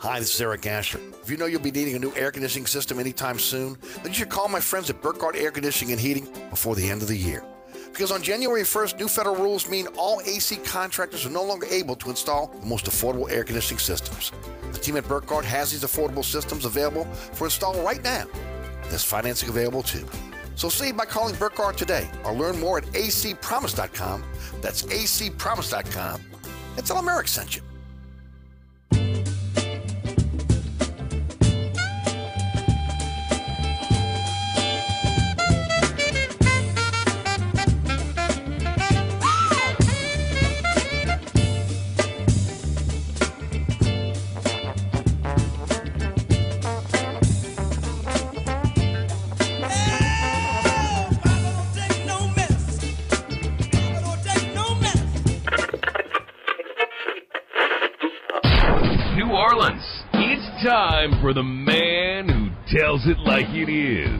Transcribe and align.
Hi, 0.00 0.20
this 0.20 0.32
is 0.32 0.40
Eric 0.40 0.64
Asher. 0.64 1.00
If 1.24 1.28
you 1.28 1.36
know 1.36 1.46
you'll 1.46 1.60
be 1.60 1.72
needing 1.72 1.96
a 1.96 1.98
new 1.98 2.14
air 2.14 2.30
conditioning 2.30 2.66
system 2.66 3.00
anytime 3.00 3.36
soon, 3.36 3.76
then 3.96 4.06
you 4.06 4.14
should 4.14 4.28
call 4.28 4.46
my 4.46 4.60
friends 4.60 4.88
at 4.90 5.02
Burkhardt 5.02 5.34
Air 5.34 5.50
Conditioning 5.50 5.90
and 5.90 6.00
Heating 6.00 6.28
before 6.50 6.76
the 6.76 6.88
end 6.88 7.02
of 7.02 7.08
the 7.08 7.16
year. 7.16 7.44
Because 7.90 8.12
on 8.12 8.22
January 8.22 8.62
1st, 8.62 9.00
new 9.00 9.08
federal 9.08 9.34
rules 9.34 9.68
mean 9.68 9.88
all 9.96 10.20
AC 10.20 10.58
contractors 10.58 11.26
are 11.26 11.30
no 11.30 11.42
longer 11.42 11.66
able 11.66 11.96
to 11.96 12.10
install 12.10 12.46
the 12.46 12.64
most 12.64 12.84
affordable 12.84 13.28
air 13.28 13.42
conditioning 13.42 13.80
systems. 13.80 14.30
The 14.70 14.78
team 14.78 14.96
at 14.96 15.08
Burkhardt 15.08 15.44
has 15.44 15.72
these 15.72 15.82
affordable 15.82 16.24
systems 16.24 16.64
available 16.64 17.04
for 17.32 17.46
install 17.46 17.82
right 17.82 18.02
now. 18.04 18.26
There's 18.84 19.02
financing 19.02 19.48
available 19.48 19.82
too. 19.82 20.06
So 20.54 20.68
save 20.68 20.96
by 20.96 21.06
calling 21.06 21.34
Burkhardt 21.34 21.76
today 21.76 22.08
or 22.24 22.32
learn 22.34 22.60
more 22.60 22.78
at 22.78 22.84
acpromise.com. 22.84 24.22
That's 24.60 24.82
acpromise.com. 24.84 26.20
And 26.76 26.86
tell 26.86 26.96
them 26.96 27.08
Eric 27.08 27.26
sent 27.26 27.56
you. 27.56 27.62
Like 63.38 63.54
it 63.54 63.70
is. 63.70 64.18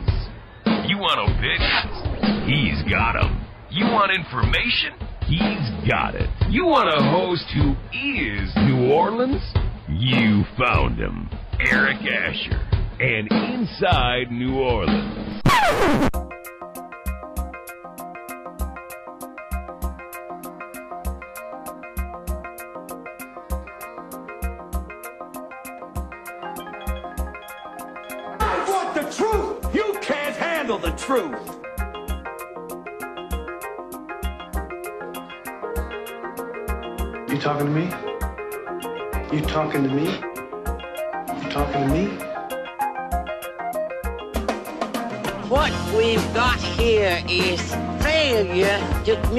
You 0.87 0.97
want 0.97 1.19
opinions? 1.19 2.47
He's 2.47 2.79
got 2.89 3.17
'em. 3.19 3.45
You 3.69 3.83
want 3.91 4.15
information? 4.15 4.48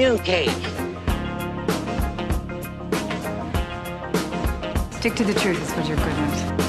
Communicate. 0.01 0.49
Stick 4.93 5.13
to 5.13 5.23
the 5.23 5.35
truth 5.35 5.61
is 5.61 5.71
what 5.73 5.87
you're 5.87 5.97
good 5.97 6.07
at. 6.07 6.60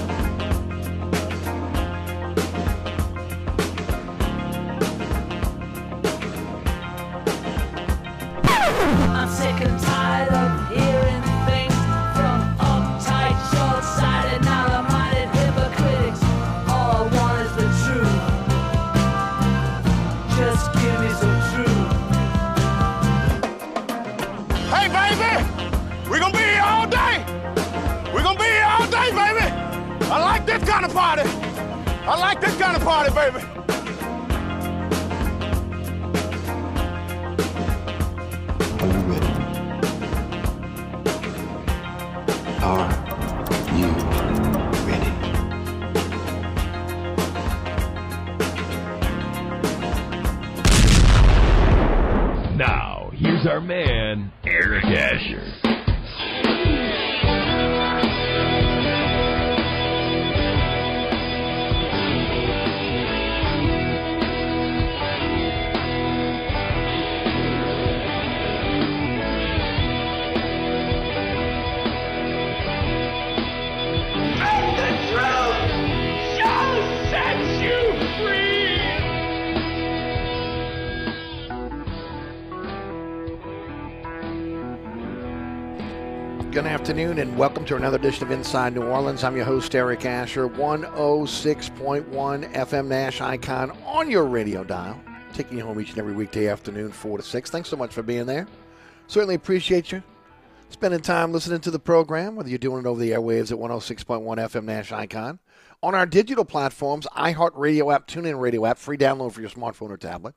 Good 86.52 86.67
afternoon 86.67 87.18
and 87.18 87.36
welcome 87.39 87.64
to 87.64 87.77
another 87.77 87.96
edition 87.96 88.24
of 88.24 88.30
Inside 88.30 88.74
New 88.74 88.83
Orleans. 88.83 89.24
I'm 89.24 89.35
your 89.35 89.46
host, 89.46 89.74
Eric 89.74 90.05
Asher, 90.05 90.51
106.1 90.51 92.52
FM 92.52 92.89
Nash 92.89 93.23
Icon 93.23 93.70
on 93.86 94.11
your 94.11 94.27
radio 94.27 94.63
dial, 94.63 95.01
taking 95.33 95.57
you 95.57 95.64
home 95.64 95.80
each 95.80 95.89
and 95.89 95.98
every 95.98 96.13
weekday 96.13 96.48
afternoon, 96.48 96.92
4 96.92 97.17
to 97.17 97.23
6. 97.23 97.51
Thanks 97.51 97.70
so 97.70 97.77
much 97.79 97.95
for 97.95 98.02
being 98.02 98.27
there. 98.27 98.46
Certainly 99.07 99.36
appreciate 99.36 99.92
you 99.92 100.02
spending 100.68 101.01
time 101.01 101.33
listening 101.33 101.61
to 101.61 101.70
the 101.70 101.79
program, 101.79 102.36
whether 102.36 102.51
you're 102.51 102.58
doing 102.58 102.84
it 102.84 102.86
over 102.86 103.01
the 103.01 103.13
airwaves 103.13 103.51
at 103.51 103.57
106.1 103.57 104.23
FM 104.23 104.64
Nash 104.64 104.92
Icon, 104.92 105.39
on 105.83 105.95
our 105.95 106.05
digital 106.05 106.45
platforms, 106.45 107.07
iHeartRadio 107.17 107.95
app, 107.95 108.07
TuneIn 108.07 108.39
Radio 108.39 108.67
app, 108.67 108.77
free 108.77 108.98
download 108.98 109.33
for 109.33 109.40
your 109.40 109.48
smartphone 109.48 109.89
or 109.89 109.96
tablet, 109.96 110.34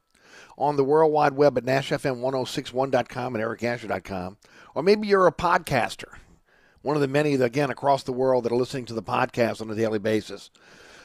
on 0.58 0.76
the 0.76 0.84
World 0.84 1.12
Wide 1.12 1.34
Web 1.34 1.58
at 1.58 1.66
NashFM1061.com 1.66 3.36
and 3.36 3.44
EricAsher.com, 3.44 4.38
or 4.74 4.84
maybe 4.84 5.08
you're 5.08 5.28
a 5.28 5.32
podcaster, 5.32 6.18
one 6.82 6.96
of 6.96 7.02
the 7.02 7.08
many, 7.08 7.34
again, 7.36 7.70
across 7.70 8.04
the 8.04 8.14
world 8.14 8.44
that 8.44 8.52
are 8.52 8.58
listening 8.58 8.86
to 8.86 8.94
the 8.94 9.04
podcast 9.04 9.62
on 9.62 9.70
a 9.70 9.76
daily 9.76 10.00
basis. 10.00 10.50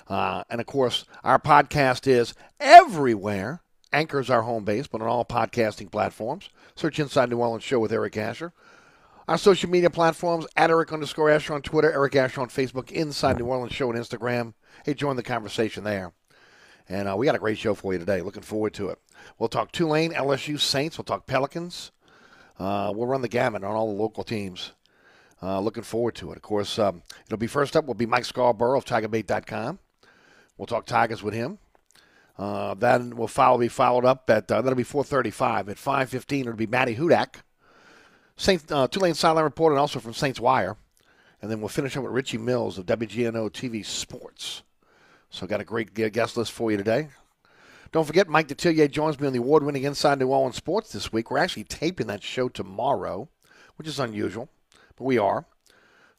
Uh, 0.09 0.43
and 0.51 0.61
of 0.61 0.67
course, 0.67 1.05
our 1.23 1.39
podcast 1.39 2.07
is 2.07 2.35
everywhere. 2.59 3.63
Anchor's 3.93 4.31
our 4.31 4.43
home 4.43 4.65
base, 4.65 4.87
but 4.87 5.01
on 5.01 5.09
all 5.09 5.25
podcasting 5.25 5.91
platforms. 5.91 6.49
Search 6.75 6.99
Inside 6.99 7.31
New 7.31 7.39
Orleans 7.39 7.65
Show 7.65 7.79
with 7.79 7.93
Eric 7.93 8.17
Asher. 8.17 8.53
Our 9.29 9.39
social 9.39 9.71
media 9.71 9.91
platforms, 9.91 10.47
at 10.57 10.71
Eric 10.71 10.93
underscore 10.93 11.31
Asher 11.31 11.55
on 11.55 11.63
Twitter, 11.63 11.93
Eric 11.93 12.17
Asher 12.17 12.41
on 12.41 12.49
Facebook, 12.49 12.91
Inside 12.91 13.39
New 13.39 13.47
Orleans 13.47 13.73
Show 13.73 13.89
on 13.89 13.95
Instagram. 13.95 14.55
Hey, 14.85 14.95
join 14.95 15.15
the 15.15 15.23
conversation 15.23 15.85
there. 15.85 16.13
And 16.91 17.07
uh, 17.09 17.17
we 17.17 17.25
got 17.25 17.37
a 17.37 17.39
great 17.39 17.57
show 17.57 17.75
for 17.75 17.93
you 17.93 18.01
today. 18.01 18.21
Looking 18.21 18.43
forward 18.43 18.75
to 18.75 18.89
it. 18.89 18.99
We'll 19.39 19.49
talk 19.49 19.71
Tulane, 19.71 20.13
LSU, 20.13 20.59
Saints. 20.59 20.99
We'll 20.99 21.05
talk 21.05 21.25
Pelicans. 21.25 21.93
Uh, 22.59 22.93
we'll 22.93 23.07
run 23.07 23.23
the 23.23 23.29
gamut 23.29 23.63
on 23.63 23.77
all 23.77 23.95
the 23.95 24.03
local 24.03 24.25
teams. 24.25 24.73
Uh, 25.41 25.61
looking 25.61 25.85
forward 25.85 26.17
to 26.17 26.33
it. 26.33 26.37
Of 26.37 26.43
course, 26.43 26.81
um, 26.81 27.03
it'll 27.27 27.39
be 27.39 27.47
first 27.47 27.77
up 27.77 27.87
will 27.87 27.95
be 27.95 28.07
Mike 28.07 28.25
Scarborough 28.25 28.77
of 28.77 28.85
TigerBait.com. 28.85 29.79
We'll 30.59 30.67
talk 30.67 30.85
Tigers 30.85 31.23
with 31.23 31.33
him. 31.33 31.59
Uh, 32.37 32.75
then 32.75 33.17
will 33.17 33.29
follow 33.29 33.57
be 33.57 33.69
followed 33.69 34.05
up 34.05 34.29
at 34.29 34.51
uh, 34.51 34.61
that'll 34.61 34.77
be 34.77 34.83
4:35 34.83 35.69
at 35.69 35.77
5:15. 35.77 36.41
It'll 36.41 36.55
be 36.55 36.67
Matty 36.67 36.97
Hudak, 36.97 37.37
Saint 38.37 38.71
uh, 38.73 38.89
Tulane 38.89 39.15
Sideline 39.15 39.45
reporter, 39.45 39.77
and 39.77 39.81
also 39.81 40.01
from 40.01 40.13
Saints 40.13 40.41
Wire. 40.41 40.77
And 41.41 41.51
then 41.51 41.61
we'll 41.61 41.69
finish 41.69 41.97
up 41.97 42.03
with 42.03 42.13
Richie 42.13 42.39
Mills 42.39 42.79
of 42.79 42.87
WGNO 42.87 43.51
TV 43.51 43.85
Sports. 43.85 44.63
So 45.31 45.47
got 45.47 45.61
a 45.61 45.65
great 45.65 45.95
guest 45.95 46.37
list 46.37 46.53
for 46.53 46.71
you 46.71 46.77
today. 46.77 47.09
Don't 47.93 48.05
forget, 48.05 48.29
Mike 48.29 48.49
Detillier 48.49 48.91
joins 48.91 49.19
me 49.19 49.27
on 49.27 49.33
the 49.33 49.39
award-winning 49.39 49.85
Inside 49.85 50.19
New 50.19 50.29
Orleans 50.29 50.57
Sports 50.57 50.93
this 50.93 51.13
week. 51.13 51.31
We're 51.31 51.39
actually 51.39 51.65
taping 51.65 52.09
that 52.09 52.23
show 52.23 52.49
tomorrow, 52.49 53.29
which 53.77 53.89
is 53.89 53.99
unusual, 53.99 54.49
but 54.97 55.05
we 55.05 55.19
are. 55.19 55.47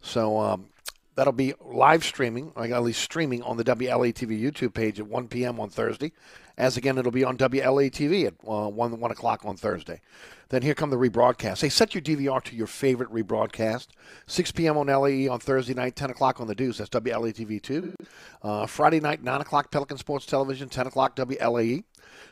So 0.01 0.39
um, 0.39 0.67
that'll 1.15 1.33
be 1.33 1.53
live 1.61 2.03
streaming, 2.03 2.51
or 2.55 2.65
at 2.65 2.83
least 2.83 3.01
streaming 3.01 3.41
on 3.43 3.57
the 3.57 3.63
WLAE 3.63 4.13
TV 4.13 4.41
YouTube 4.41 4.73
page 4.73 4.99
at 4.99 5.07
1 5.07 5.27
p.m. 5.27 5.59
on 5.59 5.69
Thursday. 5.69 6.11
As 6.57 6.77
again, 6.77 6.97
it'll 6.97 7.11
be 7.11 7.23
on 7.23 7.37
WLAE 7.37 7.91
TV 7.91 8.25
at 8.27 8.33
uh, 8.47 8.69
1, 8.69 8.99
1 8.99 9.11
o'clock 9.11 9.41
on 9.45 9.57
Thursday. 9.57 10.01
Then 10.49 10.61
here 10.61 10.73
come 10.73 10.89
the 10.89 10.97
rebroadcasts. 10.97 11.61
Hey, 11.61 11.69
set 11.69 11.95
your 11.95 12.01
DVR 12.01 12.43
to 12.43 12.55
your 12.55 12.67
favorite 12.67 13.09
rebroadcast. 13.09 13.87
6 14.27 14.51
p.m. 14.51 14.77
on 14.77 14.87
LAE 14.87 15.27
on 15.27 15.39
Thursday 15.39 15.73
night, 15.73 15.95
10 15.95 16.09
o'clock 16.09 16.41
on 16.41 16.47
the 16.47 16.55
Deuce. 16.55 16.77
That's 16.77 16.89
WLAE 16.89 17.33
TV 17.33 17.61
2. 17.61 17.95
Uh, 18.43 18.65
Friday 18.65 18.99
night, 18.99 19.23
9 19.23 19.41
o'clock, 19.41 19.71
Pelican 19.71 19.97
Sports 19.97 20.25
Television, 20.25 20.67
10 20.67 20.87
o'clock, 20.87 21.15
WLAE. 21.15 21.83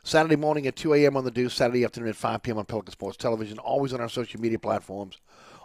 Saturday 0.03 0.35
morning 0.35 0.67
at 0.67 0.75
2 0.75 0.93
a.m. 0.95 1.15
on 1.15 1.23
the 1.23 1.31
Deuce. 1.31 1.53
Saturday 1.53 1.85
afternoon 1.85 2.09
at 2.09 2.15
5 2.15 2.43
p.m. 2.43 2.57
on 2.57 2.65
Pelican 2.65 2.91
Sports 2.91 3.17
Television. 3.17 3.57
Always 3.57 3.93
on 3.93 4.01
our 4.01 4.09
social 4.09 4.41
media 4.41 4.59
platforms. 4.59 5.19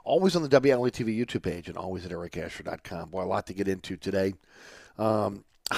Always 0.05 0.37
on 0.37 0.43
the 0.43 0.49
WLAE 0.49 0.93
TV 0.93 1.19
YouTube 1.19 1.43
page 1.43 1.69
and 1.69 1.77
always 1.77 2.05
at 2.05 2.13
ericasher.com. 2.13 3.11
Boy, 3.11 3.23
a 3.23 3.25
lot 3.25 3.47
to 3.47 3.55
get 3.55 3.69
into 3.69 3.97
today. 3.97 4.35
Um, 4.99 5.45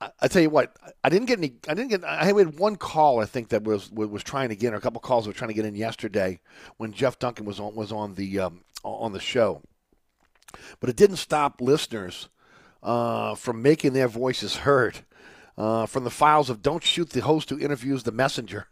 I 0.00 0.28
tell 0.28 0.40
you 0.40 0.48
what, 0.48 0.74
I 1.04 1.10
didn't 1.10 1.26
get 1.26 1.38
any. 1.38 1.56
I 1.68 1.74
didn't 1.74 1.90
get. 1.90 2.04
I 2.04 2.24
had 2.24 2.58
one 2.58 2.76
call 2.76 3.20
I 3.20 3.26
think 3.26 3.50
that 3.50 3.64
was 3.64 3.90
was 3.90 4.22
trying 4.22 4.48
to 4.48 4.56
get, 4.56 4.72
or 4.72 4.76
a 4.76 4.80
couple 4.80 5.00
calls 5.00 5.26
were 5.26 5.34
trying 5.34 5.48
to 5.48 5.54
get 5.54 5.66
in 5.66 5.74
yesterday 5.74 6.40
when 6.78 6.92
Jeff 6.92 7.18
Duncan 7.18 7.44
was 7.44 7.60
on 7.60 7.74
was 7.74 7.92
on 7.92 8.14
the 8.14 8.40
um, 8.40 8.62
on 8.82 9.12
the 9.12 9.20
show. 9.20 9.60
But 10.80 10.88
it 10.88 10.96
didn't 10.96 11.16
stop 11.16 11.60
listeners 11.60 12.30
uh, 12.82 13.34
from 13.34 13.60
making 13.60 13.92
their 13.92 14.08
voices 14.08 14.56
heard. 14.56 15.00
Uh, 15.58 15.84
from 15.84 16.04
the 16.04 16.10
files 16.10 16.48
of 16.48 16.62
"Don't 16.62 16.82
shoot 16.82 17.10
the 17.10 17.20
host 17.20 17.50
who 17.50 17.58
interviews 17.58 18.04
the 18.04 18.12
messenger." 18.12 18.68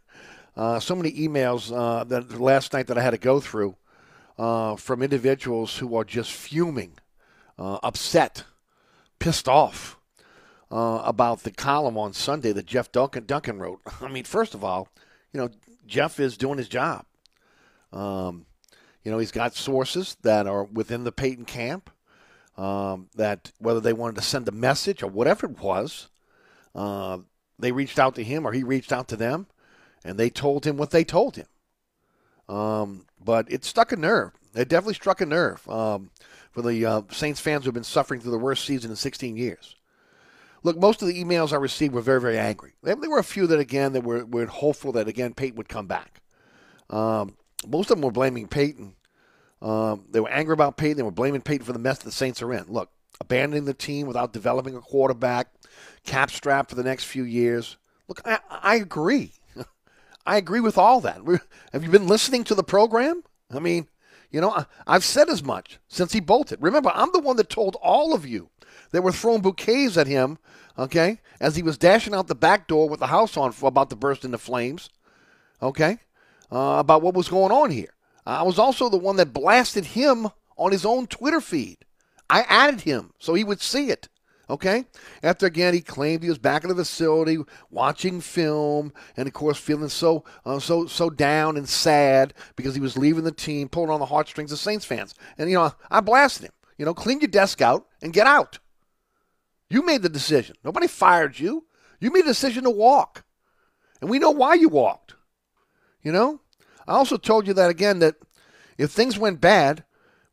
Uh, 0.57 0.79
so 0.79 0.95
many 0.95 1.11
emails 1.11 1.71
uh, 1.71 2.03
that 2.05 2.41
last 2.41 2.73
night 2.73 2.87
that 2.87 2.97
I 2.97 3.03
had 3.03 3.11
to 3.11 3.19
go 3.19 3.39
through 3.39 3.75
uh, 4.39 4.75
from 4.77 5.03
individuals 5.03 5.77
who 5.77 5.95
are 5.95 6.03
just 6.03 6.31
fuming, 6.31 6.93
uh, 7.59 7.77
upset, 7.83 8.45
pissed 9.19 9.47
off 9.47 9.98
uh, 10.71 11.01
about 11.03 11.43
the 11.43 11.51
column 11.51 11.97
on 11.97 12.13
Sunday 12.13 12.51
that 12.51 12.65
Jeff 12.65 12.91
Duncan, 12.91 13.25
Duncan 13.25 13.59
wrote. 13.59 13.81
I 14.01 14.07
mean, 14.07 14.23
first 14.23 14.53
of 14.53 14.63
all, 14.63 14.89
you 15.33 15.39
know, 15.39 15.49
Jeff 15.87 16.19
is 16.19 16.37
doing 16.37 16.57
his 16.57 16.69
job. 16.69 17.05
Um, 17.91 18.45
you 19.03 19.11
know, 19.11 19.17
he's 19.17 19.31
got 19.31 19.55
sources 19.55 20.17
that 20.21 20.47
are 20.47 20.63
within 20.65 21.03
the 21.03 21.11
Payton 21.11 21.45
camp 21.45 21.89
um, 22.57 23.07
that 23.15 23.51
whether 23.57 23.79
they 23.79 23.93
wanted 23.93 24.15
to 24.17 24.21
send 24.21 24.47
a 24.47 24.51
message 24.51 25.01
or 25.01 25.09
whatever 25.09 25.47
it 25.47 25.59
was, 25.59 26.09
uh, 26.75 27.17
they 27.57 27.71
reached 27.71 27.97
out 27.97 28.15
to 28.15 28.23
him 28.23 28.45
or 28.45 28.51
he 28.51 28.63
reached 28.63 28.91
out 28.91 29.07
to 29.07 29.15
them 29.15 29.47
and 30.03 30.17
they 30.17 30.29
told 30.29 30.65
him 30.65 30.77
what 30.77 30.91
they 30.91 31.03
told 31.03 31.35
him. 31.35 31.47
Um, 32.47 33.05
but 33.23 33.51
it 33.51 33.63
stuck 33.63 33.91
a 33.91 33.95
nerve. 33.95 34.31
It 34.55 34.69
definitely 34.69 34.95
struck 34.95 35.21
a 35.21 35.25
nerve 35.25 35.67
um, 35.69 36.11
for 36.51 36.61
the 36.61 36.85
uh, 36.85 37.01
Saints 37.11 37.39
fans 37.39 37.63
who 37.63 37.67
have 37.67 37.75
been 37.75 37.83
suffering 37.83 38.19
through 38.19 38.31
the 38.31 38.37
worst 38.39 38.65
season 38.65 38.91
in 38.91 38.95
16 38.95 39.37
years. 39.37 39.75
Look, 40.63 40.77
most 40.77 41.01
of 41.01 41.07
the 41.07 41.23
emails 41.23 41.53
I 41.53 41.57
received 41.57 41.93
were 41.93 42.01
very, 42.01 42.19
very 42.19 42.37
angry. 42.37 42.73
There 42.83 42.95
were 42.95 43.19
a 43.19 43.23
few 43.23 43.47
that, 43.47 43.59
again, 43.59 43.93
that 43.93 44.03
were, 44.03 44.25
were 44.25 44.45
hopeful 44.45 44.91
that, 44.93 45.07
again, 45.07 45.33
Payton 45.33 45.57
would 45.57 45.69
come 45.69 45.87
back. 45.87 46.21
Um, 46.89 47.37
most 47.67 47.91
of 47.91 47.97
them 47.97 48.03
were 48.03 48.11
blaming 48.11 48.47
Payton. 48.47 48.95
Um, 49.61 50.05
they 50.09 50.19
were 50.19 50.29
angry 50.29 50.53
about 50.53 50.77
Payton. 50.77 50.97
They 50.97 51.03
were 51.03 51.11
blaming 51.11 51.41
Payton 51.41 51.65
for 51.65 51.73
the 51.73 51.79
mess 51.79 51.99
that 51.99 52.05
the 52.05 52.11
Saints 52.11 52.41
are 52.41 52.53
in. 52.53 52.65
Look, 52.67 52.89
abandoning 53.21 53.65
the 53.65 53.73
team 53.73 54.07
without 54.07 54.33
developing 54.33 54.75
a 54.75 54.81
quarterback, 54.81 55.47
cap 56.05 56.31
strap 56.31 56.69
for 56.69 56.75
the 56.75 56.83
next 56.83 57.05
few 57.05 57.23
years. 57.23 57.77
Look, 58.07 58.21
I, 58.25 58.39
I 58.49 58.75
agree. 58.75 59.33
I 60.25 60.37
agree 60.37 60.61
with 60.61 60.77
all 60.77 61.01
that. 61.01 61.21
Have 61.73 61.83
you 61.83 61.89
been 61.89 62.07
listening 62.07 62.43
to 62.45 62.55
the 62.55 62.63
program? 62.63 63.23
I 63.51 63.59
mean, 63.59 63.87
you 64.31 64.41
know, 64.41 64.51
I, 64.51 64.65
I've 64.87 65.03
said 65.03 65.29
as 65.29 65.43
much 65.43 65.79
since 65.87 66.13
he 66.13 66.19
bolted. 66.19 66.61
Remember, 66.61 66.91
I'm 66.93 67.11
the 67.11 67.19
one 67.19 67.37
that 67.37 67.49
told 67.49 67.75
all 67.81 68.13
of 68.13 68.25
you 68.25 68.49
that 68.91 69.01
were 69.01 69.11
throwing 69.11 69.41
bouquets 69.41 69.97
at 69.97 70.07
him, 70.07 70.37
okay, 70.77 71.19
as 71.39 71.55
he 71.55 71.63
was 71.63 71.77
dashing 71.77 72.13
out 72.13 72.27
the 72.27 72.35
back 72.35 72.67
door 72.67 72.89
with 72.89 72.99
the 72.99 73.07
house 73.07 73.37
on 73.37 73.53
about 73.61 73.89
to 73.89 73.95
burst 73.95 74.25
into 74.25 74.37
flames, 74.37 74.89
okay, 75.61 75.97
uh, 76.51 76.77
about 76.79 77.01
what 77.01 77.13
was 77.13 77.29
going 77.29 77.51
on 77.51 77.71
here. 77.71 77.93
I 78.25 78.43
was 78.43 78.59
also 78.59 78.89
the 78.89 78.97
one 78.97 79.15
that 79.15 79.33
blasted 79.33 79.85
him 79.85 80.27
on 80.57 80.71
his 80.71 80.85
own 80.85 81.07
Twitter 81.07 81.41
feed. 81.41 81.77
I 82.29 82.41
added 82.41 82.81
him 82.81 83.11
so 83.17 83.33
he 83.33 83.43
would 83.43 83.61
see 83.61 83.89
it. 83.89 84.07
Okay? 84.49 84.85
After 85.21 85.45
again, 85.45 85.73
he 85.73 85.81
claimed 85.81 86.23
he 86.23 86.29
was 86.29 86.39
back 86.39 86.63
in 86.63 86.69
the 86.69 86.75
facility 86.75 87.37
watching 87.69 88.19
film, 88.19 88.93
and 89.15 89.27
of 89.27 89.33
course, 89.33 89.59
feeling 89.59 89.89
so 89.89 90.23
uh, 90.43 90.59
so 90.59 90.87
so 90.87 91.09
down 91.11 91.55
and 91.55 91.69
sad 91.69 92.33
because 92.55 92.73
he 92.73 92.81
was 92.81 92.97
leaving 92.97 93.23
the 93.23 93.31
team, 93.31 93.69
pulling 93.69 93.91
on 93.91 93.99
the 93.99 94.07
heartstrings 94.07 94.51
of 94.51 94.57
Saints 94.57 94.85
fans. 94.85 95.13
And 95.37 95.49
you 95.51 95.55
know, 95.55 95.71
I 95.91 96.01
blasted 96.01 96.45
him. 96.45 96.53
You 96.79 96.85
know, 96.85 96.95
clean 96.95 97.19
your 97.19 97.27
desk 97.27 97.61
out 97.61 97.85
and 98.01 98.13
get 98.13 98.25
out. 98.25 98.57
You 99.69 99.85
made 99.85 100.01
the 100.01 100.09
decision. 100.09 100.55
Nobody 100.63 100.87
fired 100.87 101.39
you. 101.39 101.65
You 101.99 102.11
made 102.11 102.25
a 102.25 102.29
decision 102.29 102.63
to 102.63 102.69
walk. 102.69 103.23
And 104.01 104.09
we 104.09 104.19
know 104.19 104.31
why 104.31 104.55
you 104.55 104.69
walked. 104.69 105.15
You 106.01 106.11
know? 106.11 106.41
I 106.87 106.93
also 106.93 107.17
told 107.17 107.47
you 107.47 107.53
that 107.53 107.69
again 107.69 107.99
that 107.99 108.15
if 108.77 108.91
things 108.91 109.19
went 109.19 109.41
bad 109.41 109.83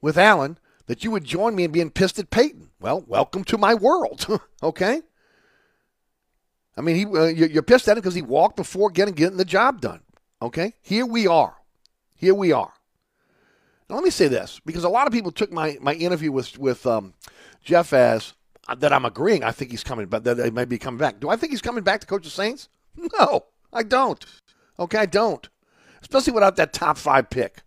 with 0.00 0.16
Allen, 0.16 0.58
that 0.86 1.04
you 1.04 1.10
would 1.10 1.24
join 1.24 1.54
me 1.54 1.64
in 1.64 1.72
being 1.72 1.90
pissed 1.90 2.18
at 2.18 2.30
Payton. 2.30 2.70
Well, 2.80 3.04
welcome 3.06 3.44
to 3.44 3.58
my 3.58 3.74
world. 3.74 4.26
okay? 4.62 5.02
I 6.76 6.80
mean, 6.80 6.96
he, 6.96 7.04
uh, 7.04 7.24
you're 7.24 7.62
pissed 7.62 7.88
at 7.88 7.96
him 7.96 8.02
because 8.02 8.14
he 8.14 8.22
walked 8.22 8.56
before 8.56 8.90
getting, 8.90 9.14
getting 9.14 9.38
the 9.38 9.44
job 9.44 9.80
done. 9.80 10.00
Okay? 10.40 10.74
Here 10.82 11.04
we 11.04 11.26
are. 11.26 11.56
Here 12.14 12.34
we 12.34 12.52
are. 12.52 12.72
Now, 13.88 13.96
let 13.96 14.04
me 14.04 14.10
say 14.10 14.28
this 14.28 14.60
because 14.64 14.84
a 14.84 14.88
lot 14.88 15.06
of 15.06 15.12
people 15.12 15.30
took 15.30 15.52
my, 15.52 15.76
my 15.80 15.94
interview 15.94 16.32
with, 16.32 16.58
with 16.58 16.86
um, 16.86 17.14
Jeff 17.62 17.92
as 17.92 18.34
that 18.74 18.92
I'm 18.92 19.04
agreeing. 19.04 19.44
I 19.44 19.52
think 19.52 19.70
he's 19.70 19.84
coming, 19.84 20.06
but 20.06 20.24
that 20.24 20.38
he 20.44 20.50
may 20.50 20.64
be 20.64 20.78
coming 20.78 20.98
back. 20.98 21.20
Do 21.20 21.28
I 21.28 21.36
think 21.36 21.52
he's 21.52 21.62
coming 21.62 21.84
back 21.84 22.00
to 22.00 22.06
coach 22.06 22.24
the 22.24 22.30
Saints? 22.30 22.68
No, 23.18 23.46
I 23.72 23.82
don't. 23.82 24.24
Okay, 24.78 24.98
I 24.98 25.06
don't. 25.06 25.48
Especially 26.00 26.32
without 26.32 26.56
that 26.56 26.72
top 26.72 26.98
five 26.98 27.30
pick. 27.30 27.62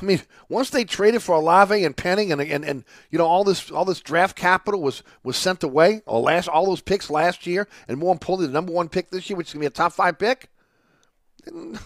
I 0.00 0.04
mean, 0.04 0.22
once 0.48 0.70
they 0.70 0.84
traded 0.84 1.22
for 1.22 1.36
Olave 1.36 1.84
and 1.84 1.96
Penning, 1.96 2.32
and, 2.32 2.40
and 2.40 2.64
and 2.64 2.84
you 3.10 3.18
know 3.18 3.26
all 3.26 3.44
this 3.44 3.70
all 3.70 3.84
this 3.84 4.00
draft 4.00 4.36
capital 4.36 4.82
was 4.82 5.02
was 5.22 5.36
sent 5.36 5.62
away, 5.62 6.02
or 6.06 6.20
last 6.20 6.48
all 6.48 6.66
those 6.66 6.80
picks 6.80 7.10
last 7.10 7.46
year, 7.46 7.68
and 7.86 7.98
more 7.98 8.12
importantly, 8.12 8.46
the 8.46 8.52
number 8.52 8.72
one 8.72 8.88
pick 8.88 9.10
this 9.10 9.30
year, 9.30 9.36
which 9.36 9.48
is 9.48 9.52
gonna 9.52 9.60
be 9.60 9.66
a 9.66 9.70
top 9.70 9.92
five 9.92 10.18
pick. 10.18 10.48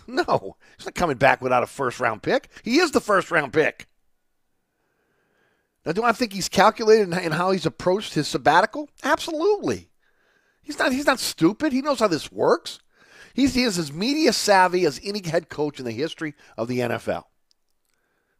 No, 0.07 0.57
he's 0.77 0.87
not 0.87 0.95
coming 0.95 1.17
back 1.17 1.41
without 1.41 1.63
a 1.63 1.67
first 1.67 1.99
round 1.99 2.23
pick. 2.23 2.51
He 2.63 2.79
is 2.79 2.91
the 2.91 3.01
first 3.01 3.31
round 3.31 3.53
pick. 3.53 3.87
Now, 5.87 5.93
do 5.93 6.03
I 6.03 6.11
think 6.11 6.33
he's 6.33 6.49
calculated 6.49 7.13
in 7.13 7.31
how 7.31 7.53
he's 7.53 7.65
approached 7.65 8.15
his 8.15 8.27
sabbatical? 8.27 8.91
Absolutely. 9.05 9.89
He's 10.61 10.81
not. 10.81 10.91
He's 10.91 11.07
not 11.07 11.21
stupid. 11.21 11.73
He 11.73 11.81
knows 11.81 12.01
how 12.01 12.09
this 12.09 12.33
works. 12.33 12.81
He's 13.35 13.55
he 13.55 13.63
is 13.63 13.79
as 13.79 13.93
media 13.93 14.33
savvy 14.33 14.85
as 14.85 15.01
any 15.05 15.23
head 15.23 15.49
coach 15.49 15.79
in 15.79 15.85
the 15.85 15.93
history 15.93 16.35
of 16.59 16.67
the 16.67 16.81
NFL. 16.81 17.25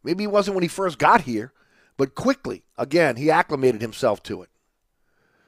Maybe 0.03 0.23
he 0.23 0.27
wasn't 0.27 0.55
when 0.55 0.63
he 0.63 0.67
first 0.67 0.99
got 0.99 1.21
here, 1.21 1.53
but 1.95 2.15
quickly, 2.15 2.65
again, 2.77 3.15
he 3.15 3.31
acclimated 3.31 3.79
himself 3.79 4.21
to 4.23 4.41
it. 4.41 4.49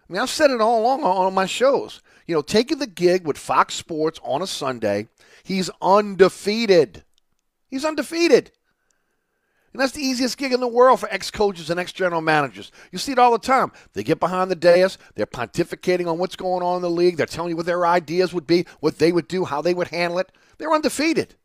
I 0.10 0.14
mean, 0.14 0.22
I've 0.22 0.30
said 0.30 0.52
it 0.52 0.62
all 0.62 0.82
along 0.82 1.04
on 1.04 1.34
my 1.34 1.46
shows. 1.46 2.02
You 2.26 2.36
know, 2.36 2.42
taking 2.42 2.80
the 2.80 2.88
gig 2.88 3.28
with 3.28 3.38
Fox 3.38 3.74
Sports 3.74 4.20
on 4.24 4.42
a 4.42 4.48
Sunday, 4.48 5.10
he's 5.44 5.70
undefeated. 5.82 7.04
He's 7.68 7.84
undefeated. 7.84 8.52
And 9.72 9.82
that's 9.82 9.92
the 9.92 10.02
easiest 10.02 10.38
gig 10.38 10.52
in 10.52 10.60
the 10.60 10.68
world 10.68 11.00
for 11.00 11.10
ex 11.12 11.30
coaches 11.30 11.70
and 11.70 11.80
ex 11.80 11.92
general 11.92 12.22
managers. 12.22 12.72
You 12.92 12.98
see 12.98 13.12
it 13.12 13.20
all 13.20 13.32
the 13.32 13.40
time. 13.40 13.72
They 13.94 14.04
get 14.04 14.20
behind 14.20 14.50
the 14.50 14.56
dais, 14.56 14.98
they're 15.16 15.26
pontificating 15.26 16.08
on 16.08 16.18
what's 16.18 16.36
going 16.36 16.64
on 16.64 16.78
in 16.78 16.82
the 16.82 16.90
league, 16.90 17.18
they're 17.18 17.26
telling 17.26 17.52
you 17.52 17.58
what 17.58 17.66
their 17.66 17.86
ideas 17.86 18.34
would 18.34 18.48
be, 18.48 18.66
what 18.80 18.98
they 18.98 19.12
would 19.12 19.28
do, 19.28 19.46
how 19.46 19.62
they 19.62 19.74
would 19.74 19.90
handle 19.90 20.20
it. 20.20 20.32
They're 20.58 20.74
undefeated. 20.74 21.36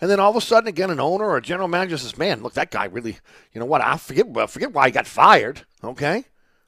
And 0.00 0.10
then 0.10 0.18
all 0.18 0.30
of 0.30 0.36
a 0.36 0.40
sudden, 0.40 0.68
again, 0.68 0.90
an 0.90 0.98
owner 0.98 1.24
or 1.24 1.36
a 1.36 1.42
general 1.42 1.68
manager 1.68 1.96
says, 1.96 2.18
"Man, 2.18 2.42
look, 2.42 2.54
that 2.54 2.72
guy 2.72 2.86
really, 2.86 3.18
you 3.52 3.60
know 3.60 3.66
what? 3.66 3.80
I 3.80 3.96
forget, 3.96 4.26
I 4.36 4.46
forget 4.46 4.72
why 4.72 4.86
he 4.86 4.92
got 4.92 5.06
fired. 5.06 5.64
Okay, 5.82 6.24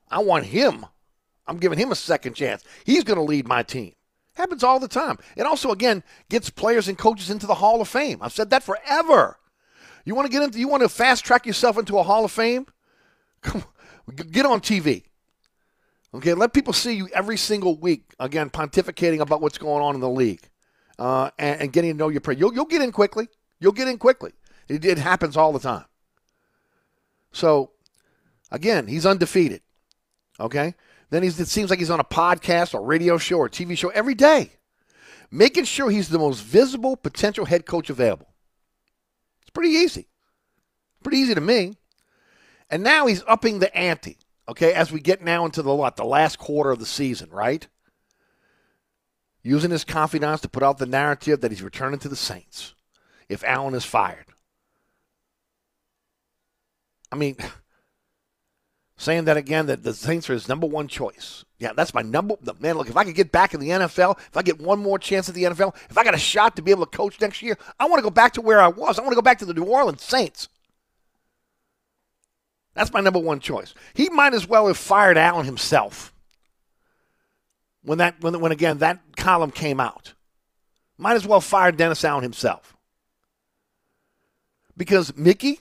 I 0.09 0.21
want 0.21 0.47
him. 0.47 0.87
I'm 1.47 1.59
giving 1.59 1.79
him 1.79 1.93
a 1.93 1.97
second 1.97 2.35
chance. 2.35 2.65
He's 2.85 3.05
going 3.05 3.19
to 3.19 3.25
lead 3.25 3.47
my 3.47 3.63
team. 3.63 3.93
Happens 4.35 4.65
all 4.65 4.81
the 4.81 4.89
time. 4.89 5.19
It 5.37 5.47
also, 5.47 5.71
again, 5.71 6.03
gets 6.29 6.51
players 6.51 6.89
and 6.89 6.99
coaches 6.99 7.31
into 7.31 7.47
the 7.47 7.57
Hall 7.57 7.81
of 7.81 7.89
Fame. 7.89 8.19
I've 8.21 8.33
said 8.33 8.51
that 8.51 8.63
forever. 8.63 9.39
You 10.05 10.15
want 10.15 10.27
to 10.27 10.33
get 10.33 10.43
into, 10.43 10.59
you 10.59 10.69
want 10.69 10.83
to 10.83 10.89
fast 10.89 11.25
track 11.25 11.47
yourself 11.47 11.79
into 11.79 11.99
a 11.99 12.03
Hall 12.03 12.25
of 12.25 12.33
Fame? 12.33 12.67
Come 13.43 13.65
on, 14.09 14.15
get 14.31 14.47
on 14.47 14.61
TV. 14.61 15.05
Okay, 16.15 16.35
let 16.35 16.53
people 16.53 16.73
see 16.73 16.93
you 16.93 17.09
every 17.15 17.37
single 17.37 17.77
week. 17.77 18.15
Again, 18.21 18.51
pontificating 18.51 19.21
about 19.21 19.41
what's 19.41 19.59
going 19.59 19.83
on 19.83 19.95
in 19.95 20.01
the 20.01 20.09
league, 20.09 20.49
uh, 20.99 21.31
and, 21.39 21.63
and, 21.63 21.73
getting 21.73 21.93
to 21.93 21.99
know 21.99 22.09
your 22.09 22.21
player. 22.21 22.39
You'll, 22.39 22.55
you'll 22.55 22.67
get 22.67 22.83
in 22.83 22.93
quickly. 22.93 23.29
You'll 23.59 23.73
get 23.73 23.89
in 23.89 23.99
quickly. 23.99 24.33
It, 24.69 24.85
it 24.85 24.99
happens 24.99 25.37
all 25.37 25.53
the 25.53 25.59
time. 25.59 25.87
So, 27.33 27.73
again, 28.53 28.87
he's 28.87 29.05
undefeated. 29.05 29.63
Okay, 30.39 30.75
then 31.11 31.23
he's, 31.23 31.39
it 31.41 31.49
seems 31.49 31.71
like 31.71 31.81
he's 31.81 31.91
on 31.91 32.01
a 32.01 32.05
podcast 32.05 32.75
or 32.75 32.85
radio 32.85 33.19
show 33.19 33.39
or 33.39 33.49
TV 33.49 33.77
show 33.77 33.89
every 33.89 34.15
day, 34.15 34.53
making 35.31 35.65
sure 35.65 35.91
he's 35.91 36.09
the 36.09 36.19
most 36.19 36.41
visible 36.41 36.97
potential 36.97 37.45
head 37.45 37.67
coach 37.67 37.91
available. 37.91 38.34
Pretty 39.55 39.71
easy. 39.71 40.09
Pretty 41.03 41.19
easy 41.19 41.35
to 41.35 41.41
me. 41.41 41.75
And 42.71 42.83
now 42.83 43.07
he's 43.07 43.23
upping 43.27 43.61
the 43.61 43.75
ante. 43.77 44.19
Okay, 44.49 44.75
as 44.75 44.93
we 44.93 45.01
get 45.01 45.23
now 45.23 45.47
into 45.47 45.63
the 45.63 45.75
what 45.75 45.97
the 45.97 46.05
last 46.05 46.39
quarter 46.39 46.71
of 46.71 46.79
the 46.79 46.87
season, 46.87 47.31
right? 47.31 47.67
Using 49.43 49.71
his 49.71 49.85
confidence 49.85 50.41
to 50.43 50.49
put 50.49 50.63
out 50.63 50.79
the 50.79 50.87
narrative 50.87 51.41
that 51.41 51.51
he's 51.51 51.63
returning 51.63 51.99
to 52.01 52.09
the 52.09 52.17
Saints 52.17 52.75
if 53.29 53.45
Allen 53.45 53.75
is 53.75 53.85
fired. 53.85 54.27
I 57.11 57.17
mean, 57.17 57.37
saying 58.97 59.25
that 59.25 59.37
again 59.37 59.67
that 59.67 59.83
the 59.83 59.93
Saints 59.93 60.31
are 60.31 60.35
his 60.35 60.49
number 60.49 60.67
one 60.67 60.89
choice. 60.89 61.45
Yeah, 61.59 61.73
that's 61.73 61.95
my 61.95 62.03
number. 62.03 62.37
Man, 62.61 62.77
look, 62.77 62.89
if 62.89 62.97
I 62.97 63.05
could 63.05 63.15
get 63.15 63.33
back 63.33 63.55
in 63.55 63.61
the 63.61 63.71
NFL, 63.71 64.19
if 64.19 64.37
I 64.37 64.43
get 64.43 64.61
one 64.61 64.79
more 64.79 64.99
chance 64.99 65.29
at 65.29 65.35
the 65.35 65.45
NFL, 65.45 65.75
if 65.91 65.99
I 65.99 66.05
got 66.05 66.15
a 66.15 66.19
shot 66.19 66.57
to 66.57 66.63
be 66.63 66.71
able 66.71 66.87
to 66.87 66.97
coach 66.97 67.21
next 67.21 67.43
year, 67.43 67.57
I 67.79 67.87
want 67.87 67.99
to 67.99 68.03
go 68.03 68.11
back 68.11 68.35
to 68.35 68.41
where 68.41 68.61
I 68.61 68.69
was. 68.69 68.99
I 68.99 69.03
want 69.03 69.13
to 69.13 69.17
go 69.17 69.23
back 69.23 69.39
to 69.39 69.45
the 69.45 69.55
New 69.55 69.65
Orleans 69.65 70.03
Saints. 70.03 70.49
That's 72.75 72.93
my 72.93 73.01
number 73.01 73.21
one 73.21 73.41
choice. 73.41 73.73
He 73.95 74.11
might 74.11 74.35
as 74.35 74.49
well 74.49 74.67
have 74.67 74.77
fired 74.77 75.17
Allen 75.17 75.47
himself 75.47 76.13
when 77.83 77.99
that 77.99 78.21
when, 78.21 78.41
when 78.41 78.53
again 78.53 78.79
that 78.79 79.01
column 79.17 79.51
came 79.51 79.79
out. 79.81 80.15
Might 80.99 81.15
as 81.15 81.27
well 81.27 81.41
fire 81.41 81.73
Dennis 81.73 82.05
Allen 82.05 82.23
himself. 82.23 82.77
Because 84.77 85.17
Mickey, 85.17 85.61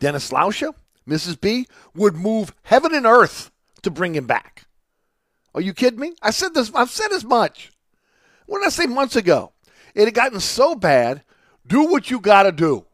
Dennis 0.00 0.30
Lauscha, 0.30 0.74
Mrs. 1.08 1.40
B 1.40 1.66
would 1.94 2.14
move 2.14 2.54
heaven 2.62 2.94
and 2.94 3.06
earth 3.06 3.50
to 3.82 3.90
bring 3.90 4.14
him 4.14 4.26
back. 4.26 4.64
Are 5.54 5.60
you 5.60 5.74
kidding 5.74 6.00
me? 6.00 6.14
I 6.22 6.30
said 6.30 6.54
this 6.54 6.72
I've 6.74 6.90
said 6.90 7.12
as 7.12 7.24
much. 7.24 7.70
What 8.46 8.58
did 8.58 8.66
I 8.66 8.70
say 8.70 8.86
months 8.86 9.16
ago? 9.16 9.52
It 9.94 10.04
had 10.04 10.14
gotten 10.14 10.40
so 10.40 10.74
bad, 10.74 11.22
do 11.66 11.84
what 11.84 12.10
you 12.10 12.20
gotta 12.20 12.52
do. 12.52 12.86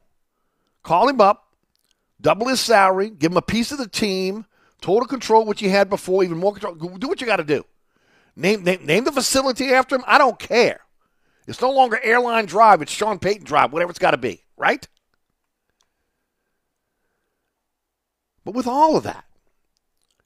Call 0.82 1.08
him 1.08 1.20
up, 1.20 1.52
double 2.20 2.48
his 2.48 2.60
salary, 2.60 3.10
give 3.10 3.32
him 3.32 3.38
a 3.38 3.42
piece 3.42 3.72
of 3.72 3.78
the 3.78 3.88
team, 3.88 4.46
total 4.80 5.06
control 5.06 5.44
what 5.44 5.62
you 5.62 5.70
had 5.70 5.90
before, 5.90 6.24
even 6.24 6.38
more 6.38 6.52
control. 6.52 6.74
Do 6.74 7.08
what 7.08 7.20
you 7.20 7.26
got 7.26 7.36
to 7.36 7.44
do. 7.44 7.64
Name, 8.36 8.62
name 8.62 8.84
name 8.86 9.04
the 9.04 9.12
facility 9.12 9.72
after 9.72 9.96
him. 9.96 10.04
I 10.06 10.18
don't 10.18 10.38
care. 10.38 10.80
It's 11.46 11.60
no 11.60 11.70
longer 11.70 11.98
Airline 12.02 12.46
Drive. 12.46 12.82
It's 12.82 12.92
Sean 12.92 13.18
Payton 13.18 13.44
Drive. 13.44 13.72
Whatever 13.72 13.90
it's 13.90 13.98
got 13.98 14.12
to 14.12 14.16
be. 14.16 14.44
Right. 14.56 14.86
But 18.48 18.54
with 18.54 18.66
all 18.66 18.96
of 18.96 19.02
that, 19.02 19.26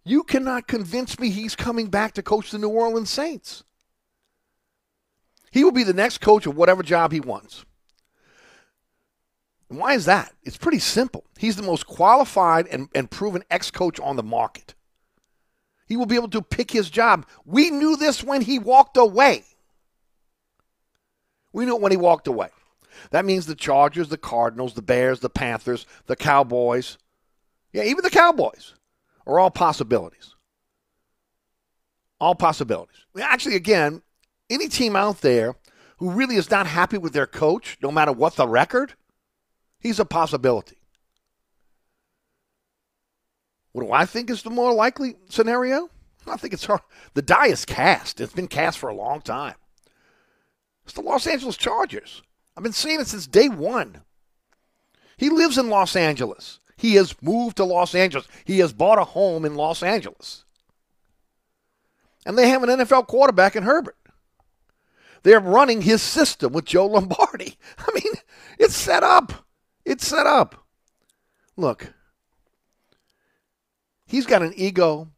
you 0.04 0.22
cannot 0.22 0.68
convince 0.68 1.18
me 1.18 1.28
he's 1.28 1.56
coming 1.56 1.88
back 1.88 2.12
to 2.12 2.22
coach 2.22 2.52
the 2.52 2.58
New 2.58 2.68
Orleans 2.68 3.10
Saints. 3.10 3.64
He 5.50 5.64
will 5.64 5.72
be 5.72 5.82
the 5.82 5.92
next 5.92 6.18
coach 6.18 6.46
of 6.46 6.56
whatever 6.56 6.84
job 6.84 7.10
he 7.10 7.18
wants. 7.18 7.64
And 9.68 9.76
why 9.76 9.94
is 9.94 10.04
that? 10.04 10.32
It's 10.44 10.56
pretty 10.56 10.78
simple. 10.78 11.24
He's 11.36 11.56
the 11.56 11.64
most 11.64 11.88
qualified 11.88 12.68
and, 12.68 12.88
and 12.94 13.10
proven 13.10 13.42
ex 13.50 13.72
coach 13.72 13.98
on 13.98 14.14
the 14.14 14.22
market. 14.22 14.76
He 15.88 15.96
will 15.96 16.06
be 16.06 16.14
able 16.14 16.30
to 16.30 16.42
pick 16.42 16.70
his 16.70 16.90
job. 16.90 17.26
We 17.44 17.70
knew 17.70 17.96
this 17.96 18.22
when 18.22 18.42
he 18.42 18.60
walked 18.60 18.96
away. 18.96 19.42
We 21.52 21.64
knew 21.64 21.74
it 21.74 21.82
when 21.82 21.90
he 21.90 21.98
walked 21.98 22.28
away. 22.28 22.50
That 23.10 23.24
means 23.24 23.46
the 23.46 23.56
Chargers, 23.56 24.10
the 24.10 24.16
Cardinals, 24.16 24.74
the 24.74 24.80
Bears, 24.80 25.18
the 25.18 25.28
Panthers, 25.28 25.86
the 26.06 26.14
Cowboys, 26.14 26.98
yeah, 27.72 27.84
even 27.84 28.02
the 28.02 28.10
Cowboys 28.10 28.74
are 29.26 29.38
all 29.38 29.50
possibilities. 29.50 30.34
All 32.20 32.34
possibilities. 32.34 33.06
Actually, 33.20 33.56
again, 33.56 34.02
any 34.50 34.68
team 34.68 34.94
out 34.94 35.20
there 35.22 35.56
who 35.96 36.10
really 36.10 36.36
is 36.36 36.50
not 36.50 36.66
happy 36.66 36.98
with 36.98 37.12
their 37.12 37.26
coach, 37.26 37.78
no 37.82 37.90
matter 37.90 38.12
what 38.12 38.36
the 38.36 38.46
record, 38.46 38.94
he's 39.78 39.98
a 39.98 40.04
possibility. 40.04 40.76
What 43.72 43.84
do 43.84 43.92
I 43.92 44.04
think 44.04 44.28
is 44.28 44.42
the 44.42 44.50
more 44.50 44.72
likely 44.72 45.16
scenario? 45.28 45.88
I 46.26 46.36
think 46.36 46.52
it's 46.52 46.66
hard. 46.66 46.82
The 47.14 47.22
die 47.22 47.46
is 47.48 47.64
cast. 47.64 48.20
It's 48.20 48.32
been 48.32 48.48
cast 48.48 48.78
for 48.78 48.88
a 48.88 48.94
long 48.94 49.22
time. 49.22 49.54
It's 50.84 50.92
the 50.92 51.00
Los 51.00 51.26
Angeles 51.26 51.56
Chargers. 51.56 52.22
I've 52.56 52.62
been 52.62 52.72
saying 52.72 53.00
it 53.00 53.06
since 53.06 53.26
day 53.26 53.48
one. 53.48 54.02
He 55.16 55.30
lives 55.30 55.56
in 55.58 55.70
Los 55.70 55.96
Angeles. 55.96 56.60
He 56.76 56.94
has 56.94 57.14
moved 57.22 57.56
to 57.58 57.64
Los 57.64 57.94
Angeles. 57.94 58.26
He 58.44 58.58
has 58.58 58.72
bought 58.72 58.98
a 58.98 59.04
home 59.04 59.44
in 59.44 59.54
Los 59.54 59.82
Angeles. 59.82 60.44
And 62.24 62.38
they 62.38 62.48
have 62.48 62.62
an 62.62 62.70
NFL 62.70 63.06
quarterback 63.08 63.56
in 63.56 63.64
Herbert. 63.64 63.96
They're 65.22 65.40
running 65.40 65.82
his 65.82 66.02
system 66.02 66.52
with 66.52 66.64
Joe 66.64 66.86
Lombardi. 66.86 67.56
I 67.78 67.92
mean, 67.94 68.14
it's 68.58 68.76
set 68.76 69.02
up. 69.02 69.46
It's 69.84 70.06
set 70.06 70.26
up. 70.26 70.66
Look, 71.56 71.92
he's 74.06 74.26
got 74.26 74.42
an 74.42 74.54
ego 74.56 75.08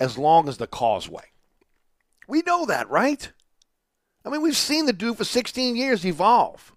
as 0.00 0.18
long 0.18 0.48
as 0.48 0.56
the 0.56 0.66
causeway. 0.66 1.24
We 2.26 2.42
know 2.42 2.64
that, 2.66 2.88
right? 2.88 3.30
I 4.24 4.30
mean, 4.30 4.42
we've 4.42 4.56
seen 4.56 4.86
the 4.86 4.92
dude 4.92 5.18
for 5.18 5.24
16 5.24 5.76
years 5.76 6.06
evolve. 6.06 6.72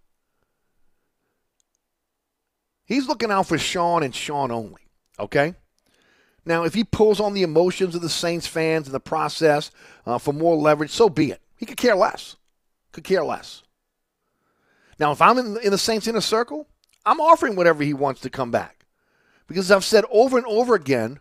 He's 2.86 3.08
looking 3.08 3.32
out 3.32 3.48
for 3.48 3.58
Sean 3.58 4.04
and 4.04 4.14
Sean 4.14 4.52
only, 4.52 4.82
okay? 5.20 5.56
Now, 6.46 6.64
if 6.64 6.76
he 6.76 6.84
pulls 6.84 7.20
on 7.20 7.34
the 7.34 7.42
emotions 7.42 7.96
of 7.96 8.02
the 8.02 8.10
Saints 8.10 8.46
fans 8.46 8.86
in 8.86 8.94
the 8.94 9.00
process 9.00 9.72
uh, 10.06 10.20
for 10.20 10.34
more 10.34 10.56
leverage, 10.56 10.92
so 10.92 11.10
be 11.10 11.32
it. 11.32 11.42
He 11.58 11.66
could 11.66 11.78
care 11.78 11.96
less. 11.96 12.36
Could 12.92 13.04
care 13.04 13.24
less. 13.24 13.64
Now, 15.00 15.12
if 15.12 15.22
I'm 15.22 15.38
in, 15.40 15.58
in 15.58 15.72
the 15.72 15.78
Saints 15.78 16.08
inner 16.08 16.22
circle, 16.22 16.68
I'm 17.06 17.20
offering 17.20 17.56
whatever 17.56 17.84
he 17.84 17.94
wants 17.94 18.22
to 18.22 18.30
come 18.30 18.52
back. 18.52 18.86
Because 19.48 19.72
I've 19.72 19.84
said 19.84 20.06
over 20.12 20.38
and 20.38 20.46
over 20.48 20.76
again, 20.76 21.20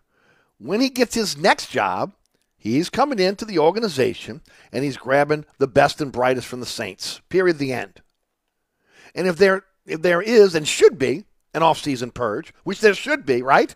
when 0.59 0.81
he 0.81 0.89
gets 0.89 1.15
his 1.15 1.37
next 1.37 1.71
job, 1.71 2.13
he's 2.57 2.91
coming 2.91 3.19
into 3.19 3.45
the 3.45 3.59
organization 3.59 4.43
and 4.73 4.85
he's 4.85 4.97
grabbing 4.97 5.45
the 5.59 5.67
best 5.67 6.01
and 6.01 6.13
brightest 6.13 6.47
from 6.47 6.61
the 6.61 6.67
Saints. 6.67 7.21
Period. 7.29 7.59
The 7.59 7.73
end. 7.73 8.03
And 9.15 9.27
if 9.27 9.37
there 9.37 9.65
if 9.87 10.03
there 10.03 10.23
is 10.23 10.55
and 10.55 10.67
should 10.67 10.99
be 10.99 11.25
an 11.55 11.63
off-season 11.63 12.11
purge, 12.11 12.53
which 12.65 12.81
there 12.81 12.95
should 12.95 13.25
be, 13.25 13.41
right? 13.41 13.75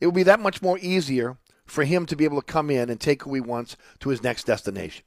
It 0.00 0.06
will 0.06 0.12
be 0.12 0.22
that 0.24 0.40
much 0.40 0.62
more 0.62 0.78
easier 0.78 1.38
for 1.64 1.84
him 1.84 2.04
to 2.06 2.14
be 2.14 2.24
able 2.24 2.40
to 2.40 2.46
come 2.46 2.70
in 2.70 2.90
and 2.90 3.00
take 3.00 3.22
who 3.22 3.34
he 3.34 3.40
wants 3.40 3.76
to 4.00 4.10
his 4.10 4.22
next 4.22 4.44
destination. 4.44 5.04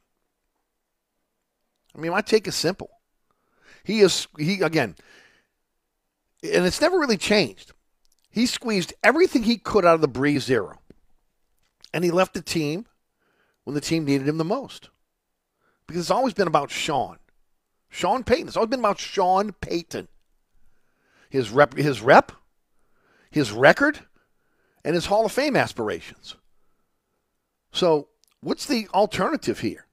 I 1.94 2.00
mean, 2.00 2.10
my 2.10 2.20
take 2.20 2.46
is 2.48 2.56
simple. 2.56 2.90
He 3.84 4.00
is 4.00 4.26
he 4.36 4.60
again, 4.60 4.96
and 6.42 6.66
it's 6.66 6.80
never 6.80 6.98
really 6.98 7.16
changed. 7.16 7.72
He 8.30 8.44
squeezed 8.44 8.92
everything 9.02 9.44
he 9.44 9.56
could 9.56 9.86
out 9.86 9.94
of 9.94 10.00
the 10.00 10.08
Brees 10.08 10.50
era, 10.50 10.78
and 11.94 12.04
he 12.04 12.10
left 12.10 12.34
the 12.34 12.42
team 12.42 12.86
when 13.64 13.74
the 13.74 13.80
team 13.80 14.04
needed 14.04 14.28
him 14.28 14.38
the 14.38 14.44
most. 14.44 14.90
Because 15.86 16.02
it's 16.02 16.10
always 16.10 16.34
been 16.34 16.48
about 16.48 16.70
Sean, 16.70 17.18
Sean 17.88 18.24
Payton. 18.24 18.48
It's 18.48 18.56
always 18.56 18.70
been 18.70 18.80
about 18.80 18.98
Sean 18.98 19.52
Payton 19.52 20.08
his 21.30 21.50
rep, 21.50 21.74
his 21.74 22.00
rep, 22.00 22.32
his 23.30 23.52
record, 23.52 24.00
and 24.84 24.94
his 24.94 25.06
Hall 25.06 25.26
of 25.26 25.32
Fame 25.32 25.56
aspirations. 25.56 26.36
So, 27.72 28.08
what's 28.40 28.66
the 28.66 28.88
alternative 28.94 29.60
here? 29.60 29.86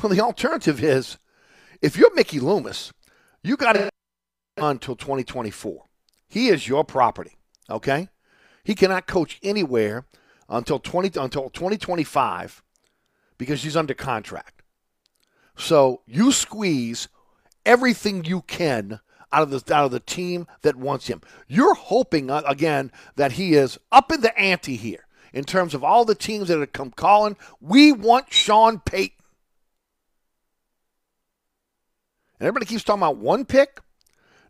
Well, 0.00 0.10
the 0.12 0.20
alternative 0.20 0.82
is 0.82 1.18
if 1.82 1.96
you're 1.96 2.14
Mickey 2.14 2.38
Loomis, 2.38 2.92
you 3.42 3.56
got 3.56 3.76
it 3.76 3.90
until 4.56 4.96
2024. 4.96 5.84
He 6.28 6.48
is 6.48 6.68
your 6.68 6.84
property, 6.84 7.36
okay? 7.68 8.08
He 8.64 8.74
cannot 8.74 9.06
coach 9.06 9.38
anywhere 9.42 10.06
until 10.48 10.78
20 10.78 11.18
until 11.18 11.50
2025 11.50 12.62
because 13.38 13.62
he's 13.62 13.76
under 13.76 13.94
contract. 13.94 14.62
So, 15.56 16.02
you 16.06 16.32
squeeze 16.32 17.08
everything 17.64 18.24
you 18.24 18.42
can 18.42 19.00
out 19.32 19.42
of 19.42 19.50
the 19.50 19.74
out 19.74 19.86
of 19.86 19.90
the 19.90 20.00
team 20.00 20.46
that 20.62 20.76
wants 20.76 21.06
him. 21.06 21.20
You're 21.48 21.74
hoping 21.74 22.30
uh, 22.30 22.42
again 22.46 22.92
that 23.16 23.32
he 23.32 23.54
is 23.54 23.78
up 23.92 24.12
in 24.12 24.20
the 24.20 24.36
ante 24.38 24.76
here 24.76 25.06
in 25.32 25.44
terms 25.44 25.74
of 25.74 25.84
all 25.84 26.04
the 26.04 26.14
teams 26.14 26.48
that 26.48 26.58
have 26.58 26.72
come 26.72 26.90
calling. 26.90 27.36
We 27.60 27.92
want 27.92 28.32
Sean 28.32 28.80
Payton, 28.80 29.16
and 32.38 32.46
everybody 32.46 32.66
keeps 32.66 32.84
talking 32.84 33.02
about 33.02 33.18
one 33.18 33.44
pick. 33.44 33.80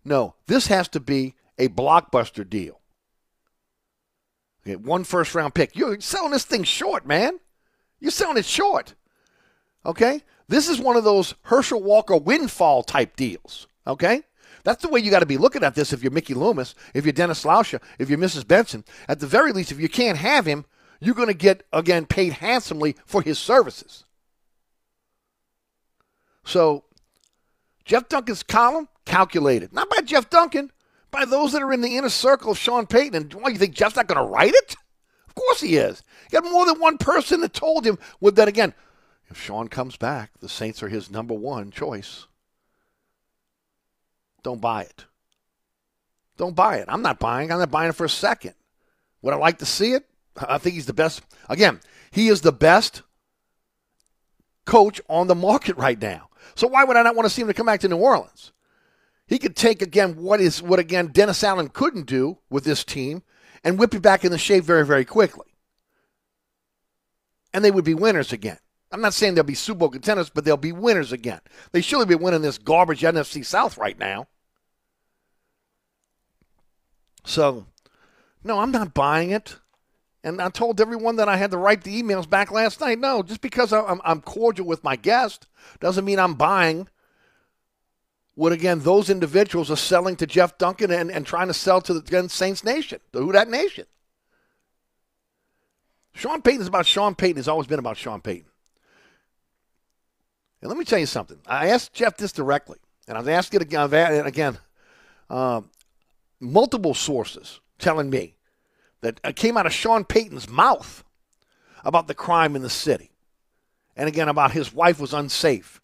No, 0.05 0.35
this 0.47 0.69
has 0.69 0.89
to 0.89 1.01
be 1.01 1.35
a 1.59 1.69
blockbuster 1.69 2.49
deal. 2.49 2.81
Okay, 4.67 4.77
one 4.77 5.05
first 5.05 5.35
round 5.35 5.55
pick. 5.55 5.77
You're 5.77 6.01
selling 6.01 6.33
this 6.33 6.45
thing 6.45 6.65
short, 6.65 7.07
man. 7.07 7.39
You're 8.01 8.11
selling 8.11 8.37
it 8.37 8.45
short. 8.45 8.95
Okay? 9.85 10.23
This 10.49 10.69
is 10.69 10.81
one 10.81 10.97
of 10.97 11.05
those 11.05 11.35
Herschel 11.43 11.83
Walker 11.83 12.17
windfall 12.17 12.83
type 12.83 13.17
deals. 13.17 13.67
Okay? 13.87 14.23
That's 14.67 14.83
the 14.83 14.89
way 14.89 14.99
you 14.99 15.13
got 15.13 15.21
to 15.21 15.27
be 15.27 15.39
looking 15.39 15.63
at 15.63 15.77
this 15.77 15.93
if 15.93 16.03
you're 16.03 16.11
Mickey 16.11 16.35
Loomis, 16.35 16.75
if 16.93 17.05
you're 17.05 17.13
Dennis 17.13 17.45
Lauscha, 17.45 17.81
if 18.01 18.11
you're 18.11 18.19
Mrs. 18.19 18.49
Benson. 18.49 18.85
At 19.09 19.21
the 19.21 19.27
very 19.29 19.53
least, 19.53 19.71
if 19.71 19.79
you 19.79 19.89
can't 19.89 20.19
have 20.19 20.45
him, 20.45 20.65
you're 20.99 21.15
going 21.15 21.29
to 21.29 21.35
get, 21.35 21.63
again, 21.73 22.05
paid 22.05 22.33
handsomely 22.33 22.97
for 23.07 23.23
his 23.23 23.39
services. 23.39 24.05
So, 26.45 26.83
Jeff 27.85 28.09
Duncan's 28.09 28.43
column, 28.43 28.89
calculated. 29.05 29.73
Not 29.73 29.89
by 29.89 30.01
Jeff 30.01 30.29
Duncan, 30.31 30.73
by 31.13 31.25
those 31.25 31.53
that 31.53 31.63
are 31.63 31.73
in 31.73 31.81
the 31.81 31.97
inner 31.97 32.09
circle 32.09 32.51
of 32.51 32.59
Sean 32.59 32.89
Payton. 32.89 33.15
And 33.15 33.35
why, 33.35 33.51
you 33.51 33.59
think 33.59 33.73
Jeff's 33.73 33.95
not 33.95 34.09
going 34.09 34.19
to 34.19 34.33
write 34.33 34.55
it? 34.55 34.75
Of 35.29 35.37
course 35.37 35.61
he 35.61 35.77
is. 35.77 36.03
He 36.29 36.37
got 36.37 36.43
more 36.43 36.67
than 36.67 36.81
one 36.81 36.99
person 36.99 37.41
that 37.43 37.53
told 37.55 37.87
him. 37.87 38.01
Well, 38.21 38.33
then 38.33 38.49
again, 38.49 38.75
if 39.29 39.41
Sean 39.41 39.69
comes 39.69 39.97
back, 39.97 40.33
the 40.41 40.49
Saints 40.49 40.83
are 40.83 40.89
his 40.89 41.09
number 41.09 41.35
one 41.35 41.71
choice. 41.71 42.27
Don't 44.47 44.61
buy 44.61 44.83
it. 44.83 45.07
Don't 46.37 46.55
buy 46.55 46.77
it. 46.77 46.85
I'm 46.87 47.03
not 47.03 47.19
buying. 47.19 47.51
I'm 47.51 47.59
not 47.59 47.73
buying 47.73 47.89
it 47.89 47.97
for 47.97 48.05
a 48.05 48.09
second. 48.09 48.55
Would 49.23 49.35
I 49.35 49.39
like 49.39 49.59
to 49.59 49.67
see 49.67 49.91
it? 49.91 50.09
I 50.37 50.59
think 50.59 50.77
he's 50.77 50.87
the 50.87 50.93
best. 50.93 51.21
Again, 51.49 51.81
he 52.13 52.29
is 52.29 52.43
the 52.43 52.53
best 52.53 53.03
coach 54.65 55.01
on 55.09 55.27
the 55.27 55.35
market 55.35 55.77
right 55.77 56.01
now. 56.01 56.29
So 56.55 56.69
why 56.69 56.85
would 56.85 56.97
I 56.97 57.03
not 57.03 57.17
want 57.17 57.27
to 57.27 57.35
see 57.35 57.43
him 57.43 57.49
to 57.49 57.55
come 57.55 57.67
back 57.67 57.81
to 57.81 57.89
New 57.89 57.97
Orleans? 57.97 58.53
He 59.27 59.41
could 59.41 59.57
take 59.57 59.83
again 59.83 60.15
what 60.15 60.41
is 60.41 60.63
what 60.63 60.79
again 60.79 61.09
Dennis 61.09 61.43
Allen 61.43 61.69
couldn't 61.69 62.07
do 62.07 62.39
with 62.49 62.63
this 62.63 62.85
team 62.85 63.25
and 63.65 63.81
whip 63.81 63.95
it 63.95 64.01
back 64.01 64.25
in 64.25 64.31
the 64.31 64.39
shape 64.39 64.63
very, 64.63 64.87
very 64.87 65.05
quickly. 65.05 65.57
And 67.53 67.65
they 67.65 67.73
would 67.73 67.85
be 67.85 67.95
winners 67.95 68.33
again. 68.33 68.59
I'm 68.93 69.01
not 69.01 69.13
saying 69.13 69.35
they'll 69.35 69.43
be 69.43 69.55
Super 69.55 69.81
Bowl 69.81 69.89
contenders, 69.89 70.31
but 70.31 70.45
they'll 70.45 70.57
be 70.57 70.71
winners 70.71 71.11
again. 71.11 71.41
They 71.73 71.81
surely 71.81 72.07
be 72.07 72.15
winning 72.15 72.43
this 72.43 72.59
garbage 72.59 73.03
NFC 73.03 73.45
South 73.45 73.77
right 73.77 73.99
now. 73.99 74.29
So, 77.27 77.67
no, 78.45 78.61
I'm 78.61 78.71
not 78.71 78.95
buying 78.95 79.31
it. 79.31 79.57
And 80.25 80.41
I 80.41 80.49
told 80.49 80.81
everyone 80.81 81.17
that 81.17 81.29
I 81.29 81.37
had 81.37 81.51
to 81.51 81.59
write 81.59 81.85
the 81.85 82.03
emails 82.03 82.29
back 82.29 82.51
last 82.51 82.81
night. 82.81 82.99
No, 82.99 83.23
just 83.23 83.41
because 83.41 83.73
I'm, 83.73 84.01
I'm 84.05 84.21
cordial 84.21 84.67
with 84.67 84.83
my 84.83 84.97
guest 84.97 85.47
doesn't 85.81 86.05
mean 86.05 86.19
I'm 86.19 86.35
buying 86.35 86.89
what, 88.35 88.53
again, 88.53 88.81
those 88.81 89.09
individuals 89.09 89.71
are 89.71 89.77
selling 89.77 90.15
to 90.17 90.27
Jeff 90.27 90.59
Duncan 90.59 90.91
and, 90.91 91.11
and 91.11 91.27
trying 91.27 91.49
to 91.49 91.55
sell 91.55 91.81
to 91.81 91.95
the 91.95 92.01
again, 92.01 92.29
Saints 92.29 92.63
Nation, 92.63 93.01
Who 93.13 93.33
That 93.33 93.49
Nation. 93.49 93.87
Sean 96.15 96.43
Payton 96.43 96.61
is 96.61 96.69
about 96.69 96.87
Sean 96.87 97.15
Payton. 97.15 97.37
Has 97.37 97.49
always 97.49 97.67
been 97.67 97.79
about 97.79 97.97
Sean 97.97 98.21
Payton. 98.21 98.51
And 100.61 100.69
let 100.69 100.79
me 100.79 100.85
tell 100.85 100.99
you 100.99 101.07
something. 101.07 101.39
I 101.47 101.69
asked 101.69 101.95
Jeff 101.95 102.17
this 102.19 102.33
directly, 102.33 102.79
and 103.09 103.17
I've 103.17 103.29
asked 103.29 103.55
it 103.55 103.63
again. 103.63 103.93
Again, 103.93 104.59
uh, 105.31 105.63
multiple 106.53 106.95
sources 106.95 107.61
telling 107.79 108.11
me 108.11 108.37
that 109.01 109.21
uh, 109.25 109.33
came 109.35 109.57
out 109.57 109.67
of 109.67 109.73
Sean 109.73 110.05
Payton's 110.05 110.49
mouth 110.49 111.05
about 111.85 112.07
the 112.09 112.15
crime 112.15 112.57
in 112.57 112.63
the 112.63 112.71
city, 112.71 113.11
and 113.97 114.09
again 114.09 114.29
about 114.29 114.53
his 114.53 114.73
wife 114.73 114.99
was 115.01 115.13
unsafe, 115.13 115.81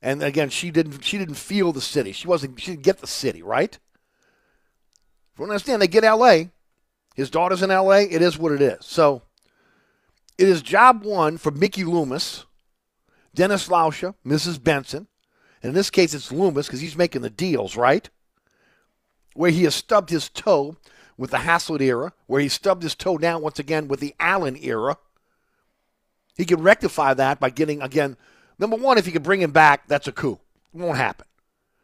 and 0.00 0.22
again 0.22 0.48
she 0.48 0.70
didn't 0.70 1.02
she 1.02 1.18
didn't 1.18 1.34
feel 1.34 1.72
the 1.72 1.80
city. 1.80 2.12
She 2.12 2.28
wasn't 2.28 2.60
she 2.60 2.72
didn't 2.72 2.84
get 2.84 2.98
the 2.98 3.06
city 3.06 3.42
right. 3.42 3.78
From 5.34 5.44
what 5.44 5.52
I 5.52 5.54
understand, 5.54 5.80
they 5.80 5.88
get 5.88 6.04
L.A. 6.04 6.50
His 7.14 7.30
daughter's 7.30 7.62
in 7.62 7.70
L.A. 7.70 8.02
It 8.02 8.22
is 8.22 8.38
what 8.38 8.52
it 8.52 8.60
is. 8.60 8.84
So 8.84 9.22
it 10.38 10.48
is 10.48 10.62
job 10.62 11.04
one 11.04 11.38
for 11.38 11.50
Mickey 11.50 11.84
Loomis, 11.84 12.44
Dennis 13.34 13.68
Lauscha, 13.68 14.14
Mrs. 14.26 14.62
Benson. 14.62 15.06
And 15.62 15.70
in 15.70 15.74
this 15.74 15.90
case, 15.90 16.14
it's 16.14 16.32
Loomis 16.32 16.66
because 16.66 16.80
he's 16.80 16.96
making 16.96 17.22
the 17.22 17.30
deals, 17.30 17.76
right? 17.76 18.08
Where 19.34 19.50
he 19.50 19.64
has 19.64 19.74
stubbed 19.74 20.10
his 20.10 20.28
toe 20.28 20.76
with 21.16 21.30
the 21.30 21.38
Haslett 21.38 21.80
era, 21.80 22.12
where 22.26 22.40
he 22.40 22.48
stubbed 22.48 22.82
his 22.82 22.94
toe 22.94 23.18
down 23.18 23.42
once 23.42 23.58
again 23.58 23.88
with 23.88 24.00
the 24.00 24.14
Allen 24.18 24.56
era. 24.60 24.96
He 26.36 26.44
can 26.44 26.62
rectify 26.62 27.14
that 27.14 27.40
by 27.40 27.50
getting 27.50 27.82
again. 27.82 28.16
Number 28.58 28.76
one, 28.76 28.98
if 28.98 29.06
you 29.06 29.12
can 29.12 29.22
bring 29.22 29.40
him 29.40 29.52
back, 29.52 29.86
that's 29.88 30.08
a 30.08 30.12
coup. 30.12 30.40
It 30.74 30.80
won't 30.80 30.96
happen. 30.96 31.26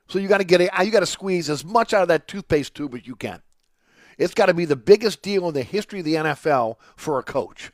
So 0.09 0.19
you 0.19 0.29
got 0.29 0.39
to 0.39 0.45
get 0.45 0.61
a, 0.61 0.85
you 0.85 0.91
got 0.91 1.01
to 1.01 1.07
squeeze 1.07 1.51
as 1.51 1.65
much 1.65 1.93
out 1.93 2.03
of 2.03 2.09
that 2.09 2.27
toothpaste 2.27 2.75
tube 2.75 2.95
as 2.95 3.07
you 3.07 3.15
can. 3.15 3.43
It's 4.17 4.35
got 4.35 4.47
to 4.47 4.55
be 4.55 4.65
the 4.65 4.77
biggest 4.77 5.23
deal 5.23 5.47
in 5.49 5.55
the 5.55 5.63
history 5.63 6.01
of 6.01 6.05
the 6.05 6.15
NFL 6.15 6.77
for 6.97 7.19
a 7.19 7.23
coach. 7.23 7.71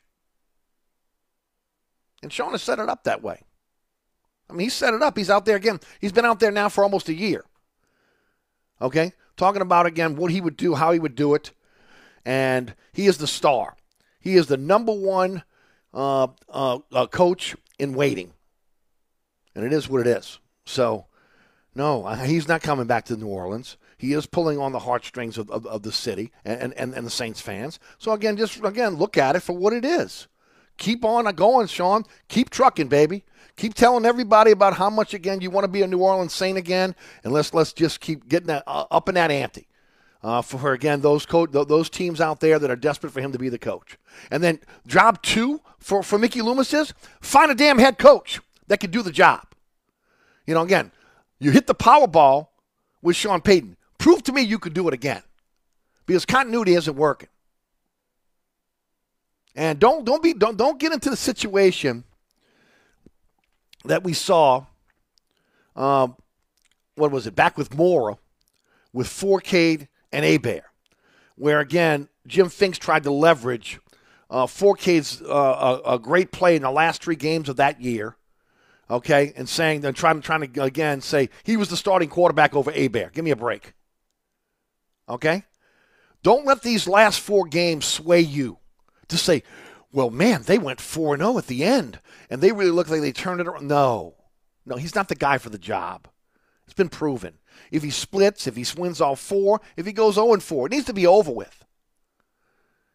And 2.22 2.32
Sean 2.32 2.52
has 2.52 2.62
set 2.62 2.78
it 2.78 2.88
up 2.88 3.04
that 3.04 3.22
way. 3.22 3.42
I 4.50 4.52
mean, 4.52 4.66
he 4.66 4.68
set 4.68 4.94
it 4.94 5.02
up. 5.02 5.16
He's 5.16 5.30
out 5.30 5.46
there 5.46 5.56
again. 5.56 5.80
He's 6.00 6.12
been 6.12 6.24
out 6.24 6.40
there 6.40 6.50
now 6.50 6.68
for 6.68 6.84
almost 6.84 7.08
a 7.08 7.14
year. 7.14 7.44
Okay? 8.80 9.12
Talking 9.36 9.62
about, 9.62 9.86
again, 9.86 10.16
what 10.16 10.30
he 10.30 10.40
would 10.40 10.56
do, 10.56 10.74
how 10.74 10.92
he 10.92 10.98
would 10.98 11.14
do 11.14 11.34
it. 11.34 11.52
And 12.24 12.74
he 12.92 13.06
is 13.06 13.18
the 13.18 13.26
star. 13.26 13.76
He 14.20 14.36
is 14.36 14.46
the 14.46 14.56
number 14.56 14.92
one 14.92 15.42
uh, 15.92 16.28
uh, 16.48 16.78
uh, 16.92 17.06
coach 17.06 17.56
in 17.78 17.94
waiting. 17.94 18.32
And 19.54 19.64
it 19.64 19.72
is 19.72 19.88
what 19.88 20.00
it 20.00 20.06
is. 20.06 20.38
So, 20.64 21.06
no, 21.74 22.06
he's 22.06 22.48
not 22.48 22.62
coming 22.62 22.86
back 22.86 23.04
to 23.06 23.16
New 23.16 23.26
Orleans. 23.26 23.76
He 23.98 24.12
is 24.12 24.26
pulling 24.26 24.58
on 24.58 24.72
the 24.72 24.80
heartstrings 24.80 25.38
of, 25.38 25.50
of, 25.50 25.66
of 25.66 25.82
the 25.82 25.92
city 25.92 26.32
and, 26.44 26.72
and, 26.74 26.94
and 26.94 27.06
the 27.06 27.10
Saints 27.10 27.40
fans. 27.40 27.78
So, 27.98 28.12
again, 28.12 28.36
just, 28.36 28.62
again, 28.64 28.94
look 28.94 29.16
at 29.16 29.36
it 29.36 29.40
for 29.40 29.52
what 29.56 29.72
it 29.72 29.84
is. 29.84 30.28
Keep 30.78 31.04
on 31.04 31.32
going, 31.34 31.66
Sean. 31.68 32.04
Keep 32.28 32.50
trucking, 32.50 32.88
baby. 32.88 33.24
Keep 33.56 33.74
telling 33.74 34.04
everybody 34.04 34.50
about 34.50 34.74
how 34.74 34.90
much 34.90 35.14
again 35.14 35.40
you 35.40 35.50
want 35.50 35.64
to 35.64 35.68
be 35.68 35.82
a 35.82 35.86
New 35.86 35.98
Orleans 35.98 36.32
Saint 36.32 36.58
again, 36.58 36.94
and 37.22 37.32
let's 37.32 37.54
let's 37.54 37.72
just 37.72 38.00
keep 38.00 38.28
getting 38.28 38.48
that 38.48 38.64
uh, 38.66 38.86
up 38.90 39.08
in 39.08 39.14
that 39.14 39.30
ante. 39.30 39.68
Uh, 40.22 40.40
for 40.40 40.72
again 40.72 41.02
those 41.02 41.26
co- 41.26 41.46
those 41.46 41.90
teams 41.90 42.20
out 42.20 42.40
there 42.40 42.58
that 42.58 42.70
are 42.70 42.76
desperate 42.76 43.12
for 43.12 43.20
him 43.20 43.30
to 43.30 43.38
be 43.38 43.48
the 43.48 43.58
coach. 43.58 43.98
And 44.30 44.42
then 44.42 44.58
job 44.86 45.22
two 45.22 45.60
for, 45.78 46.02
for 46.02 46.18
Mickey 46.18 46.40
Loomis 46.40 46.72
is 46.72 46.94
find 47.20 47.50
a 47.50 47.54
damn 47.54 47.78
head 47.78 47.98
coach 47.98 48.40
that 48.66 48.80
can 48.80 48.90
do 48.90 49.02
the 49.02 49.12
job. 49.12 49.46
You 50.46 50.54
know, 50.54 50.62
again, 50.62 50.92
you 51.38 51.50
hit 51.50 51.66
the 51.66 51.74
Powerball 51.74 52.48
with 53.02 53.16
Sean 53.16 53.40
Payton. 53.40 53.76
Prove 53.98 54.22
to 54.24 54.32
me 54.32 54.40
you 54.42 54.58
could 54.58 54.74
do 54.74 54.88
it 54.88 54.94
again, 54.94 55.22
because 56.06 56.24
continuity 56.24 56.74
isn't 56.74 56.96
working. 56.96 57.28
And 59.54 59.78
don't 59.78 60.04
don't 60.04 60.22
be 60.22 60.32
don't 60.32 60.56
don't 60.56 60.80
get 60.80 60.92
into 60.92 61.10
the 61.10 61.16
situation 61.16 62.02
that 63.84 64.04
we 64.04 64.12
saw. 64.12 64.64
Um, 65.76 66.16
what 66.94 67.10
was 67.10 67.26
it? 67.26 67.34
Back 67.34 67.58
with 67.58 67.74
Mora, 67.74 68.18
with 68.92 69.08
Fourcade 69.08 69.88
and 70.12 70.24
Hebert, 70.24 70.62
where 71.36 71.60
again 71.60 72.08
Jim 72.26 72.48
Finks 72.48 72.78
tried 72.78 73.02
to 73.02 73.10
leverage 73.10 73.80
uh, 74.30 74.46
Fourcade's 74.46 75.22
uh, 75.22 75.80
a, 75.84 75.94
a, 75.94 75.98
great 75.98 76.32
play 76.32 76.56
in 76.56 76.62
the 76.62 76.70
last 76.70 77.02
three 77.02 77.16
games 77.16 77.48
of 77.48 77.56
that 77.56 77.80
year. 77.80 78.16
Okay, 78.90 79.32
and 79.36 79.48
saying 79.48 79.80
then 79.80 79.94
trying 79.94 80.20
trying 80.20 80.52
to 80.52 80.62
again 80.62 81.00
say 81.00 81.30
he 81.44 81.56
was 81.56 81.68
the 81.68 81.76
starting 81.76 82.08
quarterback 82.08 82.54
over 82.54 82.70
Hebert. 82.70 83.12
Give 83.12 83.24
me 83.24 83.30
a 83.30 83.36
break. 83.36 83.72
Okay, 85.08 85.44
don't 86.22 86.44
let 86.44 86.62
these 86.62 86.88
last 86.88 87.20
four 87.20 87.46
games 87.46 87.84
sway 87.84 88.20
you 88.20 88.58
to 89.08 89.16
say, 89.16 89.42
well, 89.94 90.10
man, 90.10 90.42
they 90.42 90.58
went 90.58 90.80
4 90.80 91.16
0 91.16 91.38
at 91.38 91.46
the 91.46 91.62
end, 91.62 92.00
and 92.28 92.40
they 92.40 92.50
really 92.50 92.72
look 92.72 92.88
like 92.88 93.00
they 93.00 93.12
turned 93.12 93.40
it 93.40 93.46
around. 93.46 93.68
No, 93.68 94.16
no, 94.66 94.74
he's 94.74 94.96
not 94.96 95.08
the 95.08 95.14
guy 95.14 95.38
for 95.38 95.50
the 95.50 95.58
job. 95.58 96.08
It's 96.64 96.74
been 96.74 96.88
proven. 96.88 97.38
If 97.70 97.84
he 97.84 97.90
splits, 97.90 98.48
if 98.48 98.56
he 98.56 98.66
wins 98.76 99.00
all 99.00 99.14
four, 99.14 99.60
if 99.76 99.86
he 99.86 99.92
goes 99.92 100.16
0 100.16 100.36
4, 100.36 100.66
it 100.66 100.72
needs 100.72 100.86
to 100.86 100.92
be 100.92 101.06
over 101.06 101.30
with. 101.30 101.64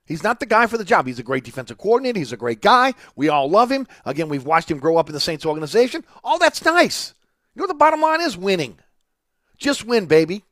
He's 0.06 0.24
not 0.24 0.42
the 0.42 0.46
guy 0.46 0.68
for 0.68 0.78
the 0.78 0.84
job. 0.84 1.08
He's 1.08 1.20
a 1.20 1.24
great 1.24 1.46
defensive 1.46 1.78
coordinator. 1.78 2.20
He's 2.20 2.34
a 2.34 2.38
great 2.38 2.62
guy. 2.62 2.96
We 3.16 3.30
all 3.30 3.50
love 3.50 3.72
him. 3.72 3.88
Again, 4.06 4.28
we've 4.28 4.46
watched 4.46 4.70
him 4.70 4.80
grow 4.80 4.98
up 4.98 5.08
in 5.08 5.14
the 5.14 5.22
Saints 5.22 5.46
organization. 5.46 6.04
All 6.22 6.38
that's 6.38 6.66
nice. 6.66 7.14
You 7.56 7.62
know 7.62 7.68
the 7.68 7.76
bottom 7.76 8.02
line 8.02 8.20
is? 8.20 8.36
Winning. 8.36 8.80
Just 9.58 9.86
win, 9.86 10.08
baby. 10.08 10.44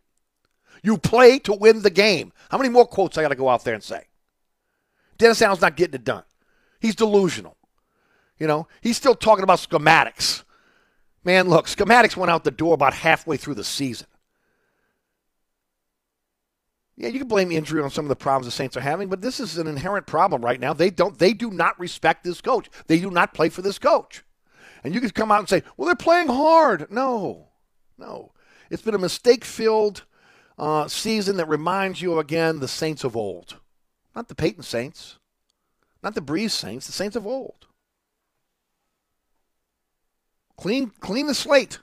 You 0.82 0.98
play 0.98 1.40
to 1.40 1.54
win 1.54 1.82
the 1.82 1.90
game. 1.90 2.32
How 2.50 2.58
many 2.58 2.70
more 2.70 2.86
quotes 2.86 3.18
I 3.18 3.22
got 3.22 3.30
to 3.30 3.36
go 3.36 3.50
out 3.50 3.66
there 3.66 3.74
and 3.74 3.84
say? 3.84 4.06
Dennis 5.18 5.42
Allen's 5.42 5.62
not 5.62 5.76
getting 5.76 5.96
it 5.96 6.04
done. 6.04 6.24
He's 6.80 6.96
delusional. 6.96 7.58
You 8.40 8.48
know, 8.48 8.68
he's 8.82 8.98
still 8.98 9.16
talking 9.16 9.44
about 9.44 9.60
schematics. 9.60 10.44
Man, 11.24 11.50
look, 11.50 11.68
schematics 11.68 12.16
went 12.16 12.32
out 12.32 12.44
the 12.44 12.52
door 12.52 12.74
about 12.74 12.94
halfway 12.94 13.38
through 13.38 13.56
the 13.56 13.64
season. 13.64 14.08
Yeah, 16.96 17.10
you 17.10 17.20
can 17.20 17.28
blame 17.28 17.52
injury 17.52 17.82
on 17.82 17.92
some 17.92 18.06
of 18.06 18.10
the 18.10 18.16
problems 18.16 18.48
the 18.48 18.52
Saints 18.52 18.76
are 18.76 18.82
having, 18.82 19.08
but 19.08 19.22
this 19.22 19.40
is 19.40 19.58
an 19.60 19.68
inherent 19.68 20.08
problem 20.08 20.44
right 20.44 20.60
now. 20.60 20.74
They 20.74 20.90
don't 20.90 21.18
they 21.18 21.34
do 21.34 21.52
not 21.52 21.80
respect 21.80 22.24
this 22.24 22.42
coach. 22.42 22.70
They 22.88 23.00
do 23.00 23.12
not 23.12 23.36
play 23.36 23.50
for 23.50 23.62
this 23.62 23.78
coach. 23.78 24.24
And 24.84 24.96
you 24.96 25.02
can 25.02 25.12
come 25.12 25.32
out 25.32 25.40
and 25.40 25.50
say, 25.50 25.64
"Well, 25.76 25.86
they're 25.86 25.96
playing 25.96 26.28
hard." 26.28 26.92
No. 26.92 27.50
No. 28.00 28.32
It's 28.72 28.82
been 28.82 28.96
a 28.96 29.00
mistake-filled 29.00 30.06
uh, 30.58 30.88
season 30.88 31.38
that 31.38 31.48
reminds 31.48 32.02
you 32.02 32.18
again 32.20 32.60
the 32.60 32.68
Saints 32.68 33.04
of 33.04 33.16
old. 33.16 33.58
Not 34.16 34.28
the 34.28 34.36
Payton 34.36 34.64
Saints. 34.64 35.20
Not 36.04 36.16
the 36.16 36.22
Brees 36.22 36.52
Saints, 36.52 36.86
the 36.86 36.94
Saints 36.94 37.16
of 37.16 37.26
old. 37.26 37.68
Clean, 40.58 40.92
clean 41.00 41.28
the 41.28 41.36
slate. 41.36 41.80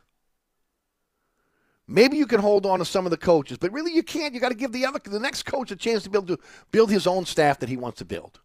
Maybe 1.86 2.16
you 2.16 2.26
can 2.26 2.40
hold 2.40 2.64
on 2.64 2.78
to 2.78 2.84
some 2.84 3.04
of 3.04 3.10
the 3.10 3.16
coaches, 3.16 3.58
but 3.58 3.72
really 3.72 3.92
you 3.92 4.02
can't. 4.02 4.32
You 4.32 4.40
got 4.40 4.48
to 4.48 4.54
give 4.54 4.72
the 4.72 4.86
other, 4.86 4.98
the 5.04 5.20
next 5.20 5.42
coach 5.44 5.70
a 5.70 5.76
chance 5.76 6.02
to 6.04 6.10
be 6.10 6.18
able 6.18 6.36
to 6.36 6.42
build 6.70 6.90
his 6.90 7.06
own 7.06 7.26
staff 7.26 7.58
that 7.60 7.68
he 7.68 7.76
wants 7.76 7.98
to 7.98 8.04
build. 8.04 8.40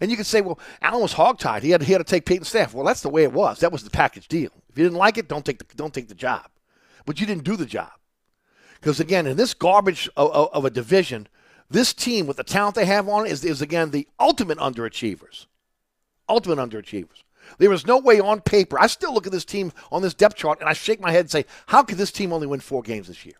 And 0.00 0.10
you 0.10 0.16
can 0.16 0.24
say, 0.24 0.40
well, 0.40 0.58
Allen 0.82 1.02
was 1.02 1.14
hogtied. 1.14 1.62
He 1.62 1.70
had, 1.70 1.82
he 1.82 1.92
had 1.92 1.98
to 1.98 2.04
take 2.04 2.26
Payton's 2.26 2.48
staff. 2.48 2.74
Well, 2.74 2.84
that's 2.84 3.02
the 3.02 3.08
way 3.08 3.22
it 3.24 3.32
was. 3.32 3.60
That 3.60 3.72
was 3.72 3.84
the 3.84 3.90
package 3.90 4.28
deal. 4.28 4.50
If 4.68 4.78
you 4.78 4.84
didn't 4.84 4.98
like 4.98 5.18
it, 5.18 5.28
don't 5.28 5.44
take 5.44 5.58
the, 5.58 5.76
don't 5.76 5.92
take 5.92 6.08
the 6.08 6.14
job. 6.14 6.46
But 7.06 7.20
you 7.20 7.26
didn't 7.26 7.44
do 7.44 7.56
the 7.56 7.66
job. 7.66 7.92
Because 8.80 9.00
again, 9.00 9.26
in 9.26 9.36
this 9.36 9.54
garbage 9.54 10.08
of, 10.16 10.30
of, 10.52 10.64
a 10.64 10.70
division, 10.70 11.26
This 11.70 11.92
team, 11.92 12.26
with 12.26 12.38
the 12.38 12.44
talent 12.44 12.74
they 12.74 12.86
have 12.86 13.08
on 13.08 13.26
it, 13.26 13.32
is, 13.32 13.44
is 13.44 13.60
again 13.60 13.90
the 13.90 14.08
ultimate 14.18 14.58
underachievers. 14.58 15.46
Ultimate 16.28 16.58
underachievers. 16.58 17.24
There 17.58 17.72
is 17.72 17.86
no 17.86 17.98
way 17.98 18.20
on 18.20 18.40
paper. 18.40 18.78
I 18.78 18.86
still 18.86 19.14
look 19.14 19.26
at 19.26 19.32
this 19.32 19.44
team 19.44 19.72
on 19.90 20.02
this 20.02 20.14
depth 20.14 20.36
chart 20.36 20.60
and 20.60 20.68
I 20.68 20.74
shake 20.74 21.00
my 21.00 21.12
head 21.12 21.20
and 21.20 21.30
say, 21.30 21.46
how 21.66 21.82
could 21.82 21.98
this 21.98 22.12
team 22.12 22.32
only 22.32 22.46
win 22.46 22.60
four 22.60 22.82
games 22.82 23.08
this 23.08 23.24
year? 23.24 23.36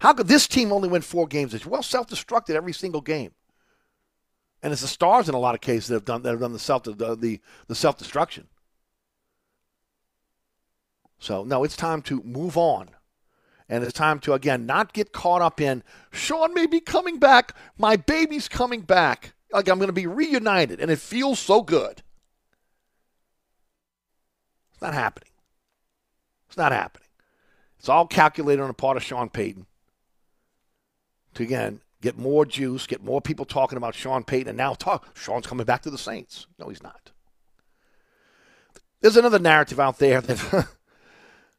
How 0.00 0.12
could 0.12 0.28
this 0.28 0.46
team 0.46 0.72
only 0.72 0.88
win 0.88 1.02
four 1.02 1.26
games 1.26 1.52
this 1.52 1.64
year? 1.64 1.70
Well, 1.70 1.82
self 1.82 2.08
destructed 2.08 2.54
every 2.54 2.72
single 2.72 3.00
game. 3.00 3.32
And 4.62 4.72
it's 4.72 4.82
the 4.82 4.88
stars 4.88 5.28
in 5.28 5.34
a 5.34 5.38
lot 5.38 5.54
of 5.54 5.60
cases 5.60 5.88
that 5.88 5.94
have 5.94 6.04
done 6.04 6.22
that 6.22 6.30
have 6.30 6.40
done 6.40 6.52
the 6.52 6.58
self 6.58 6.84
the, 6.84 6.92
the, 6.92 7.40
the 7.68 7.74
self 7.74 7.96
destruction. 7.96 8.48
So 11.18 11.44
no, 11.44 11.64
it's 11.64 11.76
time 11.76 12.02
to 12.02 12.22
move 12.22 12.56
on. 12.56 12.90
And 13.68 13.84
it's 13.84 13.92
time 13.92 14.18
to 14.20 14.32
again 14.32 14.66
not 14.66 14.92
get 14.92 15.12
caught 15.12 15.42
up 15.42 15.60
in 15.60 15.82
Sean 16.10 16.54
may 16.54 16.66
be 16.66 16.80
coming 16.80 17.18
back. 17.18 17.54
My 17.76 17.96
baby's 17.96 18.48
coming 18.48 18.80
back. 18.80 19.34
Like 19.52 19.68
I'm 19.68 19.78
going 19.78 19.88
to 19.88 19.92
be 19.92 20.06
reunited, 20.06 20.80
and 20.80 20.90
it 20.90 20.98
feels 20.98 21.38
so 21.38 21.62
good. 21.62 22.02
It's 24.72 24.82
not 24.82 24.94
happening. 24.94 25.30
It's 26.48 26.56
not 26.56 26.72
happening. 26.72 27.08
It's 27.78 27.88
all 27.88 28.06
calculated 28.06 28.62
on 28.62 28.68
the 28.68 28.74
part 28.74 28.96
of 28.96 29.02
Sean 29.02 29.28
Payton 29.28 29.66
to 31.34 31.42
again 31.42 31.80
get 32.00 32.16
more 32.16 32.44
juice, 32.44 32.86
get 32.86 33.02
more 33.02 33.20
people 33.20 33.44
talking 33.44 33.76
about 33.76 33.94
Sean 33.94 34.24
Payton, 34.24 34.48
and 34.48 34.56
now 34.56 34.74
talk 34.74 35.16
Sean's 35.16 35.46
coming 35.46 35.66
back 35.66 35.82
to 35.82 35.90
the 35.90 35.98
Saints. 35.98 36.46
No, 36.58 36.68
he's 36.68 36.82
not. 36.82 37.12
There's 39.00 39.16
another 39.16 39.38
narrative 39.38 39.78
out 39.78 39.98
there 39.98 40.20
that 40.20 40.68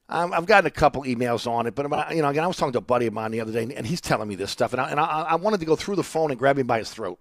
um, 0.10 0.34
I've 0.34 0.48
gotten 0.48 0.66
a 0.66 0.72
couple 0.72 1.04
emails 1.04 1.46
on 1.46 1.68
it, 1.68 1.76
but 1.76 1.86
you 2.14 2.22
know, 2.22 2.30
again, 2.30 2.44
I 2.44 2.48
was 2.48 2.58
talking 2.58 2.74
to 2.74 2.80
a 2.80 2.82
buddy 2.82 3.06
of 3.06 3.14
mine 3.14 3.30
the 3.32 3.42
other 3.42 3.52
day, 3.52 3.72
and 3.76 3.86
he's 3.86 4.02
telling 4.02 4.28
me 4.28 4.36
this 4.36 4.50
stuff, 4.50 4.74
and 4.74 4.82
I, 4.82 4.90
and 4.90 5.00
I, 5.00 5.06
I 5.06 5.36
wanted 5.36 5.60
to 5.60 5.68
go 5.68 5.76
through 5.76 5.96
the 5.98 6.04
phone 6.04 6.32
and 6.32 6.40
grab 6.40 6.58
him 6.58 6.66
by 6.66 6.80
his 6.80 6.90
throat. 6.90 7.20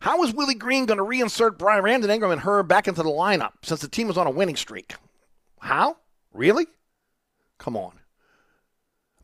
How 0.00 0.22
is 0.22 0.32
Willie 0.32 0.54
Green 0.54 0.86
going 0.86 0.98
to 0.98 1.04
reinsert 1.04 1.58
Brian 1.58 1.82
Brandon 1.82 2.10
Ingram 2.10 2.30
and 2.30 2.40
Herb 2.40 2.68
back 2.68 2.86
into 2.86 3.02
the 3.02 3.08
lineup 3.08 3.54
since 3.62 3.80
the 3.80 3.88
team 3.88 4.06
was 4.06 4.16
on 4.16 4.28
a 4.28 4.30
winning 4.30 4.54
streak? 4.54 4.94
How? 5.58 5.96
Really? 6.32 6.68
Come 7.58 7.76
on. 7.76 7.98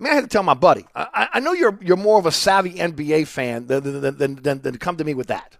I 0.00 0.02
mean, 0.02 0.12
I 0.12 0.16
had 0.16 0.22
to 0.22 0.28
tell 0.28 0.42
my 0.42 0.54
buddy. 0.54 0.84
I, 0.96 1.28
I 1.34 1.40
know 1.40 1.52
you're 1.52 1.78
you're 1.80 1.96
more 1.96 2.18
of 2.18 2.26
a 2.26 2.32
savvy 2.32 2.74
NBA 2.74 3.28
fan 3.28 3.68
than, 3.68 4.00
than, 4.00 4.18
than, 4.18 4.34
than, 4.34 4.60
than 4.62 4.78
come 4.78 4.96
to 4.96 5.04
me 5.04 5.14
with 5.14 5.28
that. 5.28 5.56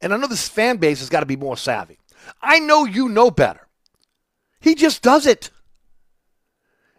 And 0.00 0.14
I 0.14 0.16
know 0.16 0.26
this 0.26 0.48
fan 0.48 0.78
base 0.78 1.00
has 1.00 1.10
got 1.10 1.20
to 1.20 1.26
be 1.26 1.36
more 1.36 1.58
savvy. 1.58 1.98
I 2.40 2.60
know 2.60 2.86
you 2.86 3.10
know 3.10 3.30
better. 3.30 3.63
He 4.64 4.74
just 4.74 5.02
does 5.02 5.26
it. 5.26 5.50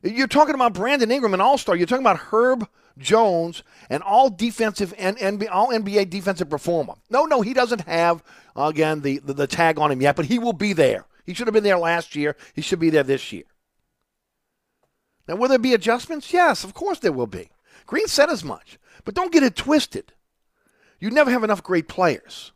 You're 0.04 0.28
talking 0.28 0.54
about 0.54 0.76
Brandon 0.76 1.10
Ingram, 1.10 1.34
an 1.34 1.42
all 1.42 1.58
star. 1.58 1.76
You're 1.76 1.88
talking 1.88 2.06
about 2.06 2.20
Herb 2.20 2.70
Jones, 3.00 3.64
an 3.90 4.04
all 4.04 4.30
defensive 4.30 4.94
and 5.00 5.18
all 5.48 5.70
NBA 5.70 6.12
defensive 6.12 6.48
performer. 6.48 6.94
No, 7.10 7.26
no, 7.26 7.42
he 7.42 7.56
doesn't 7.56 7.82
have, 7.82 8.24
again, 8.56 9.02
the, 9.02 9.18
the, 9.18 9.34
the 9.34 9.48
tag 9.48 9.80
on 9.80 9.92
him 9.92 10.00
yet, 10.00 10.16
but 10.16 10.26
he 10.26 10.38
will 10.38 10.54
be 10.54 10.74
there. 10.74 11.06
He 11.26 11.34
should 11.34 11.48
have 11.48 11.56
been 11.56 11.64
there 11.64 11.80
last 11.80 12.16
year. 12.16 12.38
He 12.54 12.62
should 12.62 12.80
be 12.80 12.92
there 12.92 13.02
this 13.02 13.34
year. 13.34 13.46
Now, 15.28 15.36
will 15.36 15.50
there 15.50 15.58
be 15.58 15.74
adjustments? 15.74 16.32
Yes, 16.32 16.64
of 16.64 16.76
course 16.76 17.00
there 17.00 17.12
will 17.12 17.26
be. 17.26 17.50
Green 17.88 18.08
said 18.08 18.30
as 18.30 18.44
much. 18.44 18.78
But 19.06 19.16
don't 19.16 19.34
get 19.34 19.42
it 19.42 19.56
twisted. 19.56 20.14
You 21.00 21.10
never 21.10 21.32
have 21.32 21.44
enough 21.44 21.64
great 21.64 21.88
players, 21.88 22.52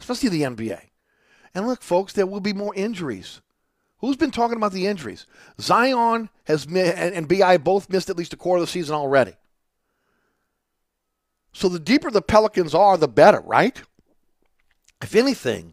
especially 0.00 0.30
the 0.30 0.42
NBA. 0.42 0.80
And 1.54 1.68
look, 1.68 1.82
folks, 1.82 2.12
there 2.12 2.26
will 2.26 2.40
be 2.40 2.52
more 2.52 2.74
injuries. 2.74 3.42
Who's 4.00 4.16
been 4.16 4.30
talking 4.30 4.56
about 4.56 4.72
the 4.72 4.86
injuries? 4.86 5.26
Zion 5.60 6.28
has 6.44 6.66
and 6.66 7.28
Bi 7.28 7.56
both 7.56 7.90
missed 7.90 8.10
at 8.10 8.16
least 8.16 8.34
a 8.34 8.36
quarter 8.36 8.62
of 8.62 8.68
the 8.68 8.72
season 8.72 8.94
already. 8.94 9.34
So 11.52 11.68
the 11.68 11.78
deeper 11.78 12.10
the 12.10 12.20
Pelicans 12.20 12.74
are, 12.74 12.98
the 12.98 13.08
better, 13.08 13.40
right? 13.40 13.80
If 15.00 15.14
anything, 15.14 15.72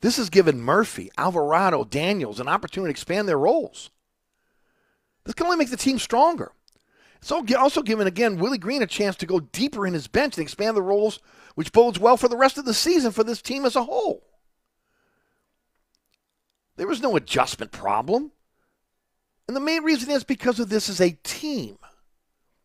this 0.00 0.16
has 0.16 0.30
given 0.30 0.60
Murphy, 0.60 1.10
Alvarado, 1.18 1.84
Daniels 1.84 2.38
an 2.38 2.46
opportunity 2.46 2.88
to 2.88 2.96
expand 2.96 3.26
their 3.26 3.38
roles. 3.38 3.90
This 5.24 5.34
can 5.34 5.46
only 5.46 5.58
make 5.58 5.70
the 5.70 5.76
team 5.76 5.98
stronger. 5.98 6.52
It's 7.16 7.32
also 7.32 7.82
given, 7.82 8.06
again, 8.06 8.36
Willie 8.36 8.58
Green 8.58 8.82
a 8.82 8.86
chance 8.86 9.16
to 9.16 9.26
go 9.26 9.40
deeper 9.40 9.86
in 9.86 9.94
his 9.94 10.06
bench 10.06 10.36
and 10.36 10.42
expand 10.42 10.76
the 10.76 10.82
roles, 10.82 11.20
which 11.54 11.72
bodes 11.72 11.98
well 11.98 12.18
for 12.18 12.28
the 12.28 12.36
rest 12.36 12.58
of 12.58 12.66
the 12.66 12.74
season 12.74 13.10
for 13.12 13.24
this 13.24 13.40
team 13.40 13.64
as 13.64 13.74
a 13.74 13.84
whole. 13.84 14.22
There 16.76 16.86
was 16.86 17.02
no 17.02 17.16
adjustment 17.16 17.72
problem. 17.72 18.32
And 19.46 19.56
the 19.56 19.60
main 19.60 19.82
reason 19.82 20.10
is 20.10 20.24
because 20.24 20.58
of 20.58 20.68
this 20.68 20.88
is 20.88 21.00
a 21.00 21.18
team. 21.22 21.78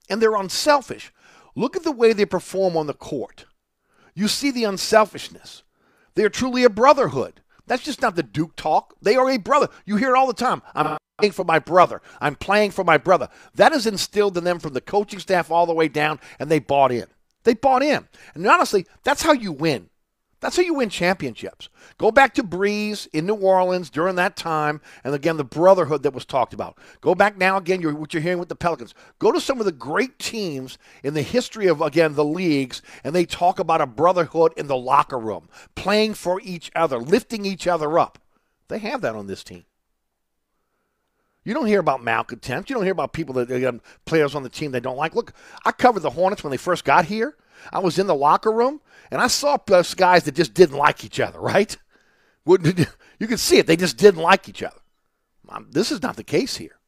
And 0.10 0.22
they're 0.22 0.36
unselfish. 0.36 1.12
Look 1.56 1.76
at 1.76 1.84
the 1.84 1.92
way 1.92 2.14
they 2.14 2.26
perform 2.26 2.78
on 2.78 2.88
the 2.88 2.94
court. 2.94 3.46
You 4.14 4.28
see 4.28 4.52
the 4.52 4.64
unselfishness. 4.64 5.64
They 6.16 6.24
are 6.24 6.30
truly 6.30 6.64
a 6.64 6.70
brotherhood. 6.70 7.42
That's 7.68 7.84
just 7.84 8.02
not 8.02 8.16
the 8.16 8.24
Duke 8.24 8.56
talk. 8.56 8.96
They 9.02 9.16
are 9.16 9.30
a 9.30 9.38
brother. 9.38 9.68
You 9.86 9.98
hear 9.98 10.16
it 10.16 10.18
all 10.18 10.28
the 10.28 10.34
time. 10.34 10.62
I'm 10.74 10.98
playing 11.20 11.34
for 11.34 11.46
my 11.46 11.60
brother. 11.60 12.02
I'm 12.20 12.36
playing 12.36 12.72
for 12.72 12.84
my 12.84 12.98
brother. 12.98 13.30
That 13.56 13.74
is 13.74 13.86
instilled 13.86 14.38
in 14.38 14.44
them 14.44 14.60
from 14.60 14.74
the 14.74 14.82
coaching 14.82 15.20
staff 15.20 15.52
all 15.52 15.68
the 15.68 15.74
way 15.74 15.88
down, 15.88 16.20
and 16.40 16.50
they 16.50 16.60
bought 16.60 16.92
in. 16.92 17.06
They 17.44 17.54
bought 17.54 17.84
in. 17.84 18.08
And 18.34 18.48
honestly, 18.48 18.88
that's 19.04 19.22
how 19.22 19.34
you 19.34 19.52
win. 19.52 19.90
That's 20.40 20.56
how 20.56 20.64
you 20.64 20.76
win 20.76 20.90
championships. 20.90 21.68
Go 21.98 22.12
back 22.12 22.34
to 22.36 22.44
Brees 22.44 23.08
in 23.12 23.26
New 23.26 23.36
Orleans 23.36 23.90
during 23.90 24.16
that 24.16 24.38
time, 24.38 24.80
and 25.04 25.14
again, 25.14 25.36
the 25.36 25.44
brotherhood 25.44 26.04
that 26.04 26.14
was 26.14 26.26
talked 26.26 26.54
about. 26.54 26.78
Go 27.02 27.14
back 27.14 27.38
now, 27.38 27.58
again, 27.58 27.82
you're, 27.82 27.94
what 27.94 28.14
you're 28.14 28.24
hearing 28.24 28.40
with 28.40 28.48
the 28.48 28.56
Pelicans. 28.56 28.94
Go 29.20 29.34
to 29.34 29.42
some 29.42 29.60
of 29.60 29.66
the 29.66 29.74
great 29.74 30.18
teams 30.18 30.78
in 31.04 31.14
the 31.14 31.22
history 31.22 31.68
of, 31.68 31.82
again, 31.82 32.16
the 32.16 32.24
leagues, 32.24 32.82
and 33.04 33.14
they 33.14 33.26
talk 33.26 33.60
about 33.60 33.82
a 33.82 33.86
brotherhood 33.86 34.54
in 34.56 34.68
the 34.68 34.78
locker 34.78 35.20
room, 35.20 35.50
playing 35.76 36.14
for 36.14 36.40
each 36.42 36.72
other, 36.74 37.00
lifting 37.00 37.46
each 37.46 37.68
other 37.68 38.00
up. 38.00 38.18
They 38.70 38.80
have 38.80 39.02
that 39.02 39.16
on 39.16 39.28
this 39.28 39.44
team. 39.44 39.66
You 41.44 41.54
don't 41.54 41.66
hear 41.66 41.80
about 41.80 42.04
malcontents. 42.04 42.70
You 42.70 42.76
don't 42.76 42.84
hear 42.84 42.92
about 42.92 43.12
people 43.12 43.34
that 43.36 43.64
um, 43.66 43.82
players 44.06 44.36
on 44.36 44.44
the 44.44 44.50
team 44.50 44.72
they 44.72 44.80
don't 44.80 44.98
like. 44.98 45.16
Look, 45.16 45.34
I 45.66 45.72
covered 45.72 46.02
the 46.02 46.12
Hornets 46.12 46.44
when 46.44 46.52
they 46.52 46.58
first 46.58 46.86
got 46.86 47.06
here. 47.06 47.36
I 47.74 47.80
was 47.80 48.00
in 48.00 48.08
the 48.08 48.16
locker 48.16 48.52
room 48.52 48.82
and 49.12 49.22
I 49.22 49.28
saw 49.28 49.58
those 49.66 49.94
guys 49.94 50.24
that 50.24 50.36
just 50.36 50.54
didn't 50.54 50.78
like 50.78 51.04
each 51.04 51.20
other. 51.20 51.40
Right? 51.40 51.76
You 53.20 53.28
could 53.28 53.40
see 53.42 53.58
it. 53.58 53.68
They 53.68 53.76
just 53.76 53.98
didn't 53.98 54.22
like 54.22 54.48
each 54.48 54.64
other. 54.64 54.80
This 55.72 55.92
is 55.92 56.02
not 56.02 56.16
the 56.16 56.24
case 56.24 56.56
here. 56.56 56.80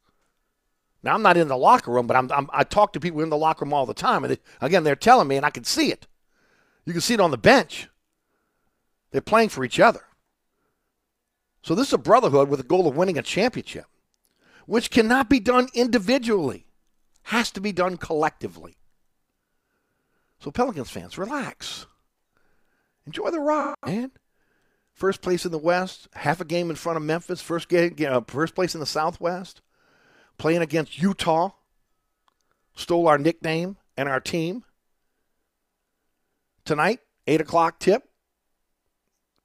Now 1.02 1.14
I'm 1.14 1.22
not 1.22 1.36
in 1.36 1.46
the 1.46 1.58
locker 1.58 1.90
room, 1.90 2.06
but 2.06 2.16
I'm, 2.16 2.32
I'm, 2.32 2.48
i 2.54 2.64
talk 2.64 2.94
to 2.94 3.00
people 3.00 3.20
in 3.20 3.28
the 3.28 3.36
locker 3.36 3.66
room 3.66 3.74
all 3.74 3.84
the 3.84 3.92
time, 3.92 4.24
and 4.24 4.32
they, 4.32 4.38
again, 4.62 4.82
they're 4.82 4.96
telling 4.96 5.28
me, 5.28 5.36
and 5.36 5.44
I 5.44 5.50
can 5.50 5.64
see 5.64 5.92
it. 5.92 6.06
You 6.86 6.94
can 6.94 7.02
see 7.02 7.14
it 7.14 7.20
on 7.20 7.32
the 7.32 7.36
bench. 7.36 7.88
They're 9.10 9.20
playing 9.20 9.50
for 9.50 9.62
each 9.62 9.78
other. 9.78 10.00
So 11.62 11.74
this 11.74 11.88
is 11.88 11.92
a 11.92 11.98
brotherhood 11.98 12.48
with 12.48 12.60
the 12.60 12.66
goal 12.66 12.88
of 12.88 12.96
winning 12.96 13.18
a 13.18 13.22
championship 13.22 13.84
which 14.66 14.90
cannot 14.90 15.28
be 15.28 15.40
done 15.40 15.68
individually, 15.74 16.66
has 17.24 17.50
to 17.52 17.60
be 17.60 17.72
done 17.72 17.96
collectively. 17.96 18.76
So, 20.40 20.50
Pelicans 20.50 20.90
fans, 20.90 21.18
relax. 21.18 21.86
Enjoy 23.06 23.30
the 23.30 23.40
ride, 23.40 23.74
man. 23.84 24.12
First 24.94 25.22
place 25.22 25.44
in 25.44 25.52
the 25.52 25.58
West, 25.58 26.08
half 26.14 26.40
a 26.40 26.44
game 26.44 26.70
in 26.70 26.76
front 26.76 26.96
of 26.96 27.02
Memphis, 27.02 27.40
first, 27.40 27.68
game, 27.68 27.94
uh, 28.06 28.20
first 28.26 28.54
place 28.54 28.74
in 28.74 28.80
the 28.80 28.86
Southwest, 28.86 29.62
playing 30.38 30.62
against 30.62 31.00
Utah, 31.00 31.50
stole 32.74 33.08
our 33.08 33.18
nickname 33.18 33.76
and 33.96 34.08
our 34.08 34.20
team. 34.20 34.64
Tonight, 36.64 37.00
8 37.26 37.40
o'clock 37.40 37.78
tip. 37.80 38.08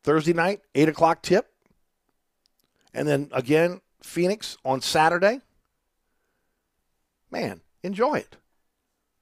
Thursday 0.03 0.33
night, 0.33 0.61
8 0.75 0.89
o'clock 0.89 1.21
tip. 1.21 1.47
And 2.93 3.07
then 3.07 3.29
again, 3.31 3.81
Phoenix 4.01 4.57
on 4.63 4.81
Saturday. 4.81 5.41
Man, 7.31 7.61
enjoy 7.83 8.15
it. 8.15 8.37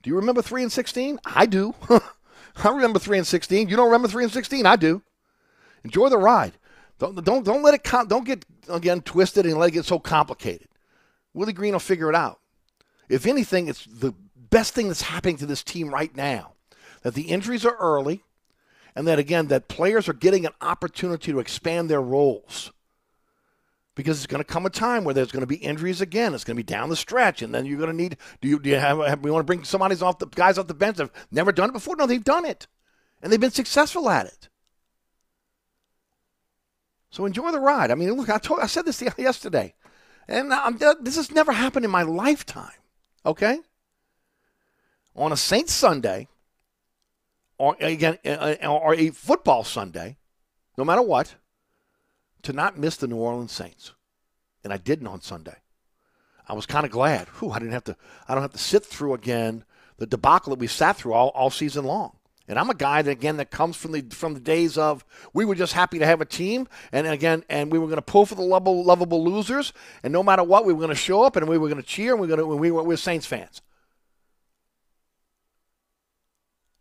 Do 0.04 0.10
you 0.10 0.16
remember 0.16 0.42
3 0.42 0.64
and 0.64 0.72
16? 0.72 1.20
I 1.26 1.46
do. 1.46 1.74
I 2.64 2.70
remember 2.70 3.00
3 3.00 3.18
and 3.20 3.28
16. 3.28 3.70
You 3.70 3.76
don't 3.76 3.88
remember 3.88 4.08
3 4.08 4.24
and 4.24 4.34
16? 4.34 4.66
I 4.66 4.76
do. 4.76 5.02
Enjoy 5.84 6.10
the 6.10 6.18
ride. 6.18 6.54
Don't 6.98 7.24
don't 7.24 7.44
don't 7.44 7.62
let 7.62 7.74
it 7.74 7.84
don't 8.08 8.26
get 8.26 8.46
again 8.70 9.02
twisted 9.02 9.46
and 9.46 9.58
let 9.58 9.70
it 9.70 9.72
get 9.74 9.86
so 9.86 10.00
complicated. 10.00 10.68
Willie 11.34 11.54
Green 11.54 11.74
will 11.74 11.80
figure 11.80 12.10
it 12.10 12.16
out. 12.16 12.40
If 13.10 13.28
anything, 13.28 13.68
it's 13.68 13.86
the 13.86 14.14
best 14.50 14.74
thing 14.74 14.88
that's 14.88 15.02
happening 15.02 15.38
to 15.38 15.46
this 15.46 15.64
team 15.64 15.94
right 15.94 16.16
now. 16.16 16.54
That 17.04 17.14
the 17.14 17.24
injuries 17.24 17.66
are 17.66 17.76
early, 17.76 18.24
and 18.96 19.06
that 19.08 19.20
again 19.20 19.48
that 19.48 19.68
players 19.68 20.08
are 20.08 20.14
getting 20.14 20.46
an 20.46 20.54
opportunity 20.62 21.32
to 21.32 21.40
expand 21.40 21.90
their 21.90 22.02
roles 22.02 22.72
because 23.96 24.18
it's 24.18 24.28
going 24.28 24.44
to 24.44 24.48
come 24.48 24.66
a 24.66 24.70
time 24.70 25.04
where 25.04 25.14
there's 25.14 25.32
going 25.32 25.42
to 25.42 25.48
be 25.48 25.56
injuries 25.56 26.02
again. 26.02 26.34
It's 26.34 26.44
going 26.44 26.56
to 26.58 26.64
be 26.64 26.64
down 26.64 26.90
the 26.90 26.96
stretch, 26.96 27.42
and 27.42 27.56
then 27.56 27.66
you're 27.66 27.80
going 27.80 27.90
to 27.90 27.96
need. 27.96 28.18
Do 28.42 28.48
you, 28.48 28.60
do 28.60 28.70
you 28.70 28.76
have, 28.76 29.00
have? 29.00 29.20
We 29.22 29.32
want 29.32 29.42
to 29.42 29.46
bring 29.46 29.64
somebody's 29.64 30.02
off 30.02 30.20
the 30.20 30.28
guys 30.28 30.58
off 30.58 30.68
the 30.68 30.74
bench 30.74 30.98
that've 30.98 31.28
never 31.32 31.52
done 31.52 31.70
it 31.70 31.74
before. 31.74 31.96
No, 31.96 32.06
they've 32.06 32.24
done 32.24 32.46
it, 32.46 32.68
and 33.22 33.32
they've 33.32 33.40
been 33.40 33.52
successful 33.52 34.10
at 34.10 34.26
it. 34.26 34.50
So 37.10 37.26
enjoy 37.26 37.52
the 37.52 37.60
ride. 37.60 37.92
I 37.92 37.96
mean, 37.96 38.12
look, 38.12 38.30
I 38.30 38.38
told, 38.38 38.60
I 38.60 38.68
said 38.68 38.86
this 38.86 39.02
yesterday, 39.18 39.74
and 40.28 40.54
I'm, 40.54 40.78
this 41.02 41.16
has 41.16 41.32
never 41.32 41.54
happened 41.54 41.86
in 41.86 41.92
my 41.92 42.04
lifetime. 42.04 42.72
Okay. 43.26 43.60
on 45.16 45.32
a 45.32 45.38
Saints 45.38 45.74
Sunday, 45.74 46.28
or 47.58 47.76
again, 47.80 48.18
uh, 48.26 48.56
uh, 48.62 48.68
or 48.68 48.94
a 48.94 49.10
football 49.12 49.64
Sunday, 49.64 50.18
no 50.78 50.84
matter 50.84 51.02
what, 51.02 51.36
to 52.46 52.54
not 52.54 52.78
miss 52.78 52.96
the 52.96 53.08
New 53.08 53.18
Orleans 53.18 53.52
Saints, 53.52 53.94
and 54.64 54.72
I 54.72 54.78
didn't 54.78 55.08
on 55.08 55.22
Sunday. 55.22 55.58
I 56.48 56.54
was 56.54 56.68
kind 56.68 56.86
of 56.86 56.92
glad. 56.92 57.28
Whew, 57.40 57.52
I 57.52 57.58
didn't 57.58 57.74
have 57.74 57.86
to. 57.86 57.98
I 58.28 58.34
don't 58.34 58.44
have 58.44 58.54
to 58.54 58.60
sit 58.60 58.86
through 58.86 59.16
again 59.16 59.66
the 59.98 60.06
debacle 60.06 60.52
that 60.52 60.60
we 60.60 60.68
sat 60.68 60.96
through 60.96 61.14
all, 61.14 61.30
all 61.30 61.50
season 61.50 61.86
long. 61.86 62.18
And 62.48 62.60
I'm 62.60 62.70
a 62.70 62.76
guy 62.76 63.02
that 63.02 63.10
again 63.10 63.38
that 63.38 63.50
comes 63.50 63.76
from 63.76 63.94
the 63.94 64.02
from 64.12 64.36
the 64.36 64.40
days 64.40 64.78
of 64.78 65.04
we 65.34 65.44
were 65.44 65.56
just 65.56 65.74
happy 65.74 65.98
to 65.98 66.06
have 66.06 66.22
a 66.22 66.26
team, 66.26 66.68
and 66.92 67.08
again, 67.08 67.44
and 67.50 67.72
we 67.72 67.80
were 67.80 67.88
going 67.88 67.98
to 67.98 68.04
pull 68.04 68.28
for 68.28 68.36
the 68.36 68.44
lovable, 68.44 68.84
lovable 68.84 69.24
losers, 69.24 69.74
and 70.04 70.14
no 70.14 70.22
matter 70.22 70.44
what, 70.44 70.66
we 70.66 70.74
were 70.74 70.80
going 70.80 70.90
to 70.90 70.96
show 70.96 71.24
up 71.24 71.36
and 71.36 71.50
we 71.50 71.58
were 71.58 71.68
going 71.68 71.82
to 71.82 71.88
cheer, 71.88 72.12
and 72.12 72.22
we 72.22 72.28
were 72.28 72.36
going 72.36 72.48
to 72.48 72.56
we 72.56 72.70
were, 72.70 72.84
we 72.84 72.90
were 72.90 72.98
Saints 72.98 73.26
fans. 73.26 73.64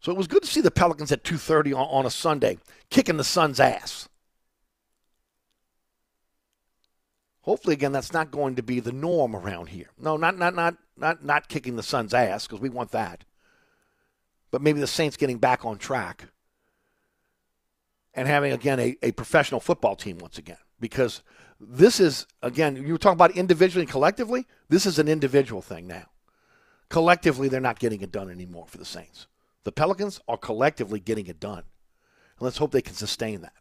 So 0.00 0.12
it 0.12 0.18
was 0.18 0.26
good 0.26 0.42
to 0.42 0.48
see 0.48 0.60
the 0.60 0.70
Pelicans 0.70 1.10
at 1.10 1.24
2:30 1.24 1.74
on, 1.74 1.88
on 1.88 2.04
a 2.04 2.10
Sunday, 2.10 2.58
kicking 2.90 3.16
the 3.16 3.24
Suns' 3.24 3.58
ass. 3.58 4.10
Hopefully, 7.44 7.74
again, 7.74 7.92
that's 7.92 8.12
not 8.12 8.30
going 8.30 8.56
to 8.56 8.62
be 8.62 8.80
the 8.80 8.92
norm 8.92 9.34
around 9.34 9.68
here. 9.68 9.88
No, 9.98 10.16
not 10.16 10.36
not 10.36 10.54
not 10.54 10.76
not 10.96 11.24
not 11.24 11.48
kicking 11.48 11.76
the 11.76 11.82
Suns' 11.82 12.12
ass 12.12 12.46
because 12.46 12.60
we 12.60 12.68
want 12.68 12.90
that 12.90 13.24
but 14.54 14.62
maybe 14.62 14.78
the 14.78 14.86
Saints 14.86 15.16
getting 15.16 15.38
back 15.38 15.64
on 15.64 15.78
track 15.78 16.28
and 18.14 18.28
having, 18.28 18.52
again, 18.52 18.78
a, 18.78 18.96
a 19.02 19.10
professional 19.10 19.58
football 19.58 19.96
team 19.96 20.18
once 20.18 20.38
again. 20.38 20.58
Because 20.78 21.24
this 21.58 21.98
is, 21.98 22.28
again, 22.40 22.76
you 22.76 22.92
were 22.92 22.98
talking 22.98 23.16
about 23.16 23.32
individually 23.32 23.82
and 23.82 23.90
collectively. 23.90 24.46
This 24.68 24.86
is 24.86 25.00
an 25.00 25.08
individual 25.08 25.60
thing 25.60 25.88
now. 25.88 26.04
Collectively, 26.88 27.48
they're 27.48 27.60
not 27.60 27.80
getting 27.80 28.00
it 28.00 28.12
done 28.12 28.30
anymore 28.30 28.66
for 28.68 28.78
the 28.78 28.84
Saints. 28.84 29.26
The 29.64 29.72
Pelicans 29.72 30.20
are 30.28 30.36
collectively 30.36 31.00
getting 31.00 31.26
it 31.26 31.40
done. 31.40 31.64
And 32.38 32.42
let's 32.42 32.58
hope 32.58 32.70
they 32.70 32.80
can 32.80 32.94
sustain 32.94 33.40
that. 33.40 33.54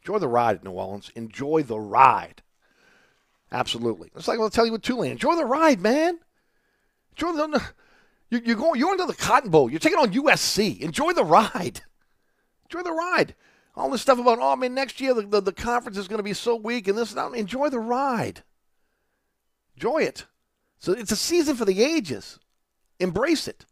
Enjoy 0.00 0.20
the 0.20 0.26
ride 0.26 0.64
New 0.64 0.70
Orleans. 0.70 1.10
Enjoy 1.14 1.62
the 1.62 1.78
ride. 1.78 2.40
Absolutely. 3.52 4.10
It's 4.14 4.28
like 4.28 4.38
I'll 4.38 4.50
tell 4.50 4.66
you 4.66 4.72
with 4.72 4.82
Tulane. 4.82 5.12
Enjoy 5.12 5.34
the 5.34 5.44
ride, 5.44 5.80
man. 5.80 6.18
Enjoy 7.16 7.32
the. 7.32 7.62
You're, 8.30 8.42
you're 8.42 8.56
going. 8.56 8.78
You're 8.78 8.92
into 8.92 9.06
the 9.06 9.14
Cotton 9.14 9.50
Bowl. 9.50 9.70
You're 9.70 9.80
taking 9.80 9.98
on 9.98 10.12
USC. 10.12 10.80
Enjoy 10.80 11.12
the 11.12 11.24
ride. 11.24 11.80
Enjoy 12.64 12.82
the 12.82 12.92
ride. 12.92 13.34
All 13.74 13.90
this 13.90 14.02
stuff 14.02 14.18
about 14.18 14.38
oh 14.40 14.56
man, 14.56 14.74
next 14.74 15.00
year 15.00 15.14
the, 15.14 15.22
the, 15.22 15.40
the 15.40 15.52
conference 15.52 15.96
is 15.96 16.08
going 16.08 16.18
to 16.18 16.24
be 16.24 16.34
so 16.34 16.54
weak 16.54 16.86
and 16.86 16.96
this. 16.96 17.14
And 17.14 17.34
enjoy 17.34 17.68
the 17.68 17.80
ride. 17.80 18.42
Enjoy 19.76 19.98
it. 19.98 20.26
So 20.78 20.92
it's 20.92 21.12
a 21.12 21.16
season 21.16 21.56
for 21.56 21.64
the 21.64 21.82
ages. 21.82 22.38
Embrace 22.98 23.48
it. 23.48 23.66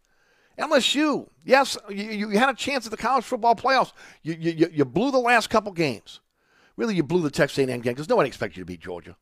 LSU, 0.58 1.28
yes, 1.44 1.78
you, 1.88 2.04
you 2.04 2.28
had 2.30 2.48
a 2.48 2.54
chance 2.54 2.84
at 2.84 2.90
the 2.90 2.96
college 2.96 3.24
football 3.24 3.54
playoffs. 3.54 3.92
You, 4.22 4.34
you, 4.34 4.68
you 4.72 4.84
blew 4.84 5.12
the 5.12 5.18
last 5.18 5.50
couple 5.50 5.70
games. 5.70 6.20
Really, 6.76 6.96
you 6.96 7.04
blew 7.04 7.22
the 7.22 7.30
Texas 7.30 7.58
A&M 7.58 7.80
game 7.80 7.94
because 7.94 8.08
no 8.08 8.16
one 8.16 8.26
expected 8.26 8.56
you 8.56 8.62
to 8.62 8.66
beat 8.66 8.80
Georgia. 8.80 9.16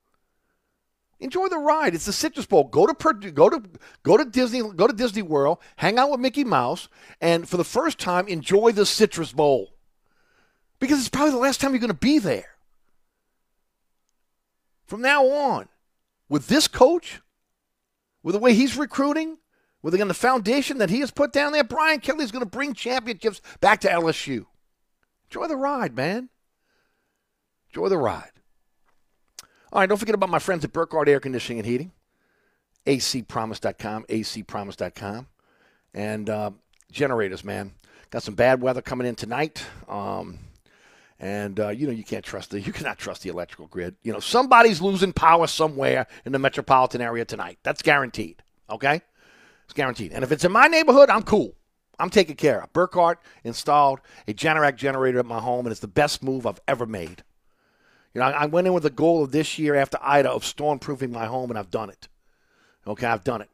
Enjoy 1.18 1.48
the 1.48 1.58
ride. 1.58 1.94
It's 1.94 2.04
the 2.04 2.12
Citrus 2.12 2.46
Bowl. 2.46 2.64
Go 2.64 2.86
to 2.86 2.94
Purdue, 2.94 3.30
go 3.30 3.48
to 3.48 3.62
go 4.02 4.16
to 4.16 4.24
Disney, 4.24 4.62
go 4.74 4.86
to 4.86 4.92
Disney 4.92 5.22
World, 5.22 5.58
hang 5.76 5.98
out 5.98 6.10
with 6.10 6.20
Mickey 6.20 6.44
Mouse, 6.44 6.88
and 7.20 7.48
for 7.48 7.56
the 7.56 7.64
first 7.64 7.98
time, 7.98 8.28
enjoy 8.28 8.72
the 8.72 8.84
Citrus 8.84 9.32
Bowl. 9.32 9.70
Because 10.78 10.98
it's 10.98 11.08
probably 11.08 11.30
the 11.30 11.38
last 11.38 11.60
time 11.60 11.72
you're 11.72 11.80
going 11.80 11.88
to 11.88 11.94
be 11.94 12.18
there. 12.18 12.56
From 14.84 15.00
now 15.00 15.26
on, 15.26 15.68
with 16.28 16.48
this 16.48 16.68
coach, 16.68 17.20
with 18.22 18.34
the 18.34 18.38
way 18.38 18.52
he's 18.52 18.76
recruiting, 18.76 19.38
with 19.82 19.94
the 19.96 20.14
foundation 20.14 20.78
that 20.78 20.90
he 20.90 21.00
has 21.00 21.10
put 21.10 21.32
down 21.32 21.52
there, 21.52 21.64
Brian 21.64 22.00
Kelly 22.00 22.24
is 22.24 22.32
going 22.32 22.44
to 22.44 22.50
bring 22.50 22.74
championships 22.74 23.40
back 23.60 23.80
to 23.80 23.88
LSU. 23.88 24.46
Enjoy 25.30 25.46
the 25.46 25.56
ride, 25.56 25.96
man. 25.96 26.28
Enjoy 27.70 27.88
the 27.88 27.98
ride. 27.98 28.32
All 29.72 29.80
right, 29.80 29.88
don't 29.88 29.98
forget 29.98 30.14
about 30.14 30.30
my 30.30 30.38
friends 30.38 30.64
at 30.64 30.72
Burkhardt 30.72 31.08
Air 31.08 31.20
Conditioning 31.20 31.58
and 31.58 31.66
Heating, 31.66 31.92
acpromise.com, 32.86 34.04
acpromise.com. 34.04 35.26
And 35.92 36.30
uh, 36.30 36.50
generators, 36.92 37.42
man. 37.44 37.72
Got 38.10 38.22
some 38.22 38.34
bad 38.34 38.60
weather 38.60 38.82
coming 38.82 39.06
in 39.06 39.16
tonight. 39.16 39.64
Um, 39.88 40.38
and, 41.18 41.58
uh, 41.58 41.70
you 41.70 41.86
know, 41.86 41.92
you 41.92 42.04
can't 42.04 42.24
trust 42.24 42.50
the, 42.50 42.60
you 42.62 42.72
cannot 42.72 42.98
trust 42.98 43.22
the 43.22 43.30
electrical 43.30 43.66
grid. 43.66 43.96
You 44.02 44.12
know, 44.12 44.20
somebody's 44.20 44.80
losing 44.80 45.12
power 45.12 45.46
somewhere 45.46 46.06
in 46.24 46.32
the 46.32 46.38
metropolitan 46.38 47.00
area 47.00 47.24
tonight. 47.24 47.58
That's 47.62 47.82
guaranteed. 47.82 48.42
Okay? 48.70 49.00
It's 49.64 49.74
guaranteed. 49.74 50.12
And 50.12 50.22
if 50.22 50.30
it's 50.30 50.44
in 50.44 50.52
my 50.52 50.68
neighborhood, 50.68 51.10
I'm 51.10 51.22
cool. 51.22 51.54
I'm 51.98 52.10
taken 52.10 52.36
care 52.36 52.62
of. 52.62 52.72
Burkhardt 52.72 53.18
installed 53.42 54.00
a 54.28 54.34
Generac 54.34 54.76
generator 54.76 55.18
at 55.18 55.26
my 55.26 55.40
home, 55.40 55.64
and 55.66 55.72
it's 55.72 55.80
the 55.80 55.88
best 55.88 56.22
move 56.22 56.46
I've 56.46 56.60
ever 56.68 56.86
made. 56.86 57.24
You 58.16 58.20
know, 58.20 58.28
I 58.28 58.46
went 58.46 58.66
in 58.66 58.72
with 58.72 58.84
the 58.84 58.88
goal 58.88 59.22
of 59.22 59.30
this 59.30 59.58
year 59.58 59.74
after 59.74 59.98
Ida 60.00 60.30
of 60.30 60.42
stormproofing 60.42 61.10
my 61.10 61.26
home, 61.26 61.50
and 61.50 61.58
I've 61.58 61.70
done 61.70 61.90
it. 61.90 62.08
Okay, 62.86 63.06
I've 63.06 63.24
done 63.24 63.42
it. 63.42 63.50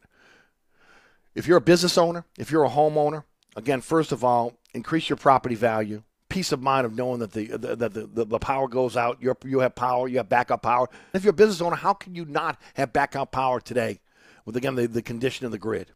If 1.34 1.48
you're 1.48 1.56
a 1.56 1.60
business 1.60 1.98
owner, 1.98 2.24
if 2.38 2.52
you're 2.52 2.62
a 2.62 2.70
homeowner, 2.70 3.24
again, 3.56 3.80
first 3.80 4.12
of 4.12 4.22
all, 4.22 4.52
increase 4.72 5.08
your 5.08 5.16
property 5.16 5.56
value. 5.56 6.04
Peace 6.28 6.52
of 6.52 6.62
mind 6.62 6.86
of 6.86 6.94
knowing 6.94 7.18
that 7.18 7.32
the 7.32 7.48
the, 7.48 7.74
the, 7.74 7.88
the, 7.88 8.24
the 8.24 8.38
power 8.38 8.68
goes 8.68 8.96
out, 8.96 9.18
you 9.20 9.36
you 9.44 9.58
have 9.58 9.74
power, 9.74 10.06
you 10.06 10.18
have 10.18 10.28
backup 10.28 10.62
power. 10.62 10.88
If 11.12 11.24
you're 11.24 11.30
a 11.30 11.34
business 11.34 11.60
owner, 11.60 11.74
how 11.74 11.94
can 11.94 12.14
you 12.14 12.24
not 12.24 12.56
have 12.74 12.92
backup 12.92 13.32
power 13.32 13.58
today 13.58 13.98
with 14.44 14.56
again 14.56 14.76
the, 14.76 14.86
the 14.86 15.02
condition 15.02 15.44
of 15.44 15.50
the 15.50 15.58
grid? 15.58 15.90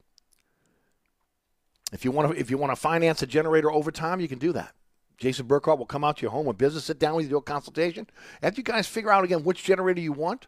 If 1.93 2.05
you 2.05 2.11
want 2.11 2.33
to 2.33 2.37
if 2.37 2.51
you 2.51 2.59
want 2.59 2.73
to 2.73 2.77
finance 2.77 3.23
a 3.23 3.29
generator 3.29 3.71
over 3.71 3.93
time, 3.93 4.19
you 4.19 4.27
can 4.27 4.41
do 4.41 4.51
that. 4.55 4.75
Jason 5.19 5.47
Burkhardt 5.47 5.79
will 5.79 5.87
come 5.87 6.05
out 6.05 6.19
to 6.19 6.23
your 6.23 6.31
home 6.31 6.47
or 6.47 6.53
business, 6.53 6.85
sit 6.85 6.99
down 6.99 7.15
with 7.15 7.25
you, 7.25 7.31
do 7.31 7.37
a 7.39 7.43
consultation. 7.43 8.07
After 8.43 8.61
you 8.61 8.65
guys 8.65 8.87
figure 8.87 9.11
out 9.11 9.25
again 9.25 9.45
which 9.45 9.65
generator 9.65 10.01
you 10.01 10.13
want, 10.13 10.47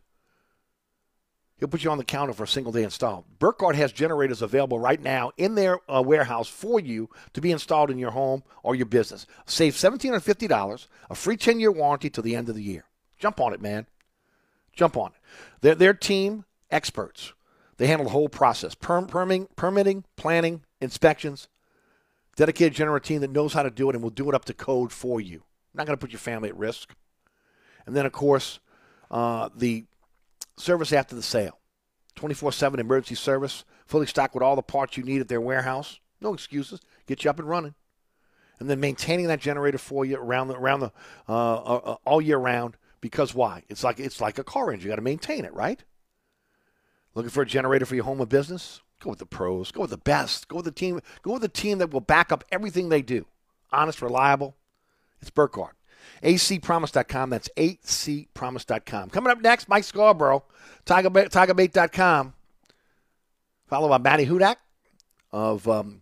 he'll 1.57 1.69
put 1.69 1.83
you 1.83 1.91
on 1.91 1.99
the 1.99 2.05
counter 2.05 2.35
for 2.35 2.45
a 2.45 2.49
single 2.49 2.73
day 2.73 2.83
install. 2.83 3.25
Burkhardt 3.39 3.77
has 3.77 3.93
generators 3.93 4.43
available 4.43 4.79
right 4.79 5.01
now 5.01 5.33
in 5.39 5.55
their 5.55 5.79
uh, 5.91 6.03
warehouse 6.03 6.49
for 6.49 6.79
you 6.79 7.09
to 7.33 7.41
be 7.41 7.51
installed 7.51 7.91
in 7.91 7.99
your 7.99 8.11
home 8.11 8.43
or 8.63 8.75
your 8.75 8.87
business. 8.87 9.27
Save 9.47 9.75
$1,750, 9.75 10.87
a 11.09 11.15
free 11.15 11.37
10 11.37 11.61
year 11.61 11.73
warranty 11.73 12.11
till 12.11 12.23
the 12.23 12.37
end 12.37 12.49
of 12.49 12.55
the 12.55 12.63
year. 12.63 12.85
Jump 13.19 13.41
on 13.41 13.55
it, 13.55 13.63
man. 13.63 13.87
Jump 14.73 14.97
on 14.97 15.09
it. 15.09 15.19
They're, 15.63 15.75
their 15.75 15.95
team, 15.95 16.45
experts. 16.71 17.33
They 17.79 17.87
handle 17.87 18.05
the 18.05 18.13
whole 18.13 18.29
process 18.29 18.75
perm, 18.75 19.07
permitting, 19.07 19.49
permitting, 19.57 20.05
planning, 20.17 20.63
inspections 20.81 21.49
dedicated 22.39 22.73
generator 22.73 23.05
team 23.05 23.21
that 23.21 23.33
knows 23.33 23.53
how 23.53 23.65
to 23.65 23.71
do 23.71 23.91
it 23.91 23.97
and 23.97 24.03
will 24.03 24.11
do 24.11 24.29
it 24.29 24.35
up 24.35 24.45
to 24.45 24.55
code 24.55 24.93
for 24.93 25.21
you. 25.21 25.43
Not 25.75 25.87
going 25.87 25.99
to 25.99 26.01
put 26.01 26.13
your 26.13 26.21
family 26.21 26.49
at 26.49 26.57
risk. 26.57 26.95
And 27.85 27.97
then, 27.97 28.07
of 28.07 28.13
course, 28.13 28.61
uh, 29.11 29.49
the 29.57 29.87
service 30.57 30.93
after 30.93 31.17
the 31.17 31.23
sale 31.23 31.59
24 32.15 32.53
7 32.53 32.79
emergency 32.79 33.17
service, 33.17 33.65
fully 33.87 34.07
stocked 34.07 34.35
with 34.35 34.43
all 34.45 34.55
the 34.55 34.63
parts 34.63 34.97
you 34.97 35.03
need 35.03 35.21
at 35.21 35.27
their 35.27 35.41
warehouse. 35.41 35.99
No 36.21 36.33
excuses. 36.33 36.81
Get 37.07 37.25
you 37.25 37.31
up 37.31 37.41
and 37.41 37.49
running. 37.49 37.75
And 38.61 38.71
then 38.71 38.79
maintaining 38.79 39.27
that 39.27 39.41
generator 39.41 39.79
for 39.79 40.05
you 40.05 40.17
around 40.17 40.49
the, 40.49 40.55
around 40.55 40.81
the 40.81 40.93
uh, 41.29 41.55
uh, 41.55 41.81
uh 41.85 41.97
all 42.05 42.21
year 42.21 42.39
round. 42.39 42.77
Because 43.01 43.35
why? 43.35 43.65
It's 43.69 43.83
like 43.83 43.99
it's 43.99 44.21
like 44.21 44.39
a 44.39 44.45
car 44.45 44.73
engine. 44.73 44.87
You 44.87 44.93
got 44.93 44.97
to 44.97 45.03
maintain 45.03 45.45
it, 45.45 45.55
right? 45.55 45.83
Looking 47.15 47.31
for 47.31 47.43
a 47.43 47.47
generator 47.47 47.87
for 47.87 47.97
your 47.97 48.05
home 48.05 48.21
or 48.21 48.27
business? 48.27 48.81
Go 49.01 49.11
with 49.11 49.19
the 49.21 49.27
pros. 49.27 49.71
Go 49.71 49.83
with 49.83 49.91
the 49.91 49.97
best. 49.97 50.49
Go 50.49 50.57
with 50.57 50.65
the 50.65 50.73
team. 50.73 51.01
Go 51.23 51.35
with 51.35 51.43
the 51.43 51.49
team 51.49 51.79
that 51.79 51.93
will 51.93 52.01
back 52.01 52.33
up 52.33 52.45
everything 52.51 52.89
they 52.89 53.03
do. 53.03 53.27
Honest, 53.71 54.03
reliable. 54.03 54.57
It's 55.21 55.31
Burkhardt. 55.31 55.77
acpromise.com. 56.23 57.31
That's 57.31 57.49
acpromise.com. 57.57 59.11
Coming 59.11 59.31
up 59.31 59.41
next, 59.41 59.69
Mike 59.69 59.85
Scarborough, 59.85 60.45
Tigerbait, 60.85 61.31
Tigerbait.com. 61.31 62.35
Followed 63.67 63.89
by 63.91 63.99
Matty 63.99 64.27
Hudak 64.27 64.57
of 65.31 65.69
um, 65.69 66.01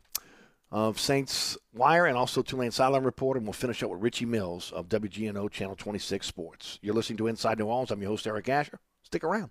of 0.70 1.00
Saints 1.00 1.58
Wire 1.74 2.06
and 2.06 2.16
also 2.16 2.42
Tulane 2.42 2.70
Sideline 2.70 3.02
Report. 3.02 3.36
And 3.36 3.44
we'll 3.44 3.52
finish 3.52 3.82
up 3.82 3.90
with 3.90 4.00
Richie 4.00 4.24
Mills 4.24 4.72
of 4.72 4.88
WGNO 4.88 5.50
Channel 5.50 5.76
26 5.76 6.26
Sports. 6.26 6.78
You're 6.80 6.94
listening 6.94 7.16
to 7.18 7.26
Inside 7.26 7.58
New 7.58 7.66
Orleans. 7.66 7.90
I'm 7.90 8.00
your 8.00 8.10
host, 8.10 8.26
Eric 8.26 8.48
Asher. 8.48 8.78
Stick 9.02 9.24
around. 9.24 9.50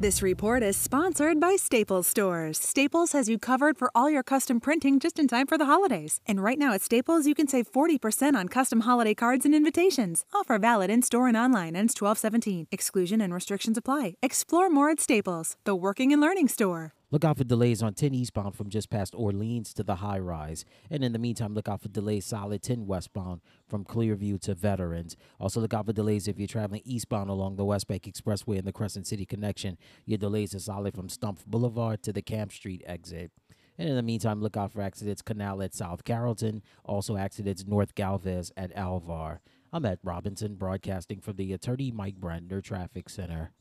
This 0.00 0.22
report 0.22 0.62
is 0.62 0.76
sponsored 0.76 1.40
by 1.40 1.56
Staples 1.56 2.06
Stores. 2.06 2.56
Staples 2.56 3.10
has 3.10 3.28
you 3.28 3.36
covered 3.36 3.76
for 3.76 3.90
all 3.96 4.08
your 4.08 4.22
custom 4.22 4.60
printing 4.60 5.00
just 5.00 5.18
in 5.18 5.26
time 5.26 5.48
for 5.48 5.58
the 5.58 5.64
holidays. 5.64 6.20
And 6.24 6.40
right 6.40 6.56
now 6.56 6.72
at 6.72 6.82
Staples, 6.82 7.26
you 7.26 7.34
can 7.34 7.48
save 7.48 7.72
40% 7.72 8.36
on 8.36 8.46
custom 8.48 8.82
holiday 8.82 9.14
cards 9.14 9.44
and 9.44 9.56
invitations. 9.56 10.24
Offer 10.32 10.60
valid 10.60 10.88
in 10.88 11.02
store 11.02 11.26
and 11.26 11.36
online 11.36 11.74
ends 11.74 12.00
1217. 12.00 12.68
Exclusion 12.70 13.20
and 13.20 13.34
restrictions 13.34 13.76
apply. 13.76 14.14
Explore 14.22 14.70
more 14.70 14.88
at 14.88 15.00
Staples, 15.00 15.56
the 15.64 15.74
working 15.74 16.12
and 16.12 16.22
learning 16.22 16.46
store. 16.46 16.94
Look 17.10 17.24
out 17.24 17.38
for 17.38 17.44
delays 17.44 17.82
on 17.82 17.94
10 17.94 18.12
eastbound 18.12 18.54
from 18.54 18.68
just 18.68 18.90
past 18.90 19.14
Orleans 19.14 19.72
to 19.74 19.82
the 19.82 19.96
high 19.96 20.18
rise. 20.18 20.66
And 20.90 21.02
in 21.02 21.12
the 21.12 21.18
meantime, 21.18 21.54
look 21.54 21.66
out 21.66 21.80
for 21.80 21.88
delays 21.88 22.26
solid 22.26 22.62
10 22.62 22.86
westbound 22.86 23.40
from 23.66 23.86
Clearview 23.86 24.38
to 24.42 24.54
Veterans. 24.54 25.16
Also, 25.40 25.58
look 25.58 25.72
out 25.72 25.86
for 25.86 25.94
delays 25.94 26.28
if 26.28 26.38
you're 26.38 26.46
traveling 26.46 26.82
eastbound 26.84 27.30
along 27.30 27.56
the 27.56 27.64
West 27.64 27.86
Bank 27.86 28.02
Expressway 28.02 28.58
and 28.58 28.66
the 28.66 28.72
Crescent 28.72 29.06
City 29.06 29.24
connection. 29.24 29.78
Your 30.04 30.18
delays 30.18 30.54
are 30.54 30.58
solid 30.58 30.94
from 30.94 31.08
Stumpf 31.08 31.46
Boulevard 31.46 32.02
to 32.02 32.12
the 32.12 32.20
Camp 32.20 32.52
Street 32.52 32.82
exit. 32.84 33.32
And 33.78 33.88
in 33.88 33.96
the 33.96 34.02
meantime, 34.02 34.42
look 34.42 34.58
out 34.58 34.72
for 34.72 34.82
accidents 34.82 35.22
Canal 35.22 35.62
at 35.62 35.72
South 35.72 36.04
Carrollton, 36.04 36.62
also 36.84 37.16
accidents 37.16 37.64
North 37.66 37.94
Galvez 37.94 38.52
at 38.54 38.76
Alvar. 38.76 39.40
I'm 39.72 39.86
at 39.86 40.00
Robinson, 40.02 40.56
broadcasting 40.56 41.20
from 41.20 41.36
the 41.36 41.54
Attorney 41.54 41.90
Mike 41.90 42.20
Brandner 42.20 42.62
Traffic 42.62 43.08
Center. 43.08 43.52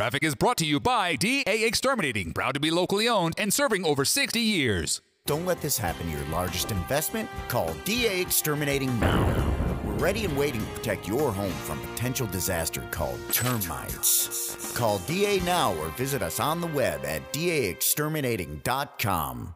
Traffic 0.00 0.24
is 0.24 0.34
brought 0.34 0.56
to 0.56 0.64
you 0.64 0.80
by 0.80 1.14
DA 1.14 1.66
Exterminating, 1.66 2.32
proud 2.32 2.54
to 2.54 2.60
be 2.60 2.70
locally 2.70 3.06
owned 3.06 3.34
and 3.36 3.52
serving 3.52 3.84
over 3.84 4.06
60 4.06 4.40
years. 4.40 5.02
Don't 5.26 5.44
let 5.44 5.60
this 5.60 5.76
happen 5.76 6.06
to 6.06 6.12
your 6.16 6.26
largest 6.28 6.70
investment. 6.70 7.28
Call 7.48 7.74
DA 7.84 8.18
Exterminating 8.18 8.98
now. 8.98 9.78
We're 9.84 9.92
ready 9.92 10.24
and 10.24 10.34
waiting 10.38 10.62
to 10.62 10.66
protect 10.68 11.06
your 11.06 11.30
home 11.30 11.52
from 11.52 11.78
potential 11.88 12.26
disaster 12.28 12.82
called 12.90 13.20
termites. 13.30 14.72
Call 14.74 15.00
DA 15.00 15.38
now 15.40 15.74
or 15.74 15.90
visit 15.90 16.22
us 16.22 16.40
on 16.40 16.62
the 16.62 16.68
web 16.68 17.04
at 17.04 17.30
daexterminating.com. 17.34 19.54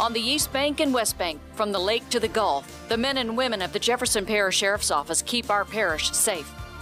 On 0.00 0.12
the 0.12 0.20
East 0.20 0.52
Bank 0.52 0.80
and 0.80 0.92
West 0.92 1.16
Bank, 1.18 1.40
from 1.54 1.70
the 1.70 1.78
lake 1.78 2.10
to 2.10 2.18
the 2.18 2.26
Gulf, 2.26 2.84
the 2.88 2.96
men 2.96 3.18
and 3.18 3.36
women 3.36 3.62
of 3.62 3.72
the 3.72 3.78
Jefferson 3.78 4.26
Parish 4.26 4.56
Sheriff's 4.56 4.90
Office 4.90 5.22
keep 5.22 5.50
our 5.50 5.64
parish 5.64 6.10
safe. 6.10 6.52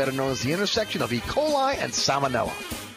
better 0.00 0.12
known 0.12 0.30
as 0.30 0.40
the 0.40 0.50
intersection 0.50 1.02
of 1.02 1.12
E. 1.12 1.20
coli 1.20 1.76
and 1.76 1.92
salmonella. 1.92 2.89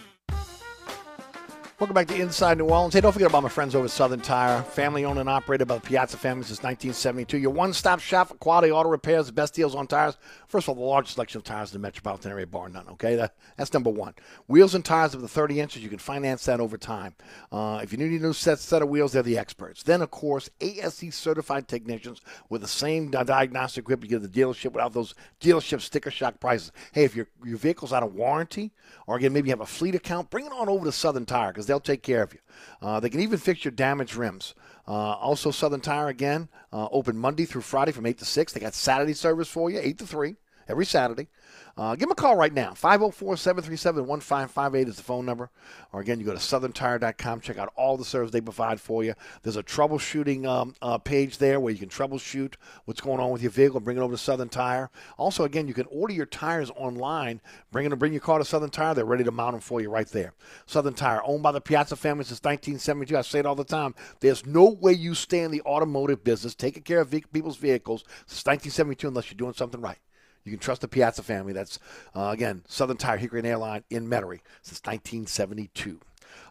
Welcome 1.84 1.96
back 1.96 2.08
to 2.16 2.22
Inside 2.22 2.60
New 2.60 2.70
Orleans. 2.70 2.94
Hey, 2.94 3.02
don't 3.02 3.12
forget 3.12 3.28
about 3.28 3.44
my 3.44 3.50
friends 3.50 3.76
over 3.76 3.84
at 3.84 3.92
Southern 3.92 4.22
Tire, 4.22 4.62
family 4.62 5.04
owned 5.04 5.20
and 5.20 5.28
operated 5.28 5.68
by 5.68 5.76
the 5.76 5.82
Piazza 5.82 6.16
family 6.16 6.46
since 6.46 6.64
1972. 6.64 7.38
Your 7.38 7.52
one 7.52 7.74
stop 7.74 8.00
shop 8.00 8.30
for 8.30 8.36
quality 8.36 8.72
auto 8.72 8.88
repairs, 8.88 9.26
the 9.26 9.34
best 9.34 9.54
deals 9.54 9.76
on 9.76 9.86
tires. 9.88 10.16
First 10.48 10.70
of 10.70 10.70
all, 10.70 10.76
the 10.76 10.90
largest 10.90 11.16
selection 11.16 11.40
of 11.40 11.44
tires 11.44 11.72
in 11.72 11.82
the 11.82 11.86
metropolitan 11.86 12.32
area, 12.32 12.48
bar 12.48 12.70
none. 12.70 12.88
Okay, 12.92 13.18
that, 13.18 13.36
that's 13.58 13.74
number 13.74 13.90
one. 13.90 14.14
Wheels 14.48 14.76
and 14.76 14.86
tires 14.86 15.14
of 15.14 15.20
the 15.20 15.28
30 15.28 15.60
inches, 15.60 15.84
you 15.84 15.90
can 15.90 16.00
finance 16.00 16.46
that 16.46 16.62
over 16.62 16.78
time. 16.78 17.16
Uh, 17.52 17.82
if 17.84 17.92
you 17.92 17.98
need 17.98 18.18
a 18.18 18.24
new 18.24 18.32
set, 18.32 18.60
set 18.60 18.82
of 18.82 18.88
wheels, 18.88 19.12
they're 19.12 19.22
the 19.22 19.38
experts. 19.38 19.84
Then, 19.84 20.02
of 20.02 20.10
course, 20.10 20.50
ASE 20.62 21.14
certified 21.14 21.68
technicians 21.68 22.22
with 22.48 22.62
the 22.62 22.68
same 22.70 23.12
diagnostic 23.12 23.84
equipment 23.84 24.10
you 24.10 24.18
get 24.18 24.24
at 24.24 24.32
the 24.32 24.42
dealership 24.42 24.72
without 24.72 24.94
those 24.94 25.16
dealership 25.42 25.82
sticker 25.82 26.12
shock 26.12 26.40
prices. 26.40 26.72
Hey, 26.94 27.04
if 27.04 27.14
your, 27.14 27.28
your 27.44 27.58
vehicle's 27.58 27.92
out 27.92 28.04
of 28.04 28.16
warranty, 28.16 28.72
or 29.08 29.18
again, 29.18 29.34
maybe 29.34 29.50
you 29.50 29.52
have 29.52 29.62
a 29.62 29.66
fleet 29.66 29.96
account, 29.96 30.30
bring 30.30 30.46
it 30.46 30.52
on 30.52 30.70
over 30.70 30.86
to 30.86 30.92
Southern 30.92 31.26
Tire 31.26 31.52
because 31.52 31.66
they'll 31.66 31.80
take 31.80 32.04
care 32.04 32.24
of 32.24 32.34
you. 32.34 32.40
Uh, 32.82 33.00
they 33.00 33.10
can 33.10 33.20
even 33.20 33.38
fix 33.38 33.64
your 33.66 33.72
damaged 33.72 34.16
rims. 34.16 34.56
Uh, 34.88 34.92
also, 34.92 35.52
Southern 35.52 35.82
Tire 35.82 36.10
again, 36.10 36.50
uh, 36.72 36.88
open 36.92 37.18
Monday 37.18 37.46
through 37.46 37.62
Friday 37.62 37.92
from 37.92 38.06
8 38.06 38.18
to 38.18 38.26
6. 38.26 38.54
They 38.54 38.60
got 38.60 38.74
Saturday 38.74 39.14
service 39.14 39.48
for 39.48 39.70
you, 39.70 39.80
8 39.82 39.98
to 40.00 40.08
3, 40.08 40.36
every 40.68 40.86
Saturday. 40.86 41.28
Uh, 41.76 41.96
give 41.96 42.02
them 42.02 42.12
a 42.12 42.16
call 42.16 42.36
right 42.36 42.54
now. 42.54 42.74
504 42.76 43.36
737 43.36 44.06
1558 44.06 44.88
is 44.88 44.98
the 44.98 45.02
phone 45.02 45.26
number. 45.26 45.50
Or 45.92 46.02
again, 46.02 46.20
you 46.20 46.26
go 46.26 46.34
to 46.34 46.38
southerntire.com, 46.38 47.42
check 47.42 47.58
out 47.58 47.74
all 47.76 47.98
the 47.98 48.06
service 48.06 48.30
they 48.30 48.42
provide 48.42 48.80
for 48.80 49.04
you. 49.04 49.16
There's 49.42 49.58
a 49.58 49.64
troubleshooting 49.64 50.46
um, 50.46 50.76
uh, 50.84 51.00
page 51.00 51.40
there 51.40 51.60
where 51.60 51.74
you 51.74 51.80
can 51.80 51.90
troubleshoot 51.90 52.54
what's 52.86 53.02
going 53.02 53.20
on 53.20 53.32
with 53.32 53.42
your 53.42 53.50
vehicle, 53.50 53.80
bring 53.80 53.98
it 53.98 54.02
over 54.02 54.14
to 54.14 54.18
Southern 54.20 54.50
Tire. 54.50 54.92
Also, 55.18 55.46
again, 55.46 55.68
you 55.68 55.74
can 55.74 55.88
order 55.90 56.14
your 56.14 56.28
tires 56.28 56.70
online, 56.76 57.42
bring, 57.72 57.92
it, 57.92 57.98
bring 57.98 58.14
your 58.14 58.22
car 58.22 58.38
to 58.38 58.46
Southern 58.46 58.70
Tire. 58.70 58.94
They're 58.94 59.06
ready 59.06 59.24
to 59.24 59.32
mount 59.32 59.54
them 59.54 59.62
for 59.62 59.82
you 59.82 59.90
right 59.90 60.08
there. 60.08 60.34
Southern 60.68 60.94
Tire, 60.94 61.22
owned 61.26 61.42
by 61.42 61.52
the 61.52 61.62
Piazza 61.62 61.96
family 61.96 62.24
since 62.24 62.40
1972. 62.44 63.18
I 63.18 63.22
say 63.22 63.40
it 63.40 63.48
all 63.48 63.56
the 63.56 63.64
time. 63.64 63.96
There's 64.20 64.46
no 64.46 64.70
way 64.70 64.94
you 64.94 65.16
stay 65.16 65.40
in 65.40 65.50
the 65.50 65.62
automotive 65.64 66.24
business, 66.24 66.54
taking 66.54 66.84
care 66.84 67.02
of 67.02 67.10
people's 67.10 67.58
vehicles 67.58 68.04
since 68.28 68.46
1972 68.46 69.08
unless 69.08 69.32
you're 69.32 69.38
doing 69.38 69.54
something 69.54 69.82
right. 69.82 69.98
You 70.44 70.52
can 70.52 70.60
trust 70.60 70.82
the 70.82 70.88
Piazza 70.88 71.24
family. 71.24 71.54
That's, 71.54 71.80
uh, 72.16 72.30
again, 72.34 72.64
Southern 72.68 72.98
Tire, 72.98 73.18
Hickory 73.18 73.44
Airline 73.44 73.84
in 73.90 74.08
Metairie 74.08 74.42
since 74.62 74.82
1972. 74.84 76.00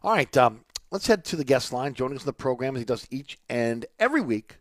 All 0.02 0.12
right. 0.12 0.34
Um, 0.36 0.64
let's 0.90 1.06
head 1.06 1.24
to 1.26 1.36
the 1.36 1.44
guest 1.44 1.72
line. 1.72 1.94
Joining 1.94 2.16
us 2.16 2.22
in 2.22 2.26
the 2.26 2.32
program 2.32 2.76
as 2.76 2.80
he 2.80 2.86
does 2.86 3.06
each 3.10 3.38
and 3.48 3.86
every 3.98 4.20
week. 4.20 4.56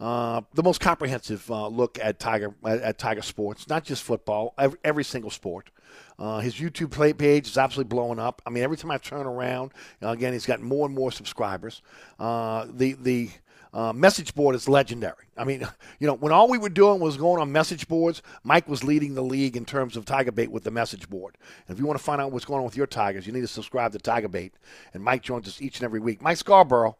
Uh, 0.00 0.40
the 0.54 0.62
most 0.62 0.80
comprehensive 0.80 1.50
uh, 1.50 1.68
look 1.68 1.98
at 2.02 2.18
Tiger 2.18 2.54
at, 2.64 2.80
at, 2.80 2.98
Tiger 2.98 3.20
sports, 3.20 3.68
not 3.68 3.84
just 3.84 4.02
football, 4.02 4.54
every, 4.56 4.78
every 4.82 5.04
single 5.04 5.30
sport. 5.30 5.70
Uh, 6.18 6.40
his 6.40 6.54
YouTube 6.54 7.18
page 7.18 7.46
is 7.46 7.58
absolutely 7.58 7.88
blowing 7.88 8.18
up. 8.18 8.40
I 8.46 8.50
mean, 8.50 8.62
every 8.62 8.78
time 8.78 8.90
I 8.90 8.96
turn 8.96 9.26
around, 9.26 9.72
again, 10.00 10.32
he's 10.32 10.46
got 10.46 10.62
more 10.62 10.86
and 10.86 10.94
more 10.94 11.12
subscribers. 11.12 11.82
Uh, 12.18 12.66
the 12.70 12.94
the 12.94 13.30
uh, 13.72 13.92
message 13.92 14.34
board 14.34 14.54
is 14.54 14.68
legendary. 14.68 15.26
I 15.36 15.44
mean, 15.44 15.66
you 15.98 16.06
know, 16.06 16.14
when 16.14 16.32
all 16.32 16.48
we 16.48 16.58
were 16.58 16.68
doing 16.68 17.00
was 17.00 17.16
going 17.16 17.40
on 17.40 17.52
message 17.52 17.88
boards, 17.88 18.22
Mike 18.42 18.68
was 18.68 18.82
leading 18.84 19.14
the 19.14 19.22
league 19.22 19.56
in 19.56 19.64
terms 19.64 19.96
of 19.96 20.04
Tiger 20.04 20.32
Bait 20.32 20.50
with 20.50 20.64
the 20.64 20.70
message 20.70 21.08
board. 21.08 21.36
And 21.66 21.74
if 21.74 21.80
you 21.80 21.86
want 21.86 21.98
to 21.98 22.04
find 22.04 22.20
out 22.20 22.32
what's 22.32 22.44
going 22.44 22.58
on 22.58 22.64
with 22.64 22.76
your 22.76 22.86
Tigers, 22.86 23.26
you 23.26 23.32
need 23.32 23.40
to 23.42 23.48
subscribe 23.48 23.92
to 23.92 23.98
Tiger 23.98 24.28
Bait. 24.28 24.54
And 24.94 25.02
Mike 25.02 25.22
joins 25.22 25.46
us 25.46 25.60
each 25.60 25.78
and 25.78 25.84
every 25.84 26.00
week. 26.00 26.22
Mike 26.22 26.38
Scarborough 26.38 26.96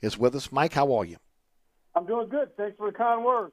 is 0.00 0.16
with 0.16 0.34
us. 0.34 0.50
Mike, 0.52 0.72
how 0.72 0.92
are 0.94 1.04
you? 1.04 1.16
I'm 1.94 2.06
doing 2.06 2.28
good. 2.28 2.56
Thanks 2.56 2.76
for 2.76 2.90
the 2.90 2.96
kind 2.96 3.24
words. 3.24 3.52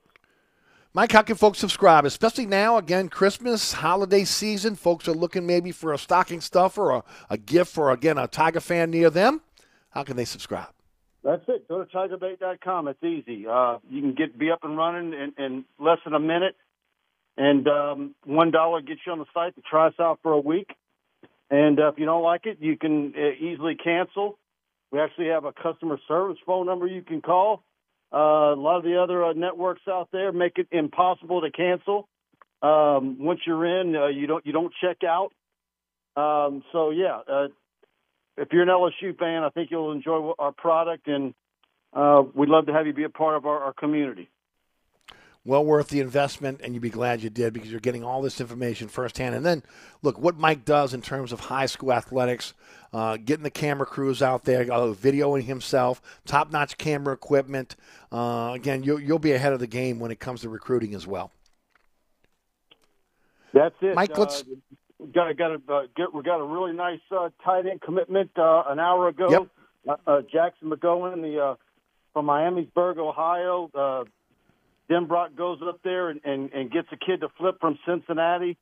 Mike, 0.93 1.11
how 1.11 1.23
can 1.23 1.35
folks 1.35 1.59
subscribe? 1.59 2.05
Especially 2.05 2.45
now, 2.45 2.77
again, 2.77 3.09
Christmas, 3.09 3.73
holiday 3.73 4.23
season. 4.23 4.77
Folks 4.77 5.09
are 5.09 5.13
looking 5.13 5.45
maybe 5.45 5.73
for 5.73 5.91
a 5.91 5.97
stocking 5.97 6.39
stuffer 6.39 6.91
or 6.91 6.97
a, 6.99 7.03
a 7.31 7.37
gift 7.37 7.73
for, 7.73 7.91
again, 7.91 8.17
a 8.17 8.29
Tiger 8.29 8.61
fan 8.61 8.91
near 8.91 9.09
them. 9.09 9.41
How 9.89 10.03
can 10.03 10.15
they 10.15 10.23
subscribe? 10.23 10.74
That's 11.25 11.41
it. 11.47 11.67
Go 11.67 11.83
to 11.83 11.85
tigerbait.com. 11.85 12.87
It's 12.87 13.03
easy. 13.03 13.47
Uh, 13.47 13.79
you 13.89 13.99
can 13.99 14.13
get 14.13 14.37
be 14.37 14.51
up 14.51 14.63
and 14.63 14.77
running 14.77 15.11
in, 15.13 15.43
in 15.43 15.65
less 15.79 15.97
than 16.05 16.13
a 16.13 16.19
minute, 16.19 16.55
and 17.35 17.67
um, 17.67 18.15
one 18.25 18.51
dollar 18.51 18.81
gets 18.81 18.99
you 19.07 19.11
on 19.11 19.17
the 19.17 19.25
site 19.33 19.55
to 19.55 19.61
try 19.67 19.87
us 19.87 19.95
out 19.99 20.19
for 20.21 20.33
a 20.33 20.39
week. 20.39 20.69
And 21.49 21.79
uh, 21.79 21.89
if 21.89 21.95
you 21.97 22.05
don't 22.05 22.21
like 22.21 22.45
it, 22.45 22.57
you 22.61 22.77
can 22.77 23.13
uh, 23.17 23.43
easily 23.43 23.75
cancel. 23.75 24.37
We 24.91 24.99
actually 24.99 25.29
have 25.29 25.45
a 25.45 25.51
customer 25.51 25.97
service 26.07 26.37
phone 26.45 26.67
number 26.67 26.85
you 26.85 27.01
can 27.01 27.23
call. 27.23 27.63
Uh, 28.13 28.53
a 28.53 28.55
lot 28.55 28.77
of 28.77 28.83
the 28.83 29.01
other 29.01 29.25
uh, 29.25 29.33
networks 29.33 29.81
out 29.89 30.09
there 30.11 30.31
make 30.31 30.59
it 30.59 30.67
impossible 30.71 31.41
to 31.41 31.49
cancel. 31.49 32.07
Um, 32.61 33.17
once 33.19 33.39
you're 33.47 33.81
in, 33.81 33.95
uh, 33.95 34.07
you 34.07 34.27
don't 34.27 34.45
you 34.45 34.53
don't 34.53 34.73
check 34.79 34.97
out. 35.03 35.31
Um, 36.15 36.63
so 36.71 36.91
yeah, 36.91 37.19
uh, 37.27 37.47
if 38.37 38.49
you're 38.51 38.63
an 38.63 38.69
LSU 38.69 39.17
fan, 39.17 39.43
I 39.43 39.49
think 39.49 39.71
you'll 39.71 39.91
enjoy 39.91 40.33
our 40.39 40.51
product, 40.51 41.07
and 41.07 41.33
uh, 41.93 42.23
we'd 42.33 42.49
love 42.49 42.65
to 42.67 42.73
have 42.73 42.87
you 42.87 42.93
be 42.93 43.03
a 43.03 43.09
part 43.09 43.35
of 43.35 43.45
our, 43.45 43.63
our 43.63 43.73
community 43.73 44.29
well 45.45 45.63
worth 45.63 45.89
the 45.89 45.99
investment, 45.99 46.59
and 46.63 46.73
you'd 46.73 46.81
be 46.81 46.89
glad 46.89 47.21
you 47.21 47.29
did 47.29 47.53
because 47.53 47.69
you're 47.69 47.79
getting 47.79 48.03
all 48.03 48.21
this 48.21 48.41
information 48.41 48.87
firsthand. 48.87 49.35
And 49.35 49.45
then, 49.45 49.63
look, 50.01 50.17
what 50.17 50.37
Mike 50.37 50.65
does 50.65 50.93
in 50.93 51.01
terms 51.01 51.31
of 51.31 51.39
high 51.39 51.67
school 51.67 51.93
athletics, 51.93 52.53
uh, 52.91 53.17
getting 53.17 53.43
the 53.43 53.51
camera 53.51 53.85
crews 53.85 54.23
out 54.23 54.43
there, 54.43 54.61
uh, 54.61 54.93
videoing 54.93 55.43
himself, 55.43 56.01
top 56.25 56.51
notch 56.51 56.77
camera 56.77 57.13
equipment. 57.13 57.75
Uh, 58.11 58.53
again, 58.55 58.83
you'll, 58.83 58.99
you'll 58.99 59.19
be 59.19 59.33
ahead 59.33 59.53
of 59.53 59.59
the 59.59 59.67
game 59.67 59.99
when 59.99 60.09
it 60.09 60.19
comes 60.19 60.41
to 60.41 60.49
recruiting 60.49 60.95
as 60.95 61.05
well. 61.05 61.31
That's 63.53 63.75
it. 63.81 63.95
Mike, 63.95 64.17
let's. 64.17 64.43
Uh, 65.01 65.05
got 65.13 65.37
got 65.37 65.51
a 65.51 65.73
uh, 65.73 65.81
get, 65.95 66.13
we 66.13 66.23
got 66.23 66.39
a 66.39 66.45
really 66.45 66.73
nice 66.73 66.99
uh, 67.11 67.29
tight 67.43 67.65
end 67.65 67.81
commitment 67.81 68.31
uh, 68.37 68.63
an 68.67 68.79
hour 68.79 69.07
ago. 69.07 69.47
Yep. 69.85 70.27
Jackson 70.31 70.69
McGowan, 70.69 71.21
the 71.21 71.39
uh, 71.39 71.55
from 72.13 72.25
Miamisburg, 72.25 72.97
Ohio 72.97 73.69
Uh, 73.73 74.03
Denbrock 74.89 75.35
goes 75.35 75.59
up 75.67 75.79
there 75.83 76.09
and, 76.09 76.21
and, 76.23 76.51
and 76.53 76.71
gets 76.71 76.87
a 76.91 76.97
kid 76.97 77.21
to 77.21 77.29
flip 77.37 77.59
from 77.59 77.77
Cincinnati. 77.85 78.57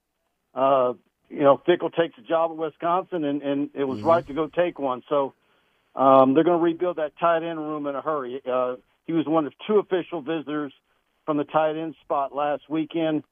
Uh, 0.55 0.93
you 1.29 1.41
know, 1.41 1.61
Fickell 1.67 1.93
takes 1.93 2.17
a 2.17 2.21
job 2.21 2.51
at 2.51 2.57
Wisconsin, 2.57 3.23
and, 3.23 3.41
and 3.41 3.69
it 3.73 3.83
was 3.83 3.99
mm-hmm. 3.99 4.07
right 4.07 4.27
to 4.27 4.33
go 4.33 4.47
take 4.47 4.79
one. 4.79 5.03
So 5.09 5.33
um, 5.95 6.33
they're 6.33 6.43
going 6.43 6.59
to 6.59 6.63
rebuild 6.63 6.97
that 6.97 7.17
tight 7.19 7.43
end 7.43 7.59
room 7.59 7.87
in 7.87 7.95
a 7.95 8.01
hurry. 8.01 8.41
Uh, 8.49 8.75
he 9.05 9.13
was 9.13 9.25
one 9.25 9.45
of 9.45 9.53
two 9.67 9.79
official 9.79 10.21
visitors 10.21 10.71
from 11.25 11.37
the 11.37 11.43
tight 11.43 11.75
end 11.75 11.95
spot 12.01 12.33
last 12.35 12.69
weekend, 12.69 13.23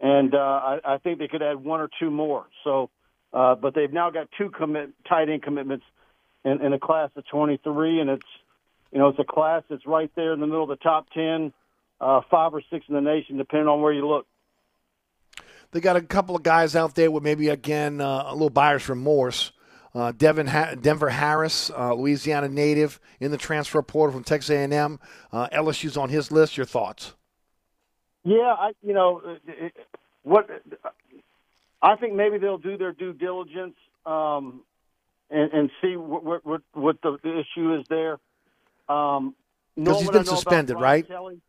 and 0.00 0.34
uh, 0.34 0.38
I, 0.38 0.78
I 0.84 0.98
think 0.98 1.18
they 1.18 1.28
could 1.28 1.42
add 1.42 1.56
one 1.56 1.80
or 1.80 1.88
two 2.00 2.10
more. 2.10 2.46
So, 2.64 2.90
uh, 3.32 3.54
but 3.54 3.74
they've 3.74 3.92
now 3.92 4.10
got 4.10 4.28
two 4.38 4.50
commit 4.50 4.90
tight 5.08 5.28
end 5.28 5.42
commitments 5.42 5.84
in, 6.44 6.60
in 6.62 6.72
a 6.72 6.78
class 6.78 7.10
of 7.16 7.26
23, 7.28 8.00
and 8.00 8.10
it's 8.10 8.26
you 8.92 8.98
know 8.98 9.08
it's 9.08 9.18
a 9.18 9.24
class 9.24 9.62
that's 9.68 9.86
right 9.86 10.10
there 10.14 10.32
in 10.32 10.40
the 10.40 10.46
middle 10.46 10.62
of 10.62 10.68
the 10.68 10.76
top 10.76 11.06
10 11.14 11.52
uh, 12.00 12.20
five 12.30 12.54
or 12.54 12.62
six 12.70 12.84
in 12.88 12.94
the 12.94 13.00
nation, 13.00 13.38
depending 13.38 13.68
on 13.68 13.80
where 13.80 13.92
you 13.92 14.06
look. 14.06 14.26
They 15.72 15.80
got 15.80 15.96
a 15.96 16.02
couple 16.02 16.36
of 16.36 16.42
guys 16.42 16.76
out 16.76 16.94
there 16.94 17.10
with 17.10 17.22
maybe 17.22 17.48
again 17.48 18.00
uh, 18.00 18.24
a 18.26 18.32
little 18.32 18.50
buyer's 18.50 18.88
remorse. 18.88 19.52
Uh, 19.94 20.12
Devin 20.12 20.48
ha- 20.48 20.74
Denver 20.74 21.08
Harris, 21.08 21.70
uh, 21.70 21.94
Louisiana 21.94 22.48
native, 22.48 23.00
in 23.20 23.30
the 23.30 23.36
transfer 23.36 23.80
portal 23.80 24.12
from 24.12 24.24
Texas 24.24 24.50
A&M. 24.50 24.98
Uh, 25.32 25.48
LSU's 25.48 25.96
on 25.96 26.08
his 26.08 26.32
list. 26.32 26.56
Your 26.56 26.66
thoughts? 26.66 27.14
Yeah, 28.24 28.54
I 28.58 28.72
you 28.82 28.94
know 28.94 29.36
what 30.22 30.48
I 31.82 31.96
think 31.96 32.14
maybe 32.14 32.38
they'll 32.38 32.58
do 32.58 32.78
their 32.78 32.92
due 32.92 33.12
diligence 33.12 33.76
um, 34.06 34.62
and, 35.30 35.52
and 35.52 35.70
see 35.82 35.96
what, 35.96 36.44
what 36.44 36.62
what 36.72 36.96
the 37.02 37.18
issue 37.24 37.74
is 37.78 37.86
there. 37.88 38.18
Um, 38.88 39.34
because 39.76 40.00
he's 40.00 40.10
been 40.10 40.24
suspended, 40.24 40.80
right? 40.80 41.06
Kelly, 41.06 41.40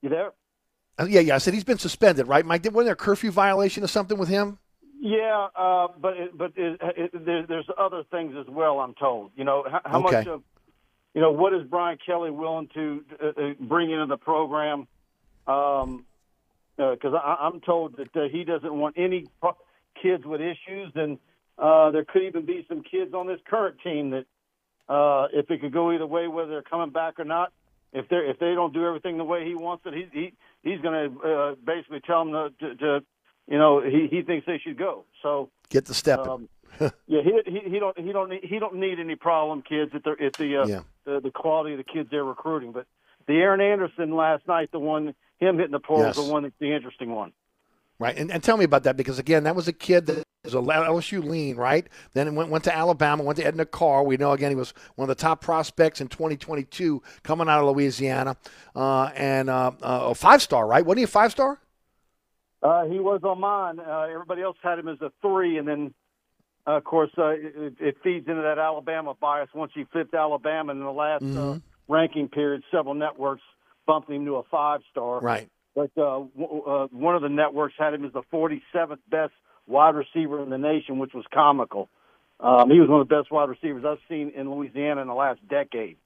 you 0.00 0.08
there? 0.08 0.32
Uh, 0.98 1.06
yeah, 1.08 1.20
yeah. 1.20 1.34
I 1.34 1.38
said 1.38 1.54
he's 1.54 1.64
been 1.64 1.78
suspended, 1.78 2.28
right, 2.28 2.44
Mike? 2.44 2.64
Wasn't 2.64 2.84
there 2.84 2.92
a 2.92 2.96
curfew 2.96 3.30
violation 3.30 3.82
or 3.82 3.88
something 3.88 4.16
with 4.18 4.28
him? 4.28 4.58
Yeah, 5.00 5.48
uh, 5.56 5.88
but 5.98 6.16
it, 6.16 6.36
but 6.36 6.52
it, 6.56 6.78
it, 6.82 7.24
there, 7.24 7.46
there's 7.46 7.66
other 7.78 8.04
things 8.10 8.34
as 8.38 8.46
well. 8.48 8.80
I'm 8.80 8.94
told. 8.94 9.32
You 9.34 9.44
know 9.44 9.64
how, 9.70 9.80
how 9.84 10.04
okay. 10.04 10.16
much 10.18 10.26
of 10.26 10.42
you 11.14 11.20
know 11.20 11.32
what 11.32 11.52
is 11.54 11.62
Brian 11.68 11.98
Kelly 12.04 12.30
willing 12.30 12.68
to 12.74 13.04
uh, 13.22 13.26
uh 13.26 13.52
bring 13.60 13.90
into 13.90 14.06
the 14.06 14.18
program? 14.18 14.86
Um, 15.46 16.04
because 16.76 17.12
uh, 17.14 17.18
I'm 17.18 17.60
told 17.60 17.96
that 17.98 18.16
uh, 18.16 18.28
he 18.30 18.44
doesn't 18.44 18.72
want 18.72 18.96
any 18.96 19.26
pro- 19.40 19.56
kids 20.00 20.24
with 20.24 20.40
issues, 20.40 20.92
and 20.94 21.18
uh, 21.58 21.90
there 21.90 22.04
could 22.04 22.22
even 22.22 22.46
be 22.46 22.64
some 22.68 22.82
kids 22.82 23.12
on 23.12 23.26
this 23.26 23.40
current 23.48 23.76
team 23.84 24.10
that, 24.10 24.24
uh, 24.88 25.28
if 25.32 25.50
it 25.50 25.60
could 25.60 25.72
go 25.72 25.92
either 25.92 26.06
way, 26.06 26.26
whether 26.26 26.50
they're 26.50 26.62
coming 26.62 26.90
back 26.90 27.20
or 27.20 27.24
not, 27.24 27.52
if 27.92 28.08
they 28.08 28.16
if 28.16 28.38
they 28.38 28.54
don't 28.54 28.72
do 28.72 28.86
everything 28.86 29.18
the 29.18 29.24
way 29.24 29.44
he 29.44 29.54
wants 29.54 29.84
it, 29.86 29.94
he 29.94 30.06
he 30.12 30.32
he's 30.62 30.80
going 30.80 31.10
to 31.10 31.20
uh, 31.20 31.54
basically 31.64 32.00
tell 32.00 32.24
them 32.24 32.32
to, 32.32 32.68
to, 32.68 32.76
to, 32.76 33.04
you 33.48 33.58
know, 33.58 33.82
he 33.82 34.06
he 34.10 34.22
thinks 34.22 34.46
they 34.46 34.58
should 34.58 34.78
go. 34.78 35.04
So 35.22 35.50
get 35.68 35.86
the 35.86 35.94
step. 35.94 36.20
Um, 36.20 36.48
yeah, 36.80 37.20
he, 37.22 37.40
he 37.46 37.70
he 37.70 37.78
don't 37.78 37.98
he 37.98 38.12
don't 38.12 38.30
need, 38.30 38.44
he 38.44 38.58
don't 38.58 38.76
need 38.76 39.00
any 39.00 39.16
problem 39.16 39.62
kids 39.62 39.90
at 39.94 40.04
the 40.04 40.14
at 40.24 40.34
the, 40.34 40.62
uh, 40.62 40.66
yeah. 40.66 40.80
the 41.04 41.20
the 41.20 41.30
quality 41.30 41.72
of 41.72 41.78
the 41.78 41.84
kids 41.84 42.08
they're 42.10 42.24
recruiting. 42.24 42.72
But 42.72 42.86
the 43.26 43.34
Aaron 43.34 43.60
Anderson 43.60 44.14
last 44.14 44.46
night, 44.46 44.70
the 44.70 44.78
one 44.78 45.14
him 45.40 45.56
hitting 45.56 45.72
the 45.72 45.80
pole, 45.80 45.98
yes. 45.98 46.16
the 46.16 46.22
one 46.22 46.44
that's 46.44 46.54
the 46.60 46.72
interesting 46.74 47.10
one. 47.10 47.32
Right, 47.98 48.16
and, 48.16 48.30
and 48.30 48.42
tell 48.42 48.56
me 48.56 48.64
about 48.64 48.84
that 48.84 48.96
because 48.96 49.18
again, 49.18 49.44
that 49.44 49.54
was 49.54 49.68
a 49.68 49.74
kid 49.74 50.06
that 50.06 50.24
was 50.44 50.54
a 50.54 50.58
LSU 50.58 51.22
lean, 51.22 51.56
right? 51.56 51.86
Then 52.14 52.34
went 52.34 52.48
went 52.50 52.64
to 52.64 52.74
Alabama, 52.74 53.22
went 53.22 53.38
to 53.38 53.46
Edna 53.46 53.66
Karr. 53.66 54.04
We 54.04 54.16
know 54.16 54.32
again 54.32 54.50
he 54.50 54.56
was 54.56 54.72
one 54.94 55.08
of 55.08 55.14
the 55.14 55.20
top 55.20 55.42
prospects 55.42 56.00
in 56.00 56.08
2022 56.08 57.02
coming 57.22 57.48
out 57.48 57.60
of 57.60 57.74
Louisiana, 57.74 58.36
uh, 58.74 59.10
and 59.14 59.50
uh, 59.50 59.72
uh, 59.82 60.08
a 60.10 60.14
five 60.14 60.40
star, 60.40 60.66
right? 60.66 60.84
Wasn't 60.84 60.98
he 60.98 61.04
a 61.04 61.08
five 61.08 61.30
star? 61.30 61.60
Uh, 62.62 62.84
he 62.84 63.00
was 63.00 63.20
on 63.22 63.40
mine. 63.40 63.80
Uh, 63.80 64.06
everybody 64.10 64.42
else 64.42 64.56
had 64.62 64.78
him 64.78 64.88
as 64.88 65.00
a 65.02 65.12
three, 65.20 65.58
and 65.58 65.68
then 65.68 65.94
uh, 66.66 66.78
of 66.78 66.84
course 66.84 67.10
it, 67.18 67.74
it, 67.80 67.96
feeds 68.02 68.28
into 68.28 68.42
that 68.42 68.58
Alabama 68.58 69.14
bias. 69.20 69.48
Once 69.54 69.72
he 69.74 69.84
flipped 69.84 70.14
Alabama 70.14 70.72
in 70.72 70.80
the 70.80 70.90
last 70.90 71.22
mm-hmm. 71.22 71.58
ranking 71.92 72.28
period, 72.28 72.62
several 72.70 72.94
networks 72.94 73.42
bumped 73.86 74.10
him 74.10 74.24
to 74.26 74.36
a 74.36 74.42
five 74.44 74.80
star. 74.90 75.20
Right. 75.20 75.48
But 75.74 75.90
uh, 75.96 76.24
w- 76.38 76.62
uh, 76.66 76.86
one 76.90 77.14
of 77.14 77.22
the 77.22 77.28
networks 77.28 77.74
had 77.78 77.94
him 77.94 78.04
as 78.04 78.12
the 78.12 78.22
47th 78.32 78.98
best 79.10 79.32
wide 79.66 79.94
receiver 79.94 80.42
in 80.42 80.50
the 80.50 80.58
nation, 80.58 80.98
which 80.98 81.12
was 81.14 81.24
comical. 81.32 81.88
Um, 82.40 82.70
he 82.70 82.80
was 82.80 82.88
one 82.88 83.00
of 83.00 83.08
the 83.08 83.14
best 83.14 83.30
wide 83.30 83.48
receivers 83.48 83.84
I've 83.86 83.98
seen 84.08 84.32
in 84.34 84.50
Louisiana 84.50 85.02
in 85.02 85.08
the 85.08 85.14
last 85.14 85.46
decade. 85.48 85.96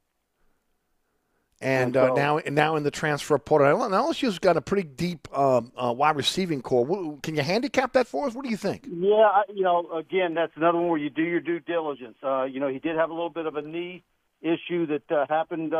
And, 1.60 1.96
And 1.96 1.96
uh, 1.96 2.08
so- 2.08 2.14
now, 2.14 2.40
now 2.50 2.76
in 2.76 2.82
the 2.82 2.90
transfer 2.90 3.38
portal, 3.38 3.88
now 3.88 4.08
LSU's 4.10 4.38
got 4.38 4.56
a 4.56 4.60
pretty 4.60 4.86
deep 4.88 5.28
um, 5.36 5.72
uh, 5.82 5.92
wide 5.92 6.16
receiving 6.16 6.60
corps. 6.60 7.18
Can 7.22 7.36
you 7.36 7.42
handicap 7.42 7.92
that 7.94 8.06
for 8.06 8.26
us? 8.26 8.34
What 8.34 8.44
do 8.44 8.50
you 8.50 8.56
think? 8.56 8.86
Yeah, 8.90 9.14
I, 9.14 9.42
you 9.54 9.62
know, 9.62 9.88
again, 9.96 10.34
that's 10.34 10.52
another 10.56 10.78
one 10.78 10.88
where 10.88 10.98
you 10.98 11.10
do 11.10 11.22
your 11.22 11.40
due 11.40 11.60
diligence. 11.60 12.16
Uh, 12.22 12.44
you 12.44 12.60
know, 12.60 12.68
he 12.68 12.80
did 12.80 12.96
have 12.96 13.10
a 13.10 13.14
little 13.14 13.30
bit 13.30 13.46
of 13.46 13.56
a 13.56 13.62
knee 13.62 14.02
issue 14.42 14.86
that 14.88 15.10
uh, 15.10 15.24
happened 15.28 15.72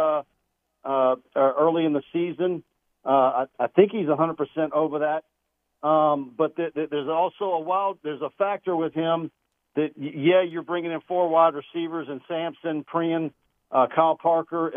uh, 0.85 1.17
uh, 1.35 1.53
early 1.59 1.85
in 1.85 1.93
the 1.93 2.03
season. 2.13 2.63
Uh, 3.05 3.09
I, 3.59 3.65
I 3.65 3.67
think 3.69 3.93
he's 3.93 4.07
100% 4.07 4.73
over 4.73 5.01
that. 5.01 5.25
Um, 5.87 6.33
but 6.37 6.57
th- 6.57 6.73
th- 6.75 6.89
there's 6.91 7.09
also 7.09 7.45
a 7.45 7.61
wild, 7.61 7.99
there's 8.03 8.23
a 8.23 8.31
factor 8.39 8.75
with 8.75 8.95
him 8.95 9.31
that, 9.77 9.91
y- 9.97 10.13
yeah, 10.15 10.43
you're 10.43 10.63
bringing 10.63 10.93
in 10.93 11.01
four 11.07 11.29
wide 11.29 11.55
receivers 11.55 12.09
and 12.09 12.23
Sampson, 12.27 12.85
Prian, 12.85 13.33
uh, 13.71 13.87
Kyle 13.95 14.17
Parker, 14.17 14.73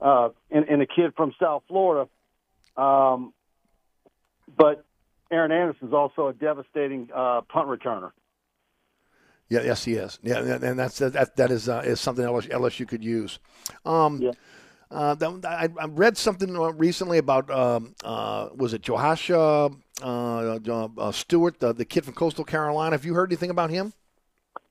uh, 0.00 0.04
uh, 0.04 0.28
and, 0.50 0.68
and 0.68 0.82
a 0.82 0.86
kid 0.86 1.14
from 1.16 1.32
South 1.40 1.64
Florida. 1.66 2.08
Um, 2.76 3.32
but 4.56 4.84
Aaron 5.30 5.50
Anderson's 5.50 5.92
also 5.92 6.28
a 6.28 6.32
devastating 6.32 7.08
uh, 7.12 7.40
punt 7.42 7.68
returner. 7.68 8.12
Yeah, 9.48 9.62
yes, 9.62 9.84
he 9.84 9.94
is. 9.94 10.18
Yeah, 10.22 10.38
and 10.38 10.64
and 10.64 10.78
that's 10.78 10.98
that. 10.98 11.36
That 11.36 11.50
is 11.50 11.68
uh, 11.68 11.82
is 11.84 12.00
something 12.00 12.24
LSU, 12.24 12.48
LSU 12.50 12.88
could 12.88 13.04
use. 13.04 13.38
Um, 13.84 14.20
Yeah. 14.20 14.30
Uh, 14.94 15.16
I, 15.44 15.68
I 15.78 15.86
read 15.86 16.16
something 16.16 16.56
uh, 16.56 16.72
recently 16.72 17.18
about 17.18 17.50
um, 17.50 17.94
uh, 18.04 18.48
was 18.54 18.74
it 18.74 18.82
Joshua 18.82 19.70
uh, 20.02 20.06
uh, 20.06 21.12
Stewart, 21.12 21.58
the, 21.58 21.72
the 21.72 21.84
kid 21.84 22.04
from 22.04 22.14
Coastal 22.14 22.44
Carolina. 22.44 22.94
Have 22.94 23.04
you 23.04 23.14
heard 23.14 23.30
anything 23.30 23.50
about 23.50 23.70
him? 23.70 23.92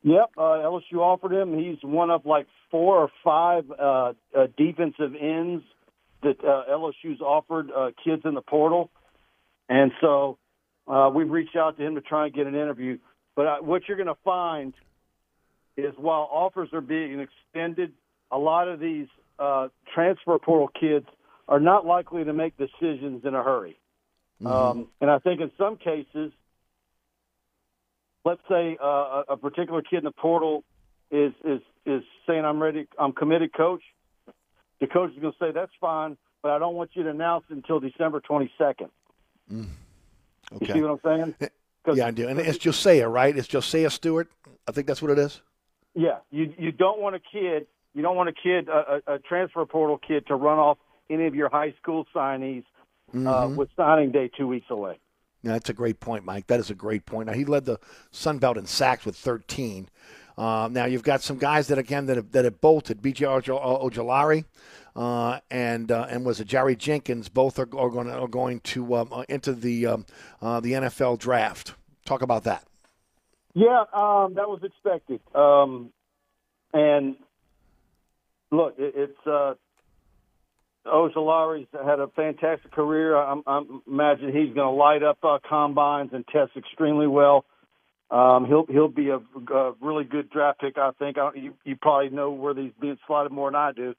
Yep, 0.03 0.31
uh, 0.37 0.41
LSU 0.41 0.97
offered 0.97 1.33
him. 1.33 1.57
He's 1.57 1.77
one 1.81 2.09
of 2.09 2.25
like 2.25 2.47
four 2.71 2.97
or 2.97 3.09
five 3.23 3.65
defensive 4.57 5.13
ends 5.19 5.63
that 6.23 6.39
LSU's 6.39 7.21
offered 7.21 7.69
kids 8.03 8.21
in 8.25 8.33
the 8.33 8.41
portal, 8.41 8.89
and 9.69 9.91
so 10.01 10.37
we've 11.13 11.29
reached 11.29 11.55
out 11.55 11.77
to 11.77 11.85
him 11.85 11.95
to 11.95 12.01
try 12.01 12.25
and 12.25 12.33
get 12.33 12.47
an 12.47 12.55
interview. 12.55 12.97
But 13.35 13.65
what 13.65 13.87
you're 13.87 13.97
going 13.97 14.07
to 14.07 14.21
find 14.23 14.73
is 15.77 15.93
while 15.97 16.29
offers 16.31 16.69
are 16.73 16.81
being 16.81 17.19
extended, 17.19 17.93
a 18.31 18.37
lot 18.37 18.67
of 18.67 18.79
these 18.79 19.07
uh, 19.43 19.67
transfer 19.93 20.37
portal 20.39 20.69
kids 20.79 21.05
are 21.47 21.59
not 21.59 21.85
likely 21.85 22.23
to 22.23 22.33
make 22.33 22.53
decisions 22.57 23.25
in 23.25 23.35
a 23.35 23.43
hurry. 23.43 23.77
Um, 24.45 24.87
and 25.01 25.09
I 25.09 25.19
think 25.19 25.41
in 25.41 25.51
some 25.57 25.77
cases, 25.77 26.31
let's 28.25 28.41
say 28.49 28.77
uh, 28.81 29.23
a, 29.29 29.37
particular 29.37 29.81
kid 29.81 29.99
in 29.99 30.03
the 30.05 30.11
portal 30.11 30.63
is 31.11 31.33
is 31.45 31.61
is 31.85 32.03
saying 32.27 32.43
I'm 32.43 32.61
ready, 32.61 32.87
I'm 32.99 33.13
committed, 33.13 33.53
coach. 33.53 33.81
The 34.81 34.87
coach 34.87 35.11
is 35.11 35.19
going 35.19 35.33
to 35.33 35.39
say 35.39 35.51
that's 35.53 35.71
fine, 35.79 36.17
but 36.41 36.51
I 36.51 36.59
don't 36.59 36.75
want 36.75 36.91
you 36.93 37.03
to 37.03 37.09
announce 37.09 37.45
it 37.49 37.55
until 37.55 37.79
December 37.79 38.21
22nd. 38.21 38.89
You 39.49 39.65
Okay. 40.55 40.73
see 40.73 40.81
what 40.81 40.91
I'm 40.91 40.99
saying? 41.03 41.51
Yeah, 41.95 42.07
I 42.07 42.11
do. 42.11 42.27
And 42.27 42.39
it's 42.39 42.57
Josaiah, 42.57 43.09
right? 43.09 43.35
It's 43.35 43.47
Josaiah 43.47 43.91
Stewart. 43.91 44.29
I 44.67 44.71
think 44.71 44.87
that's 44.87 45.01
what 45.01 45.11
it 45.11 45.19
is. 45.19 45.41
Yeah, 45.95 46.17
you 46.31 46.53
you 46.57 46.71
don't 46.71 46.99
want 46.99 47.15
a 47.15 47.19
kid, 47.19 47.67
you 47.93 48.01
don't 48.01 48.15
want 48.15 48.29
a 48.29 48.33
kid, 48.33 48.69
a, 48.69 49.01
a, 49.07 49.15
a 49.15 49.19
transfer 49.19 49.65
portal 49.65 49.97
kid, 49.97 50.27
to 50.27 50.35
run 50.35 50.59
off 50.59 50.77
any 51.09 51.25
of 51.27 51.35
your 51.35 51.49
high 51.49 51.73
school 51.81 52.05
signees 52.15 52.63
uh, 53.13 53.17
Mhm. 53.17 53.55
with 53.55 53.69
signing 53.75 54.11
day 54.11 54.29
two 54.35 54.47
weeks 54.47 54.67
away. 54.69 54.97
Yeah, 55.43 55.51
that's 55.53 55.69
a 55.69 55.73
great 55.73 55.99
point, 55.99 56.23
Mike. 56.25 56.47
That 56.47 56.59
is 56.59 56.69
a 56.69 56.75
great 56.75 57.05
point. 57.05 57.27
Now 57.27 57.33
he 57.33 57.43
led 57.45 57.65
the 57.65 57.77
Sun 58.11 58.39
Belt 58.39 58.57
in 58.57 58.65
sacks 58.65 59.05
with 59.05 59.15
13. 59.15 59.89
Um, 60.37 60.73
now 60.73 60.85
you've 60.85 61.03
got 61.03 61.21
some 61.21 61.37
guys 61.37 61.67
that 61.67 61.77
again 61.77 62.07
that 62.07 62.15
have, 62.15 62.31
that 62.31 62.45
have 62.45 62.59
bolted. 62.61 63.01
B.J. 63.01 63.25
Ojulari 63.25 64.45
uh, 64.95 65.39
and 65.51 65.91
uh, 65.91 66.07
and 66.09 66.25
was 66.25 66.39
it 66.39 66.47
Jerry 66.47 66.75
Jenkins? 66.75 67.29
Both 67.29 67.59
are, 67.59 67.69
are 67.77 67.89
going 67.89 68.07
to, 68.07 68.13
are 68.17 68.27
going 68.27 68.61
to 68.61 68.95
um, 68.95 69.09
uh, 69.11 69.25
into 69.29 69.53
the 69.53 69.85
um, 69.85 70.05
uh, 70.41 70.59
the 70.59 70.71
NFL 70.71 71.19
draft. 71.19 71.75
Talk 72.05 72.21
about 72.23 72.45
that. 72.45 72.65
Yeah, 73.53 73.81
um, 73.93 74.33
that 74.33 74.49
was 74.49 74.61
expected. 74.63 75.19
Um, 75.35 75.91
and 76.73 77.15
look, 78.53 78.75
it, 78.77 78.93
it's 78.95 79.27
uh, 79.27 79.53
Ojulari's 80.85 81.67
had 81.73 81.99
a 81.99 82.07
fantastic 82.09 82.71
career. 82.71 83.15
I, 83.15 83.39
I 83.47 83.61
imagine 83.87 84.27
he's 84.27 84.53
going 84.53 84.67
to 84.67 84.69
light 84.69 85.03
up 85.03 85.17
uh, 85.23 85.39
combines 85.47 86.11
and 86.13 86.25
test 86.27 86.51
extremely 86.55 87.07
well. 87.07 87.45
Um, 88.11 88.45
he'll 88.45 88.65
he'll 88.67 88.89
be 88.89 89.09
a, 89.09 89.17
a 89.53 89.73
really 89.81 90.03
good 90.03 90.29
draft 90.29 90.59
pick. 90.59 90.77
I 90.77 90.91
think. 90.99 91.17
I 91.17 91.31
you, 91.35 91.53
you 91.63 91.75
probably 91.75 92.09
know 92.09 92.31
where 92.31 92.53
he's 92.53 92.71
being 92.79 92.97
slotted 93.07 93.31
more 93.31 93.49
than 93.49 93.55
I 93.55 93.71
do. 93.71 93.95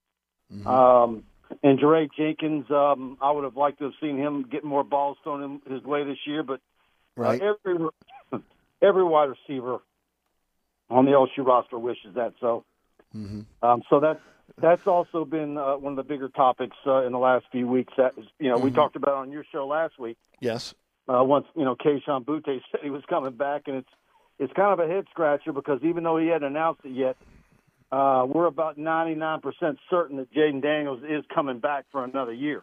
Um, 0.67 1.25
and 1.63 1.79
Jaray 1.79 2.09
Jenkins, 2.17 2.67
um, 2.71 3.19
I 3.21 3.31
would 3.33 3.45
have 3.45 3.57
liked 3.57 3.79
to 3.79 3.85
have 3.85 3.93
seen 4.01 4.17
him 4.17 4.47
get 4.51 4.65
more 4.65 4.85
balls 4.85 5.17
thrown 5.23 5.61
in 5.67 5.73
his 5.73 5.83
way 5.83 6.05
this 6.05 6.19
year, 6.27 6.43
but 6.43 6.61
Right. 7.17 7.41
uh, 7.41 7.55
every 7.65 7.89
every 8.83 9.05
wide 9.05 9.31
receiver 9.31 9.79
on 10.91 11.05
the 11.05 11.13
LSU 11.13 11.45
roster 11.45 11.79
wishes 11.79 12.15
that. 12.15 12.35
So, 12.41 12.65
Mm-hmm. 13.17 13.43
um, 13.63 13.83
so 13.89 14.01
that's 14.01 14.21
that's 14.61 14.87
also 14.87 15.25
been 15.25 15.57
uh, 15.59 15.77
one 15.77 15.93
of 15.93 15.97
the 15.97 16.03
bigger 16.05 16.29
topics 16.29 16.77
uh, 16.87 17.05
in 17.05 17.13
the 17.13 17.19
last 17.19 17.47
few 17.51 17.67
weeks. 17.67 17.93
That 17.97 18.15
you 18.39 18.49
know 18.51 18.59
we 18.59 18.71
Mhm. 18.71 18.75
talked 18.75 18.97
about 18.97 19.15
on 19.15 19.31
your 19.33 19.45
show 19.51 19.67
last 19.67 19.99
week. 19.99 20.17
Yes. 20.41 20.75
Uh, 21.09 21.23
once 21.25 21.47
you 21.57 21.65
know 21.65 21.75
Kayshon 21.77 22.25
Boutte 22.25 22.61
said 22.71 22.81
he 22.83 22.91
was 22.91 23.03
coming 23.09 23.33
back, 23.33 23.63
and 23.67 23.77
it's 23.77 23.89
it's 24.39 24.53
kind 24.53 24.73
of 24.73 24.81
a 24.81 24.91
head 24.93 25.07
scratcher 25.11 25.53
because 25.53 25.81
even 25.83 26.05
though 26.05 26.17
he 26.19 26.29
hadn't 26.29 26.47
announced 26.49 26.81
it 26.85 26.91
yet, 26.93 27.17
uh, 27.93 28.27
we're 28.29 28.47
about 28.47 28.79
ninety 28.79 29.15
nine 29.15 29.41
percent 29.41 29.79
certain 29.91 30.17
that 30.19 30.33
Jayden 30.33 30.63
Daniels 30.63 31.03
is 31.09 31.25
coming 31.35 31.59
back 31.59 31.85
for 31.93 32.05
another 32.05 32.33
year. 32.33 32.63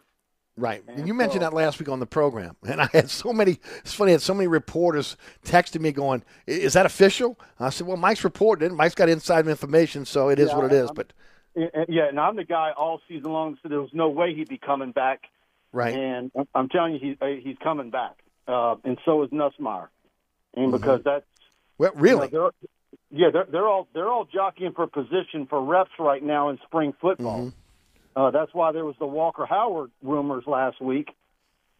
Right. 0.58 0.82
And 0.86 1.08
you 1.08 1.14
mentioned 1.14 1.40
that 1.40 1.54
last 1.54 1.78
week 1.78 1.88
on 1.88 1.98
the 1.98 2.04
program. 2.04 2.56
And 2.68 2.82
I 2.82 2.86
had 2.92 3.08
so 3.08 3.32
many, 3.32 3.58
it's 3.78 3.94
funny, 3.94 4.10
I 4.10 4.12
had 4.12 4.20
so 4.20 4.34
many 4.34 4.48
reporters 4.48 5.16
texting 5.46 5.80
me 5.80 5.92
going, 5.92 6.22
is 6.46 6.74
that 6.74 6.84
official? 6.84 7.38
I 7.58 7.70
said, 7.70 7.86
well, 7.86 7.96
Mike's 7.96 8.22
reported 8.22 8.66
it. 8.66 8.74
Mike's 8.74 8.94
got 8.94 9.08
inside 9.08 9.48
information, 9.48 10.04
so 10.04 10.28
it 10.28 10.38
is 10.38 10.50
Yeah, 10.50 10.56
what 10.56 10.66
it 10.66 10.72
is. 10.72 10.88
I'm- 10.88 10.94
But, 10.94 11.14
And- 11.54 11.86
Yeah, 11.88 12.08
and 12.08 12.18
I'm 12.18 12.36
the 12.36 12.44
guy 12.44 12.72
all 12.76 13.00
season 13.08 13.32
long 13.32 13.58
said 13.62 13.70
there 13.70 13.80
was 13.80 13.92
no 13.92 14.08
way 14.08 14.34
he'd 14.34 14.48
be 14.48 14.58
coming 14.58 14.92
back. 14.92 15.28
right. 15.74 15.94
And 15.94 16.30
I'm- 16.54 16.68
telling 16.68 16.94
you, 16.94 16.98
he, 16.98 17.16
uh, 17.20 17.40
he's 17.40 17.56
coming 17.58 17.88
back. 17.90 18.22
Uh, 18.46 18.76
and 18.84 18.98
so 19.06 19.22
is 19.22 19.30
Nussmeier. 19.30 19.88
And 20.54 20.70
Mhm. 20.70 20.78
because 20.80 21.02
that's 21.02 21.24
Well, 21.78 21.92
really? 21.94 22.28
you 22.30 22.38
know, 22.38 22.50
they're, 22.50 22.68
yeah, 23.10 23.30
they're 23.30 23.44
they're 23.46 23.68
all 23.68 23.88
they're 23.94 24.08
all 24.10 24.24
jockeying 24.26 24.72
for 24.72 24.86
position 24.86 25.46
for 25.46 25.62
reps 25.62 25.92
right 25.98 26.22
now 26.22 26.50
in 26.50 26.58
spring 26.66 26.92
football. 27.00 27.46
Mm-hmm. 27.46 28.20
Uh, 28.20 28.30
that's 28.32 28.52
why 28.52 28.72
there 28.72 28.84
was 28.84 28.96
the 28.98 29.06
Walker 29.06 29.46
Howard 29.46 29.90
rumors 30.02 30.46
last 30.46 30.78
week 30.80 31.14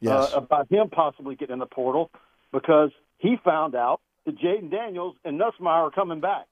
Yes. 0.00 0.32
uh, 0.32 0.38
about 0.38 0.68
him 0.70 0.88
possibly 0.88 1.34
getting 1.34 1.54
in 1.54 1.58
the 1.58 1.66
portal 1.66 2.10
because 2.50 2.90
he 3.18 3.36
found 3.44 3.74
out 3.74 4.00
that 4.24 4.36
Jayden 4.38 4.70
Daniels 4.70 5.16
and 5.24 5.38
Nussmeier 5.38 5.88
are 5.88 5.90
coming 5.90 6.20
back. 6.20 6.46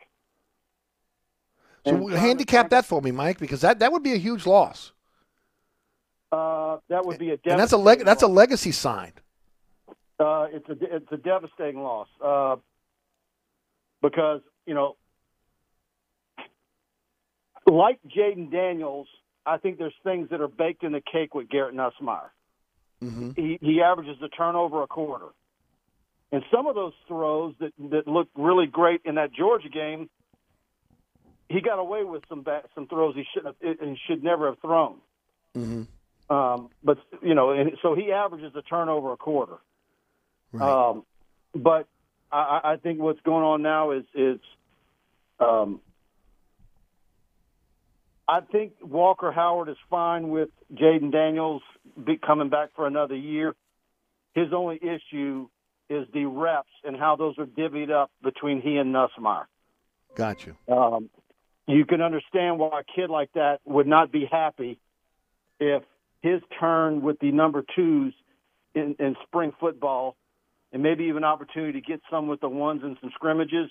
So 1.87 2.09
and- 2.09 2.13
handicap 2.13 2.71
that 2.71 2.85
for 2.85 3.01
me, 3.01 3.11
Mike, 3.11 3.39
because 3.39 3.61
that, 3.63 3.79
that 3.79 3.93
would 3.93 4.03
be 4.03 4.13
a 4.13 4.19
huge 4.19 4.47
loss. 4.47 4.93
Uh, 6.33 6.79
that 6.89 7.05
would 7.05 7.19
be 7.19 7.31
a 7.31 7.39
And 7.45 7.59
that's 7.59 7.73
a 7.73 7.77
leg, 7.77 8.05
that's 8.05 8.23
a 8.23 8.29
legacy 8.29 8.71
sign. 8.71 9.13
Uh, 10.21 10.47
it's 10.53 10.69
a 10.69 10.77
it's 10.95 11.11
a 11.11 11.17
devastating 11.17 11.83
loss 11.83 12.07
uh, 12.25 12.57
because 14.03 14.43
you 14.67 14.75
know, 14.75 14.97
like 17.67 17.99
Jayden 18.07 18.53
Daniels, 18.53 19.09
I 19.47 19.57
think 19.57 19.79
there's 19.79 19.95
things 20.05 20.29
that 20.31 20.41
are 20.41 20.49
baked 20.49 20.85
in 20.85 20.93
the 20.93 21.01
cake 21.01 21.35
with 21.35 21.49
Garrett 21.49 21.75
Nussmeier. 21.75 22.29
Mm-hmm. 23.03 23.31
He 23.35 23.59
he 23.63 23.83
averages 23.83 24.19
a 24.23 24.29
turnover 24.29 24.83
a 24.83 24.87
quarter, 24.87 25.29
and 26.31 26.43
some 26.53 26.67
of 26.67 26.75
those 26.75 26.93
throws 27.09 27.55
that 27.59 27.73
that 27.91 28.07
looked 28.07 28.33
really 28.37 28.67
great 28.67 29.01
in 29.05 29.15
that 29.15 29.33
Georgia 29.33 29.71
game, 29.71 30.11
he 31.51 31.61
got 31.61 31.81
away 31.81 32.05
with 32.05 32.23
some 32.29 32.43
ba- 32.43 32.63
some 32.75 32.87
throws 32.87 33.17
he 33.17 33.25
should 33.35 33.45
have 33.45 33.57
and 33.61 33.99
should 34.07 34.23
never 34.23 34.47
have 34.47 34.61
thrown. 34.61 34.99
Mm-hmm. 35.57 36.35
Um, 36.35 36.71
but 36.83 36.99
you 37.23 37.35
know, 37.35 37.51
and 37.51 37.73
so 37.83 37.97
he 37.97 38.13
averages 38.13 38.53
a 38.55 38.63
turnover 38.63 39.13
a 39.13 39.17
quarter. 39.17 39.59
Um, 40.61 41.05
but 41.55 41.89
I, 42.31 42.39
I 42.39 42.73
I 42.73 42.77
think 42.77 43.01
what's 43.01 43.21
going 43.23 43.45
on 43.45 43.63
now 43.63 43.91
is 43.91 44.05
is 44.15 44.39
um, 45.41 45.81
I 48.29 48.41
think 48.41 48.75
Walker 48.81 49.33
Howard 49.33 49.69
is 49.69 49.77
fine 49.91 50.29
with 50.29 50.51
Jayden 50.73 51.11
Daniels 51.11 51.63
be 52.05 52.17
coming 52.17 52.49
back 52.49 52.71
for 52.77 52.87
another 52.87 53.17
year. 53.17 53.57
His 54.35 54.53
only 54.53 54.77
issue 54.77 55.49
is 55.89 56.07
the 56.15 56.27
reps 56.27 56.71
and 56.85 56.97
how 56.97 57.17
those 57.17 57.37
are 57.39 57.47
divvied 57.47 57.91
up 57.91 58.13
between 58.23 58.63
he 58.63 58.77
and 58.77 58.95
Nussmeier. 58.95 59.47
Got 60.15 60.47
you. 60.47 60.57
Um, 60.69 61.11
you 61.71 61.85
can 61.87 62.01
understand 62.01 62.59
why 62.59 62.81
a 62.81 62.85
kid 62.85 63.11
like 63.11 63.31
that 63.35 63.61
would 63.65 63.87
not 63.87 64.11
be 64.13 64.27
happy 64.31 64.79
if 65.59 65.83
his 66.23 66.41
turn 66.59 67.03
with 67.03 67.19
the 67.21 67.31
number 67.33 67.65
twos 67.75 68.13
in, 68.75 68.95
in 68.99 69.17
spring 69.27 69.53
football, 69.59 70.17
and 70.73 70.83
maybe 70.83 71.05
even 71.05 71.25
opportunity 71.25 71.81
to 71.81 71.87
get 71.87 72.01
some 72.11 72.29
with 72.29 72.41
the 72.41 72.49
ones 72.49 72.83
in 72.85 72.97
some 73.01 73.11
scrimmages, 73.15 73.71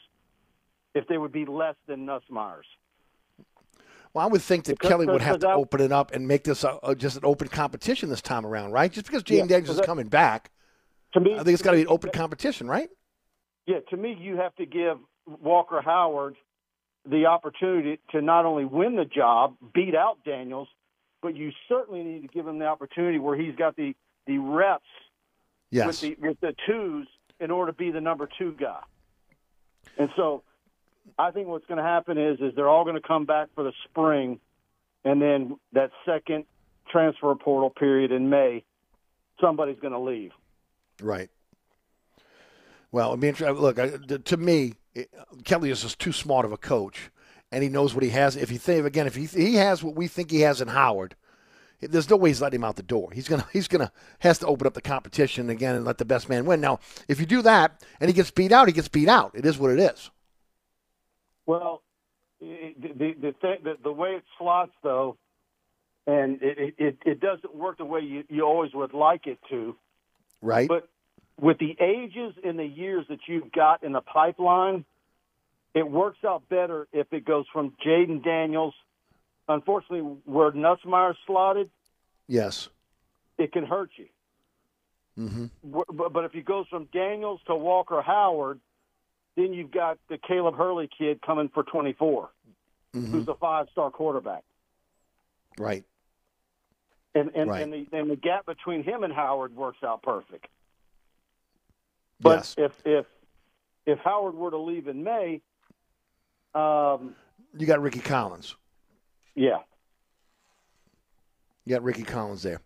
if 0.93 1.08
they 1.08 1.18
would 1.18 1.32
be 1.32 1.45
less 1.45 1.76
than 1.88 2.06
Nussmeier's. 2.06 2.66
Well, 4.14 4.26
I 4.26 4.28
would 4.28 4.41
think 4.41 4.66
that 4.66 4.74
Because- 4.80 4.89
Kelly 4.89 5.06
would 5.06 5.22
have 5.22 5.39
to 5.39 5.47
that- 5.47 5.56
open 5.56 5.82
it 5.82 5.91
up 5.91 6.12
and 6.14 6.28
make 6.28 6.43
this 6.43 6.64
a, 6.64 6.80
a, 6.84 6.95
just 6.95 7.16
an 7.16 7.24
open 7.26 7.47
competition 7.47 8.10
this 8.10 8.22
time 8.22 8.45
around, 8.45 8.72
right? 8.72 8.91
Just 8.91 9.06
because 9.06 9.24
James 9.24 9.50
Yeah, 9.50 9.58
Daniels 9.58 9.70
is 9.70 9.78
that- 9.78 9.86
coming 9.86 10.08
back, 10.08 10.52
To 11.14 11.20
me, 11.20 11.34
I 11.36 11.38
think 11.43 11.50
it's 11.50 11.62
got 11.62 11.72
to 11.72 11.78
be 11.78 11.82
an 11.84 11.88
open 11.88 12.10
competition, 12.12 12.68
right? 12.68 12.89
Yeah, 13.68 13.80
to 13.91 13.97
me, 13.97 14.18
you 14.20 14.36
have 14.38 14.56
to 14.56 14.66
give 14.66 14.97
Walker 15.28 15.80
Howard 15.82 16.36
the 17.08 17.26
opportunity 17.28 18.00
to 18.12 18.22
not 18.22 18.45
only 18.45 18.66
win 18.66 18.95
the 18.95 19.06
job, 19.06 19.56
beat 19.74 19.95
out 19.95 20.20
Daniels, 20.26 20.68
but 21.22 21.36
you 21.36 21.52
certainly 21.68 22.04
need 22.04 22.22
to 22.22 22.28
give 22.28 22.47
him 22.47 22.60
the 22.60 22.66
opportunity 22.66 23.20
where 23.20 23.38
he's 23.38 23.56
got 23.56 23.76
the 23.76 23.95
the 24.28 24.38
reps 24.38 24.84
Yes. 25.72 25.86
with 25.88 26.00
the 26.02 26.28
with 26.28 26.39
the 26.39 26.56
twos 26.68 27.08
in 27.39 27.52
order 27.52 27.72
to 27.72 27.78
be 27.78 27.91
the 27.91 28.02
number 28.02 28.28
two 28.38 28.54
guy. 28.60 28.82
And 29.97 30.10
so, 30.16 30.43
I 31.18 31.32
think 31.32 31.47
what's 31.47 31.66
going 31.68 31.78
to 31.78 31.84
happen 31.84 32.18
is 32.18 32.39
is 32.39 32.56
they're 32.56 32.68
all 32.70 32.84
going 32.84 32.95
to 33.00 33.08
come 33.08 33.26
back 33.26 33.50
for 33.56 33.64
the 33.64 33.74
spring, 33.86 34.39
and 35.06 35.22
then 35.22 35.58
that 35.74 35.91
second 36.06 36.45
transfer 36.91 37.34
portal 37.36 37.70
period 37.70 38.12
in 38.12 38.30
May, 38.30 38.64
somebody's 39.39 39.80
going 39.80 39.93
to 39.93 40.00
leave. 40.00 40.32
Right. 41.02 41.30
Well, 42.91 43.16
be 43.18 43.28
interesting. 43.28 43.62
Look, 43.62 43.78
I, 43.78 43.89
to 43.89 44.38
me, 44.38 44.74
it, 44.96 45.10
Kelly 45.44 45.70
is 45.70 45.82
just 45.82 46.00
too 46.00 46.12
smart 46.12 46.46
of 46.46 46.52
a 46.52 46.58
coach, 46.58 47.12
and 47.52 47.64
he 47.64 47.70
knows 47.70 47.94
what 47.94 48.04
he 48.04 48.10
has. 48.10 48.36
If 48.36 48.50
he 48.50 48.58
think 48.58 48.86
again, 48.86 49.08
if 49.08 49.16
he 49.16 49.26
he 49.26 49.56
has 49.56 49.84
what 49.84 49.96
we 49.96 50.08
think 50.08 50.32
he 50.32 50.42
has 50.42 50.62
in 50.62 50.68
Howard, 50.68 51.16
there's 51.82 52.10
no 52.10 52.18
way 52.18 52.30
he's 52.30 52.42
letting 52.42 52.60
him 52.60 52.64
out 52.64 52.76
the 52.76 52.84
door. 52.84 53.12
He's 53.12 53.28
gonna 53.28 53.48
he's 53.54 53.68
gonna 53.68 53.92
has 54.20 54.40
to 54.40 54.48
open 54.48 54.68
up 54.68 54.74
the 54.74 54.82
competition 54.82 55.50
again 55.50 55.76
and 55.76 55.86
let 55.86 55.98
the 55.98 56.06
best 56.06 56.30
man 56.30 56.46
win. 56.46 56.62
Now, 56.62 56.80
if 57.08 57.20
you 57.20 57.26
do 57.26 57.42
that 57.44 57.84
and 58.00 58.10
he 58.10 58.14
gets 58.14 58.32
beat 58.32 58.52
out, 58.52 58.68
he 58.68 58.74
gets 58.74 58.88
beat 58.88 59.10
out. 59.10 59.32
It 59.36 59.46
is 59.46 59.58
what 59.58 59.72
it 59.72 59.80
is. 59.80 60.10
Well, 61.46 61.82
the 62.40 62.76
the 62.80 63.14
the, 63.20 63.36
thing, 63.42 63.58
the, 63.64 63.78
the 63.84 63.92
way 63.92 64.10
it 64.10 64.24
slots 64.38 64.74
though, 64.84 65.18
and 66.06 66.42
it, 66.42 66.76
it 66.78 66.98
it 67.06 67.20
doesn't 67.20 67.56
work 67.56 67.78
the 67.78 67.86
way 67.86 68.02
you, 68.02 68.24
you 68.30 68.44
always 68.44 68.74
would 68.74 68.94
like 68.94 69.28
it 69.28 69.40
to. 69.50 69.76
Right. 70.42 70.68
But 70.68 70.88
with 71.42 71.58
the 71.60 71.76
ages 71.80 72.34
and 72.44 72.58
the 72.60 72.66
years 72.66 73.06
that 73.10 73.20
you've 73.28 73.52
got 73.52 73.84
in 73.84 73.92
the 73.94 74.02
pipeline, 74.02 74.86
it 75.74 75.90
works 75.90 76.18
out 76.26 76.48
better 76.50 76.88
if 76.92 77.12
it 77.14 77.26
goes 77.26 77.46
from 77.54 77.74
Jayden 77.86 78.24
Daniels. 78.24 78.74
Unfortunately, 79.48 80.02
where 80.26 80.52
Nussmeier 80.52 81.16
slotted, 81.26 81.70
Yes. 82.28 82.70
it 83.38 83.52
can 83.52 83.66
hurt 83.66 83.90
you. 83.96 84.06
Mm-hmm. 85.18 85.46
But, 85.64 86.14
but 86.14 86.26
if 86.26 86.32
he 86.32 86.42
goes 86.42 86.68
from 86.70 86.86
Daniels 86.94 87.42
to 87.48 87.56
Walker 87.56 88.02
Howard, 88.02 88.60
then 89.36 89.54
you've 89.54 89.72
got 89.72 89.98
the 90.08 90.18
Caleb 90.18 90.56
Hurley 90.56 90.90
kid 90.98 91.22
coming 91.22 91.50
for 91.54 91.64
24, 91.64 92.30
Mm-hmm. 92.96 93.12
who's 93.12 93.28
a 93.28 93.36
five-star 93.36 93.92
quarterback. 93.92 94.44
Right. 95.60 95.84
And 97.14 97.30
and, 97.36 97.50
Right. 97.50 97.62
and, 97.62 97.72
the, 97.74 97.86
and 97.92 98.10
the 98.10 98.16
gap 98.16 98.46
between 98.48 98.84
him 98.84 99.04
and 99.04 99.14
Howard 99.14 99.56
works 99.56 99.80
out 99.84 100.02
perfect. 100.02 100.48
But 102.20 102.38
yes. 102.38 102.56
if 102.58 102.72
if 102.86 103.06
if 103.86 104.00
Howard 104.00 104.36
were 104.36 104.52
to 104.52 104.58
leave 104.58 104.88
in 104.88 105.04
May, 105.04 105.42
um, 106.54 107.16
You 107.58 107.66
got 107.66 107.82
Rickie 107.82 108.00
Collins. 108.00 108.56
yeah, 109.36 109.60
You 111.66 111.76
got 111.76 111.84
Rickie 111.84 112.04
Collins 112.04 112.44
there. 112.44 112.62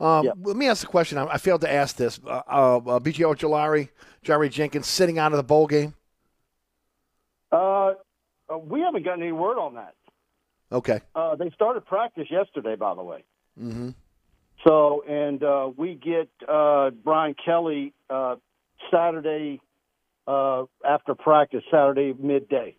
Um, 0.00 0.28
Let 0.42 0.56
me 0.56 0.68
ask 0.68 0.80
the 0.80 0.88
question. 0.88 1.18
I, 1.18 1.26
I 1.26 1.38
failed 1.38 1.60
to 1.60 1.72
ask 1.72 1.96
this. 1.96 2.20
Uh, 2.26 2.30
uh, 2.48 2.76
uh, 2.76 2.98
BJ 2.98 3.24
Ojulari, 3.24 3.88
Jerry 4.22 4.48
Jenkins 4.48 4.86
sitting 4.86 5.18
out 5.18 5.32
of 5.32 5.36
the 5.36 5.44
bowl 5.44 5.66
game. 5.66 5.94
uh, 7.52 7.92
uh, 8.50 8.58
we 8.58 8.80
haven't 8.80 9.04
gotten 9.04 9.22
any 9.22 9.32
word 9.32 9.58
on 9.58 9.74
that. 9.74 9.94
Okay. 10.72 11.00
Uh, 11.14 11.36
they 11.36 11.50
started 11.50 11.84
practice 11.86 12.26
yesterday, 12.30 12.74
by 12.74 12.94
the 12.94 13.02
way. 13.02 13.24
Mm-hmm. 13.60 13.90
So, 14.66 15.04
and 15.08 15.42
uh, 15.42 15.70
we 15.76 15.94
get 15.94 16.28
uh, 16.48 16.90
Brian 16.90 17.34
Kelly 17.44 17.92
uh, 18.10 18.36
Saturday 18.90 19.60
uh, 20.26 20.64
after 20.86 21.14
practice, 21.14 21.62
Saturday 21.70 22.14
midday. 22.18 22.76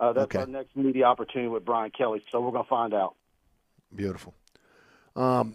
Uh, 0.00 0.12
that's 0.12 0.24
Okay. 0.26 0.38
our 0.40 0.46
next 0.46 0.76
media 0.76 1.04
opportunity 1.04 1.48
with 1.48 1.64
Brian 1.64 1.90
Kelly. 1.90 2.22
So 2.30 2.40
we're 2.40 2.52
going 2.52 2.64
to 2.64 2.68
find 2.68 2.94
out. 2.94 3.14
Beautiful. 3.94 4.34
Um, 5.16 5.54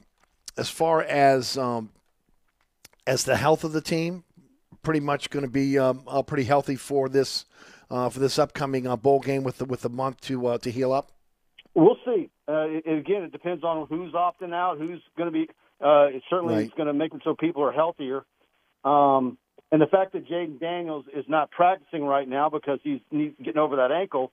as 0.58 0.70
far 0.70 1.02
as 1.02 1.58
um, 1.58 1.92
as 3.08 3.24
the 3.24 3.36
health 3.38 3.64
of 3.64 3.72
the 3.72 3.82
team, 3.82 4.24
pretty 4.82 5.00
much 5.00 5.30
going 5.30 5.46
to 5.46 5.52
be 5.52 5.78
um, 5.80 6.04
uh, 6.08 6.22
pretty 6.24 6.44
healthy 6.44 6.76
for 6.76 7.08
this 7.10 7.46
uh, 7.90 8.10
for 8.10 8.20
this 8.20 8.38
upcoming 8.38 8.86
uh, 8.88 8.96
bowl 8.96 9.20
game 9.20 9.44
with 9.44 9.60
the, 9.60 9.66
with 9.66 9.82
the 9.82 9.90
month 9.90 10.20
to 10.22 10.48
uh, 10.48 10.58
to 10.60 10.72
heal 10.72 10.92
up. 10.92 11.12
We'll 11.76 11.98
see. 12.06 12.30
Uh, 12.48 12.66
it, 12.68 12.86
again, 12.88 13.24
it 13.24 13.32
depends 13.32 13.64
on 13.64 13.88
who's 13.88 14.14
opting 14.14 14.54
out, 14.54 14.78
who's 14.78 15.02
going 15.18 15.32
to 15.32 15.32
be. 15.32 15.50
Uh, 15.82 16.08
it 16.08 16.24
certainly 16.30 16.56
Right. 16.56 16.66
is 16.66 16.72
going 16.76 16.88
to 16.88 16.94
make 16.94 17.14
it 17.14 17.22
so 17.24 17.36
people 17.36 17.64
are 17.64 17.72
healthier. 17.72 18.26
Um, 18.84 19.38
and 19.74 19.82
the 19.82 19.88
fact 19.88 20.14
that 20.14 20.26
Jayden 20.30 20.60
Daniels 20.60 21.06
is 21.14 21.26
not 21.28 21.52
practicing 21.52 22.06
right 22.06 22.30
now 22.30 22.48
because 22.50 22.80
he's 22.84 23.02
getting 23.12 23.58
over 23.58 23.76
that 23.78 23.92
ankle, 23.92 24.32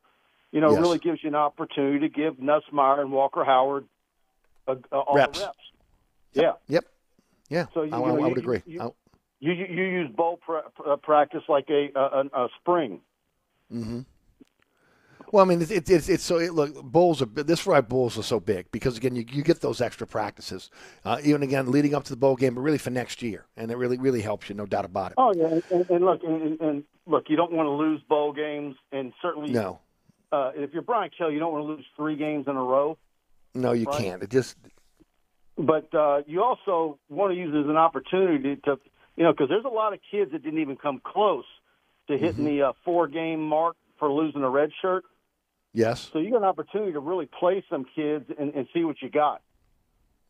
you 0.53 0.61
know, 0.61 0.71
Yes. 0.73 0.81
really 0.81 0.99
gives 0.99 1.23
you 1.25 1.29
an 1.31 1.35
opportunity 1.35 1.99
to 2.01 2.09
give 2.09 2.35
Nussmeier 2.35 3.01
and 3.01 3.11
Walker 3.11 3.43
Howard 3.43 3.87
a, 4.69 4.73
a, 4.93 4.99
all 4.99 5.17
Reps. 5.17 5.39
the 5.39 5.47
reps. 5.47 5.59
Yeah. 6.35 6.53
Yep. 6.69 6.85
Yeah. 7.49 7.67
So 7.75 7.83
you, 7.83 7.93
I, 7.93 7.99
you 7.99 8.07
know, 8.07 8.25
I 8.25 8.29
would 8.29 8.39
agree. 8.39 8.63
You, 8.67 8.81
I- 8.83 8.91
you, 9.43 9.53
you, 9.53 9.65
you 9.65 9.83
use 9.85 10.11
bowl 10.15 10.37
pra- 10.37 10.97
practice 10.99 11.43
like 11.49 11.71
a, 11.71 11.89
a, 11.99 12.25
a 12.45 12.49
spring. 12.61 13.01
Mm-hmm. 13.73 14.01
Well, 15.33 15.45
I 15.45 15.49
mean, 15.49 15.63
it's 15.63 15.71
it's, 15.71 16.09
it's, 16.09 16.25
so 16.25 16.39
it, 16.39 16.53
look 16.55 16.83
bulls 16.83 17.23
are 17.23 17.27
this 17.27 17.61
is 17.61 17.67
why 17.67 17.81
bulls 17.81 18.19
are 18.19 18.23
so 18.23 18.41
big 18.41 18.71
because 18.73 18.97
again 18.97 19.15
you, 19.15 19.25
you 19.31 19.43
get 19.43 19.61
those 19.61 19.81
extra 19.81 20.07
practices 20.07 20.71
uh, 21.05 21.19
even 21.23 21.43
again 21.43 21.71
leading 21.71 21.95
up 21.95 22.05
to 22.05 22.11
the 22.11 22.17
bowl 22.17 22.37
game, 22.37 22.55
but 22.55 22.63
really 22.63 22.79
for 22.79 22.91
next 22.91 23.23
year, 23.23 23.47
and 23.57 23.71
it 23.71 23.77
really 23.77 23.97
really 23.99 24.23
helps 24.23 24.49
you, 24.49 24.55
no 24.55 24.67
doubt 24.67 24.85
about 24.85 25.13
it. 25.13 25.15
Oh 25.19 25.33
yeah, 25.37 25.61
and, 25.71 25.91
and, 25.91 26.05
look, 26.05 26.21
and, 26.25 26.61
and- 26.61 26.85
look, 27.07 27.25
you 27.29 27.37
don't 27.37 27.53
want 27.53 27.67
to 27.67 27.71
lose 27.71 28.01
bowl 28.09 28.33
games, 28.33 28.77
and 28.93 29.13
certainly 29.23 29.51
No, 29.53 29.81
uh, 30.33 30.51
if 30.55 30.73
you're 30.73 30.83
Brian 30.83 31.11
Kelly, 31.17 31.35
you 31.35 31.41
don't 31.41 31.53
want 31.53 31.65
to 31.67 31.73
lose 31.75 31.85
three 31.97 32.17
games 32.17 32.47
in 32.49 32.57
a 32.57 32.63
row. 32.63 32.97
no, 33.55 33.73
you 33.73 33.87
Right. 33.87 34.01
can't. 34.01 34.23
It 34.23 34.31
just 34.31 34.57
But 35.57 35.95
uh, 35.95 36.23
you 36.27 36.43
also 36.43 36.99
want 37.09 37.33
to 37.33 37.37
use 37.39 37.55
it 37.55 37.59
as 37.61 37.67
an 37.67 37.77
opportunity 37.77 38.57
to, 38.65 38.79
you 39.17 39.25
know, 39.25 39.33
because 39.33 39.49
there's 39.49 39.65
a 39.65 39.69
lot 39.69 39.93
of 39.93 40.01
kids 40.11 40.33
that 40.33 40.43
didn't 40.43 40.61
even 40.61 40.77
come 40.77 41.01
close 41.05 41.45
to 42.09 42.17
hitting 42.19 42.45
the 42.45 42.63
uh, 42.63 42.73
four 42.85 43.07
game 43.09 43.43
mark 43.47 43.77
for 43.99 44.11
losing 44.11 44.43
a 44.43 44.51
red 44.51 44.71
shirt. 44.81 45.05
Yes, 45.73 46.11
So 46.13 46.19
you 46.19 46.31
got 46.31 46.39
an 46.39 46.45
opportunity 46.45 46.93
to 46.93 47.01
really 47.01 47.27
play 47.27 47.65
some 47.71 47.85
kids 47.95 48.25
and, 48.39 48.55
and 48.55 48.67
see 48.75 48.85
what 48.85 48.97
you 49.03 49.11
got. 49.11 49.43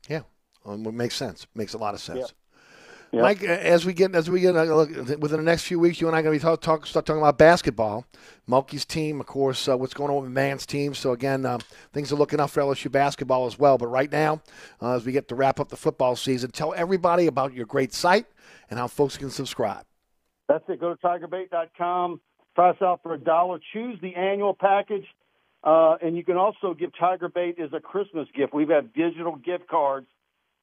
yeah, 0.08 0.22
um, 0.64 0.86
it 0.86 0.94
makes 0.94 1.14
sense. 1.14 1.46
Makes 1.54 1.74
a 1.74 1.78
lot 1.78 1.94
of 1.94 2.00
sense. 2.00 2.18
Yep. 3.12 3.22
Mike, 3.22 3.42
as 3.42 3.84
we 3.84 3.92
get 3.92 4.14
as 4.14 4.30
we 4.30 4.40
get 4.40 4.56
uh, 4.56 4.62
look, 4.62 4.88
within 5.18 5.38
the 5.38 5.42
next 5.42 5.64
few 5.64 5.80
weeks, 5.80 6.00
you 6.00 6.06
and 6.06 6.14
I 6.14 6.20
are 6.20 6.22
going 6.22 6.38
to 6.38 6.40
be 6.40 6.48
talk, 6.48 6.60
talk 6.60 6.86
start 6.86 7.06
talking 7.06 7.20
about 7.20 7.38
basketball. 7.38 8.06
Mulkey's 8.48 8.84
team, 8.84 9.18
of 9.18 9.26
course, 9.26 9.68
uh, 9.68 9.76
what's 9.76 9.94
going 9.94 10.12
on 10.12 10.22
with 10.22 10.30
Man's 10.30 10.64
team. 10.64 10.94
So 10.94 11.10
again, 11.10 11.44
uh, 11.44 11.58
things 11.92 12.12
are 12.12 12.16
looking 12.16 12.38
up 12.38 12.50
for 12.50 12.62
LSU 12.62 12.90
basketball 12.90 13.46
as 13.46 13.58
well. 13.58 13.78
But 13.78 13.88
right 13.88 14.12
now, 14.12 14.42
uh, 14.80 14.94
as 14.94 15.04
we 15.04 15.10
get 15.10 15.26
to 15.26 15.34
wrap 15.34 15.58
up 15.58 15.70
the 15.70 15.76
football 15.76 16.14
season, 16.14 16.52
tell 16.52 16.72
everybody 16.72 17.26
about 17.26 17.52
your 17.52 17.66
great 17.66 17.92
site 17.92 18.26
and 18.70 18.78
how 18.78 18.86
folks 18.86 19.16
can 19.16 19.30
subscribe. 19.30 19.84
That's 20.48 20.64
it. 20.68 20.80
Go 20.80 20.94
to 20.94 21.00
tigerbait.com. 21.00 22.20
Try 22.54 22.70
us 22.70 22.76
out 22.80 23.00
for 23.02 23.14
a 23.14 23.18
dollar. 23.18 23.58
Choose 23.72 23.98
the 24.00 24.14
annual 24.14 24.54
package. 24.54 25.06
Uh, 25.62 25.96
and 26.00 26.16
you 26.16 26.24
can 26.24 26.36
also 26.36 26.74
give 26.74 26.90
Tiger 26.98 27.28
Bait 27.28 27.58
as 27.58 27.72
a 27.72 27.80
Christmas 27.80 28.26
gift. 28.34 28.54
We've 28.54 28.70
had 28.70 28.92
digital 28.94 29.36
gift 29.36 29.68
cards. 29.68 30.06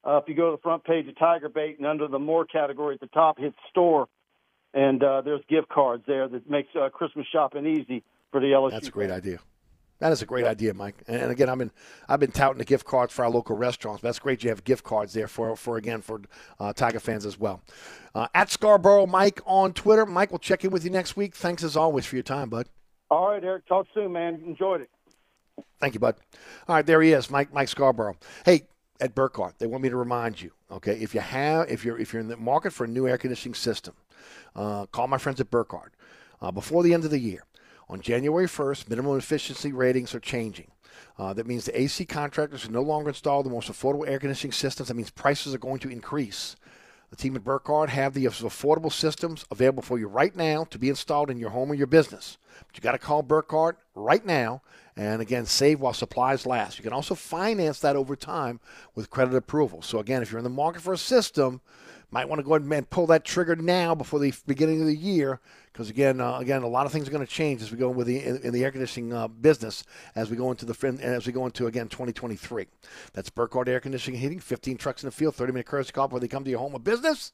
Uh, 0.04 0.18
if 0.18 0.24
you 0.28 0.36
go 0.36 0.52
to 0.52 0.58
the 0.58 0.62
front 0.62 0.84
page 0.84 1.08
of 1.08 1.18
Tiger 1.18 1.50
Bait 1.50 1.78
and 1.78 1.86
under 1.86 2.08
the 2.08 2.20
More 2.20 2.46
category 2.46 2.96
at 2.96 3.02
the 3.02 3.08
top, 3.08 3.38
hit 3.38 3.54
store, 3.70 4.08
and 4.74 5.04
uh, 5.04 5.22
there's 5.22 5.42
gift 5.50 5.70
cards 5.70 6.04
there 6.08 6.28
that 6.28 6.50
makes 6.50 6.70
uh, 6.76 6.90
Christmas 6.90 7.28
shopping 7.32 7.66
easy 7.66 8.04
for 8.32 8.40
the 8.40 8.48
LSU. 8.48 8.72
That's 8.72 8.88
a 8.88 8.92
great 8.92 9.12
idea. 9.12 9.40
That 10.00 10.12
is 10.12 10.22
a 10.22 10.28
great 10.28 10.46
idea, 10.46 10.76
Mike. 10.76 11.04
And 11.08 11.32
again, 11.32 11.50
I've 11.50 11.58
been 11.58 11.72
I've 12.08 12.20
been 12.20 12.32
touting 12.32 12.60
the 12.60 12.66
gift 12.66 12.86
cards 12.86 13.12
for 13.12 13.26
our 13.26 13.32
local 13.32 13.58
restaurants. 13.58 14.04
That's 14.04 14.20
great. 14.20 14.44
You 14.44 14.52
have 14.52 14.64
gift 14.64 14.84
cards 14.84 15.14
there 15.14 15.28
for 15.28 15.56
for 15.56 15.78
again 15.78 16.02
for 16.02 16.22
uh, 16.60 16.72
Tiger 16.74 17.00
fans 17.00 17.26
as 17.26 17.40
well. 17.40 17.62
Uh, 18.14 18.28
at 18.36 18.52
Scarborough 18.52 19.08
Mike 19.08 19.42
on 19.46 19.74
Twitter. 19.74 20.06
Mike 20.06 20.32
we'll 20.32 20.40
check 20.40 20.64
in 20.64 20.70
with 20.70 20.84
you 20.84 20.92
next 20.92 21.18
week. 21.18 21.36
Thanks 21.36 21.64
as 21.64 21.76
always 21.76 22.06
for 22.06 22.16
your 22.16 22.24
time, 22.24 22.50
bud. 22.50 22.68
All 23.10 23.30
right, 23.30 23.44
Eric. 23.44 23.66
Talk 23.68 23.88
soon, 23.94 24.12
man. 24.12 24.42
Enjoyed 24.46 24.82
it. 24.82 24.90
Thank 25.80 25.94
you, 25.94 26.00
bud. 26.00 26.16
All 26.68 26.76
right, 26.76 26.86
there 26.86 27.02
he 27.02 27.14
is, 27.14 27.30
Mike 27.30 27.54
Mike 27.54 27.68
Scarborough. 27.68 28.18
Hey, 28.46 28.64
at 29.00 29.16
Burkhardt, 29.16 29.60
they 29.60 29.68
want 29.68 29.84
me 29.84 29.90
to 29.90 29.96
remind 29.96 30.42
you, 30.42 30.52
okay, 30.72 30.98
if 31.00 31.14
you 31.14 31.22
have 31.22 31.70
if 31.70 31.86
you're 31.86 31.98
if 32.00 32.14
you're 32.14 32.22
in 32.22 32.28
the 32.28 32.38
market 32.38 32.74
for 32.74 32.84
a 32.84 32.88
new 32.88 33.08
air 33.08 33.18
conditioning 33.18 33.56
system, 33.56 33.94
uh, 34.56 34.86
call 34.88 35.08
my 35.08 35.18
friends 35.18 35.40
at 35.40 35.52
Burkhardt. 35.52 35.94
Uh, 36.42 36.52
before 36.52 36.84
the 36.84 36.94
end 36.94 37.04
of 37.04 37.12
the 37.12 37.20
year, 37.20 37.44
on 37.90 38.02
January 38.02 38.46
1st, 38.46 38.90
minimum 38.90 39.18
efficiency 39.18 39.72
ratings 39.72 40.14
are 40.14 40.20
changing. 40.20 40.72
Uh, 41.18 41.34
that 41.34 41.48
means 41.48 41.66
the 41.66 41.80
AC 41.80 42.06
contractors 42.06 42.66
can 42.66 42.74
no 42.74 42.82
longer 42.82 43.10
install 43.10 43.42
the 43.42 43.50
most 43.50 43.72
affordable 43.72 44.08
air 44.08 44.20
conditioning 44.20 44.52
systems. 44.52 44.90
That 44.90 44.96
means 44.96 45.10
prices 45.10 45.54
are 45.56 45.60
going 45.60 45.80
to 45.80 45.90
increase. 45.90 46.56
The 47.10 47.16
team 47.16 47.36
at 47.36 47.44
Burkhardt 47.44 47.90
have 47.90 48.14
the 48.14 48.26
affordable 48.26 48.92
systems 48.92 49.46
available 49.50 49.82
for 49.82 49.98
you 49.98 50.08
right 50.08 50.36
now 50.36 50.66
to 50.66 50.78
be 50.78 50.90
installed 50.90 51.30
in 51.30 51.40
your 51.40 51.52
home 51.52 51.72
or 51.72 51.76
your 51.76 51.88
business. 51.88 52.38
But 52.68 52.76
you 52.76 52.82
got 52.82 52.92
to 52.92 52.98
call 52.98 53.24
Burkhardt 53.24 53.78
right 53.96 54.26
now 54.26 54.62
and 54.98 55.22
again 55.22 55.46
save 55.46 55.80
while 55.80 55.94
supplies 55.94 56.46
last. 56.46 56.78
You 56.78 56.84
can 56.84 56.92
also 56.92 57.16
finance 57.16 57.80
that 57.80 57.96
over 57.96 58.16
time 58.16 58.60
with 58.94 59.10
credit 59.10 59.36
approval. 59.36 59.82
So 59.82 60.00
again, 60.00 60.22
if 60.22 60.32
you're 60.32 60.40
in 60.40 60.44
the 60.44 60.50
market 60.50 60.82
for 60.82 60.94
a 60.94 60.98
system, 60.98 61.62
might 62.12 62.28
want 62.28 62.40
to 62.40 62.44
go 62.44 62.56
ahead 62.56 62.70
and 62.70 62.90
pull 62.90 63.08
that 63.08 63.26
trigger 63.26 63.56
now 63.56 63.94
before 63.94 64.20
the 64.20 64.34
beginning 64.46 64.82
of 64.82 64.88
the 64.88 64.96
year 64.96 65.40
because 65.78 65.92
again, 65.92 66.20
uh, 66.20 66.40
again, 66.40 66.64
a 66.64 66.68
lot 66.68 66.88
of 66.88 66.92
things 66.92 67.08
are 67.08 67.12
going 67.12 67.26
to 67.26 67.32
change 67.32 67.62
as 67.62 67.72
we 67.72 67.78
go 67.78 67.92
with 67.92 68.08
the 68.08 68.18
in, 68.18 68.38
in 68.38 68.52
the 68.52 68.64
air 68.64 68.72
conditioning 68.72 69.14
uh, 69.14 69.28
business 69.28 69.84
as 70.16 70.28
we 70.28 70.36
go 70.36 70.50
into 70.50 70.66
the 70.66 71.00
as 71.04 71.28
we 71.28 71.32
go 71.32 71.46
into 71.46 71.68
again 71.68 71.88
2023. 71.88 72.66
That's 73.14 73.30
Burkhardt 73.30 73.70
Air 73.70 73.80
Conditioning 73.80 74.20
Heating. 74.20 74.40
15 74.40 74.78
trucks 74.78 75.04
in 75.04 75.08
the 75.08 75.12
field, 75.12 75.36
30 75.36 75.54
minute 75.54 75.68
courtesy 75.68 75.92
call 75.92 76.08
before 76.08 76.20
they 76.20 76.28
come 76.28 76.44
to 76.44 76.50
your 76.50 76.58
home 76.58 76.74
or 76.74 76.80
business. 76.80 77.32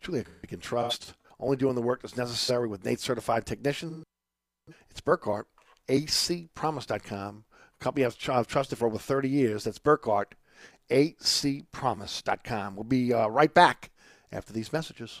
Truly, 0.00 0.20
you 0.20 0.48
can 0.48 0.60
trust. 0.60 1.14
Only 1.40 1.56
doing 1.56 1.74
the 1.74 1.82
work 1.82 2.02
that's 2.02 2.16
necessary 2.16 2.68
with 2.68 2.84
NATE 2.84 3.00
certified 3.00 3.46
technician. 3.46 4.04
It's 4.88 5.00
Burkhardt. 5.00 5.48
ACPromise.com. 5.88 7.44
Company 7.80 8.06
I've, 8.06 8.16
I've 8.28 8.46
trusted 8.46 8.78
for 8.78 8.86
over 8.86 8.98
30 8.98 9.28
years. 9.28 9.64
That's 9.64 9.80
Burkhardt. 9.80 10.36
ACPromise.com. 10.88 12.76
We'll 12.76 12.84
be 12.84 13.12
uh, 13.12 13.26
right 13.26 13.52
back 13.52 13.90
after 14.30 14.52
these 14.52 14.72
messages. 14.72 15.20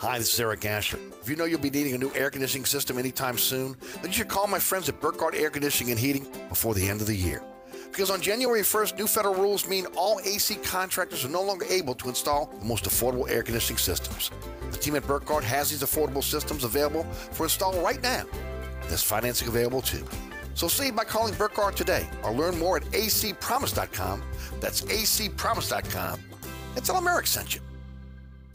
Hi, 0.00 0.16
this 0.16 0.32
is 0.32 0.40
Eric 0.40 0.64
Asher. 0.64 0.98
If 1.20 1.28
you 1.28 1.36
know 1.36 1.44
you'll 1.44 1.60
be 1.60 1.68
needing 1.68 1.94
a 1.94 1.98
new 1.98 2.10
air 2.14 2.30
conditioning 2.30 2.64
system 2.64 2.96
anytime 2.96 3.36
soon, 3.36 3.76
then 3.96 4.06
you 4.06 4.12
should 4.12 4.28
call 4.28 4.46
my 4.46 4.58
friends 4.58 4.88
at 4.88 4.98
Burkhardt 4.98 5.34
Air 5.34 5.50
Conditioning 5.50 5.90
and 5.90 6.00
Heating 6.00 6.26
before 6.48 6.72
the 6.72 6.88
end 6.88 7.02
of 7.02 7.06
the 7.06 7.14
year. 7.14 7.42
Because 7.90 8.08
on 8.08 8.22
January 8.22 8.62
1st, 8.62 8.96
new 8.96 9.06
federal 9.06 9.34
rules 9.34 9.68
mean 9.68 9.84
all 9.98 10.18
AC 10.24 10.54
contractors 10.54 11.22
are 11.26 11.28
no 11.28 11.42
longer 11.42 11.66
able 11.68 11.94
to 11.96 12.08
install 12.08 12.46
the 12.46 12.64
most 12.64 12.84
affordable 12.84 13.28
air 13.28 13.42
conditioning 13.42 13.76
systems. 13.76 14.30
The 14.70 14.78
team 14.78 14.96
at 14.96 15.06
Burkhardt 15.06 15.44
has 15.44 15.68
these 15.68 15.82
affordable 15.82 16.24
systems 16.24 16.64
available 16.64 17.04
for 17.32 17.44
install 17.44 17.78
right 17.82 18.02
now. 18.02 18.24
There's 18.88 19.02
financing 19.02 19.48
available 19.48 19.82
too. 19.82 20.06
So 20.54 20.66
save 20.66 20.96
by 20.96 21.04
calling 21.04 21.34
Burkhardt 21.34 21.76
today 21.76 22.08
or 22.22 22.32
learn 22.32 22.58
more 22.58 22.78
at 22.78 22.84
acpromise.com. 22.84 24.22
That's 24.60 24.80
acpromise.com. 24.80 26.20
And 26.76 26.84
tell 26.86 26.94
them 26.94 27.06
Eric 27.06 27.26
sent 27.26 27.54
you. 27.54 27.60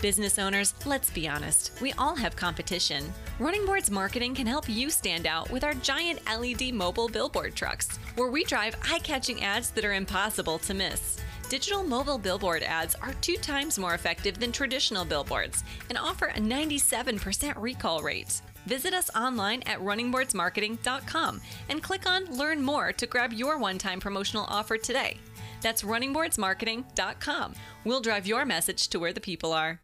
Business 0.01 0.37
owners, 0.37 0.73
let's 0.85 1.09
be 1.09 1.27
honest, 1.27 1.71
we 1.81 1.93
all 1.93 2.15
have 2.15 2.35
competition. 2.35 3.11
Running 3.39 3.65
Boards 3.65 3.89
Marketing 3.89 4.35
can 4.35 4.45
help 4.45 4.67
you 4.67 4.89
stand 4.89 5.25
out 5.25 5.49
with 5.49 5.63
our 5.63 5.73
giant 5.73 6.19
LED 6.27 6.73
mobile 6.73 7.07
billboard 7.07 7.55
trucks, 7.55 7.97
where 8.15 8.29
we 8.29 8.43
drive 8.43 8.75
eye 8.91 8.99
catching 8.99 9.41
ads 9.41 9.71
that 9.71 9.85
are 9.85 9.93
impossible 9.93 10.59
to 10.59 10.73
miss. 10.73 11.17
Digital 11.49 11.83
mobile 11.83 12.17
billboard 12.17 12.63
ads 12.63 12.95
are 12.95 13.13
two 13.21 13.37
times 13.37 13.79
more 13.79 13.93
effective 13.93 14.37
than 14.39 14.51
traditional 14.51 15.05
billboards 15.05 15.63
and 15.89 15.97
offer 15.97 16.25
a 16.25 16.39
97% 16.39 17.53
recall 17.55 18.01
rate. 18.01 18.41
Visit 18.65 18.93
us 18.93 19.09
online 19.15 19.61
at 19.63 19.79
runningboardsmarketing.com 19.79 21.41
and 21.69 21.83
click 21.83 22.09
on 22.09 22.25
Learn 22.37 22.61
More 22.61 22.91
to 22.93 23.05
grab 23.05 23.31
your 23.31 23.57
one 23.59 23.77
time 23.77 23.99
promotional 23.99 24.45
offer 24.49 24.77
today. 24.77 25.17
That's 25.61 25.81
runningboardsmarketing.com. 25.83 27.55
We'll 27.83 28.01
drive 28.01 28.27
your 28.27 28.45
message 28.45 28.87
to 28.89 28.99
where 28.99 29.13
the 29.13 29.21
people 29.21 29.53
are. 29.53 29.79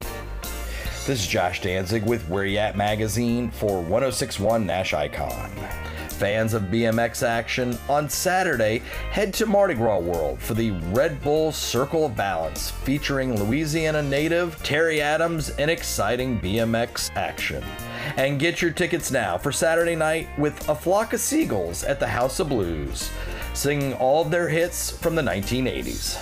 This 1.08 1.22
is 1.22 1.28
Josh 1.28 1.62
Danzig 1.62 2.04
with 2.06 2.28
Where 2.30 2.46
You 2.46 2.60
At 2.60 2.78
Magazine 2.78 3.50
for 3.50 3.82
1061 3.82 4.66
Nash 4.68 4.94
Icon. 4.94 5.50
Fans 6.10 6.54
of 6.54 6.62
BMX 6.66 7.24
action, 7.28 7.76
on 7.90 8.08
Saturday, 8.08 8.84
head 9.10 9.34
to 9.34 9.48
Mardi 9.48 9.74
Gras 9.74 9.98
World 9.98 10.40
for 10.40 10.54
the 10.54 10.70
Red 10.92 11.20
Bull 11.24 11.52
Circle 11.52 12.06
of 12.06 12.16
Balance 12.16 12.70
featuring 12.70 13.44
Louisiana 13.44 14.04
native 14.04 14.62
Terry 14.62 15.02
Adams 15.02 15.50
and 15.50 15.72
exciting 15.72 16.40
BMX 16.40 17.10
action. 17.16 17.64
And 18.18 18.40
get 18.40 18.62
your 18.62 18.70
tickets 18.70 19.10
now 19.10 19.40
for 19.40 19.52
Saturday 19.52 19.96
night 19.96 20.28
with 20.38 20.70
A 20.70 20.76
Flock 20.76 21.14
of 21.14 21.20
Seagulls 21.20 21.84
at 21.84 22.00
the 22.00 22.08
House 22.08 22.40
of 22.40 22.50
Blues, 22.50 23.10
singing 23.54 23.94
all 23.94 24.22
of 24.22 24.32
their 24.32 24.50
hits 24.50 24.92
from 24.92 25.16
the 25.16 25.22
1980s. 25.22 26.18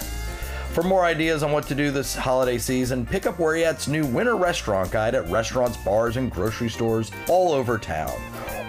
For 0.74 0.84
more 0.84 1.04
ideas 1.04 1.42
on 1.42 1.52
what 1.52 1.68
to 1.68 1.76
do 1.76 1.92
this 1.92 2.16
holiday 2.16 2.58
season, 2.58 3.06
pick 3.06 3.26
up 3.26 3.40
Where 3.40 3.58
You 3.58 3.66
At's 3.66 3.88
new 3.88 4.06
winter 4.06 4.36
restaurant 4.36 4.92
guide 4.92 5.16
at 5.16 5.28
restaurants, 5.30 5.78
bars, 5.78 6.18
and 6.18 6.32
grocery 6.32 6.70
stores 6.70 7.12
all 7.28 7.52
over 7.54 7.78
town. 7.78 8.14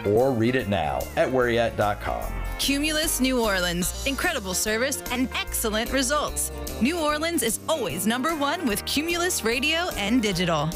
Or 0.07 0.33
read 0.33 0.57
it 0.57 0.69
now 0.69 1.01
at 1.17 1.29
whereyat.com. 1.29 2.33
Cumulus 2.59 3.21
New 3.21 3.41
Orleans. 3.41 4.07
Incredible 4.07 4.55
service 4.55 5.03
and 5.11 5.29
excellent 5.35 5.93
results. 5.93 6.53
New 6.81 6.99
Orleans 6.99 7.43
is 7.43 7.61
always 7.69 8.07
number 8.07 8.35
one 8.35 8.67
with 8.67 8.85
Cumulus 8.87 9.45
Radio 9.45 9.89
and 9.97 10.23
Digital. 10.23 10.69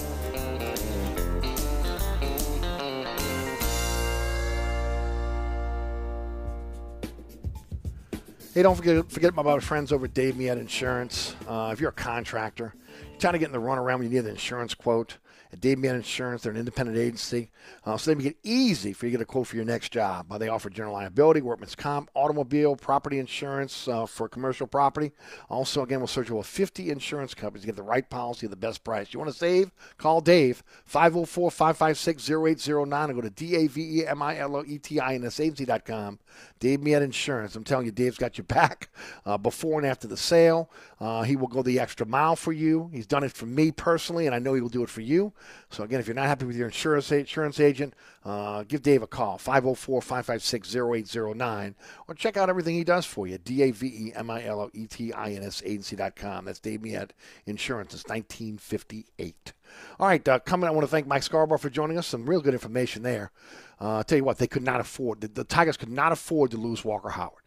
Hey, 8.54 8.62
don't 8.62 8.76
forget 8.76 9.10
forget 9.10 9.30
about 9.30 9.46
my 9.46 9.58
friends 9.58 9.90
over 9.90 10.04
at 10.04 10.14
Dave 10.14 10.36
Miet 10.36 10.58
Insurance. 10.58 11.34
Uh, 11.48 11.70
if 11.72 11.80
you're 11.80 11.90
a 11.90 11.92
contractor, 11.92 12.72
you're 13.10 13.18
trying 13.18 13.32
to 13.32 13.40
get 13.40 13.46
in 13.46 13.52
the 13.52 13.58
runaround 13.58 13.98
when 13.98 14.04
you 14.04 14.10
need 14.10 14.18
an 14.18 14.28
insurance 14.28 14.74
quote. 14.74 15.18
Dave 15.54 15.78
Miet 15.78 15.94
Insurance, 15.94 16.42
they're 16.42 16.52
an 16.52 16.58
independent 16.58 16.98
agency, 16.98 17.50
uh, 17.84 17.96
so 17.96 18.10
they 18.10 18.14
make 18.14 18.26
it 18.26 18.36
easy 18.42 18.92
for 18.92 19.06
you 19.06 19.12
to 19.12 19.18
get 19.18 19.22
a 19.22 19.26
quote 19.26 19.46
for 19.46 19.56
your 19.56 19.64
next 19.64 19.92
job. 19.92 20.30
Uh, 20.30 20.38
they 20.38 20.48
offer 20.48 20.70
general 20.70 20.94
liability, 20.94 21.40
workman's 21.40 21.74
comp, 21.74 22.10
automobile, 22.14 22.76
property 22.76 23.18
insurance 23.18 23.88
uh, 23.88 24.06
for 24.06 24.28
commercial 24.28 24.66
property. 24.66 25.12
Also, 25.48 25.82
again, 25.82 25.98
we'll 26.00 26.06
search 26.06 26.30
over 26.30 26.42
50 26.42 26.90
insurance 26.90 27.34
companies 27.34 27.62
to 27.62 27.66
get 27.66 27.76
the 27.76 27.82
right 27.82 28.08
policy 28.08 28.46
at 28.46 28.50
the 28.50 28.56
best 28.56 28.84
price. 28.84 29.12
You 29.12 29.20
want 29.20 29.32
to 29.32 29.36
save? 29.36 29.70
Call 29.98 30.20
Dave, 30.20 30.62
504 30.84 31.50
556 31.50 32.30
0809, 32.30 33.10
or 33.10 33.14
go 33.14 33.20
to 33.20 33.30
D 33.30 33.56
A 33.56 33.66
V 33.66 34.00
E 34.00 34.06
M 34.06 34.22
I 34.22 34.38
L 34.38 34.56
O 34.56 34.64
E 34.66 34.78
T 34.78 35.00
I 35.00 35.14
N 35.14 35.24
S 35.24 35.40
agency.com. 35.40 36.18
Dave 36.58 36.80
Miet 36.80 37.02
Insurance. 37.02 37.56
I'm 37.56 37.64
telling 37.64 37.86
you, 37.86 37.92
Dave's 37.92 38.18
got 38.18 38.38
your 38.38 38.44
back 38.44 38.88
uh, 39.26 39.36
before 39.36 39.78
and 39.78 39.86
after 39.86 40.08
the 40.08 40.16
sale. 40.16 40.70
Uh, 41.04 41.22
he 41.22 41.36
will 41.36 41.48
go 41.48 41.62
the 41.62 41.78
extra 41.78 42.06
mile 42.06 42.34
for 42.34 42.50
you. 42.50 42.88
He's 42.90 43.06
done 43.06 43.24
it 43.24 43.32
for 43.32 43.44
me 43.44 43.70
personally, 43.70 44.24
and 44.24 44.34
I 44.34 44.38
know 44.38 44.54
he 44.54 44.62
will 44.62 44.70
do 44.70 44.82
it 44.82 44.88
for 44.88 45.02
you. 45.02 45.34
So, 45.68 45.84
again, 45.84 46.00
if 46.00 46.06
you're 46.06 46.14
not 46.14 46.28
happy 46.28 46.46
with 46.46 46.56
your 46.56 46.68
insurance, 46.68 47.12
insurance 47.12 47.60
agent, 47.60 47.92
uh, 48.24 48.62
give 48.62 48.80
Dave 48.80 49.02
a 49.02 49.06
call, 49.06 49.36
504 49.36 50.00
556 50.00 50.74
0809, 50.74 51.74
or 52.08 52.14
check 52.14 52.38
out 52.38 52.48
everything 52.48 52.74
he 52.74 52.84
does 52.84 53.04
for 53.04 53.26
you, 53.26 53.36
D 53.36 53.64
A 53.64 53.70
V 53.70 53.86
E 53.86 54.12
M 54.14 54.30
I 54.30 54.44
L 54.46 54.62
O 54.62 54.70
E 54.72 54.86
T 54.86 55.12
I 55.12 55.32
N 55.32 55.42
S 55.42 55.62
agency.com. 55.66 56.46
That's 56.46 56.58
Dave 56.58 56.80
Miet 56.80 57.12
Insurance. 57.44 57.92
It's 57.92 58.04
1958. 58.04 59.52
All 60.00 60.06
right, 60.06 60.26
uh, 60.26 60.38
coming, 60.38 60.68
I 60.68 60.72
want 60.72 60.86
to 60.86 60.90
thank 60.90 61.06
Mike 61.06 61.22
Scarborough 61.22 61.58
for 61.58 61.68
joining 61.68 61.98
us. 61.98 62.06
Some 62.06 62.24
real 62.24 62.40
good 62.40 62.54
information 62.54 63.02
there. 63.02 63.30
Uh, 63.78 64.02
tell 64.04 64.16
you 64.16 64.24
what, 64.24 64.38
they 64.38 64.46
could 64.46 64.62
not 64.62 64.80
afford, 64.80 65.20
the, 65.20 65.28
the 65.28 65.44
Tigers 65.44 65.76
could 65.76 65.90
not 65.90 66.12
afford 66.12 66.50
to 66.52 66.56
lose 66.56 66.82
Walker 66.82 67.10
Howard. 67.10 67.42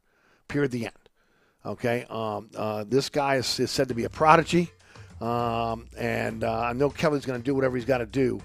Period. 0.48 0.70
The 0.70 0.86
end. 0.86 1.07
Okay. 1.68 2.06
Um, 2.10 2.50
uh, 2.56 2.86
this 2.88 3.10
guy 3.10 3.36
is, 3.36 3.60
is, 3.60 3.70
said 3.70 3.90
to 3.90 3.94
be 3.94 4.06
a 4.06 4.10
prodigy. 4.10 4.72
Um, 5.20 5.88
and 5.98 6.44
uh, 6.44 6.62
I 6.62 6.74
know 6.74 6.90
Kelly's 6.90 7.26
going 7.26 7.42
to 7.42 7.44
do 7.44 7.54
whatever 7.54 7.76
he's 7.76 7.86
got 7.86 7.98
to 7.98 8.06
do 8.06 8.40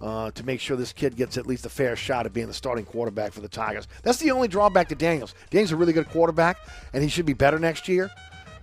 uh, 0.00 0.32
to 0.32 0.44
make 0.44 0.58
sure 0.58 0.76
this 0.76 0.92
kid 0.92 1.16
gets 1.16 1.38
at 1.38 1.46
least 1.46 1.66
a 1.66 1.68
fair 1.68 1.94
shot 1.94 2.26
at 2.26 2.32
being 2.32 2.48
the 2.48 2.54
starting 2.54 2.84
quarterback 2.84 3.32
for 3.32 3.42
the 3.42 3.48
Tigers. 3.48 3.86
That's 4.02 4.18
the 4.18 4.32
only 4.32 4.48
drawback 4.48 4.88
to 4.88 4.96
Daniels. 4.96 5.34
Daniels 5.50 5.68
is 5.68 5.72
a 5.72 5.76
really 5.76 5.92
good 5.92 6.08
quarterback, 6.08 6.58
and 6.92 7.02
he 7.02 7.08
should 7.08 7.26
be 7.26 7.32
better 7.32 7.58
next 7.60 7.86
year. 7.86 8.10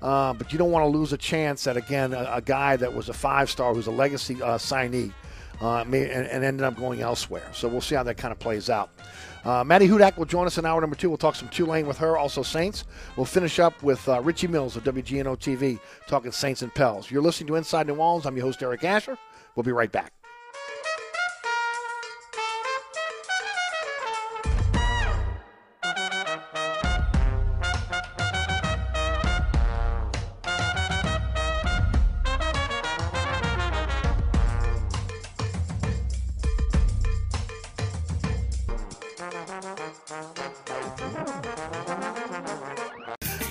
Uh, 0.01 0.33
but 0.33 0.51
you 0.51 0.57
don't 0.57 0.71
want 0.71 0.83
to 0.83 0.97
lose 0.97 1.13
a 1.13 1.17
chance 1.17 1.67
at 1.67 1.77
again 1.77 2.11
a, 2.13 2.29
a 2.33 2.41
guy 2.41 2.75
that 2.75 2.91
was 2.91 3.07
a 3.07 3.13
five 3.13 3.49
star 3.49 3.73
who's 3.73 3.85
a 3.85 3.91
legacy 3.91 4.41
uh, 4.41 4.57
signee 4.57 5.13
uh, 5.61 5.81
and, 5.81 5.95
and, 5.95 6.43
ended 6.43 6.63
up 6.63 6.75
going 6.75 7.01
elsewhere. 7.01 7.47
So 7.53 7.67
we'll 7.67 7.81
see 7.81 7.93
how 7.93 8.01
that 8.03 8.17
kind 8.17 8.31
of 8.31 8.39
plays 8.39 8.67
out. 8.67 8.89
Uh, 9.43 9.63
Maddie 9.63 9.87
Hudak 9.87 10.17
will 10.17 10.25
join 10.25 10.45
us 10.45 10.57
in 10.57 10.65
hour 10.65 10.79
number 10.79 10.95
two. 10.95 11.09
We'll 11.09 11.17
talk 11.17 11.35
some 11.35 11.49
Tulane 11.49 11.87
with 11.87 11.97
her, 11.97 12.17
also 12.17 12.43
Saints. 12.43 12.85
We'll 13.15 13.25
finish 13.25 13.59
up 13.59 13.81
with 13.81 14.07
uh, 14.07 14.21
Richie 14.21 14.47
Mills 14.47 14.75
of 14.75 14.83
WGNO 14.83 15.37
TV 15.37 15.79
talking 16.07 16.31
Saints 16.31 16.61
and 16.61 16.73
Pels. 16.73 17.09
You're 17.09 17.23
listening 17.23 17.47
to 17.47 17.55
Inside 17.55 17.87
New 17.87 17.95
Orleans. 17.95 18.25
I'm 18.25 18.35
your 18.35 18.45
host, 18.45 18.61
Eric 18.61 18.83
Asher. 18.83 19.17
We'll 19.55 19.63
be 19.63 19.71
right 19.71 19.91
back. 19.91 20.20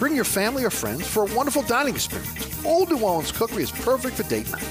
Bring 0.01 0.17
your 0.17 0.25
family 0.25 0.65
or 0.65 0.71
friends 0.71 1.07
for 1.07 1.31
a 1.31 1.35
wonderful 1.37 1.61
dining 1.61 1.95
experience. 1.95 2.65
Old 2.65 2.89
New 2.89 3.01
Orleans 3.01 3.31
Cookery 3.31 3.65
is 3.65 3.71
perfect 3.71 4.17
for 4.17 4.23
date 4.23 4.51
night. 4.51 4.67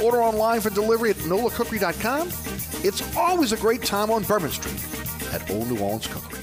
Order 0.00 0.22
online 0.22 0.62
for 0.62 0.70
delivery 0.70 1.10
at 1.10 1.16
nolacookery.com. 1.16 2.28
It's 2.82 3.14
always 3.14 3.52
a 3.52 3.58
great 3.58 3.82
time 3.82 4.10
on 4.10 4.22
Bourbon 4.22 4.50
Street 4.50 4.82
at 5.34 5.50
Old 5.50 5.70
New 5.70 5.78
Orleans 5.78 6.06
Cookery. 6.06 6.39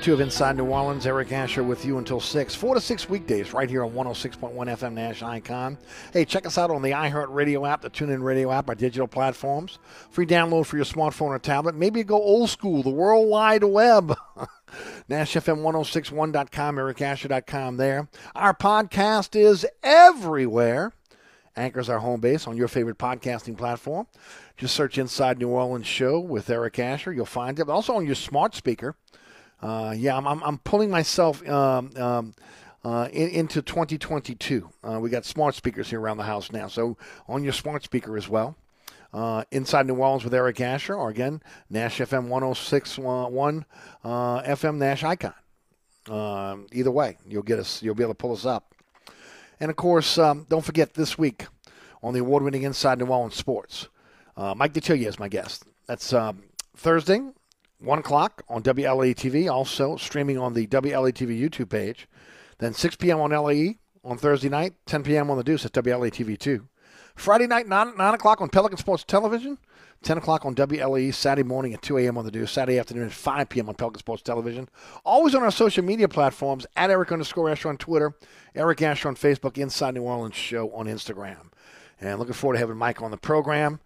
Two 0.00 0.14
of 0.14 0.20
Inside 0.20 0.56
New 0.56 0.64
Orleans. 0.64 1.06
Eric 1.06 1.30
Asher 1.30 1.62
with 1.62 1.84
you 1.84 1.98
until 1.98 2.20
6. 2.20 2.54
4 2.54 2.74
to 2.74 2.80
6 2.80 3.08
weekdays 3.10 3.52
right 3.52 3.68
here 3.68 3.84
on 3.84 3.92
106.1 3.92 4.54
FM 4.54 4.94
Nash 4.94 5.22
Icon. 5.22 5.76
Hey, 6.12 6.24
check 6.24 6.46
us 6.46 6.56
out 6.56 6.70
on 6.70 6.80
the 6.80 6.92
iHeartRadio 6.92 7.68
app, 7.68 7.82
the 7.82 7.90
TuneIn 7.90 8.22
Radio 8.22 8.50
app, 8.50 8.70
our 8.70 8.74
digital 8.74 9.06
platforms. 9.06 9.78
Free 10.10 10.24
download 10.24 10.64
for 10.64 10.76
your 10.76 10.86
smartphone 10.86 11.28
or 11.28 11.38
tablet. 11.38 11.74
Maybe 11.74 12.02
go 12.02 12.16
old 12.16 12.48
school, 12.48 12.82
the 12.82 12.90
World 12.90 13.28
Wide 13.28 13.62
Web. 13.62 14.16
NashFM1061.com, 15.10 16.76
ericasher.com 16.76 17.76
there. 17.76 18.08
Our 18.34 18.54
podcast 18.54 19.36
is 19.36 19.66
everywhere. 19.82 20.92
Anchor's 21.56 21.90
our 21.90 21.98
home 21.98 22.20
base 22.20 22.46
on 22.46 22.56
your 22.56 22.68
favorite 22.68 22.96
podcasting 22.96 23.58
platform. 23.58 24.06
Just 24.56 24.74
search 24.74 24.96
Inside 24.96 25.38
New 25.38 25.48
Orleans 25.48 25.86
Show 25.86 26.20
with 26.20 26.48
Eric 26.48 26.78
Asher. 26.78 27.12
You'll 27.12 27.26
find 27.26 27.58
it. 27.58 27.68
Also 27.68 27.94
on 27.96 28.06
your 28.06 28.14
smart 28.14 28.54
speaker. 28.54 28.96
Uh, 29.62 29.94
yeah, 29.96 30.16
I'm, 30.16 30.26
I'm, 30.26 30.42
I'm 30.42 30.58
pulling 30.58 30.90
myself 30.90 31.46
um, 31.48 31.90
um, 31.96 32.34
uh, 32.84 33.08
in, 33.12 33.28
into 33.28 33.62
2022. 33.62 34.68
Uh, 34.82 35.00
we 35.00 35.10
got 35.10 35.24
smart 35.24 35.54
speakers 35.54 35.90
here 35.90 36.00
around 36.00 36.16
the 36.16 36.24
house 36.24 36.50
now. 36.50 36.68
So 36.68 36.96
on 37.28 37.44
your 37.44 37.52
smart 37.52 37.84
speaker 37.84 38.16
as 38.16 38.28
well. 38.28 38.56
Uh, 39.12 39.42
Inside 39.50 39.86
New 39.86 39.96
Orleans 39.96 40.22
with 40.22 40.32
Eric 40.32 40.60
Asher, 40.60 40.94
or 40.94 41.10
again, 41.10 41.42
Nash 41.68 41.98
FM 41.98 42.28
1061 42.28 43.64
uh, 44.04 44.42
FM 44.42 44.76
Nash 44.76 45.02
Icon. 45.02 45.34
Um, 46.08 46.66
either 46.72 46.92
way, 46.92 47.18
you'll 47.26 47.42
get 47.42 47.58
us. 47.58 47.82
You'll 47.82 47.96
be 47.96 48.04
able 48.04 48.14
to 48.14 48.18
pull 48.18 48.32
us 48.32 48.46
up. 48.46 48.72
And 49.58 49.68
of 49.68 49.76
course, 49.76 50.16
um, 50.16 50.46
don't 50.48 50.64
forget 50.64 50.94
this 50.94 51.18
week 51.18 51.46
on 52.02 52.14
the 52.14 52.20
award-winning 52.20 52.62
Inside 52.62 52.98
New 52.98 53.06
Orleans 53.06 53.34
Sports, 53.34 53.88
uh, 54.36 54.54
Mike 54.56 54.72
Detillier 54.72 55.08
is 55.08 55.18
my 55.18 55.28
guest. 55.28 55.64
That's 55.86 56.12
um, 56.12 56.44
Thursday, 56.76 57.20
1 57.80 57.98
o'clock 57.98 58.42
on 58.48 58.62
WLAE 58.62 59.14
TV, 59.14 59.50
also 59.50 59.96
streaming 59.96 60.38
on 60.38 60.54
the 60.54 60.66
WLAE 60.66 61.12
TV 61.12 61.40
YouTube 61.40 61.70
page. 61.70 62.06
Then 62.58 62.74
6 62.74 62.96
p.m. 62.96 63.20
on 63.20 63.30
LAE 63.30 63.78
on 64.04 64.18
Thursday 64.18 64.48
night, 64.48 64.74
10 64.86 65.02
p.m. 65.02 65.30
on 65.30 65.38
the 65.38 65.44
Deuce 65.44 65.64
at 65.64 65.72
WLAE 65.72 66.10
TV 66.10 66.38
2. 66.38 66.68
Friday 67.16 67.46
night, 67.46 67.66
9, 67.66 67.96
9 67.96 68.14
o'clock 68.14 68.40
on 68.40 68.48
Pelican 68.48 68.78
Sports 68.78 69.04
Television. 69.04 69.58
10 70.02 70.16
o'clock 70.16 70.46
on 70.46 70.54
WLE, 70.54 71.12
Saturday 71.12 71.46
morning 71.46 71.74
at 71.74 71.82
2 71.82 71.98
a.m. 71.98 72.16
on 72.16 72.24
the 72.24 72.30
Deuce, 72.30 72.50
Saturday 72.50 72.78
afternoon 72.78 73.06
at 73.06 73.12
5 73.12 73.48
p.m. 73.50 73.68
on 73.68 73.74
Pelican 73.74 73.98
Sports 73.98 74.22
Television. 74.22 74.68
Always 75.04 75.34
on 75.34 75.42
our 75.42 75.50
social 75.50 75.84
media 75.84 76.08
platforms, 76.08 76.66
at 76.76 76.90
Eric 76.90 77.12
underscore 77.12 77.50
Asher 77.50 77.68
on 77.68 77.76
Twitter, 77.76 78.14
Eric 78.54 78.80
Asher 78.80 79.08
on 79.08 79.16
Facebook, 79.16 79.58
Inside 79.58 79.94
New 79.94 80.02
Orleans 80.02 80.34
Show 80.34 80.70
on 80.72 80.86
Instagram. 80.86 81.50
And 82.00 82.18
looking 82.18 82.32
forward 82.32 82.54
to 82.54 82.60
having 82.60 82.78
Mike 82.78 83.02
on 83.02 83.10
the 83.10 83.18
program. 83.18 83.80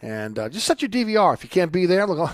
And 0.00 0.38
uh, 0.38 0.48
just 0.48 0.66
set 0.66 0.82
your 0.82 0.88
DVR. 0.88 1.34
If 1.34 1.42
you 1.42 1.50
can't 1.50 1.72
be 1.72 1.84
there, 1.86 2.06
look, 2.06 2.30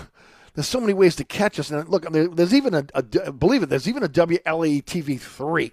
there's 0.53 0.67
so 0.67 0.79
many 0.79 0.93
ways 0.93 1.15
to 1.17 1.23
catch 1.23 1.59
us. 1.59 1.71
And 1.71 1.87
look, 1.89 2.05
there's 2.11 2.53
even 2.53 2.73
a, 2.73 2.85
a 2.93 3.31
believe 3.31 3.63
it, 3.63 3.69
there's 3.69 3.87
even 3.87 4.03
a 4.03 4.09
WLE 4.09 4.83
TV 4.83 5.19
3 5.19 5.71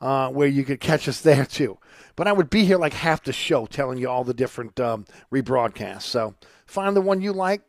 uh, 0.00 0.28
where 0.30 0.48
you 0.48 0.64
could 0.64 0.80
catch 0.80 1.08
us 1.08 1.20
there 1.20 1.44
too. 1.44 1.78
But 2.16 2.28
I 2.28 2.32
would 2.32 2.50
be 2.50 2.64
here 2.64 2.78
like 2.78 2.92
half 2.92 3.24
the 3.24 3.32
show 3.32 3.66
telling 3.66 3.98
you 3.98 4.08
all 4.08 4.24
the 4.24 4.34
different 4.34 4.78
um, 4.80 5.04
rebroadcasts. 5.32 6.02
So 6.02 6.34
find 6.66 6.96
the 6.96 7.00
one 7.00 7.20
you 7.20 7.32
like. 7.32 7.62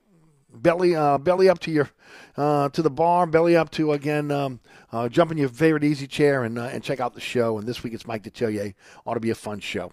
Belly, 0.53 0.95
uh, 0.95 1.17
belly 1.17 1.49
up 1.49 1.59
to 1.59 1.71
your, 1.71 1.89
uh, 2.37 2.69
to 2.69 2.81
the 2.81 2.89
bar. 2.89 3.25
Belly 3.25 3.57
up 3.57 3.71
to 3.71 3.91
again, 3.91 4.31
um, 4.31 4.61
uh, 4.93 5.09
jump 5.09 5.31
in 5.31 5.37
your 5.37 5.49
favorite 5.49 5.83
easy 5.83 6.07
chair 6.07 6.45
and 6.45 6.57
uh, 6.57 6.63
and 6.63 6.81
check 6.81 7.01
out 7.01 7.13
the 7.13 7.19
show. 7.19 7.57
And 7.57 7.67
this 7.67 7.83
week 7.83 7.93
it's 7.93 8.07
Mike 8.07 8.23
Detillier. 8.23 8.73
Ought 9.05 9.15
to 9.15 9.19
be 9.19 9.31
a 9.31 9.35
fun 9.35 9.59
show. 9.59 9.91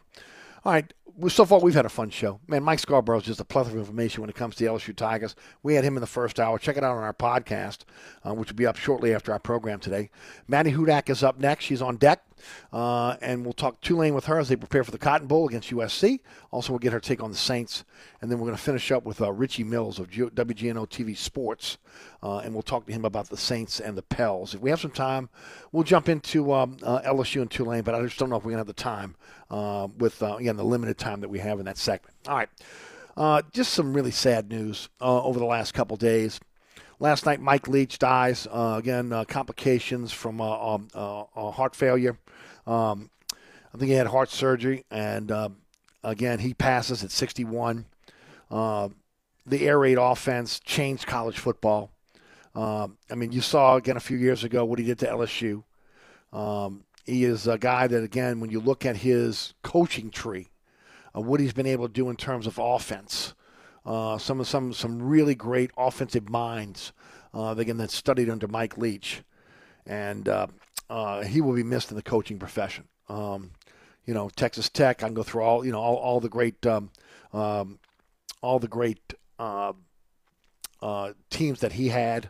All 0.65 0.73
right, 0.73 0.93
so 1.29 1.45
far 1.45 1.61
we've 1.61 1.75
had 1.75 1.87
a 1.87 1.91
fun 1.91 2.11
show. 2.11 2.41
Man, 2.47 2.63
Mike 2.63 2.79
Scarborough 2.79 3.19
is 3.19 3.25
just 3.25 3.41
a 3.41 3.45
plethora 3.45 3.75
of 3.75 3.79
information 3.81 4.21
when 4.21 4.31
it 4.31 4.37
comes 4.37 4.57
to 4.57 4.65
the 4.65 4.71
LSU 4.71 4.95
Tigers. 4.95 5.35
We 5.63 5.75
had 5.75 5.85
him 5.85 5.97
in 5.97 6.01
the 6.01 6.07
first 6.07 6.41
hour. 6.41 6.59
Check 6.59 6.77
it 6.77 6.85
out 6.85 6.97
on 6.97 7.03
our 7.03 7.15
podcast, 7.15 7.79
uh, 8.25 8.35
which 8.35 8.51
will 8.51 8.57
be 8.57 8.67
up 8.67 8.77
shortly 8.77 9.15
after 9.15 9.33
our 9.33 9.39
program 9.39 9.79
today. 9.79 10.11
Maddie 10.49 10.73
Hudak 10.73 11.11
is 11.11 11.23
up 11.23 11.39
next. 11.39 11.65
She's 11.65 11.83
on 11.83 11.97
deck. 11.97 12.25
Uh, 12.73 13.17
and 13.21 13.45
we'll 13.45 13.53
talk 13.53 13.81
Tulane 13.81 14.15
with 14.15 14.27
her 14.27 14.39
as 14.39 14.49
they 14.49 14.57
prepare 14.57 14.85
for 14.85 14.91
the 14.91 14.99
Cotton 14.99 15.27
Bowl 15.27 15.49
against 15.49 15.71
USC. 15.71 16.21
Also, 16.51 16.73
we'll 16.73 16.79
get 16.79 16.93
her 16.93 17.01
take 17.01 17.23
on 17.23 17.31
the 17.31 17.37
Saints. 17.37 17.85
And 18.21 18.31
then 18.31 18.39
we're 18.39 18.47
going 18.47 18.57
to 18.57 18.63
finish 18.63 18.91
up 18.93 19.05
with 19.05 19.21
uh, 19.21 19.33
Richie 19.33 19.65
Mills 19.65 19.99
of 19.99 20.11
WGNO 20.11 20.89
TV 20.89 21.17
Sports. 21.17 21.79
Uh, 22.23 22.39
and 22.39 22.53
we'll 22.53 22.63
talk 22.63 22.87
to 22.87 22.93
him 22.93 23.05
about 23.05 23.29
the 23.29 23.37
Saints 23.37 23.81
and 23.81 23.97
the 23.97 24.03
Pels. 24.03 24.55
If 24.55 24.61
we 24.61 24.71
have 24.71 24.81
some 24.81 24.91
time, 24.91 25.29
we'll 25.73 25.83
jump 25.85 26.09
into 26.09 26.53
um, 26.53 26.77
uh, 26.83 27.01
LSU 27.01 27.43
and 27.43 27.51
Tulane, 27.51 27.83
but 27.83 27.95
I 27.95 28.03
just 28.03 28.19
don't 28.19 28.31
know 28.31 28.37
if 28.37 28.45
we're 28.45 28.53
going 28.53 28.65
to 28.65 28.69
have 28.69 28.75
the 28.75 28.75
time 28.75 29.17
uh, 29.51 29.89
with, 29.99 30.23
uh, 30.23 30.37
again, 30.37 30.57
the 30.57 30.65
limited 30.65 30.99
time 30.99 31.21
that 31.21 31.29
we 31.29 31.41
have 31.41 31.59
in 31.59 31.67
that 31.67 31.79
segment. 31.79 32.15
All 32.29 32.37
right. 32.37 33.53
just 33.53 33.73
some 33.73 33.93
really 33.93 34.13
sad 34.13 34.51
news 34.51 34.89
over 35.01 35.39
the 35.39 35.45
last 35.45 35.75
couple 35.75 35.97
days. 35.97 36.41
Last 37.01 37.27
night, 37.27 37.41
Mike 37.41 37.67
Leach 37.67 37.99
dies. 37.99 38.47
again, 38.53 39.25
complications 39.27 40.13
from 40.13 40.41
um, 40.41 40.89
heart 40.95 41.75
failure. 41.75 42.17
Um, 42.67 43.11
I 43.75 43.79
think 43.79 43.89
he 43.89 43.95
had 43.97 44.07
heart 44.07 44.31
surgery, 44.31 44.85
and 44.91 45.31
uh, 45.31 45.49
again, 46.05 46.39
he 46.39 46.55
passes 46.55 47.03
at 47.03 47.11
61. 47.11 47.87
Uh, 48.51 48.89
the 49.47 49.67
air 49.67 49.79
raid 49.79 49.99
offense 49.99 50.61
changed 50.61 51.07
college 51.07 51.39
football. 51.39 51.91
Um, 52.55 52.99
I 53.11 53.15
mean, 53.15 53.33
you 53.33 53.41
saw 53.41 53.77
again 53.77 53.97
a 53.97 54.01
few 54.01 54.19
years 54.19 54.45
ago 54.45 54.65
what 54.65 54.79
he 54.79 54.85
did 54.85 54.99
to 55.01 55.07
LSU. 55.07 55.65
Um, 56.33 56.85
he 57.05 57.25
is 57.25 57.47
a 57.47 57.59
guy 57.59 57.87
that, 57.87 58.05
again, 58.05 58.41
when 58.41 58.51
you 58.51 58.61
look 58.61 58.87
at 58.87 58.97
his 58.97 59.55
coaching 59.63 60.11
tree, 60.11 60.49
uh, 61.17 61.21
what 61.21 61.41
he's 61.41 61.53
been 61.53 61.67
able 61.67 61.89
to 61.89 61.93
do 61.93 62.11
in 62.11 62.17
terms 62.17 62.47
of 62.47 62.59
offense, 62.59 63.35
uh, 63.85 64.19
some 64.19 64.39
of 64.39 64.47
some 64.47 64.73
some 64.73 65.03
really 65.03 65.35
great 65.35 65.71
offensive 65.77 66.29
minds, 66.29 66.93
uh, 67.35 67.55
again 67.57 67.79
that 67.79 67.91
studied 67.91 68.31
under 68.31 68.47
Mike 68.47 68.79
Leach, 68.79 69.23
and 69.87 70.29
uh, 70.93 71.23
he 71.23 71.41
will 71.41 71.55
be 71.55 71.63
missed 71.63 71.91
in 71.91 71.97
the 71.97 72.03
coaching 72.03 72.39
profession. 72.39 72.85
Um, 73.09 73.53
you 74.05 74.13
know, 74.13 74.29
Texas 74.29 74.69
Tech. 74.69 75.03
I 75.03 75.07
can 75.07 75.15
go 75.15 75.23
through 75.23 75.43
all 75.43 75.65
you 75.65 75.73
know 75.73 75.81
all, 75.81 75.97
all 75.97 76.21
the 76.21 76.29
great 76.29 76.67
um, 76.67 76.91
um, 77.33 77.79
all 78.43 78.59
the 78.59 78.69
great 78.69 79.15
uh, 79.39 79.73
uh, 80.83 81.13
teams 81.31 81.61
that 81.61 81.73
he 81.73 81.89
had, 81.89 82.29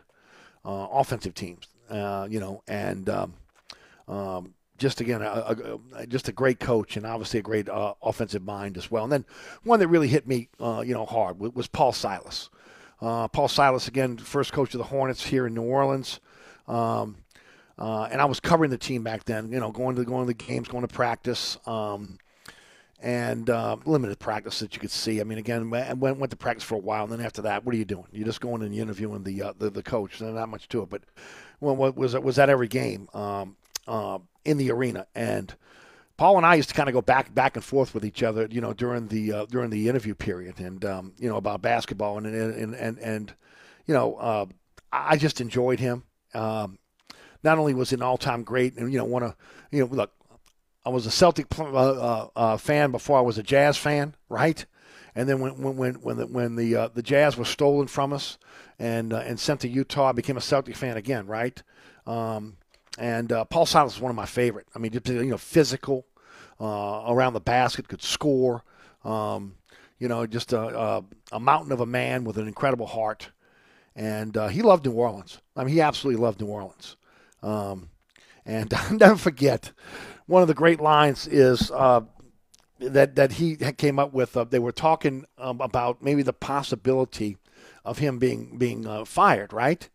uh, 0.63 0.87
offensive 0.91 1.33
teams. 1.33 1.67
Uh, 1.89 2.25
you 2.29 2.39
know, 2.39 2.63
and 2.65 3.09
um, 3.09 3.33
um, 4.07 4.53
just 4.77 5.01
again, 5.01 5.21
a, 5.21 5.79
a, 5.97 6.07
just 6.07 6.29
a 6.29 6.31
great 6.31 6.61
coach 6.61 6.95
and 6.95 7.05
obviously 7.05 7.39
a 7.39 7.43
great 7.43 7.67
offensive 7.69 8.43
mind 8.43 8.77
as 8.77 8.89
well. 8.89 9.03
And 9.03 9.11
then 9.11 9.25
one 9.63 9.81
that 9.81 9.89
really 9.89 10.07
hit 10.07 10.25
me, 10.25 10.47
you 10.59 10.93
know, 10.93 11.05
hard 11.05 11.37
was 11.37 11.67
Paul 11.67 11.91
Silas. 11.91 12.49
Paul 13.01 13.49
Silas 13.49 13.89
again, 13.89 14.17
first 14.17 14.53
coach 14.53 14.73
of 14.73 14.77
the 14.77 14.85
Hornets 14.85 15.25
here 15.25 15.45
in 15.47 15.53
New 15.53 15.63
Orleans. 15.63 16.21
Um, 16.65 17.17
uh, 17.77 18.03
and 18.11 18.21
I 18.21 18.25
was 18.25 18.39
covering 18.39 18.71
the 18.71 18.77
team 18.77 19.03
back 19.03 19.23
then, 19.25 19.51
you 19.51 19.59
know, 19.59 19.71
going 19.71 19.95
to 19.95 20.03
going 20.03 20.27
to 20.27 20.27
the 20.27 20.33
games, 20.33 20.67
going 20.67 20.85
to 20.85 20.93
practice, 20.93 21.57
um, 21.65 22.17
and 23.01 23.49
uh, 23.49 23.75
limited 23.85 24.17
practice 24.19 24.59
that 24.59 24.73
you 24.73 24.79
could 24.79 24.91
see. 24.91 25.19
I 25.19 25.23
mean, 25.23 25.37
again, 25.37 25.69
went, 25.69 25.99
went 25.99 26.29
to 26.29 26.37
practice 26.37 26.63
for 26.63 26.75
a 26.75 26.79
while, 26.79 27.03
and 27.03 27.11
then 27.11 27.21
after 27.21 27.41
that, 27.41 27.65
what 27.65 27.75
are 27.75 27.77
you 27.77 27.85
doing? 27.85 28.05
You're 28.11 28.25
just 28.25 28.41
going 28.41 28.61
and 28.61 28.73
interviewing 28.73 29.23
the 29.23 29.41
uh, 29.41 29.53
the, 29.57 29.69
the 29.69 29.83
coach. 29.83 30.19
There's 30.19 30.33
not 30.33 30.49
much 30.49 30.69
to 30.69 30.83
it, 30.83 30.89
but 30.89 31.03
well, 31.59 31.75
what 31.75 31.95
was 31.97 32.15
was 32.15 32.39
at 32.39 32.49
every 32.49 32.67
game 32.67 33.09
um, 33.13 33.57
uh, 33.87 34.19
in 34.45 34.57
the 34.57 34.71
arena, 34.71 35.07
and 35.15 35.53
Paul 36.15 36.37
and 36.37 36.45
I 36.45 36.55
used 36.55 36.69
to 36.69 36.75
kind 36.75 36.87
of 36.87 36.93
go 36.93 37.01
back 37.01 37.33
back 37.33 37.55
and 37.55 37.65
forth 37.65 37.93
with 37.93 38.05
each 38.05 38.21
other, 38.21 38.47
you 38.49 38.61
know, 38.61 38.73
during 38.73 39.07
the 39.07 39.33
uh, 39.33 39.45
during 39.47 39.69
the 39.69 39.89
interview 39.89 40.13
period, 40.13 40.59
and 40.59 40.85
um, 40.85 41.13
you 41.17 41.27
know 41.27 41.37
about 41.37 41.61
basketball, 41.61 42.17
and 42.17 42.27
and 42.27 42.75
and 42.75 42.99
and, 42.99 43.33
you 43.87 43.93
know, 43.93 44.15
uh, 44.15 44.45
I 44.91 45.17
just 45.17 45.41
enjoyed 45.41 45.79
him. 45.79 46.03
Um, 46.33 46.77
not 47.43 47.57
only 47.57 47.73
was 47.73 47.91
an 47.93 48.01
all-time 48.01 48.43
great, 48.43 48.77
and 48.77 48.91
you 48.91 48.97
know, 48.97 49.05
one 49.05 49.23
of 49.23 49.35
you 49.71 49.81
know, 49.81 49.93
look, 49.93 50.11
I 50.85 50.89
was 50.89 51.05
a 51.05 51.11
Celtic 51.11 51.47
uh, 51.57 51.63
uh, 51.63 52.27
uh, 52.35 52.57
fan 52.57 52.91
before 52.91 53.17
I 53.17 53.21
was 53.21 53.37
a 53.37 53.43
Jazz 53.43 53.77
fan, 53.77 54.15
right? 54.29 54.65
And 55.15 55.29
then 55.29 55.39
when 55.39 55.61
when 55.61 55.77
when 55.77 55.93
when 55.95 56.17
the, 56.17 56.27
when 56.27 56.55
the 56.55 56.75
uh, 56.75 56.87
the 56.89 57.03
Jazz 57.03 57.37
was 57.37 57.47
stolen 57.47 57.87
from 57.87 58.11
us 58.11 58.37
and 58.79 59.13
uh, 59.13 59.17
and 59.17 59.39
sent 59.39 59.61
to 59.61 59.69
Utah, 59.69 60.09
I 60.09 60.11
became 60.11 60.37
a 60.37 60.41
Celtic 60.41 60.75
fan 60.75 60.97
again, 60.97 61.27
right? 61.27 61.61
Um, 62.05 62.57
and 62.97 63.31
uh, 63.31 63.45
Paul 63.45 63.65
Silas 63.65 63.95
is 63.95 64.01
one 64.01 64.09
of 64.09 64.15
my 64.15 64.25
favorite. 64.25 64.67
I 64.75 64.79
mean, 64.79 64.91
you 64.93 65.25
know, 65.25 65.37
physical 65.37 66.05
around 66.59 67.33
the 67.33 67.41
basket, 67.41 67.87
could 67.87 68.01
score. 68.01 68.63
Um, 69.03 69.55
you 69.99 70.07
know, 70.07 70.25
just 70.25 70.53
a, 70.53 70.59
a, 70.61 71.03
a, 71.33 71.39
mountain 71.39 71.73
of 71.73 71.81
a 71.81 71.85
man 71.85 72.23
with 72.23 72.37
an 72.37 72.47
incredible 72.47 72.85
heart. 72.85 73.31
And 73.95 74.35
he 74.49 74.61
loved 74.61 74.85
New 74.85 74.93
Orleans. 74.93 75.39
I 75.55 75.63
mean, 75.63 75.73
he 75.73 75.81
absolutely 75.81 76.21
loved 76.21 76.39
New 76.39 76.47
Orleans. 76.47 76.95
Um, 77.43 77.89
and 78.45 78.73
I 78.77 78.91
never 78.91 79.17
forget, 79.17 79.71
one 80.25 80.41
of 80.41 80.47
the 80.47 80.53
great 80.53 80.79
lines 80.79 81.27
is 81.27 81.69
uh, 81.71 82.01
that 82.79 83.15
that 83.15 83.33
he 83.33 83.55
came 83.55 83.99
up 83.99 84.13
with. 84.13 84.35
Uh, 84.35 84.45
they 84.45 84.59
were 84.59 84.71
talking 84.71 85.25
um, 85.37 85.61
about 85.61 86.01
maybe 86.01 86.23
the 86.23 86.33
possibility 86.33 87.37
of 87.85 87.99
him 87.99 88.19
being 88.19 88.57
being 88.57 88.87
uh, 88.87 89.05
fired, 89.05 89.53
right? 89.53 89.87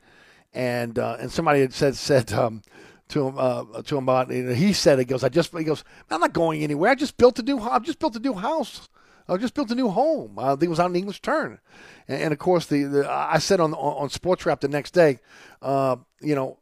And 0.52 0.98
uh, 0.98 1.16
and 1.20 1.32
somebody 1.32 1.60
had 1.60 1.72
said 1.72 1.96
said 1.96 2.32
um, 2.32 2.62
to 3.08 3.28
him 3.28 3.34
uh, 3.38 3.82
to 3.82 3.96
him 3.96 4.04
about 4.04 4.30
you 4.30 4.44
know, 4.44 4.54
he 4.54 4.72
said 4.72 4.98
he 4.98 5.04
goes 5.04 5.24
I 5.24 5.28
just 5.28 5.56
he 5.56 5.64
goes 5.64 5.84
I'm 6.10 6.20
not 6.20 6.32
going 6.32 6.62
anywhere. 6.62 6.90
I 6.90 6.94
just 6.94 7.16
built 7.16 7.38
a 7.38 7.42
new 7.42 7.58
I 7.58 7.78
just 7.78 7.98
built 7.98 8.16
a 8.16 8.20
new 8.20 8.34
house. 8.34 8.88
I 9.30 9.36
just 9.36 9.52
built 9.52 9.70
a 9.70 9.74
new 9.74 9.90
home. 9.90 10.38
Uh, 10.38 10.46
I 10.46 10.50
think 10.52 10.64
it 10.64 10.70
was 10.70 10.80
on 10.80 10.94
the 10.94 10.98
English 10.98 11.20
Turn, 11.20 11.58
and, 12.06 12.22
and 12.22 12.32
of 12.32 12.38
course 12.38 12.64
the, 12.64 12.84
the, 12.84 13.10
I 13.10 13.38
said 13.38 13.60
on 13.60 13.74
on 13.74 14.08
Sports 14.08 14.46
Wrap 14.46 14.60
the 14.60 14.68
next 14.68 14.92
day, 14.92 15.18
uh, 15.60 15.96
you 16.22 16.34
know, 16.34 16.58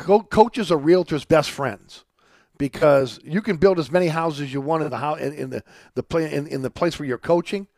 co- 0.00 0.22
coaches 0.22 0.72
are 0.72 0.78
realtors' 0.78 1.26
best 1.26 1.50
friends 1.50 2.04
because 2.58 3.20
you 3.22 3.40
can 3.40 3.56
build 3.56 3.78
as 3.78 3.90
many 3.90 4.08
houses 4.08 4.42
as 4.42 4.52
you 4.52 4.60
want 4.60 4.82
in 4.82 4.90
the 4.90 4.98
house 4.98 5.20
in, 5.20 5.32
in 5.32 5.50
the 5.50 5.62
the 5.94 6.02
play 6.02 6.32
in, 6.32 6.46
in 6.46 6.62
the 6.62 6.70
place 6.70 6.98
where 6.98 7.06
you're 7.06 7.18
coaching. 7.18 7.68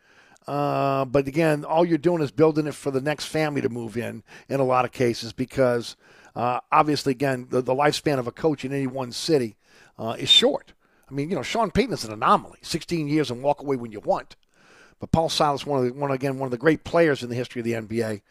Uh, 0.47 1.05
but 1.05 1.27
again, 1.27 1.63
all 1.63 1.85
you're 1.85 1.97
doing 1.97 2.21
is 2.21 2.31
building 2.31 2.67
it 2.67 2.73
for 2.73 2.91
the 2.91 2.99
next 2.99 3.25
family 3.25 3.61
to 3.61 3.69
move 3.69 3.95
in. 3.95 4.23
In 4.49 4.59
a 4.59 4.65
lot 4.65 4.83
of 4.83 4.91
cases, 4.91 5.31
because 5.31 5.95
uh, 6.35 6.59
obviously, 6.69 7.11
again, 7.11 7.47
the, 7.49 7.61
the, 7.61 7.73
lifespan 7.73 8.19
of 8.19 8.27
a 8.27 8.31
coach 8.31 8.65
in 8.65 8.73
any 8.73 8.87
one 8.87 9.13
city 9.13 9.55
uh, 9.97 10.15
is 10.19 10.27
short. 10.27 10.73
I 11.09 11.13
mean, 11.13 11.29
you 11.29 11.35
know, 11.35 11.43
Sean 11.43 11.71
Payton 11.71 11.93
is 11.93 12.03
an 12.03 12.11
anomaly. 12.11 12.59
16 12.61 13.07
years 13.07 13.31
and 13.31 13.41
walk 13.41 13.61
away 13.61 13.77
when 13.77 13.93
you 13.93 14.01
want. 14.01 14.35
But 15.03 15.11
Paul 15.11 15.27
Silas, 15.27 15.65
one 15.65 15.79
of 15.79 15.85
the, 15.85 15.99
one 15.99 16.11
again, 16.11 16.39
one 16.39 16.47
of 16.47 16.51
the 16.51 16.57
great 16.57 16.85
players 16.85 17.23
in 17.23 17.29
the 17.29 17.35
history 17.35 17.59
of 17.59 17.65
the 17.65 17.73
NBA, 17.73 18.21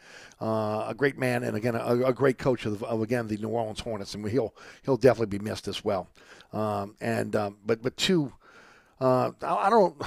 uh, 0.41 0.85
a 0.87 0.95
great 0.97 1.19
man, 1.19 1.43
and 1.43 1.55
again, 1.55 1.75
a, 1.75 2.05
a 2.05 2.13
great 2.13 2.39
coach 2.39 2.65
of, 2.65 2.81
of, 2.81 2.99
again 2.99 3.27
the 3.27 3.37
New 3.37 3.49
Orleans 3.49 3.79
Hornets, 3.79 4.15
and 4.15 4.27
he'll 4.27 4.55
he'll 4.81 4.97
definitely 4.97 5.37
be 5.37 5.43
missed 5.43 5.67
as 5.67 5.85
well. 5.85 6.09
Um, 6.51 6.95
and 6.99 7.35
um, 7.35 7.57
but 7.63 7.83
but 7.83 7.95
two, 7.95 8.33
uh, 8.99 9.33
I, 9.43 9.67
I 9.67 9.69
don't 9.69 10.01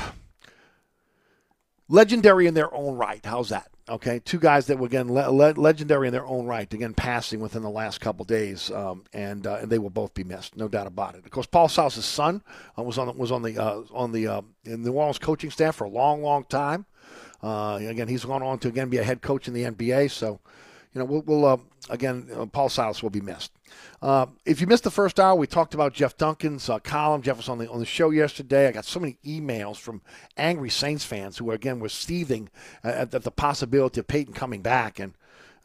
legendary 1.89 2.47
in 2.47 2.55
their 2.55 2.73
own 2.75 2.97
right. 2.97 3.25
How's 3.25 3.51
that? 3.51 3.69
Okay, 3.89 4.19
two 4.19 4.41
guys 4.41 4.67
that 4.67 4.79
were 4.79 4.87
again 4.87 5.13
le- 5.13 5.31
le- 5.31 5.53
legendary 5.53 6.09
in 6.09 6.13
their 6.13 6.27
own 6.27 6.47
right, 6.47 6.73
again 6.75 6.93
passing 6.93 7.39
within 7.39 7.63
the 7.63 7.71
last 7.71 8.01
couple 8.01 8.25
days, 8.25 8.69
um, 8.73 9.05
and 9.13 9.47
uh, 9.47 9.59
and 9.61 9.71
they 9.71 9.79
will 9.79 9.91
both 9.91 10.13
be 10.13 10.25
missed, 10.25 10.57
no 10.57 10.67
doubt 10.67 10.89
about 10.89 11.15
it. 11.15 11.25
Of 11.25 11.31
course, 11.31 11.47
Paul 11.47 11.69
Silas' 11.69 12.05
son 12.05 12.43
uh, 12.77 12.83
was 12.83 12.99
on 12.99 13.17
was 13.17 13.31
on 13.31 13.43
the 13.43 13.57
uh, 13.59 13.83
on 13.93 14.11
the 14.11 14.27
uh, 14.27 14.43
in 14.65 14.83
the 14.83 14.91
New 14.91 14.97
Orleans 14.97 15.21
coaching 15.21 15.53
staff 15.53 15.77
for 15.77 15.85
a 15.85 15.89
long, 15.89 16.21
long 16.21 16.45
time. 16.45 16.87
Uh, 17.45 17.79
again, 17.81 18.09
he's 18.09 18.25
gone 18.25 18.43
on 18.43 18.59
to 18.59 18.69
again 18.69 18.89
be 18.89 18.99
a 18.99 19.05
head 19.05 19.23
coach 19.23 19.47
in 19.47 19.55
the 19.55 19.63
NBA, 19.63 20.11
so 20.11 20.41
you 20.97 21.01
know, 21.01 21.05
we'll, 21.05 21.23
we'll 21.27 21.45
uh, 21.45 21.59
again, 21.91 22.27
uh, 22.35 22.47
Paul 22.47 22.71
Silas 22.71 23.03
will 23.03 23.11
be 23.11 23.21
missed. 23.21 23.53
Uh, 24.01 24.25
if 24.47 24.63
you 24.63 24.67
missed 24.67 24.85
the 24.85 24.91
first 24.91 25.21
hour, 25.21 25.35
we 25.35 25.47
talked 25.47 25.75
about 25.75 25.93
Jeff 25.93 26.17
Duncan's 26.17 26.71
uh, 26.71 26.79
column. 26.79 27.21
Jeff 27.21 27.37
was 27.37 27.51
on 27.51 27.59
the 27.59 27.69
on 27.69 27.81
the 27.81 27.85
show 27.85 28.09
yesterday. 28.09 28.67
I 28.67 28.73
got 28.73 28.87
so 28.87 28.99
many 28.99 29.19
emails 29.23 29.77
from 29.77 30.01
angry 30.39 30.71
Saints 30.71 31.05
fans 31.05 31.37
who, 31.37 31.51
again, 31.51 31.81
were 31.81 31.91
seething 31.91 32.49
at, 32.83 33.15
at 33.15 33.25
the 33.25 33.31
possibility 33.31 34.01
of 34.01 34.07
Payton 34.07 34.33
coming 34.33 34.63
back. 34.63 34.99
And 34.99 35.13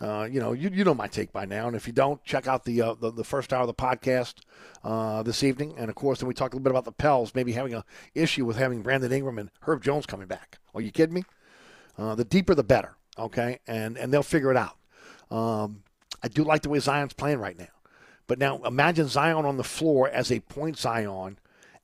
uh, 0.02 0.28
you 0.30 0.42
know, 0.42 0.52
you, 0.52 0.70
you 0.74 0.84
know 0.84 0.94
my 0.94 1.08
take 1.08 1.32
by 1.32 1.46
now. 1.46 1.68
And 1.68 1.78
if 1.78 1.88
you 1.88 1.94
don't, 1.94 2.22
check 2.26 2.46
out 2.46 2.66
the 2.66 2.82
uh, 2.82 2.96
the, 2.96 3.10
the, 3.10 3.24
first 3.24 3.54
hour 3.54 3.62
of 3.62 3.68
the 3.68 3.74
podcast 3.74 4.34
uh, 4.84 5.24
this 5.24 5.44
evening. 5.44 5.76
And 5.78 5.90
of 5.90 5.96
course, 5.96 6.20
then 6.20 6.28
we 6.28 6.34
talked 6.34 6.54
a 6.54 6.58
little 6.58 6.66
bit 6.66 6.72
about 6.72 6.84
the 6.84 6.92
Pels 6.92 7.34
maybe 7.34 7.54
having 7.54 7.74
an 7.74 7.84
issue 8.16 8.44
with 8.44 8.58
having 8.58 8.82
Brandon 8.82 9.14
Ingram 9.14 9.40
and 9.40 9.50
Herb 9.62 9.82
Jones 9.82 10.06
coming 10.06 10.28
back. 10.28 10.60
Are 10.76 10.82
you 10.82 10.92
kidding 10.92 11.16
me? 11.16 11.24
Uh, 11.98 12.16
the 12.16 12.26
deeper, 12.26 12.54
the 12.54 12.66
better. 12.66 12.98
Okay, 13.18 13.60
and 13.66 13.98
and 13.98 14.12
they'll 14.12 14.24
figure 14.24 14.52
it 14.52 14.58
out. 14.58 14.76
Um, 15.32 15.84
I 16.22 16.28
do 16.28 16.44
like 16.44 16.62
the 16.62 16.70
way 16.70 16.80
Zion's 16.80 17.14
playing 17.14 17.40
right 17.40 17.58
now. 17.58 17.68
But 18.28 18.40
now 18.40 18.62
imagine 18.64 19.08
Zion 19.08 19.46
on 19.46 19.58
the 19.58 19.64
floor 19.64 20.10
as 20.10 20.32
a 20.32 20.40
point 20.42 20.78
Zion 20.78 21.40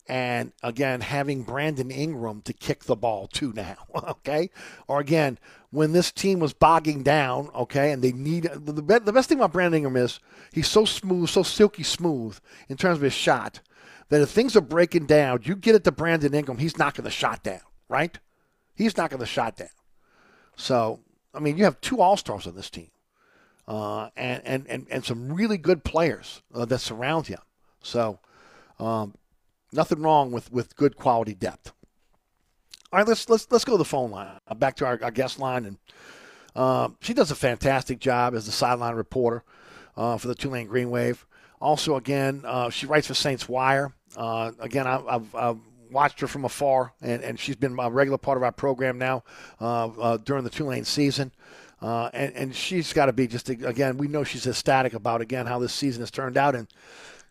and 0.08 0.54
again 0.64 1.02
having 1.02 1.44
Brandon 1.44 1.92
Ingram 1.92 2.42
to 2.44 2.54
kick 2.54 2.86
the 2.86 2.96
ball 2.96 3.28
to 3.34 3.52
now, 3.54 3.78
okay? 3.96 4.50
Or 4.88 5.00
again, 5.00 5.40
when 5.72 5.92
this 5.92 6.12
team 6.12 6.40
was 6.40 6.54
bogging 6.54 7.04
down, 7.04 7.50
okay, 7.54 7.92
and 7.92 8.02
they 8.02 8.12
need 8.12 8.44
the, 8.44 8.72
the 8.72 9.12
best 9.12 9.28
thing 9.28 9.40
about 9.40 9.52
Brandon 9.52 9.80
Ingram 9.80 9.98
is 9.98 10.20
he's 10.54 10.68
so 10.68 10.86
smooth, 10.86 11.30
so 11.30 11.44
silky 11.44 11.84
smooth 11.84 12.38
in 12.70 12.78
terms 12.78 12.98
of 12.98 13.04
his 13.04 13.14
shot 13.14 13.60
that 14.10 14.22
if 14.22 14.30
things 14.30 14.56
are 14.56 14.62
breaking 14.62 15.06
down, 15.06 15.42
you 15.44 15.56
get 15.56 15.76
it 15.76 15.84
to 15.84 15.92
Brandon 15.92 16.34
Ingram, 16.34 16.60
he's 16.60 16.78
knocking 16.78 17.04
the 17.04 17.12
shot 17.12 17.44
down, 17.44 17.60
right? 17.90 18.18
He's 18.74 18.96
knocking 18.96 19.18
the 19.18 19.26
shot 19.26 19.58
down. 19.58 19.68
So, 20.56 21.02
I 21.34 21.40
mean, 21.40 21.58
you 21.58 21.66
have 21.66 21.82
two 21.82 22.00
All 22.00 22.16
Stars 22.16 22.48
on 22.48 22.56
this 22.56 22.70
team. 22.70 22.90
Uh, 23.68 24.10
and, 24.16 24.42
and, 24.46 24.68
and, 24.68 24.88
and 24.90 25.04
some 25.04 25.34
really 25.34 25.58
good 25.58 25.84
players 25.84 26.42
uh, 26.54 26.64
that 26.64 26.80
surround 26.80 27.28
him. 27.28 27.40
So, 27.82 28.20
um, 28.80 29.16
nothing 29.74 30.02
wrong 30.02 30.32
with, 30.32 30.52
with 30.52 30.76
good 30.78 30.96
quality 30.96 31.34
depth. 31.34 31.74
All 32.92 33.00
right, 33.00 33.08
let's 33.08 33.30
let's 33.30 33.48
let's 33.52 33.66
go 33.66 33.74
to 33.74 33.78
the 33.78 33.86
phone 33.86 34.12
line. 34.12 34.40
Uh, 34.48 34.54
back 34.56 34.78
to 34.78 34.86
our, 34.86 34.98
our 35.04 35.12
guest 35.12 35.40
line, 35.40 35.66
and 35.66 35.78
uh, 36.56 36.88
she 37.02 37.14
does 37.14 37.32
a 37.32 37.36
fantastic 37.36 38.00
job 38.00 38.34
as 38.34 38.46
the 38.46 38.52
sideline 38.54 38.96
reporter 38.96 39.44
uh, 39.98 40.18
for 40.18 40.30
the 40.30 40.36
Tulane 40.36 40.68
Green 40.68 40.90
Wave. 40.90 41.26
Also, 41.60 41.98
again, 41.98 42.44
uh, 42.46 42.70
she 42.70 42.86
writes 42.86 43.08
for 43.08 43.14
Saints 43.14 43.50
Wire. 43.50 43.94
Again, 44.16 44.88
I, 44.88 45.02
have 45.12 45.36
I've 45.36 45.60
watched 45.92 46.22
her 46.22 46.28
from 46.28 46.46
afar, 46.46 46.94
and, 47.02 47.22
and 47.24 47.38
she's 47.38 47.58
been 47.58 47.78
a 47.78 47.90
regular 47.90 48.18
part 48.18 48.38
of 48.38 48.44
our 48.44 48.54
program 48.54 48.98
now 48.98 49.24
during 50.24 50.46
the 50.46 50.50
Tulane 50.50 50.86
season. 50.86 51.34
And, 51.82 52.34
and 52.36 52.56
she's 52.56 52.94
got 52.94 53.08
to 53.08 53.14
be 53.14 53.28
just 53.28 53.50
again. 53.50 53.98
We 53.98 54.08
know 54.08 54.24
she's 54.24 54.48
ecstatic 54.48 54.94
about 54.94 55.22
again 55.22 55.46
how 55.46 55.60
this 55.60 55.74
season 55.74 56.02
has 56.02 56.12
turned 56.12 56.38
out, 56.38 56.56
and 56.56 56.68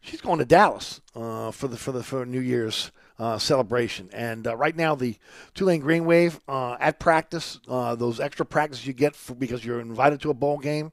she's 0.06 0.20
going 0.20 0.38
to 0.38 0.44
Dallas 0.44 1.00
uh, 1.14 1.50
for 1.50 1.68
the 1.68 1.76
for 1.76 1.92
the 1.92 2.02
for 2.02 2.24
New 2.24 2.40
Year's 2.40 2.90
uh, 3.18 3.38
celebration. 3.38 4.08
And 4.12 4.46
uh, 4.46 4.56
right 4.56 4.76
now, 4.76 4.94
the 4.94 5.16
Tulane 5.54 5.80
Green 5.80 6.04
Wave 6.04 6.40
uh, 6.48 6.76
at 6.80 6.98
practice, 6.98 7.58
uh, 7.68 7.94
those 7.94 8.20
extra 8.20 8.46
practices 8.46 8.86
you 8.86 8.92
get 8.92 9.14
for, 9.14 9.34
because 9.34 9.64
you're 9.64 9.80
invited 9.80 10.20
to 10.22 10.30
a 10.30 10.34
bowl 10.34 10.58
game, 10.58 10.92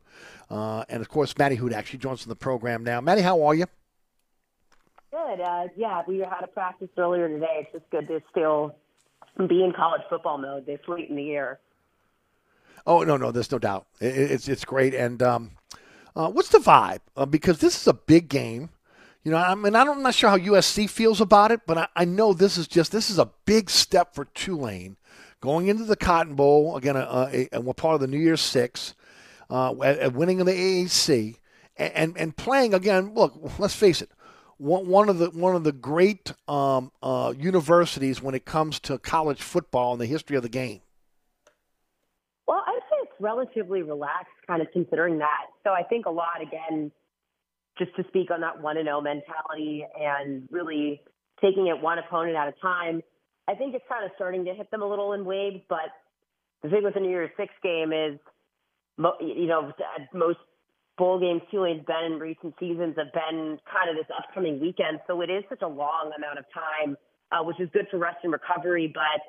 uh, 0.49 0.83
and 0.89 1.01
of 1.01 1.09
course, 1.09 1.37
Maddie 1.37 1.55
Hood 1.55 1.73
actually 1.73 1.99
joins 1.99 2.23
in 2.23 2.29
the 2.29 2.35
program 2.35 2.83
now. 2.83 3.01
Maddie, 3.01 3.21
how 3.21 3.43
are 3.43 3.55
you? 3.55 3.65
Good. 5.11 5.41
yeah, 5.77 6.01
we 6.07 6.19
had 6.19 6.43
a 6.43 6.47
practice 6.47 6.89
earlier 6.97 7.27
today. 7.27 7.61
It's 7.61 7.71
just 7.71 7.89
good 7.91 8.07
to 8.07 8.21
still 8.31 8.75
be 9.37 9.63
in 9.63 9.71
college 9.75 10.01
football 10.09 10.39
mode 10.39 10.65
this 10.65 10.79
late 10.87 11.09
in 11.09 11.15
the 11.15 11.23
year. 11.23 11.59
Oh 12.85 13.03
no, 13.03 13.17
no, 13.17 13.31
there's 13.31 13.51
no 13.51 13.59
doubt. 13.59 13.87
It, 13.99 14.31
it's 14.31 14.47
it's 14.47 14.65
great. 14.65 14.93
And 14.93 15.21
um, 15.23 15.51
what's 16.13 16.49
the 16.49 16.59
vibe? 16.59 16.99
because 17.29 17.59
this 17.59 17.79
is 17.79 17.87
a 17.87 17.93
big 17.93 18.29
game. 18.29 18.69
You 19.23 19.31
know, 19.31 19.37
I 19.37 19.55
mean, 19.55 19.73
I'm 19.73 20.03
not 20.03 20.15
sure 20.15 20.29
how 20.29 20.37
USC 20.37 20.89
feels 20.89 21.21
about 21.21 21.51
it, 21.51 21.61
but 21.65 21.77
I, 21.77 21.87
I 21.95 22.05
know 22.05 22.33
this 22.33 22.57
is 22.57 22.67
just 22.67 22.91
this 22.91 23.09
is 23.09 23.17
a 23.17 23.31
big 23.45 23.69
step 23.69 24.13
for 24.13 24.25
Tulane 24.25 24.97
going 25.39 25.67
into 25.67 25.85
the 25.85 25.95
Cotton 25.95 26.35
Bowl 26.35 26.75
again. 26.75 26.97
A, 26.97 27.47
a, 27.51 27.61
we're 27.61 27.73
part 27.73 27.95
of 27.95 28.01
the 28.01 28.07
New 28.07 28.19
Year's 28.19 28.41
Six, 28.41 28.95
uh, 29.49 29.73
at, 29.81 30.13
winning 30.13 30.39
in 30.39 30.45
the 30.45 30.51
AAC, 30.51 31.37
and, 31.77 31.93
and, 31.93 32.17
and 32.17 32.37
playing 32.37 32.73
again. 32.73 33.13
Look, 33.13 33.33
let's 33.59 33.75
face 33.75 34.01
it, 34.01 34.09
one, 34.57 34.87
one 34.87 35.09
of 35.09 35.19
the 35.19 35.29
one 35.29 35.55
of 35.55 35.63
the 35.63 35.71
great 35.71 36.31
um, 36.47 36.91
uh, 37.01 37.33
universities 37.37 38.21
when 38.21 38.35
it 38.35 38.45
comes 38.45 38.79
to 38.81 38.97
college 38.97 39.41
football 39.41 39.93
in 39.93 39.99
the 39.99 40.05
history 40.05 40.35
of 40.35 40.43
the 40.43 40.49
game. 40.49 40.81
Well, 42.47 42.63
I'd 42.67 42.79
say 42.89 42.97
it's 43.03 43.12
relatively 43.23 43.81
relaxed, 43.81 44.35
kind 44.45 44.61
of 44.61 44.67
considering 44.73 45.17
that. 45.19 45.47
So 45.63 45.71
I 45.71 45.83
think 45.83 46.05
a 46.05 46.11
lot 46.11 46.41
again 46.41 46.91
just 47.77 47.95
to 47.95 48.03
speak 48.09 48.29
on 48.29 48.41
that 48.41 48.61
one 48.61 48.77
and 48.77 48.85
zero 48.85 48.97
oh 48.97 49.01
mentality 49.01 49.85
and 49.99 50.47
really 50.51 51.01
taking 51.41 51.67
it 51.67 51.81
one 51.81 51.97
opponent 51.97 52.35
at 52.35 52.47
a 52.47 52.53
time. 52.61 53.01
I 53.47 53.55
think 53.55 53.73
it's 53.73 53.85
kind 53.89 54.05
of 54.05 54.11
starting 54.15 54.45
to 54.45 54.53
hit 54.53 54.69
them 54.69 54.81
a 54.81 54.87
little 54.87 55.13
in 55.13 55.25
waves, 55.25 55.61
but 55.67 55.89
the 56.61 56.69
thing 56.69 56.83
with 56.83 56.93
the 56.93 56.99
New 56.99 57.09
Year's 57.09 57.31
Six 57.35 57.51
game 57.63 57.91
is, 57.91 58.19
you 59.19 59.47
know, 59.47 59.71
most 60.13 60.37
bowl 60.97 61.19
games 61.19 61.41
Tulane's 61.49 61.83
been 61.85 62.13
in 62.13 62.19
recent 62.19 62.53
seasons 62.59 62.95
have 62.97 63.11
been 63.11 63.57
kind 63.65 63.89
of 63.89 63.95
this 63.95 64.05
upcoming 64.15 64.59
weekend, 64.59 64.99
so 65.07 65.21
it 65.21 65.29
is 65.29 65.43
such 65.49 65.61
a 65.61 65.67
long 65.67 66.11
amount 66.15 66.37
of 66.37 66.45
time, 66.53 66.95
uh, 67.31 67.43
which 67.43 67.59
is 67.59 67.67
good 67.73 67.87
for 67.89 67.97
rest 67.97 68.17
and 68.23 68.31
recovery, 68.31 68.91
but 68.93 69.21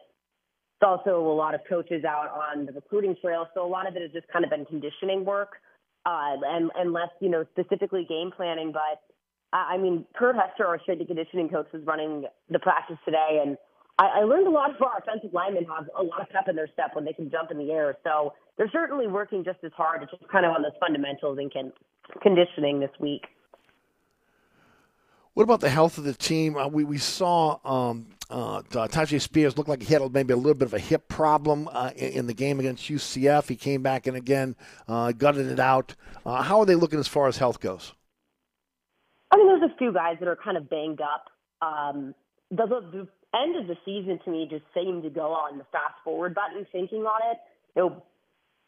also 0.85 1.21
a 1.21 1.35
lot 1.35 1.55
of 1.55 1.63
coaches 1.69 2.05
out 2.05 2.31
on 2.31 2.67
the 2.67 2.73
recruiting 2.73 3.17
trail, 3.21 3.49
so 3.55 3.65
a 3.65 3.69
lot 3.69 3.89
of 3.89 3.97
it 3.97 4.03
has 4.03 4.13
just 4.13 4.29
kind 4.29 4.45
of 4.45 4.51
been 4.51 4.65
conditioning 4.67 5.25
work 5.25 5.55
uh, 6.07 6.37
and 6.45 6.71
and 6.75 6.93
less 6.93 7.09
you 7.21 7.29
know 7.29 7.45
specifically 7.53 8.07
game 8.09 8.31
planning. 8.37 8.73
But 8.73 9.01
I, 9.53 9.79
mean, 9.79 10.05
Kurt 10.17 10.37
Hester, 10.37 10.67
our 10.67 10.81
strength 10.81 11.01
and 11.01 11.09
conditioning 11.09 11.49
coach, 11.49 11.67
was 11.73 11.83
running 11.85 12.25
the 12.51 12.59
practice 12.59 12.99
today, 13.05 13.43
and 13.45 13.57
I, 13.99 14.21
I 14.21 14.25
learned 14.25 14.47
a 14.47 14.51
lot 14.51 14.75
of 14.75 14.83
our 14.83 14.99
offensive 14.99 15.33
linemen 15.33 15.65
have 15.65 15.89
a 15.97 16.03
lot 16.03 16.21
of 16.21 16.29
pep 16.31 16.49
in 16.49 16.57
their 16.57 16.69
step 16.73 16.91
when 16.95 17.05
they 17.05 17.13
can 17.13 17.31
jump 17.31 17.51
in 17.51 17.59
the 17.59 17.71
air. 17.71 17.97
So 18.03 18.33
they're 18.57 18.71
certainly 18.71 19.07
working 19.07 19.45
just 19.45 19.59
as 19.65 19.73
hard. 19.77 20.03
It's 20.03 20.11
just 20.11 20.29
kind 20.31 20.45
of 20.45 20.53
on 20.53 20.63
those 20.63 20.73
fundamentals 20.81 21.39
and 21.39 21.53
can, 21.53 21.73
conditioning 22.23 22.81
this 22.81 22.91
week. 22.99 23.23
What 25.35 25.45
about 25.45 25.61
the 25.61 25.71
health 25.71 25.99
of 25.99 26.05
the 26.05 26.15
team? 26.15 26.57
Uh, 26.57 26.69
we 26.69 26.85
we 26.85 26.99
saw 26.99 27.59
um, 27.65 28.07
uh, 28.31 28.63
Tyjae 28.63 29.21
Spears 29.21 29.57
looked 29.57 29.69
like 29.69 29.83
he 29.83 29.93
had 29.93 30.13
maybe 30.13 30.33
a 30.33 30.37
little 30.37 30.55
bit 30.55 30.67
of 30.67 30.75
a 30.75 30.79
hip 30.79 31.09
problem 31.09 31.69
uh, 31.71 31.91
in, 31.97 32.13
in, 32.13 32.27
the 32.27 32.35
game 32.35 32.59
against 32.59 32.89
UCF. 32.89 33.49
He 33.49 33.57
came 33.57 33.83
back 33.83 34.07
and 34.07 34.17
again 34.17 34.57
uh, 34.89 35.13
gutted 35.13 35.47
it 35.47 35.61
out. 35.61 35.95
Uh, 36.25 36.43
how 36.43 36.61
are 36.61 36.67
they 36.67 36.75
looking 36.75 36.99
as 36.99 37.09
far 37.09 37.29
as 37.29 37.37
health 37.37 37.61
goes? 37.61 37.93
I 39.31 39.37
mean, 39.37 39.49
there's 39.49 39.71
a 39.71 39.77
few 39.77 39.93
guys 39.93 40.17
that 40.21 40.29
are 40.29 40.37
kind 40.37 40.57
of 40.57 40.71
banged 40.71 41.01
up. 41.01 41.27
Um, 41.61 42.15
the, 42.51 42.67
the, 42.67 43.09
end 43.35 43.57
of 43.57 43.67
the 43.67 43.77
season 43.85 44.21
to 44.25 44.31
me 44.31 44.47
just 44.49 44.63
seemed 44.73 45.03
to 45.03 45.11
go 45.11 45.33
on 45.33 45.59
the 45.59 45.65
fast 45.73 45.95
forward 46.05 46.35
button, 46.35 46.67
thinking 46.71 47.01
on 47.01 47.21
it. 47.33 47.39
You 47.75 47.83
know, 47.83 48.03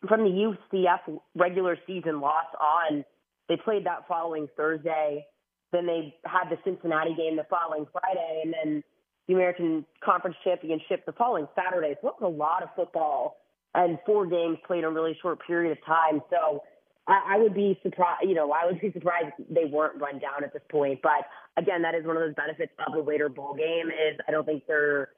from 0.08 0.24
the 0.24 0.54
UCF 0.72 1.20
regular 1.36 1.78
season 1.86 2.20
loss 2.20 2.46
on, 2.60 3.04
they 3.48 3.56
played 3.56 3.86
that 3.86 4.08
following 4.08 4.48
Thursday. 4.56 5.24
Then 5.72 5.86
they 5.86 6.14
had 6.24 6.50
the 6.50 6.58
Cincinnati 6.64 7.14
game 7.14 7.36
the 7.36 7.46
following 7.48 7.86
Friday, 7.92 8.42
and 8.44 8.54
then 8.54 8.84
the 9.28 9.34
American 9.34 9.84
Conference 10.04 10.36
Championship 10.44 11.04
the 11.06 11.12
following 11.12 11.48
Saturday. 11.54 11.94
So 12.00 12.08
it 12.08 12.14
was 12.20 12.32
a 12.32 12.36
lot 12.36 12.62
of 12.62 12.68
football 12.76 13.38
and 13.74 13.98
four 14.06 14.26
games 14.26 14.58
played 14.66 14.78
in 14.78 14.84
a 14.84 14.90
really 14.90 15.16
short 15.20 15.38
period 15.46 15.76
of 15.76 15.84
time. 15.84 16.22
So 16.30 16.62
I, 17.06 17.34
I 17.34 17.38
would 17.38 17.54
be 17.54 17.78
surprised, 17.82 18.22
you 18.26 18.34
know, 18.34 18.52
I 18.52 18.66
would 18.66 18.80
be 18.80 18.90
surprised 18.92 19.34
they 19.50 19.64
weren't 19.64 20.00
run 20.00 20.18
down 20.18 20.44
at 20.44 20.52
this 20.52 20.62
point. 20.70 21.00
But 21.02 21.26
again, 21.56 21.82
that 21.82 21.94
is 21.94 22.06
one 22.06 22.16
of 22.16 22.22
those 22.22 22.34
benefits 22.34 22.72
of 22.86 22.94
the 22.94 23.00
later 23.00 23.28
bowl 23.28 23.54
game 23.54 23.88
is 23.88 24.18
I 24.26 24.32
don't 24.32 24.46
think 24.46 24.66
there 24.66 25.10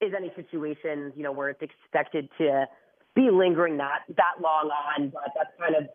is 0.00 0.12
any 0.16 0.32
situation, 0.34 1.12
you 1.16 1.22
know, 1.22 1.32
where 1.32 1.50
it's 1.50 1.62
expected 1.62 2.28
to 2.38 2.66
be 3.14 3.28
lingering 3.30 3.76
that 3.76 4.00
that 4.16 4.40
long 4.40 4.70
on. 4.70 5.10
But 5.10 5.30
that's 5.36 5.50
kind 5.58 5.76
of 5.76 5.88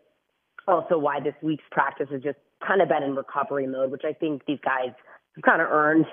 also 0.66 0.98
why 0.98 1.20
this 1.20 1.34
week's 1.42 1.64
practice 1.70 2.08
has 2.10 2.22
just 2.22 2.38
kind 2.66 2.80
of 2.80 2.88
been 2.88 3.02
in 3.02 3.14
recovery 3.14 3.66
mode, 3.66 3.90
which 3.90 4.04
I 4.04 4.12
think 4.12 4.42
these 4.46 4.58
guys 4.64 4.92
have 5.34 5.42
kind 5.44 5.60
of 5.60 5.68
earned. 5.68 6.06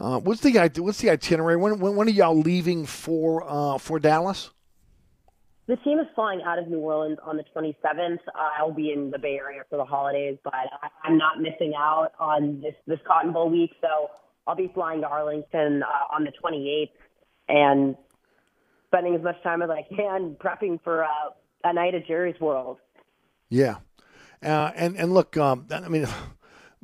Uh, 0.00 0.20
what's 0.20 0.40
the 0.42 0.52
what's 0.78 1.00
the 1.00 1.10
itinerary? 1.10 1.56
When, 1.56 1.80
when, 1.80 1.96
when 1.96 2.06
are 2.06 2.12
y'all 2.12 2.38
leaving 2.38 2.86
for 2.86 3.44
uh, 3.46 3.78
for 3.78 3.98
Dallas? 3.98 4.50
The 5.66 5.76
team 5.76 5.98
is 5.98 6.06
flying 6.14 6.40
out 6.42 6.58
of 6.58 6.68
New 6.68 6.78
Orleans 6.78 7.18
on 7.22 7.36
the 7.36 7.44
27th. 7.54 8.20
Uh, 8.28 8.48
I'll 8.58 8.72
be 8.72 8.90
in 8.90 9.10
the 9.10 9.18
Bay 9.18 9.36
Area 9.36 9.62
for 9.68 9.76
the 9.76 9.84
holidays, 9.84 10.38
but 10.42 10.54
I, 10.54 10.88
I'm 11.04 11.18
not 11.18 11.40
missing 11.40 11.74
out 11.76 12.12
on 12.18 12.60
this 12.62 12.74
this 12.86 12.98
Cotton 13.06 13.32
Bowl 13.32 13.50
week. 13.50 13.72
So 13.80 14.08
I'll 14.46 14.56
be 14.56 14.70
flying 14.72 15.02
to 15.02 15.08
Arlington 15.08 15.82
uh, 15.82 16.14
on 16.14 16.24
the 16.24 16.32
28th 16.42 16.90
and 17.48 17.96
spending 18.86 19.14
as 19.14 19.22
much 19.22 19.42
time 19.42 19.60
as 19.60 19.68
I 19.68 19.82
can 19.94 20.36
prepping 20.36 20.82
for 20.82 21.04
uh, 21.04 21.08
a 21.64 21.72
night 21.72 21.94
at 21.94 22.06
Jerry's 22.06 22.40
World. 22.40 22.78
Yeah, 23.50 23.76
uh, 24.42 24.70
and 24.74 24.96
and 24.96 25.12
look, 25.12 25.36
um, 25.36 25.66
I 25.70 25.88
mean 25.88 26.06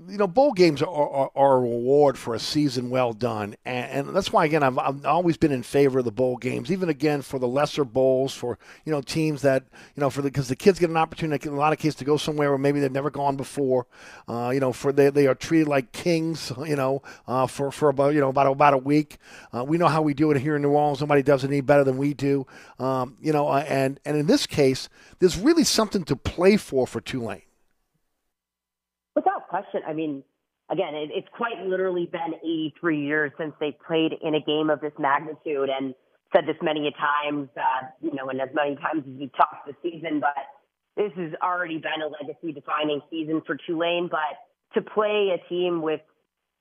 you 0.09 0.19
know, 0.19 0.27
bowl 0.27 0.53
games 0.53 0.83
are, 0.83 0.89
are, 0.89 1.31
are, 1.37 1.57
a 1.57 1.61
reward 1.61 2.19
for 2.19 2.35
a 2.35 2.39
season 2.39 2.91
well 2.91 3.13
done, 3.13 3.55
and, 3.65 4.09
and, 4.09 4.17
that's 4.17 4.33
why 4.33 4.45
again 4.45 4.65
I've, 4.65 4.77
I've 4.77 5.05
always 5.05 5.37
been 5.37 5.53
in 5.53 5.63
favor 5.63 6.01
of 6.01 6.05
the 6.05 6.11
bowl 6.11 6.37
games, 6.37 6.73
even 6.73 6.89
again 6.89 7.23
for 7.23 7.39
the 7.39 7.47
lesser 7.47 7.85
bowls 7.85 8.35
for 8.35 8.59
you 8.85 8.91
know 8.91 9.01
teams 9.01 9.43
that 9.43 9.63
you 9.95 10.01
know 10.01 10.11
for 10.11 10.21
the 10.21 10.31
because 10.31 10.49
the 10.49 10.57
kids 10.57 10.81
get 10.81 10.91
an 10.91 10.97
opportunity 10.97 11.49
in 11.49 11.55
a 11.55 11.59
lot 11.59 11.73
of 11.73 11.79
cases 11.79 11.95
to 11.97 12.05
go 12.05 12.17
somewhere 12.17 12.51
where 12.51 12.59
maybe 12.59 12.81
they've 12.81 12.91
never 12.91 13.11
gone 13.11 13.37
before, 13.37 13.87
uh, 14.27 14.51
you 14.53 14.59
know, 14.59 14.73
for 14.73 14.93
they, 14.93 15.11
they 15.11 15.29
are 15.29 15.35
treated 15.35 15.69
like 15.69 15.93
kings, 15.93 16.53
you 16.67 16.77
know, 16.77 17.01
uh, 17.29 17.47
for 17.47 17.71
for 17.71 17.89
about 17.89 18.15
you 18.15 18.21
know 18.21 18.31
about 18.31 18.51
about 18.51 18.75
a 18.75 18.79
week. 18.79 19.19
Uh, 19.53 19.63
we 19.63 19.79
know 19.79 19.89
how 19.89 20.03
we 20.03 20.13
do 20.13 20.33
it 20.33 20.41
here 20.41 20.57
in 20.57 20.63
New 20.63 20.71
Orleans. 20.71 21.01
Nobody 21.01 21.23
does 21.23 21.45
it 21.45 21.49
any 21.49 21.61
better 21.61 21.85
than 21.85 21.99
we 21.99 22.15
do, 22.15 22.47
um, 22.81 23.17
you 23.21 23.33
know, 23.33 23.47
uh, 23.47 23.65
and 23.69 24.01
and 24.05 24.17
in 24.17 24.27
this 24.27 24.47
case, 24.47 24.89
there's 25.21 25.39
really 25.39 25.65
something 25.65 26.03
to 26.05 26.17
play 26.17 26.57
for 26.57 26.85
for 26.85 27.01
Tulane. 27.01 27.43
Question. 29.55 29.83
I 29.87 29.93
mean, 29.93 30.25
again, 30.69 30.97
it, 30.97 31.11
it's 31.15 31.29
quite 31.37 31.65
literally 31.65 32.07
been 32.11 32.35
83 32.43 33.07
years 33.07 33.31
since 33.39 33.53
they 33.61 33.77
played 33.87 34.11
in 34.21 34.35
a 34.35 34.41
game 34.41 34.69
of 34.69 34.81
this 34.81 34.91
magnitude, 34.99 35.69
and 35.71 35.95
said 36.35 36.43
this 36.45 36.57
many 36.61 36.89
a 36.89 36.91
times, 36.91 37.49
uh, 37.57 37.87
you 38.03 38.13
know, 38.15 38.31
and 38.31 38.41
as 38.41 38.49
many 38.53 38.75
times 38.75 39.05
as 39.07 39.17
we 39.17 39.31
talked 39.37 39.65
this 39.69 39.77
season, 39.81 40.19
but 40.19 40.35
this 40.97 41.13
has 41.15 41.31
already 41.41 41.79
been 41.79 42.03
a 42.03 42.09
legacy-defining 42.09 43.01
season 43.09 43.43
for 43.47 43.57
Tulane. 43.65 44.09
But 44.11 44.43
to 44.75 44.83
play 44.83 45.31
a 45.31 45.49
team 45.49 45.83
with, 45.83 46.01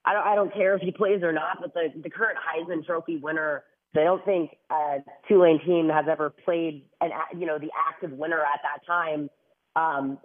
I 0.05 0.13
don't, 0.13 0.27
I 0.27 0.35
don't 0.35 0.53
care 0.53 0.75
if 0.75 0.83
he 0.83 0.91
plays 0.91 1.23
or 1.23 1.33
not, 1.33 1.61
but 1.61 1.73
the 1.73 1.87
the 1.99 2.11
current 2.11 2.37
Heisman 2.37 2.85
Trophy 2.85 3.17
winner. 3.17 3.63
I 3.97 4.03
don't 4.03 4.23
think 4.23 4.51
a 4.69 4.97
Tulane 5.27 5.59
team 5.65 5.89
has 5.89 6.05
ever 6.07 6.29
played 6.45 6.85
an, 7.01 7.09
you 7.35 7.47
know, 7.47 7.57
the 7.57 7.71
active 7.89 8.11
winner 8.11 8.41
at 8.41 8.59
that 8.61 8.85
time. 8.85 9.31
Um, 9.75 10.19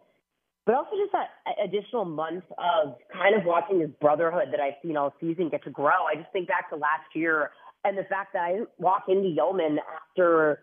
but 0.69 0.77
also 0.77 0.91
just 1.01 1.13
that 1.13 1.31
additional 1.65 2.05
month 2.05 2.45
of 2.59 2.97
kind 3.11 3.35
of 3.35 3.47
watching 3.47 3.79
this 3.79 3.89
brotherhood 4.03 4.49
that 4.53 4.61
I've 4.61 4.75
seen 4.83 4.99
all 4.99 5.15
season 5.19 5.49
get 5.49 5.65
to 5.65 5.71
grow. 5.71 6.05
I 6.05 6.17
just 6.17 6.31
think 6.31 6.47
back 6.47 6.69
to 6.69 6.77
last 6.77 7.09
year 7.15 7.53
and 7.85 7.97
the 7.97 8.03
fact 8.03 8.35
that 8.35 8.43
I 8.43 8.59
walk 8.77 9.05
into 9.09 9.35
Yulman 9.35 9.79
after 9.97 10.61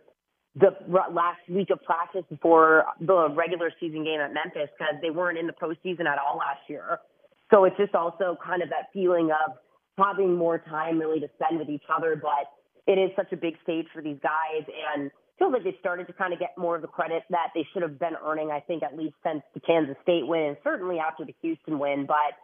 the 0.53 0.77
last 1.11 1.39
week 1.49 1.71
of 1.71 1.81
practice 1.81 2.21
before 2.29 2.85
the 3.01 3.29
regular 3.33 3.71
season 3.79 4.03
game 4.03 4.19
at 4.19 4.31
Memphis 4.31 4.69
because 4.77 4.93
they 5.01 5.09
weren't 5.09 5.39
in 5.39 5.47
the 5.47 5.53
postseason 5.53 6.05
at 6.05 6.19
all 6.19 6.37
last 6.37 6.61
year. 6.69 6.99
So 7.51 7.63
it's 7.63 7.75
just 7.75 7.95
also 7.95 8.37
kind 8.45 8.61
of 8.61 8.69
that 8.69 8.93
feeling 8.93 9.31
of 9.31 9.57
having 9.97 10.35
more 10.35 10.59
time 10.59 10.99
really 10.99 11.19
to 11.19 11.29
spend 11.33 11.57
with 11.57 11.69
each 11.69 11.89
other. 11.89 12.15
But 12.15 12.53
it 12.85 12.99
is 12.99 13.09
such 13.15 13.33
a 13.33 13.37
big 13.37 13.55
stage 13.63 13.87
for 13.91 14.03
these 14.03 14.19
guys 14.21 14.69
and 14.93 15.09
feels 15.37 15.53
like 15.53 15.63
they 15.63 15.75
started 15.79 16.07
to 16.07 16.13
kind 16.13 16.33
of 16.33 16.39
get 16.39 16.57
more 16.57 16.75
of 16.75 16.81
the 16.81 16.87
credit 16.87 17.23
that 17.29 17.49
they 17.53 17.67
should 17.73 17.81
have 17.81 17.99
been 17.99 18.15
earning, 18.23 18.51
I 18.51 18.59
think, 18.59 18.83
at 18.83 18.97
least 18.97 19.15
since 19.23 19.41
the 19.53 19.59
Kansas 19.59 19.95
State 20.03 20.27
win 20.27 20.55
and 20.55 20.57
certainly 20.63 20.99
after 20.99 21.25
the 21.25 21.35
Houston 21.41 21.79
win. 21.79 22.05
But 22.07 22.39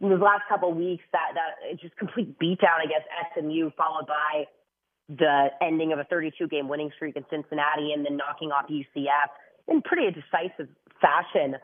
in 0.00 0.10
the 0.10 0.16
last 0.16 0.42
couple 0.48 0.70
of 0.70 0.76
weeks, 0.76 1.04
that, 1.12 1.32
that 1.34 1.80
just 1.80 1.96
complete 1.96 2.38
beatdown 2.38 2.84
against 2.84 3.08
SMU, 3.34 3.70
followed 3.76 4.06
by 4.06 4.44
the 5.08 5.48
ending 5.60 5.92
of 5.92 5.98
a 5.98 6.04
32 6.04 6.48
game 6.48 6.68
winning 6.68 6.90
streak 6.96 7.16
in 7.16 7.24
Cincinnati 7.30 7.92
and 7.92 8.04
then 8.04 8.16
knocking 8.16 8.50
off 8.50 8.66
UCF 8.68 9.32
in 9.68 9.82
pretty 9.82 10.06
a 10.06 10.10
decisive 10.10 10.68
fashion. 11.00 11.56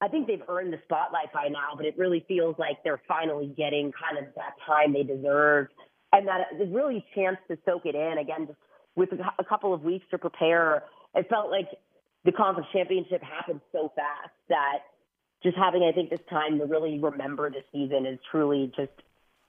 I 0.00 0.08
think 0.08 0.28
they've 0.28 0.42
earned 0.48 0.72
the 0.72 0.78
spotlight 0.84 1.32
by 1.32 1.48
now, 1.48 1.74
but 1.76 1.86
it 1.86 1.98
really 1.98 2.24
feels 2.28 2.54
like 2.58 2.82
they're 2.84 3.02
finally 3.08 3.52
getting 3.56 3.92
kind 3.92 4.18
of 4.18 4.32
that 4.36 4.54
time 4.64 4.92
they 4.92 5.02
deserve 5.02 5.68
and 6.12 6.26
that 6.28 6.46
really 6.70 7.04
chance 7.14 7.36
to 7.48 7.58
soak 7.66 7.84
it 7.84 7.94
in. 7.94 8.18
Again, 8.18 8.46
just 8.46 8.58
with 8.98 9.10
a 9.38 9.44
couple 9.44 9.72
of 9.72 9.84
weeks 9.84 10.04
to 10.10 10.18
prepare, 10.18 10.82
it 11.14 11.28
felt 11.30 11.50
like 11.50 11.68
the 12.24 12.32
conference 12.32 12.68
championship 12.72 13.22
happened 13.22 13.60
so 13.70 13.92
fast 13.94 14.34
that 14.48 14.80
just 15.42 15.56
having, 15.56 15.84
I 15.84 15.92
think, 15.92 16.10
this 16.10 16.20
time 16.28 16.58
to 16.58 16.66
really 16.66 16.98
remember 16.98 17.48
the 17.48 17.62
season 17.72 18.06
is 18.06 18.18
truly 18.30 18.72
just 18.76 18.90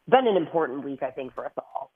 been 0.07 0.27
an 0.27 0.37
important 0.37 0.85
week, 0.85 1.01
I 1.01 1.09
think, 1.09 1.33
for 1.33 1.47
us 1.47 1.51
all. 1.57 1.91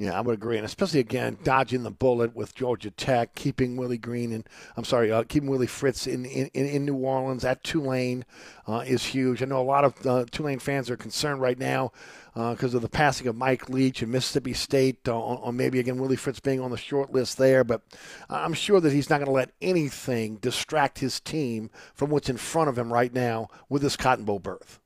Yeah, 0.00 0.16
I 0.16 0.22
would 0.22 0.32
agree, 0.32 0.56
and 0.56 0.64
especially 0.64 1.00
again 1.00 1.36
dodging 1.44 1.82
the 1.82 1.90
bullet 1.90 2.34
with 2.34 2.54
Georgia 2.54 2.90
Tech, 2.90 3.34
keeping 3.34 3.76
Willie 3.76 3.98
Green 3.98 4.32
and 4.32 4.48
I'm 4.74 4.84
sorry, 4.84 5.12
uh, 5.12 5.24
keeping 5.24 5.50
Willie 5.50 5.66
Fritz 5.66 6.06
in, 6.06 6.24
in, 6.24 6.48
in 6.54 6.86
New 6.86 6.94
Orleans 6.94 7.44
at 7.44 7.62
Tulane 7.62 8.24
uh, 8.66 8.82
is 8.86 9.04
huge. 9.04 9.42
I 9.42 9.44
know 9.44 9.60
a 9.60 9.62
lot 9.62 9.84
of 9.84 10.06
uh, 10.06 10.24
Tulane 10.30 10.58
fans 10.58 10.88
are 10.88 10.96
concerned 10.96 11.42
right 11.42 11.58
now 11.58 11.92
because 12.32 12.74
uh, 12.74 12.78
of 12.78 12.82
the 12.82 12.88
passing 12.88 13.26
of 13.26 13.36
Mike 13.36 13.68
Leach 13.68 14.00
and 14.00 14.10
Mississippi 14.10 14.54
State, 14.54 15.06
uh, 15.06 15.20
or 15.20 15.52
maybe 15.52 15.78
again 15.78 15.98
Willie 15.98 16.16
Fritz 16.16 16.40
being 16.40 16.60
on 16.62 16.70
the 16.70 16.78
short 16.78 17.12
list 17.12 17.36
there. 17.36 17.62
But 17.62 17.82
I'm 18.30 18.54
sure 18.54 18.80
that 18.80 18.94
he's 18.94 19.10
not 19.10 19.18
going 19.18 19.26
to 19.26 19.32
let 19.32 19.52
anything 19.60 20.36
distract 20.36 21.00
his 21.00 21.20
team 21.20 21.68
from 21.92 22.08
what's 22.08 22.30
in 22.30 22.38
front 22.38 22.70
of 22.70 22.78
him 22.78 22.90
right 22.90 23.12
now 23.12 23.48
with 23.68 23.82
this 23.82 23.98
Cotton 23.98 24.24
Bowl 24.24 24.38
berth. 24.38 24.80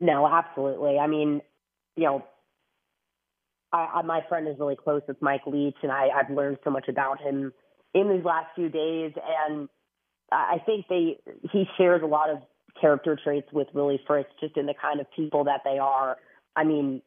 No, 0.00 0.26
absolutely. 0.26 0.98
I 0.98 1.06
mean, 1.06 1.40
you 1.94 2.02
know 2.02 2.24
I, 3.72 3.86
I, 3.96 4.02
my 4.02 4.20
friend 4.28 4.48
is 4.48 4.56
really 4.58 4.76
close 4.76 5.02
with 5.08 5.20
Mike 5.20 5.42
Leach, 5.46 5.76
and 5.82 5.92
I, 5.92 6.08
I've 6.08 6.34
learned 6.34 6.58
so 6.64 6.70
much 6.70 6.88
about 6.88 7.20
him 7.20 7.52
in 7.94 8.08
these 8.08 8.24
last 8.24 8.46
few 8.54 8.68
days. 8.68 9.12
And 9.48 9.68
I 10.32 10.58
think 10.64 10.86
they 10.88 11.18
he 11.52 11.64
shares 11.76 12.02
a 12.02 12.06
lot 12.06 12.30
of 12.30 12.38
character 12.80 13.18
traits 13.22 13.48
with 13.52 13.68
Willie 13.74 14.00
Fritz, 14.06 14.28
just 14.40 14.56
in 14.56 14.66
the 14.66 14.74
kind 14.80 15.00
of 15.00 15.06
people 15.14 15.44
that 15.44 15.62
they 15.64 15.78
are. 15.78 16.16
I 16.54 16.64
mean, 16.64 17.02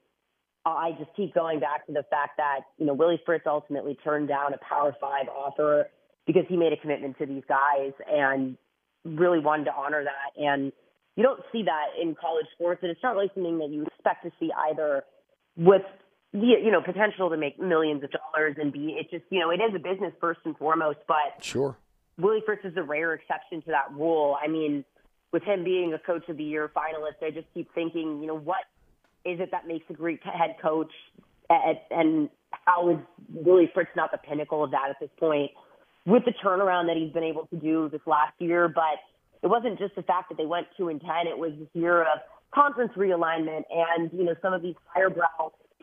I 0.66 0.92
just 0.98 1.12
keep 1.16 1.34
going 1.34 1.60
back 1.60 1.86
to 1.88 1.94
the 1.94 2.04
fact 2.10 2.38
that 2.38 2.62
you 2.78 2.86
know 2.86 2.94
Willie 2.94 3.22
Fritz 3.26 3.46
ultimately 3.48 3.98
turned 4.04 4.28
down 4.28 4.54
a 4.54 4.58
Power 4.58 4.96
Five 5.00 5.28
offer 5.28 5.90
because 6.28 6.44
he 6.48 6.58
made 6.58 6.74
a 6.74 6.78
commitment 6.78 7.18
to 7.18 7.26
these 7.26 7.44
guys 7.48 7.94
and 8.08 8.58
really 9.06 9.40
wanted 9.40 9.66
to 9.66 9.74
honor 9.74 10.04
that. 10.04 10.42
And 10.42 10.72
you 11.16 11.24
don't 11.24 11.42
see 11.52 11.64
that 11.64 12.02
in 12.02 12.16
college 12.16 12.46
sports, 12.54 12.80
and 12.82 12.92
it's 12.92 13.02
not 13.02 13.16
really 13.16 13.32
something 13.34 13.58
that 13.60 13.70
you 13.70 13.84
expect 13.84 14.24
to 14.24 14.32
see 14.40 14.52
either 14.70 15.04
with 15.58 15.82
the 16.34 16.40
you 16.40 16.72
know 16.72 16.82
potential 16.82 17.30
to 17.30 17.38
make 17.38 17.60
millions 17.60 18.04
of 18.04 18.12
dollars 18.12 18.56
and 18.60 18.72
be 18.72 18.98
it 19.00 19.10
just 19.10 19.24
you 19.30 19.40
know 19.40 19.50
it 19.50 19.60
is 19.62 19.74
a 19.76 19.80
business 19.80 20.14
first 20.20 20.40
and 20.46 20.58
foremost 20.58 21.00
but 21.08 21.44
sure. 21.44 21.78
Willie 22.18 22.44
fritz 22.46 22.66
is 22.66 22.76
a 22.76 22.84
rare 22.84 23.14
exception 23.14 23.62
to 23.62 23.68
that 23.68 23.94
rule. 23.94 24.38
I 24.44 24.48
mean 24.48 24.84
with 25.32 25.44
him 25.44 25.64
being 25.64 25.94
a 25.94 26.00
coach 26.00 26.28
of 26.28 26.38
the 26.38 26.44
year 26.44 26.70
finalist 26.76 27.26
i 27.26 27.32
just 27.32 27.48
keep 27.54 27.74
thinking 27.74 28.22
you 28.22 28.28
know 28.28 28.38
what 28.38 28.66
is 29.26 29.40
it 29.40 29.52
that 29.52 29.68
makes 29.68 29.86
a 29.90 29.94
great 29.94 30.22
head 30.24 30.56
coach? 30.62 30.92
At, 31.50 31.86
and 31.90 32.30
how 32.66 32.90
is 32.90 32.98
willie 33.34 33.70
fritz 33.74 33.90
not 33.96 34.12
the 34.12 34.18
pinnacle 34.18 34.64
of 34.64 34.72
that 34.72 34.90
at 34.90 34.98
this 35.00 35.10
point 35.20 35.52
with 36.06 36.24
the 36.26 36.34
turnaround 36.44 36.88
that 36.88 36.98
he's 36.98 37.12
been 37.12 37.24
able 37.24 37.48
to 37.48 37.56
do 37.56 37.90
this 37.90 38.02
last 38.06 38.34
year? 38.40 38.68
But 38.68 39.00
it 39.42 39.48
wasn't 39.48 39.80
just 39.80 39.96
the 39.96 40.04
fact 40.04 40.30
that 40.30 40.38
they 40.38 40.46
went 40.46 40.68
two 40.78 40.90
and 40.90 41.02
ten. 41.02 41.28
It 41.28 41.38
was 41.38 41.52
this 41.58 41.68
year 41.74 42.02
of 42.04 42.20
conference 42.54 42.92
realignment 42.96 43.64
and 43.72 44.12
you 44.14 44.24
know 44.24 44.36
some 44.42 44.54
of 44.54 44.62
these 44.62 44.76
higher 44.86 45.10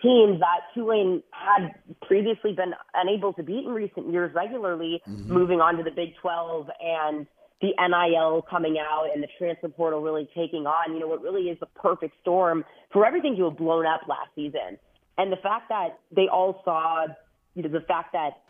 teams 0.02 0.40
that 0.40 0.60
Tulane 0.74 1.22
had 1.30 1.72
previously 2.06 2.52
been 2.52 2.72
unable 2.94 3.32
to 3.34 3.42
beat 3.42 3.64
in 3.64 3.70
recent 3.70 4.12
years 4.12 4.34
regularly, 4.34 5.02
mm-hmm. 5.08 5.32
moving 5.32 5.60
on 5.60 5.76
to 5.76 5.82
the 5.82 5.90
Big 5.90 6.14
12 6.20 6.68
and 6.80 7.26
the 7.62 7.72
NIL 7.78 8.42
coming 8.48 8.76
out 8.78 9.06
and 9.12 9.22
the 9.22 9.28
transfer 9.38 9.68
portal 9.68 10.02
really 10.02 10.28
taking 10.36 10.66
on, 10.66 10.92
you 10.94 11.00
know, 11.00 11.06
what 11.06 11.22
really 11.22 11.48
is 11.48 11.58
the 11.60 11.66
perfect 11.66 12.14
storm 12.20 12.64
for 12.92 13.06
everything 13.06 13.34
to 13.36 13.44
have 13.44 13.56
blown 13.56 13.86
up 13.86 14.02
last 14.06 14.28
season. 14.34 14.76
And 15.16 15.32
the 15.32 15.36
fact 15.36 15.70
that 15.70 15.98
they 16.14 16.28
all 16.30 16.60
saw, 16.64 17.06
you 17.54 17.62
know, 17.62 17.70
the 17.70 17.80
fact 17.86 18.12
that 18.12 18.42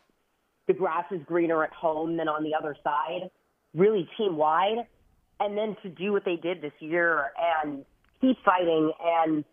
the 0.66 0.74
grass 0.74 1.05
is 1.12 1.20
greener 1.24 1.62
at 1.62 1.73
home 1.73 2.16
than 2.16 2.28
on 2.28 2.43
the 2.43 2.55
other 2.59 2.77
side, 2.82 3.31
really 3.74 4.09
team 4.18 4.36
wide. 4.36 4.78
And 5.39 5.56
then 5.56 5.77
to 5.82 5.89
do 5.89 6.12
what 6.12 6.24
they 6.24 6.36
did 6.36 6.60
this 6.62 6.73
year 6.81 7.31
and 7.62 7.85
keep 8.20 8.36
fighting 8.44 8.90
and 9.01 9.44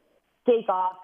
take 0.47 0.67
off 0.69 0.95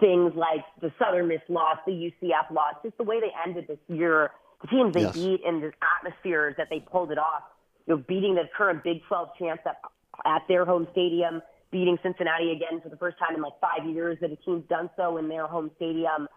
things 0.00 0.32
like 0.34 0.64
the 0.80 0.92
Southern 0.98 1.28
Miss 1.28 1.40
loss, 1.48 1.76
the 1.86 1.92
UCF 1.92 2.50
loss, 2.50 2.74
just 2.82 2.96
the 2.96 3.04
way 3.04 3.20
they 3.20 3.30
ended 3.46 3.66
this 3.68 3.78
year, 3.88 4.30
the 4.62 4.68
teams 4.68 4.94
they 4.94 5.02
yes. 5.02 5.14
beat 5.14 5.40
and 5.46 5.62
the 5.62 5.72
atmospheres 5.98 6.54
that 6.58 6.68
they 6.70 6.80
pulled 6.80 7.12
it 7.12 7.18
off. 7.18 7.42
You 7.86 7.96
know, 7.96 8.04
beating 8.08 8.34
the 8.34 8.48
current 8.56 8.82
Big 8.82 9.02
12 9.08 9.28
champs 9.38 9.62
at, 9.66 9.76
at 10.24 10.42
their 10.48 10.64
home 10.64 10.86
stadium, 10.92 11.42
beating 11.70 11.98
Cincinnati 12.02 12.52
again 12.52 12.80
for 12.82 12.88
the 12.88 12.96
first 12.96 13.18
time 13.18 13.36
in 13.36 13.42
like 13.42 13.54
five 13.60 13.88
years 13.88 14.18
that 14.20 14.30
a 14.30 14.36
team's 14.36 14.64
done 14.68 14.90
so 14.96 15.16
in 15.18 15.28
their 15.28 15.46
home 15.46 15.70
stadium. 15.76 16.28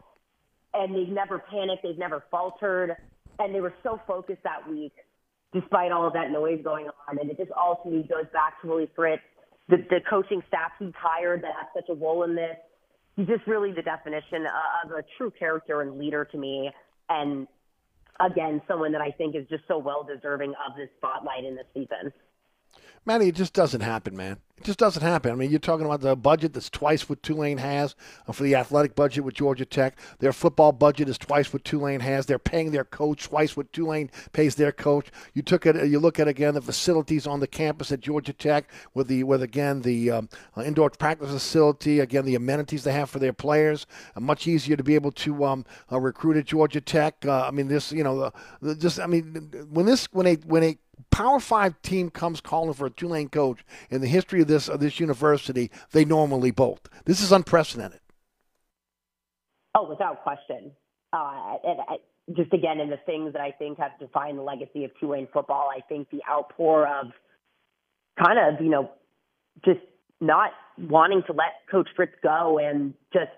And 0.73 0.95
they've 0.95 1.13
never 1.13 1.39
panicked, 1.39 1.83
they've 1.83 1.97
never 1.97 2.23
faltered, 2.31 2.95
and 3.39 3.53
they 3.53 3.61
were 3.61 3.73
so 3.83 3.99
focused 4.07 4.43
that 4.43 4.67
week, 4.69 4.93
despite 5.53 5.91
all 5.91 6.07
of 6.07 6.13
that 6.13 6.31
noise 6.31 6.61
going 6.63 6.87
on. 7.07 7.19
And 7.19 7.29
it 7.29 7.37
just 7.37 7.51
all 7.51 7.81
to 7.83 7.89
me 7.89 8.03
goes 8.09 8.25
back 8.33 8.61
to 8.61 8.67
Willie 8.67 8.89
Fritz, 8.95 9.21
the, 9.69 9.77
the 9.89 9.99
coaching 10.09 10.41
staff 10.47 10.71
he's 10.79 10.93
hired 10.97 11.43
that 11.43 11.51
has 11.55 11.67
such 11.75 11.89
a 11.89 11.93
role 11.93 12.23
in 12.23 12.35
this 12.35 12.57
just 13.19 13.45
really 13.47 13.71
the 13.71 13.81
definition 13.81 14.45
of 14.83 14.91
a 14.91 15.03
true 15.17 15.31
character 15.37 15.81
and 15.81 15.97
leader 15.99 16.25
to 16.25 16.37
me. 16.37 16.71
And 17.09 17.47
again, 18.19 18.61
someone 18.67 18.91
that 18.93 19.01
I 19.01 19.11
think 19.11 19.35
is 19.35 19.45
just 19.49 19.63
so 19.67 19.77
well 19.77 20.03
deserving 20.03 20.53
of 20.67 20.75
this 20.77 20.89
spotlight 20.97 21.45
in 21.45 21.55
this 21.55 21.65
season. 21.73 22.11
Maddie, 23.05 23.27
it 23.27 23.35
just 23.35 23.53
doesn't 23.53 23.81
happen, 23.81 24.15
man. 24.15 24.37
It 24.57 24.63
just 24.63 24.79
doesn't 24.79 25.01
happen. 25.01 25.31
I 25.31 25.35
mean, 25.35 25.49
you're 25.49 25.59
talking 25.59 25.85
about 25.85 25.99
the 25.99 26.15
budget 26.15 26.53
that's 26.53 26.69
twice 26.69 27.09
what 27.09 27.21
Tulane 27.21 27.57
has 27.57 27.95
uh, 28.27 28.31
for 28.31 28.43
the 28.43 28.55
athletic 28.55 28.95
budget 28.95 29.25
with 29.25 29.33
Georgia 29.33 29.65
Tech. 29.65 29.99
Their 30.19 30.31
football 30.31 30.71
budget 30.71 31.09
is 31.09 31.17
twice 31.17 31.51
what 31.51 31.65
Tulane 31.65 31.99
has. 31.99 32.27
They're 32.27 32.39
paying 32.39 32.71
their 32.71 32.85
coach 32.85 33.23
twice 33.23 33.57
what 33.57 33.73
Tulane 33.73 34.09
pays 34.31 34.55
their 34.55 34.71
coach. 34.71 35.07
You 35.33 35.41
took 35.41 35.65
it. 35.65 35.75
You 35.89 35.99
look 35.99 36.17
at 36.17 36.29
again 36.29 36.53
the 36.53 36.61
facilities 36.61 37.27
on 37.27 37.41
the 37.41 37.47
campus 37.47 37.91
at 37.91 37.99
Georgia 37.99 38.31
Tech 38.31 38.69
with 38.93 39.07
the 39.07 39.23
with 39.23 39.41
again 39.41 39.81
the 39.81 40.11
um, 40.11 40.29
uh, 40.55 40.61
indoor 40.61 40.89
practice 40.91 41.31
facility. 41.31 41.99
Again, 41.99 42.23
the 42.23 42.35
amenities 42.35 42.85
they 42.85 42.93
have 42.93 43.09
for 43.09 43.19
their 43.19 43.33
players. 43.33 43.85
Uh, 44.15 44.21
much 44.21 44.47
easier 44.47 44.77
to 44.77 44.83
be 44.83 44.95
able 44.95 45.11
to 45.11 45.43
um, 45.43 45.65
uh, 45.91 45.99
recruit 45.99 46.37
at 46.37 46.45
Georgia 46.45 46.79
Tech. 46.79 47.25
Uh, 47.25 47.47
I 47.47 47.51
mean, 47.51 47.67
this 47.67 47.91
you 47.91 48.03
know, 48.03 48.17
the, 48.17 48.33
the, 48.61 48.75
just 48.75 48.99
I 48.99 49.07
mean, 49.07 49.67
when 49.71 49.87
this 49.87 50.05
when 50.13 50.27
a 50.27 50.35
when 50.45 50.63
a 50.63 50.77
Power 51.11 51.39
Five 51.39 51.81
team 51.81 52.09
comes 52.09 52.41
calling 52.41 52.73
for 52.73 52.87
a 52.87 52.89
Tulane 52.89 53.29
coach 53.29 53.63
in 53.89 54.01
the 54.01 54.07
history 54.07 54.41
of 54.41 54.47
this 54.47 54.67
of 54.67 54.79
this 54.79 54.99
university, 54.99 55.71
they 55.91 56.05
normally 56.05 56.51
bolt. 56.51 56.89
This 57.05 57.21
is 57.21 57.31
unprecedented. 57.31 57.99
Oh, 59.75 59.87
without 59.89 60.23
question. 60.23 60.71
Uh, 61.11 61.57
and, 61.63 61.79
and 61.89 62.37
just 62.37 62.53
again, 62.53 62.79
in 62.79 62.89
the 62.89 62.99
things 63.05 63.33
that 63.33 63.41
I 63.41 63.51
think 63.51 63.79
have 63.79 63.91
defined 63.99 64.37
the 64.37 64.43
legacy 64.43 64.85
of 64.85 64.91
Tulane 64.99 65.27
football, 65.33 65.69
I 65.75 65.81
think 65.81 66.09
the 66.09 66.21
outpour 66.29 66.87
of 66.87 67.11
kind 68.23 68.39
of 68.39 68.63
you 68.63 68.69
know 68.69 68.89
just 69.65 69.81
not 70.19 70.51
wanting 70.77 71.23
to 71.27 71.33
let 71.33 71.53
Coach 71.69 71.89
Fritz 71.95 72.13
go 72.23 72.57
and 72.59 72.93
just 73.11 73.29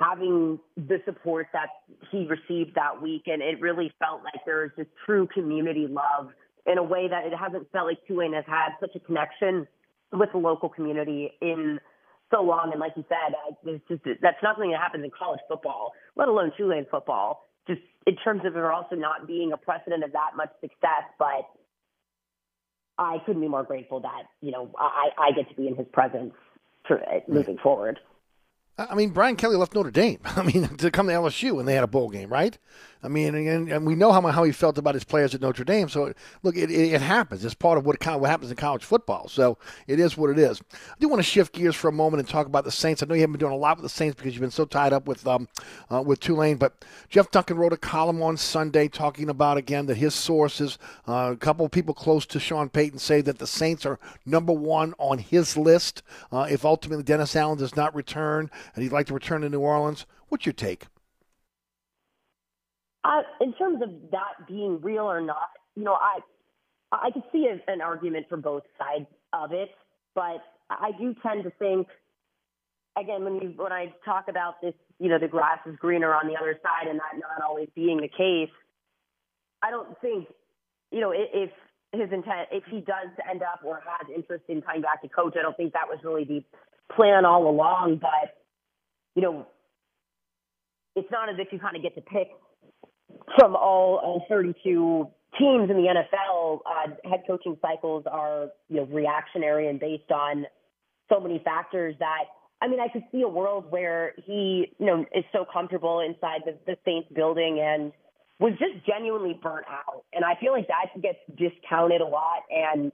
having 0.00 0.58
the 0.76 0.98
support 1.04 1.48
that 1.52 1.68
he 2.10 2.26
received 2.26 2.74
that 2.74 3.02
week, 3.02 3.24
and 3.26 3.42
it 3.42 3.60
really 3.60 3.92
felt 3.98 4.22
like 4.24 4.42
there 4.46 4.62
was 4.62 4.70
just 4.76 4.88
true 5.04 5.28
community 5.32 5.86
love 5.86 6.30
in 6.70 6.78
a 6.78 6.82
way 6.82 7.08
that 7.08 7.26
it 7.26 7.32
hasn't 7.36 7.70
felt 7.72 7.86
like 7.86 7.98
Tulane 8.06 8.34
has 8.34 8.44
had 8.46 8.70
such 8.80 8.94
a 8.94 9.00
connection 9.00 9.66
with 10.12 10.30
the 10.32 10.38
local 10.38 10.68
community 10.68 11.30
in 11.40 11.80
so 12.30 12.42
long. 12.42 12.70
And 12.72 12.80
like 12.80 12.92
you 12.96 13.04
said, 13.08 13.34
it's 13.64 13.84
just 13.88 14.02
that's 14.22 14.36
not 14.42 14.56
something 14.56 14.70
that 14.70 14.80
happens 14.80 15.04
in 15.04 15.10
college 15.10 15.40
football, 15.48 15.92
let 16.16 16.28
alone 16.28 16.52
Tulane 16.56 16.86
football. 16.90 17.46
Just 17.66 17.80
in 18.06 18.16
terms 18.16 18.42
of 18.44 18.54
there 18.54 18.72
also 18.72 18.96
not 18.96 19.26
being 19.26 19.52
a 19.52 19.56
precedent 19.56 20.04
of 20.04 20.12
that 20.12 20.30
much 20.36 20.50
success, 20.60 21.04
but 21.18 21.48
I 22.98 23.18
couldn't 23.24 23.40
be 23.40 23.48
more 23.48 23.64
grateful 23.64 24.00
that 24.00 24.24
you 24.40 24.52
know 24.52 24.70
I, 24.78 25.08
I 25.18 25.32
get 25.32 25.48
to 25.50 25.54
be 25.54 25.68
in 25.68 25.76
his 25.76 25.86
presence 25.92 26.32
for 26.86 27.00
moving 27.28 27.58
forward. 27.58 27.98
I 28.88 28.94
mean, 28.94 29.10
Brian 29.10 29.36
Kelly 29.36 29.56
left 29.56 29.74
Notre 29.74 29.90
Dame. 29.90 30.20
I 30.24 30.42
mean, 30.42 30.68
to 30.76 30.90
come 30.90 31.06
to 31.08 31.12
LSU 31.12 31.58
and 31.58 31.68
they 31.68 31.74
had 31.74 31.84
a 31.84 31.88
bowl 31.88 32.08
game, 32.08 32.30
right? 32.30 32.56
I 33.02 33.08
mean, 33.08 33.34
and, 33.34 33.72
and 33.72 33.86
we 33.86 33.94
know 33.94 34.12
how 34.12 34.20
how 34.20 34.44
he 34.44 34.52
felt 34.52 34.76
about 34.76 34.94
his 34.94 35.04
players 35.04 35.34
at 35.34 35.40
Notre 35.40 35.64
Dame. 35.64 35.88
So 35.88 36.12
look, 36.42 36.56
it, 36.56 36.70
it, 36.70 36.92
it 36.92 37.00
happens. 37.00 37.44
It's 37.44 37.54
part 37.54 37.78
of 37.78 37.86
what 37.86 37.98
kind 37.98 38.14
of 38.14 38.20
what 38.20 38.28
happens 38.28 38.50
in 38.50 38.56
college 38.58 38.84
football. 38.84 39.28
So 39.28 39.56
it 39.86 39.98
is 39.98 40.18
what 40.18 40.28
it 40.28 40.38
is. 40.38 40.60
I 40.72 40.94
do 40.98 41.08
want 41.08 41.20
to 41.20 41.24
shift 41.24 41.54
gears 41.54 41.74
for 41.74 41.88
a 41.88 41.92
moment 41.92 42.20
and 42.20 42.28
talk 42.28 42.46
about 42.46 42.64
the 42.64 42.70
Saints. 42.70 43.02
I 43.02 43.06
know 43.06 43.14
you 43.14 43.22
haven't 43.22 43.32
been 43.34 43.40
doing 43.40 43.54
a 43.54 43.56
lot 43.56 43.78
with 43.78 43.84
the 43.84 43.88
Saints 43.88 44.16
because 44.16 44.34
you've 44.34 44.42
been 44.42 44.50
so 44.50 44.66
tied 44.66 44.92
up 44.92 45.08
with 45.08 45.26
um 45.26 45.48
uh, 45.90 46.02
with 46.02 46.20
Tulane. 46.20 46.58
But 46.58 46.84
Jeff 47.08 47.30
Duncan 47.30 47.56
wrote 47.56 47.72
a 47.72 47.78
column 47.78 48.22
on 48.22 48.36
Sunday 48.36 48.88
talking 48.88 49.30
about 49.30 49.56
again 49.56 49.86
that 49.86 49.96
his 49.96 50.14
sources, 50.14 50.78
uh, 51.08 51.30
a 51.32 51.36
couple 51.36 51.64
of 51.64 51.72
people 51.72 51.94
close 51.94 52.26
to 52.26 52.40
Sean 52.40 52.68
Payton, 52.68 52.98
say 52.98 53.22
that 53.22 53.38
the 53.38 53.46
Saints 53.46 53.86
are 53.86 53.98
number 54.26 54.52
one 54.52 54.94
on 54.98 55.18
his 55.18 55.56
list 55.56 56.02
uh, 56.32 56.46
if 56.50 56.66
ultimately 56.66 57.02
Dennis 57.02 57.34
Allen 57.34 57.56
does 57.56 57.76
not 57.76 57.94
return 57.94 58.50
and 58.74 58.82
he'd 58.82 58.92
like 58.92 59.06
to 59.06 59.14
return 59.14 59.42
to 59.42 59.48
New 59.48 59.60
Orleans. 59.60 60.06
What's 60.28 60.46
your 60.46 60.52
take? 60.52 60.86
Uh, 63.04 63.22
in 63.40 63.52
terms 63.54 63.82
of 63.82 63.88
that 64.10 64.46
being 64.46 64.80
real 64.80 65.04
or 65.04 65.20
not, 65.20 65.48
you 65.74 65.84
know, 65.84 65.94
I 65.94 66.20
I 66.92 67.10
could 67.12 67.22
see 67.32 67.46
a, 67.46 67.70
an 67.70 67.80
argument 67.80 68.26
for 68.28 68.36
both 68.36 68.64
sides 68.78 69.06
of 69.32 69.52
it, 69.52 69.70
but 70.14 70.42
I 70.68 70.90
do 70.98 71.14
tend 71.22 71.44
to 71.44 71.50
think, 71.50 71.86
again, 72.98 73.24
when 73.24 73.36
you 73.36 73.54
when 73.56 73.72
I 73.72 73.94
talk 74.04 74.26
about 74.28 74.60
this, 74.60 74.74
you 74.98 75.08
know, 75.08 75.18
the 75.18 75.28
grass 75.28 75.60
is 75.66 75.76
greener 75.76 76.12
on 76.14 76.26
the 76.26 76.36
other 76.36 76.58
side, 76.62 76.88
and 76.88 76.98
that 76.98 77.18
not 77.18 77.46
always 77.46 77.68
being 77.74 78.00
the 78.00 78.08
case, 78.08 78.52
I 79.62 79.70
don't 79.70 79.98
think, 80.00 80.28
you 80.90 81.00
know, 81.00 81.12
if 81.14 81.50
his 81.92 82.12
intent, 82.12 82.48
if 82.52 82.64
he 82.70 82.80
does 82.80 83.08
end 83.28 83.42
up 83.42 83.60
or 83.64 83.80
has 83.84 84.08
interest 84.14 84.44
in 84.48 84.62
coming 84.62 84.82
back 84.82 85.02
to 85.02 85.08
coach, 85.08 85.34
I 85.38 85.42
don't 85.42 85.56
think 85.56 85.72
that 85.72 85.88
was 85.88 85.98
really 86.04 86.24
the 86.24 86.44
plan 86.94 87.24
all 87.24 87.48
along, 87.48 87.98
but 88.00 88.39
you 89.20 89.26
know, 89.26 89.46
it's 90.96 91.10
not 91.10 91.28
as 91.28 91.36
if 91.38 91.48
you 91.52 91.58
kind 91.58 91.76
of 91.76 91.82
get 91.82 91.94
to 91.94 92.00
pick 92.00 92.28
from 93.38 93.54
all, 93.54 94.00
all 94.02 94.24
32 94.30 95.06
teams 95.38 95.68
in 95.70 95.76
the 95.76 95.94
NFL. 95.94 96.60
Uh, 96.64 97.08
head 97.08 97.24
coaching 97.26 97.58
cycles 97.60 98.04
are, 98.10 98.48
you 98.70 98.76
know, 98.76 98.84
reactionary 98.86 99.68
and 99.68 99.78
based 99.78 100.10
on 100.10 100.46
so 101.12 101.20
many 101.20 101.38
factors 101.44 101.94
that, 101.98 102.24
I 102.62 102.68
mean, 102.68 102.80
I 102.80 102.88
could 102.88 103.02
see 103.12 103.20
a 103.20 103.28
world 103.28 103.66
where 103.68 104.14
he, 104.24 104.72
you 104.78 104.86
know, 104.86 105.04
is 105.14 105.24
so 105.32 105.44
comfortable 105.52 106.00
inside 106.00 106.40
the, 106.46 106.56
the 106.66 106.76
Saints 106.86 107.08
building 107.14 107.60
and 107.60 107.92
was 108.38 108.52
just 108.52 108.86
genuinely 108.86 109.38
burnt 109.42 109.66
out. 109.68 110.04
And 110.14 110.24
I 110.24 110.34
feel 110.40 110.52
like 110.52 110.68
that 110.68 110.98
gets 111.02 111.18
discounted 111.36 112.00
a 112.00 112.06
lot. 112.06 112.44
And 112.50 112.90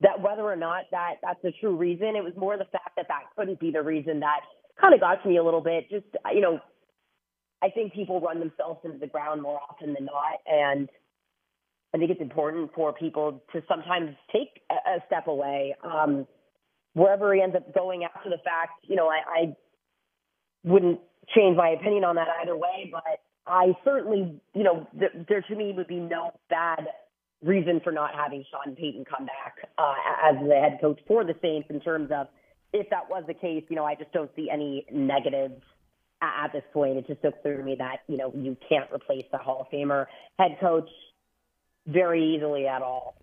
that 0.00 0.20
whether 0.20 0.42
or 0.42 0.56
not 0.56 0.86
that 0.90 1.16
that's 1.22 1.40
the 1.44 1.52
true 1.60 1.76
reason, 1.76 2.16
it 2.16 2.24
was 2.24 2.32
more 2.36 2.56
the 2.58 2.66
fact 2.72 2.96
that 2.96 3.06
that 3.06 3.22
couldn't 3.36 3.60
be 3.60 3.70
the 3.70 3.82
reason 3.82 4.18
that 4.18 4.40
kind 4.80 4.94
of 4.94 5.00
got 5.00 5.22
to 5.22 5.28
me 5.28 5.36
a 5.36 5.44
little 5.44 5.60
bit. 5.60 5.90
Just, 5.90 6.06
you 6.34 6.40
know, 6.40 6.60
I 7.62 7.68
think 7.68 7.92
people 7.92 8.20
run 8.20 8.40
themselves 8.40 8.80
into 8.84 8.98
the 8.98 9.06
ground 9.06 9.42
more 9.42 9.60
often 9.68 9.94
than 9.94 10.06
not. 10.06 10.38
And 10.46 10.88
I 11.94 11.98
think 11.98 12.10
it's 12.10 12.20
important 12.20 12.70
for 12.74 12.92
people 12.92 13.42
to 13.52 13.62
sometimes 13.68 14.16
take 14.32 14.62
a, 14.70 14.74
a 14.74 14.98
step 15.06 15.26
away. 15.26 15.74
Um, 15.84 16.26
wherever 16.94 17.34
he 17.34 17.42
ends 17.42 17.56
up 17.56 17.74
going 17.74 18.04
after 18.04 18.30
the 18.30 18.38
fact, 18.38 18.84
you 18.88 18.96
know, 18.96 19.08
I, 19.08 19.40
I 19.40 19.56
wouldn't 20.64 21.00
change 21.34 21.56
my 21.56 21.70
opinion 21.70 22.04
on 22.04 22.16
that 22.16 22.28
either 22.42 22.56
way, 22.56 22.90
but 22.90 23.20
I 23.46 23.72
certainly, 23.84 24.40
you 24.54 24.64
know, 24.64 24.86
th- 24.98 25.26
there 25.28 25.42
to 25.42 25.54
me 25.54 25.72
would 25.76 25.88
be 25.88 26.00
no 26.00 26.32
bad 26.48 26.86
reason 27.42 27.80
for 27.82 27.92
not 27.92 28.14
having 28.14 28.44
Sean 28.50 28.74
Payton 28.74 29.04
come 29.04 29.26
back 29.26 29.56
uh, 29.78 29.94
as 30.24 30.36
the 30.46 30.54
head 30.54 30.78
coach 30.80 31.00
for 31.06 31.24
the 31.24 31.34
Saints 31.40 31.68
in 31.70 31.80
terms 31.80 32.10
of 32.12 32.28
if 32.72 32.88
that 32.90 33.08
was 33.08 33.24
the 33.26 33.34
case, 33.34 33.64
you 33.68 33.76
know, 33.76 33.84
I 33.84 33.94
just 33.94 34.12
don't 34.12 34.30
see 34.36 34.48
any 34.50 34.86
negatives 34.92 35.62
at 36.22 36.52
this 36.52 36.62
point. 36.72 36.96
It 36.96 37.06
just 37.06 37.20
clear 37.42 37.56
to 37.56 37.62
me 37.62 37.76
that, 37.78 38.00
you 38.06 38.16
know, 38.16 38.32
you 38.34 38.56
can't 38.68 38.90
replace 38.92 39.24
the 39.32 39.38
Hall 39.38 39.62
of 39.62 39.66
Famer 39.72 40.06
head 40.38 40.58
coach 40.60 40.88
very 41.86 42.34
easily 42.34 42.66
at 42.66 42.82
all. 42.82 43.16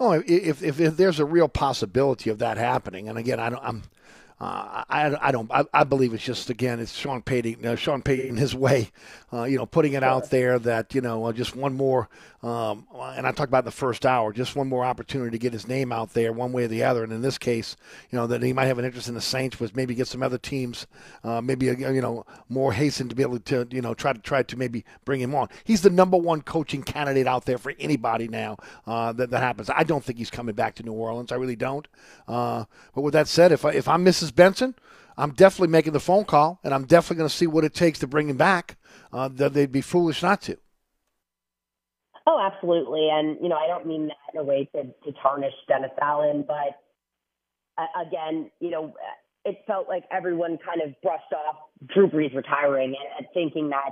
Oh, 0.00 0.12
if, 0.26 0.62
if, 0.62 0.80
if 0.80 0.96
there's 0.96 1.20
a 1.20 1.24
real 1.24 1.48
possibility 1.48 2.30
of 2.30 2.38
that 2.38 2.56
happening, 2.56 3.08
and 3.08 3.16
again, 3.16 3.38
I 3.38 3.50
don't, 3.50 3.62
I'm 3.62 3.82
uh, 4.44 4.84
I, 4.90 5.28
I 5.28 5.32
don't 5.32 5.50
I, 5.50 5.64
I, 5.72 5.84
believe 5.84 6.12
it's 6.12 6.22
just 6.22 6.50
again 6.50 6.78
it's 6.78 6.92
Sean 6.92 7.22
Payton 7.22 7.64
uh, 7.64 7.76
Sean 7.76 8.02
Payton 8.02 8.36
his 8.36 8.54
way 8.54 8.90
uh, 9.32 9.44
you 9.44 9.56
know 9.56 9.64
putting 9.64 9.94
it 9.94 10.02
out 10.02 10.28
there 10.28 10.58
that 10.58 10.94
you 10.94 11.00
know 11.00 11.24
uh, 11.24 11.32
just 11.32 11.56
one 11.56 11.74
more 11.74 12.10
um, 12.42 12.86
and 12.92 13.26
I 13.26 13.32
talked 13.32 13.48
about 13.48 13.64
the 13.64 13.70
first 13.70 14.04
hour 14.04 14.34
just 14.34 14.54
one 14.54 14.68
more 14.68 14.84
opportunity 14.84 15.30
to 15.30 15.38
get 15.38 15.54
his 15.54 15.66
name 15.66 15.92
out 15.92 16.12
there 16.12 16.30
one 16.30 16.52
way 16.52 16.64
or 16.64 16.68
the 16.68 16.84
other. 16.84 17.04
And 17.04 17.12
in 17.12 17.22
this 17.22 17.38
case 17.38 17.76
you 18.10 18.18
know 18.18 18.26
that 18.26 18.42
he 18.42 18.52
might 18.52 18.66
have 18.66 18.78
an 18.78 18.84
interest 18.84 19.08
in 19.08 19.14
the 19.14 19.20
Saints 19.22 19.58
was 19.58 19.74
maybe 19.74 19.94
get 19.94 20.08
some 20.08 20.22
other 20.22 20.36
teams 20.36 20.86
uh, 21.22 21.40
maybe 21.40 21.66
you 21.66 22.02
know 22.02 22.26
more 22.50 22.74
hastened 22.74 23.08
to 23.10 23.16
be 23.16 23.22
able 23.22 23.38
to 23.38 23.66
you 23.70 23.80
know 23.80 23.94
try 23.94 24.12
to 24.12 24.20
try 24.20 24.42
to 24.42 24.56
maybe 24.58 24.84
bring 25.06 25.22
him 25.22 25.34
on. 25.34 25.48
He's 25.64 25.80
the 25.80 25.90
number 25.90 26.18
one 26.18 26.42
coaching 26.42 26.82
candidate 26.82 27.26
out 27.26 27.46
there 27.46 27.56
for 27.56 27.72
anybody 27.78 28.28
now 28.28 28.58
that 28.84 29.30
that 29.30 29.42
happens. 29.42 29.70
I 29.70 29.84
don't 29.84 30.04
think 30.04 30.18
he's 30.18 30.30
coming 30.30 30.54
back 30.54 30.74
to 30.74 30.82
New 30.82 30.92
Orleans. 30.92 31.32
I 31.32 31.36
really 31.36 31.56
don't. 31.56 31.88
But 32.26 32.66
with 32.94 33.14
that 33.14 33.26
said 33.26 33.52
if 33.52 33.64
I, 33.64 33.70
if 33.70 33.88
I'm 33.88 34.04
Mrs. 34.04 34.33
Benson, 34.34 34.74
I'm 35.16 35.32
definitely 35.32 35.72
making 35.72 35.92
the 35.92 36.00
phone 36.00 36.24
call, 36.24 36.60
and 36.64 36.74
I'm 36.74 36.84
definitely 36.84 37.18
going 37.18 37.28
to 37.28 37.34
see 37.34 37.46
what 37.46 37.64
it 37.64 37.74
takes 37.74 38.00
to 38.00 38.06
bring 38.06 38.28
him 38.28 38.36
back. 38.36 38.76
Uh, 39.12 39.28
they'd 39.28 39.70
be 39.70 39.80
foolish 39.80 40.22
not 40.22 40.42
to. 40.42 40.58
Oh, 42.26 42.40
absolutely. 42.40 43.08
And, 43.12 43.36
you 43.42 43.48
know, 43.48 43.56
I 43.56 43.66
don't 43.66 43.86
mean 43.86 44.08
that 44.08 44.16
in 44.32 44.40
a 44.40 44.44
way 44.44 44.68
to, 44.74 44.84
to 44.84 45.18
tarnish 45.22 45.52
Dennis 45.68 45.90
Allen, 46.00 46.44
but 46.46 46.80
uh, 47.76 48.06
again, 48.06 48.50
you 48.60 48.70
know, 48.70 48.94
it 49.44 49.58
felt 49.66 49.88
like 49.88 50.04
everyone 50.10 50.58
kind 50.64 50.80
of 50.80 50.94
brushed 51.02 51.32
off 51.32 51.56
Drew 51.92 52.08
Brees 52.08 52.34
retiring 52.34 52.94
and, 52.98 53.18
and 53.18 53.26
thinking 53.34 53.68
that, 53.70 53.90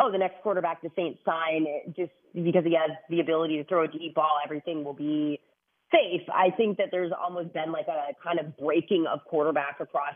oh, 0.00 0.10
the 0.10 0.18
next 0.18 0.42
quarterback 0.42 0.80
the 0.82 0.90
Saints 0.96 1.18
sign, 1.24 1.66
just 1.94 2.12
because 2.34 2.64
he 2.64 2.74
has 2.74 2.96
the 3.10 3.20
ability 3.20 3.58
to 3.58 3.64
throw 3.64 3.84
a 3.84 3.88
deep 3.88 4.14
ball, 4.14 4.38
everything 4.42 4.82
will 4.82 4.94
be 4.94 5.38
safe. 5.90 6.22
I 6.32 6.50
think 6.56 6.78
that 6.78 6.88
there's 6.90 7.12
almost 7.12 7.52
been 7.52 7.72
like 7.72 7.86
a 7.88 8.12
kind 8.22 8.38
of 8.38 8.56
breaking 8.56 9.06
of 9.06 9.20
quarterback 9.24 9.78
across 9.80 10.14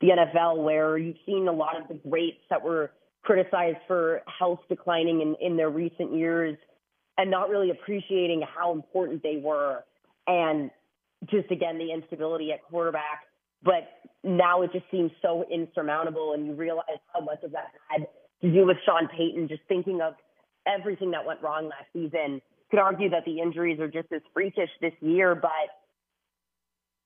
the 0.00 0.08
NFL 0.08 0.62
where 0.62 0.98
you've 0.98 1.16
seen 1.24 1.48
a 1.48 1.52
lot 1.52 1.80
of 1.80 1.88
the 1.88 1.94
greats 2.08 2.40
that 2.50 2.62
were 2.62 2.90
criticized 3.22 3.78
for 3.86 4.22
health 4.38 4.60
declining 4.68 5.20
in, 5.20 5.36
in 5.40 5.56
their 5.56 5.70
recent 5.70 6.14
years 6.14 6.56
and 7.18 7.30
not 7.30 7.48
really 7.48 7.70
appreciating 7.70 8.42
how 8.42 8.72
important 8.72 9.22
they 9.22 9.40
were. 9.42 9.84
And 10.26 10.70
just 11.30 11.50
again, 11.50 11.78
the 11.78 11.92
instability 11.92 12.52
at 12.52 12.62
quarterback. 12.64 13.22
But 13.62 13.88
now 14.24 14.62
it 14.62 14.72
just 14.72 14.86
seems 14.90 15.12
so 15.22 15.44
insurmountable, 15.52 16.32
and 16.32 16.46
you 16.46 16.54
realize 16.54 16.98
how 17.14 17.20
much 17.20 17.44
of 17.44 17.52
that 17.52 17.68
had 17.88 18.06
to 18.42 18.52
do 18.52 18.66
with 18.66 18.76
Sean 18.84 19.06
Payton 19.06 19.46
just 19.46 19.62
thinking 19.68 20.00
of 20.00 20.14
everything 20.66 21.12
that 21.12 21.24
went 21.24 21.40
wrong 21.42 21.68
last 21.68 21.86
season 21.92 22.40
could 22.72 22.80
argue 22.80 23.10
that 23.10 23.26
the 23.26 23.38
injuries 23.38 23.78
are 23.80 23.88
just 23.88 24.10
as 24.12 24.22
freakish 24.32 24.70
this 24.80 24.94
year, 25.02 25.34
but 25.34 25.50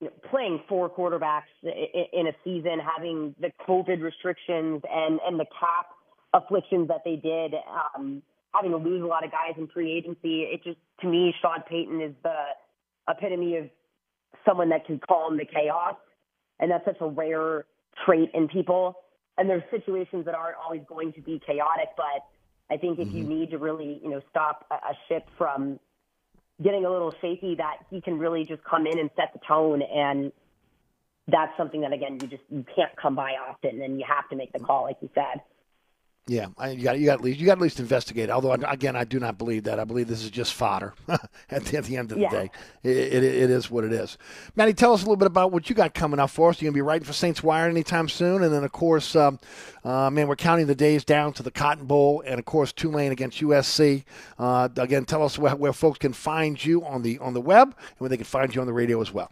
you 0.00 0.06
know, 0.06 0.12
playing 0.30 0.62
four 0.68 0.88
quarterbacks 0.88 1.50
in 1.64 2.28
a 2.28 2.32
season, 2.44 2.78
having 2.78 3.34
the 3.40 3.50
COVID 3.68 4.00
restrictions 4.00 4.80
and 4.88 5.18
and 5.26 5.40
the 5.40 5.46
cap 5.46 5.88
afflictions 6.32 6.86
that 6.86 7.02
they 7.04 7.16
did, 7.16 7.54
um, 7.96 8.22
having 8.54 8.70
to 8.70 8.76
lose 8.76 9.02
a 9.02 9.06
lot 9.06 9.24
of 9.24 9.32
guys 9.32 9.54
in 9.58 9.66
free 9.66 9.92
agency, 9.92 10.42
it 10.42 10.62
just 10.62 10.78
to 11.00 11.08
me, 11.08 11.34
Sean 11.42 11.62
Payton 11.68 12.00
is 12.00 12.12
the 12.22 12.44
epitome 13.08 13.56
of 13.56 13.68
someone 14.46 14.68
that 14.68 14.86
can 14.86 15.00
calm 15.08 15.36
the 15.36 15.44
chaos, 15.44 15.96
and 16.60 16.70
that's 16.70 16.84
such 16.84 16.98
a 17.00 17.08
rare 17.08 17.64
trait 18.04 18.30
in 18.34 18.46
people. 18.46 18.94
And 19.36 19.50
there's 19.50 19.64
situations 19.70 20.26
that 20.26 20.34
aren't 20.34 20.56
always 20.62 20.82
going 20.88 21.12
to 21.14 21.20
be 21.20 21.40
chaotic, 21.44 21.88
but 21.96 22.24
I 22.70 22.76
think 22.76 22.98
if 22.98 23.08
mm-hmm. 23.08 23.16
you 23.16 23.24
need 23.24 23.50
to 23.50 23.58
really, 23.58 24.00
you 24.02 24.10
know, 24.10 24.20
stop 24.30 24.66
a, 24.70 24.74
a 24.74 24.94
ship 25.08 25.28
from 25.38 25.78
getting 26.62 26.84
a 26.84 26.90
little 26.90 27.14
shaky, 27.20 27.54
that 27.56 27.78
he 27.90 28.00
can 28.00 28.18
really 28.18 28.44
just 28.44 28.62
come 28.64 28.86
in 28.86 28.98
and 28.98 29.10
set 29.16 29.32
the 29.32 29.40
tone. 29.46 29.82
And 29.82 30.32
that's 31.28 31.56
something 31.56 31.80
that 31.82 31.92
again 31.92 32.18
you 32.20 32.28
just 32.28 32.42
you 32.50 32.64
can't 32.74 32.94
come 32.96 33.14
by 33.14 33.32
often, 33.32 33.82
and 33.82 33.98
you 33.98 34.06
have 34.08 34.28
to 34.30 34.36
make 34.36 34.52
the 34.52 34.60
call, 34.60 34.84
like 34.84 34.96
you 35.00 35.10
said. 35.14 35.42
Yeah, 36.28 36.46
I, 36.58 36.70
you 36.70 36.82
got 36.82 36.98
you 36.98 37.06
got 37.06 37.20
at 37.20 37.20
least 37.20 37.38
you 37.38 37.46
got 37.46 37.52
at 37.52 37.60
least 37.60 37.78
investigate. 37.78 38.30
Although 38.30 38.50
again, 38.52 38.96
I 38.96 39.04
do 39.04 39.20
not 39.20 39.38
believe 39.38 39.62
that. 39.64 39.78
I 39.78 39.84
believe 39.84 40.08
this 40.08 40.24
is 40.24 40.30
just 40.30 40.54
fodder 40.54 40.92
at, 41.08 41.64
the, 41.64 41.78
at 41.78 41.84
the 41.84 41.96
end 41.96 42.10
of 42.10 42.18
the 42.18 42.26
day. 42.26 42.50
It, 42.82 42.96
it, 42.96 43.22
it 43.22 43.50
is 43.50 43.70
what 43.70 43.84
it 43.84 43.92
is. 43.92 44.18
Maddie, 44.56 44.74
tell 44.74 44.92
us 44.92 45.02
a 45.02 45.04
little 45.04 45.16
bit 45.16 45.26
about 45.26 45.52
what 45.52 45.70
you 45.70 45.76
got 45.76 45.94
coming 45.94 46.18
up 46.18 46.30
for 46.30 46.50
us. 46.50 46.60
You're 46.60 46.72
gonna 46.72 46.74
be 46.74 46.82
writing 46.82 47.06
for 47.06 47.12
Saints 47.12 47.44
Wire 47.44 47.68
anytime 47.68 48.08
soon, 48.08 48.42
and 48.42 48.52
then 48.52 48.64
of 48.64 48.72
course, 48.72 49.14
um, 49.14 49.38
uh, 49.84 50.10
man, 50.10 50.26
we're 50.26 50.34
counting 50.34 50.66
the 50.66 50.74
days 50.74 51.04
down 51.04 51.32
to 51.34 51.44
the 51.44 51.50
Cotton 51.52 51.86
Bowl, 51.86 52.24
and 52.26 52.40
of 52.40 52.44
course 52.44 52.72
Tulane 52.72 53.12
against 53.12 53.40
USC. 53.40 54.02
Uh, 54.36 54.68
again, 54.78 55.04
tell 55.04 55.22
us 55.22 55.38
where, 55.38 55.54
where 55.54 55.72
folks 55.72 55.98
can 55.98 56.12
find 56.12 56.62
you 56.64 56.84
on 56.84 57.02
the 57.02 57.20
on 57.20 57.34
the 57.34 57.40
web 57.40 57.68
and 57.68 57.98
where 57.98 58.08
they 58.08 58.16
can 58.16 58.26
find 58.26 58.52
you 58.52 58.60
on 58.60 58.66
the 58.66 58.72
radio 58.72 59.00
as 59.00 59.12
well. 59.12 59.30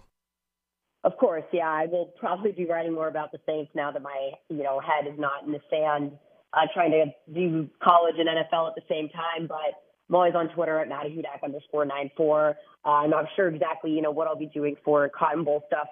Of 1.02 1.16
course, 1.16 1.44
yeah, 1.52 1.68
I 1.68 1.86
will 1.86 2.14
probably 2.20 2.52
be 2.52 2.66
writing 2.66 2.94
more 2.94 3.08
about 3.08 3.32
the 3.32 3.40
Saints 3.46 3.72
now 3.74 3.90
that 3.90 4.00
my 4.00 4.30
you 4.48 4.62
know 4.62 4.78
head 4.78 5.12
is 5.12 5.18
not 5.18 5.44
in 5.44 5.50
the 5.50 5.60
sand 5.68 6.12
uh, 6.56 6.66
trying 6.72 6.90
to 6.92 7.06
do 7.32 7.68
college 7.82 8.14
and 8.18 8.28
NFL 8.28 8.68
at 8.68 8.74
the 8.74 8.82
same 8.88 9.08
time. 9.08 9.46
But 9.46 9.82
I'm 10.08 10.14
always 10.14 10.34
on 10.34 10.48
Twitter 10.54 10.80
at 10.80 10.88
Maddie 10.88 11.10
Hudak 11.10 11.42
underscore 11.44 11.84
nine 11.84 12.10
four. 12.16 12.56
Uh, 12.84 12.88
I'm 12.88 13.10
not 13.10 13.26
sure 13.36 13.48
exactly, 13.48 13.90
you 13.90 14.02
know, 14.02 14.10
what 14.10 14.28
I'll 14.28 14.36
be 14.36 14.46
doing 14.46 14.76
for 14.84 15.08
Cotton 15.08 15.44
Bowl 15.44 15.64
stuff 15.66 15.88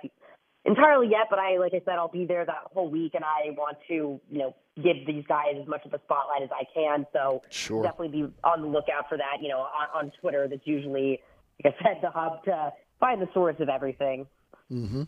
entirely 0.64 1.08
yet, 1.08 1.26
but 1.30 1.38
I, 1.38 1.58
like 1.58 1.72
I 1.74 1.80
said, 1.84 1.94
I'll 1.94 2.08
be 2.08 2.24
there 2.24 2.44
that 2.44 2.70
whole 2.72 2.88
week, 2.88 3.12
and 3.14 3.24
I 3.24 3.50
want 3.50 3.78
to, 3.88 4.20
you 4.30 4.38
know, 4.38 4.54
give 4.76 5.06
these 5.06 5.24
guys 5.28 5.54
as 5.60 5.66
much 5.66 5.84
of 5.84 5.92
a 5.92 6.00
spotlight 6.04 6.42
as 6.42 6.50
I 6.52 6.64
can. 6.72 7.06
So 7.12 7.42
sure. 7.50 7.82
definitely 7.82 8.22
be 8.22 8.32
on 8.44 8.62
the 8.62 8.68
lookout 8.68 9.08
for 9.08 9.18
that. 9.18 9.38
You 9.42 9.48
know, 9.48 9.60
on, 9.60 10.06
on 10.06 10.12
Twitter, 10.20 10.46
that's 10.48 10.66
usually, 10.66 11.20
like 11.62 11.74
I 11.74 11.82
said, 11.82 11.98
the 12.02 12.10
hub 12.10 12.44
to 12.44 12.72
find 13.00 13.20
the 13.20 13.28
source 13.34 13.56
of 13.60 13.68
everything. 13.68 14.26
Mm-hmm. 14.70 15.02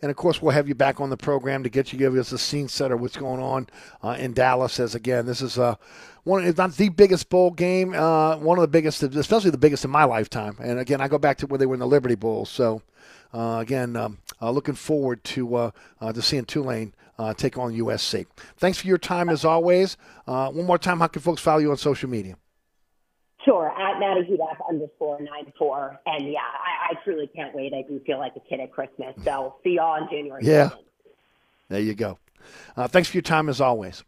And 0.00 0.10
of 0.10 0.16
course, 0.16 0.40
we'll 0.40 0.52
have 0.52 0.68
you 0.68 0.74
back 0.74 1.00
on 1.00 1.10
the 1.10 1.16
program 1.16 1.62
to 1.64 1.68
get 1.68 1.92
you 1.92 1.98
give 1.98 2.14
us 2.14 2.32
a 2.32 2.38
scene 2.38 2.68
setter 2.68 2.96
what's 2.96 3.16
going 3.16 3.42
on 3.42 3.66
uh, 4.02 4.16
in 4.18 4.32
Dallas. 4.32 4.78
As 4.78 4.94
again, 4.94 5.26
this 5.26 5.42
is 5.42 5.58
uh, 5.58 5.74
one, 6.24 6.44
if 6.44 6.56
not 6.56 6.74
the 6.76 6.88
biggest 6.88 7.28
bowl 7.28 7.50
game, 7.50 7.94
uh, 7.94 8.36
one 8.36 8.58
of 8.58 8.62
the 8.62 8.68
biggest, 8.68 9.02
especially 9.02 9.50
the 9.50 9.58
biggest 9.58 9.84
in 9.84 9.90
my 9.90 10.04
lifetime. 10.04 10.56
And 10.60 10.78
again, 10.78 11.00
I 11.00 11.08
go 11.08 11.18
back 11.18 11.38
to 11.38 11.46
where 11.46 11.58
they 11.58 11.66
were 11.66 11.74
in 11.74 11.80
the 11.80 11.86
Liberty 11.86 12.14
Bowl. 12.14 12.44
So 12.44 12.82
uh, 13.34 13.58
again, 13.60 13.96
um, 13.96 14.18
uh, 14.40 14.50
looking 14.50 14.74
forward 14.74 15.24
to 15.24 15.54
uh, 15.54 15.70
to 16.00 16.22
seeing 16.22 16.44
Tulane 16.44 16.94
take 17.36 17.58
on 17.58 17.72
USC. 17.72 18.26
Thanks 18.56 18.78
for 18.78 18.86
your 18.86 18.98
time 18.98 19.28
as 19.28 19.44
always. 19.44 19.96
one 20.26 20.64
more 20.64 20.78
time, 20.78 21.00
how 21.00 21.08
can 21.08 21.22
folks 21.22 21.42
follow 21.42 21.58
you 21.58 21.70
on 21.70 21.76
social 21.76 22.08
media? 22.08 22.36
Sure, 23.48 23.70
at 23.70 23.98
Maddie 23.98 24.28
Hudak 24.28 24.58
underscore 24.68 25.18
nine 25.20 25.50
four. 25.58 25.98
And 26.04 26.30
yeah, 26.30 26.40
I, 26.40 26.92
I 26.92 27.04
truly 27.04 27.26
can't 27.34 27.54
wait. 27.54 27.72
I 27.72 27.82
do 27.88 27.98
feel 28.04 28.18
like 28.18 28.34
a 28.36 28.40
kid 28.40 28.60
at 28.60 28.70
Christmas. 28.72 29.14
So 29.24 29.56
see 29.64 29.76
y'all 29.76 30.02
on 30.02 30.08
January. 30.10 30.44
Yeah. 30.44 30.68
7th. 30.68 30.74
There 31.70 31.80
you 31.80 31.94
go. 31.94 32.18
Uh, 32.76 32.88
thanks 32.88 33.08
for 33.08 33.16
your 33.16 33.22
time 33.22 33.48
as 33.48 33.60
always. 33.60 34.04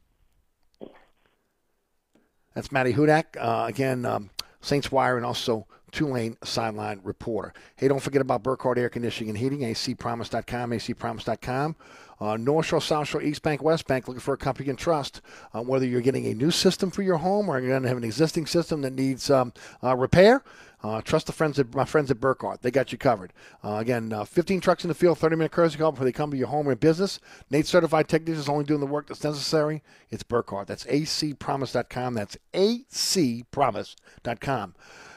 That's 2.55 2.71
Maddie 2.71 2.93
Hudak. 2.93 3.37
Uh, 3.39 3.67
again, 3.67 4.05
um, 4.05 4.29
Saints 4.61 4.93
Wire 4.93 5.17
and 5.17 5.25
also 5.25 5.67
Tulane 5.91 6.37
sideline 6.45 7.01
reporter. 7.03 7.55
Hey, 7.77 7.89
don't 7.89 8.03
forget 8.03 8.21
about 8.21 8.43
Burkhardt 8.43 8.79
Air 8.79 8.89
Conditioning 8.89 9.31
and 9.31 9.39
Heating, 9.39 9.61
acpromise.com, 9.61 10.71
acpromise.com. 10.71 11.77
Uh, 12.21 12.37
North 12.37 12.67
Shore, 12.67 12.81
South 12.81 13.09
Shore, 13.09 13.23
East 13.23 13.43
Bank, 13.43 13.63
West 13.63 13.87
Bank, 13.87 14.07
looking 14.07 14.21
for 14.21 14.35
a 14.35 14.37
company 14.37 14.67
you 14.67 14.73
can 14.73 14.77
trust. 14.77 15.21
Uh, 15.55 15.63
whether 15.63 15.87
you're 15.87 16.01
getting 16.01 16.27
a 16.27 16.35
new 16.35 16.51
system 16.51 16.91
for 16.91 17.03
your 17.03 17.19
home 17.19 17.49
or 17.49 17.59
you're 17.59 17.71
going 17.71 17.83
to 17.83 17.89
have 17.89 17.97
an 17.97 18.05
existing 18.05 18.47
system 18.47 18.83
that 18.83 18.93
needs 18.93 19.31
um, 19.31 19.53
uh, 19.83 19.97
repair, 19.97 20.43
uh, 20.83 21.01
trust 21.03 21.27
the 21.27 21.33
friends 21.33 21.59
at 21.59 21.75
my 21.75 21.85
friends 21.85 22.11
at 22.11 22.21
Burkhardt. 22.21 22.63
They 22.63 22.71
got 22.71 22.93
you 22.93 22.99
covered. 22.99 23.33
Uh, 23.65 23.77
again, 23.77 24.13
uh, 24.13 24.25
15 24.25 24.61
trucks 24.61 24.85
in 24.85 24.89
the 24.89 24.95
field, 24.95 25.19
30 25.19 25.37
minute 25.37 25.53
courtesy 25.53 25.79
call 25.79 25.93
before 25.93 26.05
they 26.05 26.13
come 26.13 26.31
to 26.31 26.37
your 26.37 26.49
home 26.49 26.69
or 26.69 26.75
business. 26.75 27.21
NATE 27.51 27.67
certified 27.67 28.09
technicians 28.09 28.49
only 28.49 28.65
doing 28.65 28.81
the 28.81 28.87
work 28.87 29.07
that's 29.07 29.25
necessary. 29.25 29.83
It's 30.11 30.23
Burkhardt. 30.23 30.67
That's 30.67 30.85
acpromise.com. 30.85 32.15
That's 32.15 32.37
acpromise.com. 32.55 34.75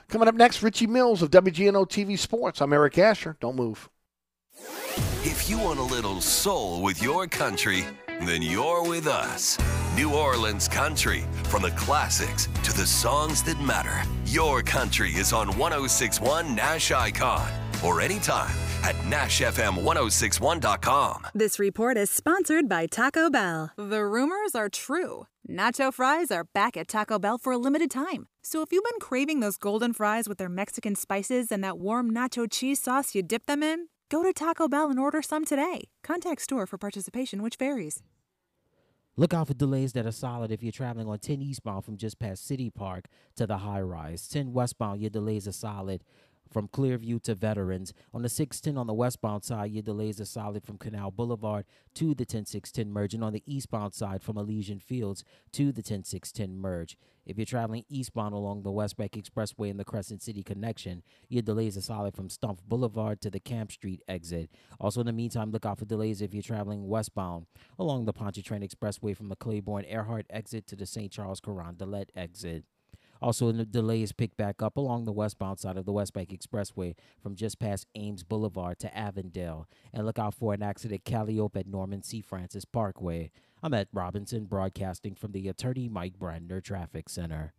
Coming 0.10 0.28
up 0.28 0.36
next, 0.36 0.62
Richie 0.62 0.88
Mills 0.88 1.22
of 1.22 1.32
WGNO 1.32 1.88
TV 1.88 2.20
Sports. 2.20 2.62
I'm 2.62 2.74
Eric 2.74 2.98
Asher. 2.98 3.38
Don't 3.40 3.56
move. 3.56 3.90
If 5.26 5.50
you 5.50 5.58
want 5.58 5.80
a 5.80 5.84
little 5.84 6.22
soul 6.22 6.82
with 6.82 7.02
your 7.02 7.28
country, 7.28 7.86
then 8.08 8.42
you're 8.42 8.84
with 8.84 9.08
us. 9.08 9.58
New 9.96 10.14
Orleans 10.14 10.68
Country. 10.68 11.24
From 11.46 11.62
the 11.62 11.72
classics 11.72 12.48
to 12.64 12.74
the 12.74 12.86
songs 12.86 13.42
that 13.44 13.60
matter, 13.60 14.04
your 14.26 14.62
country 14.62 15.12
is 15.12 15.34
on 15.34 15.58
1061 15.58 16.56
Nash 16.56 16.92
Icon 16.92 17.50
or 17.84 18.02
anytime 18.02 18.56
at 18.84 18.96
NashFM1061.com. 19.06 21.28
This 21.34 21.60
report 21.60 21.98
is 21.98 22.10
sponsored 22.10 22.68
by 22.68 22.88
Taco 22.88 23.30
Bell. 23.30 23.72
The 23.78 24.06
rumors 24.06 24.56
are 24.56 24.70
true. 24.70 25.28
Nacho 25.50 25.94
fries 25.94 26.32
are 26.32 26.44
back 26.44 26.76
at 26.78 26.88
Taco 26.88 27.20
Bell 27.20 27.38
for 27.38 27.54
a 27.54 27.58
limited 27.58 27.92
time. 27.92 28.28
So 28.42 28.62
if 28.62 28.72
you've 28.72 28.84
been 28.84 29.00
craving 29.00 29.40
those 29.40 29.58
golden 29.58 29.94
fries 29.94 30.30
with 30.30 30.38
their 30.38 30.50
Mexican 30.50 30.96
spices 30.96 31.52
and 31.52 31.64
that 31.64 31.78
warm 31.78 32.14
nacho 32.14 32.48
cheese 32.50 32.82
sauce 32.82 33.16
you 33.16 33.24
dip 33.24 33.46
them 33.46 33.64
in, 33.64 33.88
Go 34.14 34.22
to 34.22 34.32
Taco 34.32 34.68
Bell 34.68 34.92
and 34.92 35.00
order 35.00 35.24
some 35.24 35.44
today. 35.44 35.90
Contact 36.04 36.40
store 36.40 36.68
for 36.68 36.78
participation, 36.78 37.42
which 37.42 37.56
varies. 37.56 38.04
Look 39.18 39.34
out 39.34 39.48
for 39.48 39.56
delays 39.56 39.94
that 39.94 40.06
are 40.06 40.12
solid 40.12 40.52
if 40.52 40.62
you're 40.62 40.72
traveling 40.72 41.08
on 41.08 41.18
10 41.18 41.42
eastbound 41.42 41.84
from 41.84 41.98
just 41.98 42.20
past 42.20 42.46
City 42.46 42.70
Park 42.70 43.06
to 43.38 43.48
the 43.48 43.58
high 43.58 43.82
rise. 43.82 44.28
10 44.28 44.54
westbound, 44.54 45.02
your 45.02 45.10
delays 45.10 45.48
are 45.48 45.52
solid 45.52 46.04
from 46.54 46.68
Clearview 46.68 47.22
to 47.24 47.36
Veterans. 47.36 47.94
On 48.14 48.22
the 48.22 48.30
610 48.30 48.80
on 48.80 48.88
the 48.88 48.94
westbound 48.94 49.44
side, 49.44 49.72
your 49.72 49.82
delays 49.82 50.22
are 50.22 50.26
solid 50.26 50.64
from 50.64 50.78
Canal 50.78 51.12
Boulevard 51.12 51.66
to 51.96 52.14
the 52.14 52.26
10610 52.26 52.94
merge, 52.94 53.14
and 53.14 53.24
on 53.24 53.34
the 53.34 53.44
eastbound 53.46 53.96
side 53.96 54.22
from 54.22 54.38
Elysian 54.38 54.80
Fields 54.80 55.24
to 55.52 55.72
the 55.72 55.82
10610 55.82 56.56
merge. 56.56 56.96
If 57.26 57.38
you're 57.38 57.46
traveling 57.46 57.86
eastbound 57.90 58.34
along 58.34 58.64
the 58.64 58.72
Westbank 58.72 59.12
Expressway 59.12 59.72
and 59.72 59.80
the 59.80 59.86
Crescent 59.86 60.22
City 60.22 60.44
connection, 60.44 61.04
your 61.30 61.42
delays 61.42 61.78
are 61.78 61.82
solid 61.82 62.16
from 62.16 62.28
Stumpf 62.28 62.60
Boulevard 62.68 63.22
to 63.22 63.30
the 63.30 63.40
Camp 63.40 63.72
Street 63.72 64.02
exit. 64.08 64.50
Also, 64.80 65.00
in 65.00 65.08
the 65.08 65.14
meantime, 65.14 65.52
look 65.52 65.66
out 65.66 65.80
for 65.80 65.86
delays 65.86 66.22
if 66.22 66.34
you're 66.34 66.44
traveling 66.44 66.88
westbound 66.88 67.46
along 67.80 68.06
the 68.06 68.14
Pontchartrain 68.14 68.62
Expressway 68.62 69.16
from 69.16 69.30
the 69.30 69.36
Claiborne 69.36 69.86
Earhart 69.88 70.26
exit 70.30 70.68
to 70.68 70.76
the 70.76 70.86
St. 70.86 71.12
Charles 71.12 71.42
Carondelet 71.42 72.10
exit. 72.16 72.66
Also, 73.24 73.50
the 73.54 73.64
delay 73.64 74.02
is 74.02 74.12
picked 74.12 74.36
back 74.36 74.62
up 74.62 74.76
along 74.76 75.06
the 75.06 75.12
westbound 75.14 75.58
side 75.58 75.78
of 75.78 75.86
the 75.86 75.94
West 75.94 76.12
Bank 76.12 76.30
Expressway 76.30 76.94
from 77.22 77.36
just 77.36 77.58
past 77.58 77.88
Ames 77.96 78.22
Boulevard 78.22 78.80
to 78.80 78.96
Avondale. 78.96 79.66
And 79.94 80.06
look 80.06 80.20
out 80.20 80.34
for 80.34 80.54
an 80.54 80.62
accident 80.62 81.06
Calliope 81.06 81.58
at 81.58 81.66
Norman 81.66 82.04
C. 82.04 82.20
Francis 82.20 82.66
Parkway. 82.66 83.32
I'm 83.64 83.74
at 83.74 83.88
Robinson, 83.94 84.44
broadcasting 84.44 85.16
from 85.16 85.32
the 85.32 85.48
Attorney 85.48 85.88
Mike 85.88 86.20
Brandner 86.20 86.62
Traffic 86.62 87.08
Center. 87.08 87.54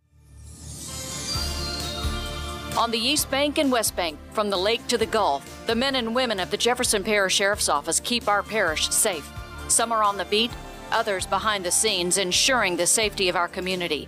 On 2.77 2.91
the 2.91 2.99
East 2.99 3.31
Bank 3.31 3.57
and 3.57 3.71
West 3.71 3.95
Bank, 3.95 4.19
from 4.33 4.51
the 4.51 4.57
lake 4.57 4.85
to 4.89 4.99
the 4.99 5.07
Gulf, 5.07 5.65
the 5.65 5.73
men 5.73 5.95
and 5.95 6.13
women 6.13 6.39
of 6.39 6.51
the 6.51 6.57
Jefferson 6.57 7.03
Parish 7.03 7.33
Sheriff's 7.33 7.69
Office 7.69 7.99
keep 7.99 8.27
our 8.27 8.43
parish 8.43 8.89
safe. 8.89 9.27
Some 9.67 9.91
are 9.91 10.03
on 10.03 10.17
the 10.17 10.25
beat, 10.25 10.51
others 10.91 11.25
behind 11.25 11.65
the 11.65 11.71
scenes, 11.71 12.19
ensuring 12.19 12.77
the 12.77 12.85
safety 12.85 13.29
of 13.29 13.35
our 13.35 13.47
community. 13.47 14.07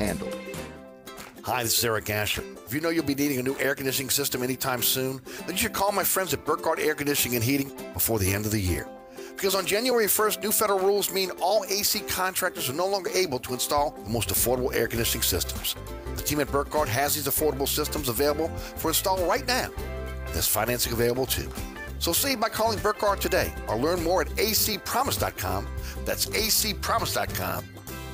handle. 0.01 0.29
Hi, 1.43 1.63
this 1.63 1.77
is 1.77 1.85
Eric 1.85 2.09
Asher. 2.09 2.43
If 2.65 2.73
you 2.73 2.81
know 2.81 2.89
you'll 2.89 3.03
be 3.03 3.15
needing 3.15 3.39
a 3.39 3.43
new 3.43 3.55
air 3.59 3.75
conditioning 3.75 4.09
system 4.09 4.43
anytime 4.43 4.81
soon, 4.81 5.21
then 5.45 5.51
you 5.51 5.57
should 5.57 5.73
call 5.73 5.91
my 5.91 6.03
friends 6.03 6.33
at 6.33 6.45
Burkhardt 6.45 6.79
Air 6.79 6.95
Conditioning 6.95 7.35
and 7.35 7.43
Heating 7.43 7.71
before 7.93 8.19
the 8.19 8.31
end 8.31 8.45
of 8.45 8.51
the 8.51 8.59
year. 8.59 8.87
Because 9.35 9.55
on 9.55 9.65
January 9.65 10.05
1st, 10.05 10.43
new 10.43 10.51
federal 10.51 10.79
rules 10.79 11.11
mean 11.11 11.31
all 11.39 11.65
AC 11.65 12.01
contractors 12.01 12.69
are 12.69 12.73
no 12.73 12.87
longer 12.87 13.09
able 13.13 13.39
to 13.39 13.53
install 13.53 13.91
the 13.91 14.09
most 14.09 14.29
affordable 14.29 14.73
air 14.73 14.87
conditioning 14.87 15.23
systems. 15.23 15.75
The 16.15 16.21
team 16.21 16.39
at 16.39 16.47
Burkhardt 16.47 16.87
has 16.89 17.15
these 17.15 17.27
affordable 17.27 17.67
systems 17.67 18.09
available 18.09 18.49
for 18.49 18.89
install 18.89 19.25
right 19.27 19.47
now. 19.47 19.69
There's 20.33 20.47
financing 20.47 20.93
available 20.93 21.25
too. 21.25 21.49
So 21.99 22.13
save 22.13 22.39
by 22.39 22.49
calling 22.49 22.79
Burkhardt 22.79 23.21
today 23.21 23.53
or 23.67 23.77
learn 23.77 24.03
more 24.03 24.21
at 24.21 24.29
acpromise.com. 24.29 25.67
That's 26.05 26.25
acpromise.com. 26.27 27.65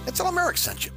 And 0.05 0.15
tell 0.15 0.25
them 0.25 0.37
Eric 0.37 0.57
sent 0.57 0.85
you. 0.85 0.96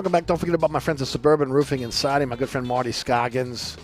Welcome 0.00 0.12
back. 0.12 0.24
Don't 0.24 0.38
forget 0.38 0.54
about 0.54 0.70
my 0.70 0.80
friends 0.80 1.02
at 1.02 1.08
Suburban 1.08 1.52
Roofing 1.52 1.84
and 1.84 1.92
Siding. 1.92 2.30
My 2.30 2.36
good 2.36 2.48
friend 2.48 2.66
Marty 2.66 2.90
Scoggins 2.90 3.76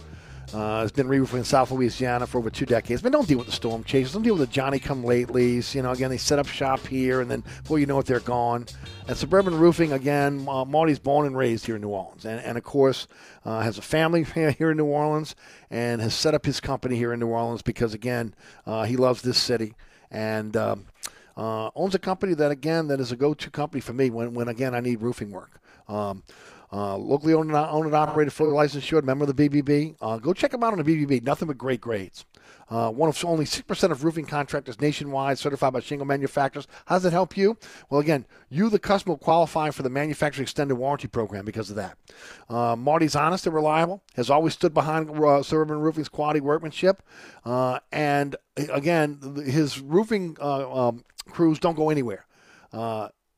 uh, 0.55 0.81
has 0.81 0.91
been 0.91 1.09
re-roofing 1.09 1.41
in 1.41 1.45
South 1.45 1.71
Louisiana 1.71 2.27
for 2.27 2.39
over 2.39 2.49
two 2.49 2.65
decades. 2.65 3.03
But 3.03 3.13
don't 3.13 3.29
deal 3.29 3.37
with 3.37 3.49
the 3.49 3.53
storm 3.53 3.85
chasers. 3.85 4.15
Don't 4.15 4.23
deal 4.23 4.35
with 4.35 4.49
the 4.49 4.55
Johnny 4.55 4.79
come 4.79 5.03
latelys. 5.03 5.75
You 5.75 5.83
know, 5.83 5.91
again, 5.91 6.09
they 6.09 6.17
set 6.17 6.39
up 6.39 6.47
shop 6.47 6.87
here, 6.87 7.21
and 7.21 7.31
then 7.31 7.43
before 7.43 7.79
you 7.79 7.85
know 7.85 7.99
it, 7.99 8.07
they're 8.07 8.21
gone. 8.21 8.65
And 9.07 9.15
Suburban 9.15 9.59
Roofing, 9.59 9.93
again, 9.93 10.47
uh, 10.49 10.65
Marty's 10.65 10.99
born 10.99 11.27
and 11.27 11.37
raised 11.37 11.67
here 11.67 11.75
in 11.75 11.83
New 11.83 11.91
Orleans, 11.91 12.25
and, 12.25 12.41
and 12.41 12.57
of 12.57 12.65
course 12.65 13.07
uh, 13.45 13.61
has 13.61 13.77
a 13.77 13.83
family 13.83 14.25
here 14.59 14.71
in 14.71 14.79
New 14.79 14.87
Orleans, 14.87 15.37
and 15.71 16.01
has 16.01 16.15
set 16.15 16.33
up 16.33 16.47
his 16.47 16.61
company 16.61 16.97
here 16.97 17.13
in 17.13 17.21
New 17.21 17.29
Orleans 17.29 17.61
because 17.61 17.93
again, 17.93 18.35
uh, 18.65 18.85
he 18.85 18.97
loves 18.97 19.21
this 19.21 19.37
city 19.37 19.75
and. 20.11 20.57
Um, 20.57 20.87
uh, 21.39 21.69
owns 21.77 21.95
a 21.95 21.99
company 21.99 22.33
that 22.33 22.51
again 22.51 22.87
that 22.87 22.99
is 22.99 23.13
a 23.13 23.17
go-to 23.17 23.51
company 23.51 23.79
for 23.79 23.93
me 23.93 24.09
when, 24.09 24.33
when 24.33 24.49
again 24.49 24.75
I 24.75 24.81
need 24.81 25.03
roofing 25.03 25.31
work. 25.31 25.61
Um, 25.89 26.23
uh, 26.73 26.97
locally 26.97 27.33
owned 27.33 27.51
and, 27.51 27.57
owned 27.57 27.87
and 27.87 27.95
operated, 27.95 28.33
fully 28.33 28.51
licensed, 28.51 28.85
insured, 28.87 29.05
member 29.05 29.25
of 29.25 29.37
the 29.37 29.49
BBB. 29.49 29.97
Uh, 30.01 30.19
go 30.19 30.33
check 30.33 30.51
them 30.51 30.65
out 30.65 30.73
on 30.73 30.83
the 30.83 30.85
BBB. 30.85 31.23
Nothing 31.23 31.49
but 31.49 31.57
great 31.57 31.81
grades. 31.81 32.25
Uh, 32.69 32.91
one 32.91 33.09
of 33.09 33.25
only 33.25 33.45
6% 33.45 33.91
of 33.93 34.03
roofing 34.03 34.27
contractors 34.27 34.81
nationwide 34.81 35.39
certified 35.39 35.73
by 35.73 35.81
shingle 35.81 36.07
manufacturers. 36.07 36.67
How 36.87 36.97
does 36.97 37.05
that 37.05 37.13
help 37.13 37.37
you? 37.37 37.57
Well, 37.89 38.01
again, 38.01 38.27
you, 38.49 38.69
the 38.69 38.81
customer, 38.81 39.17
qualify 39.17 39.71
for 39.71 39.85
the 39.85 39.91
manufacturer 39.91 40.43
extended 40.43 40.75
warranty 40.75 41.07
program 41.07 41.45
because 41.45 41.71
of 41.71 41.77
that. 41.77 41.97
Uh, 42.49 42.75
Marty's 42.75 43.15
honest 43.15 43.47
and 43.47 43.55
reliable, 43.55 44.03
has 44.17 44.31
always 44.31 44.55
stood 44.55 44.75
behind 44.75 45.11
uh, 45.11 45.45
Suburban 45.45 45.79
Roofing's 45.79 46.09
quality 46.09 46.41
workmanship. 46.41 47.03
Uh, 47.45 47.79
and 47.93 48.35
again, 48.57 49.45
his 49.47 49.81
roofing 49.81 50.37
um, 50.41 51.05
crews 51.29 51.61
don't 51.61 51.77
go 51.77 51.91
anywhere. 51.91 52.27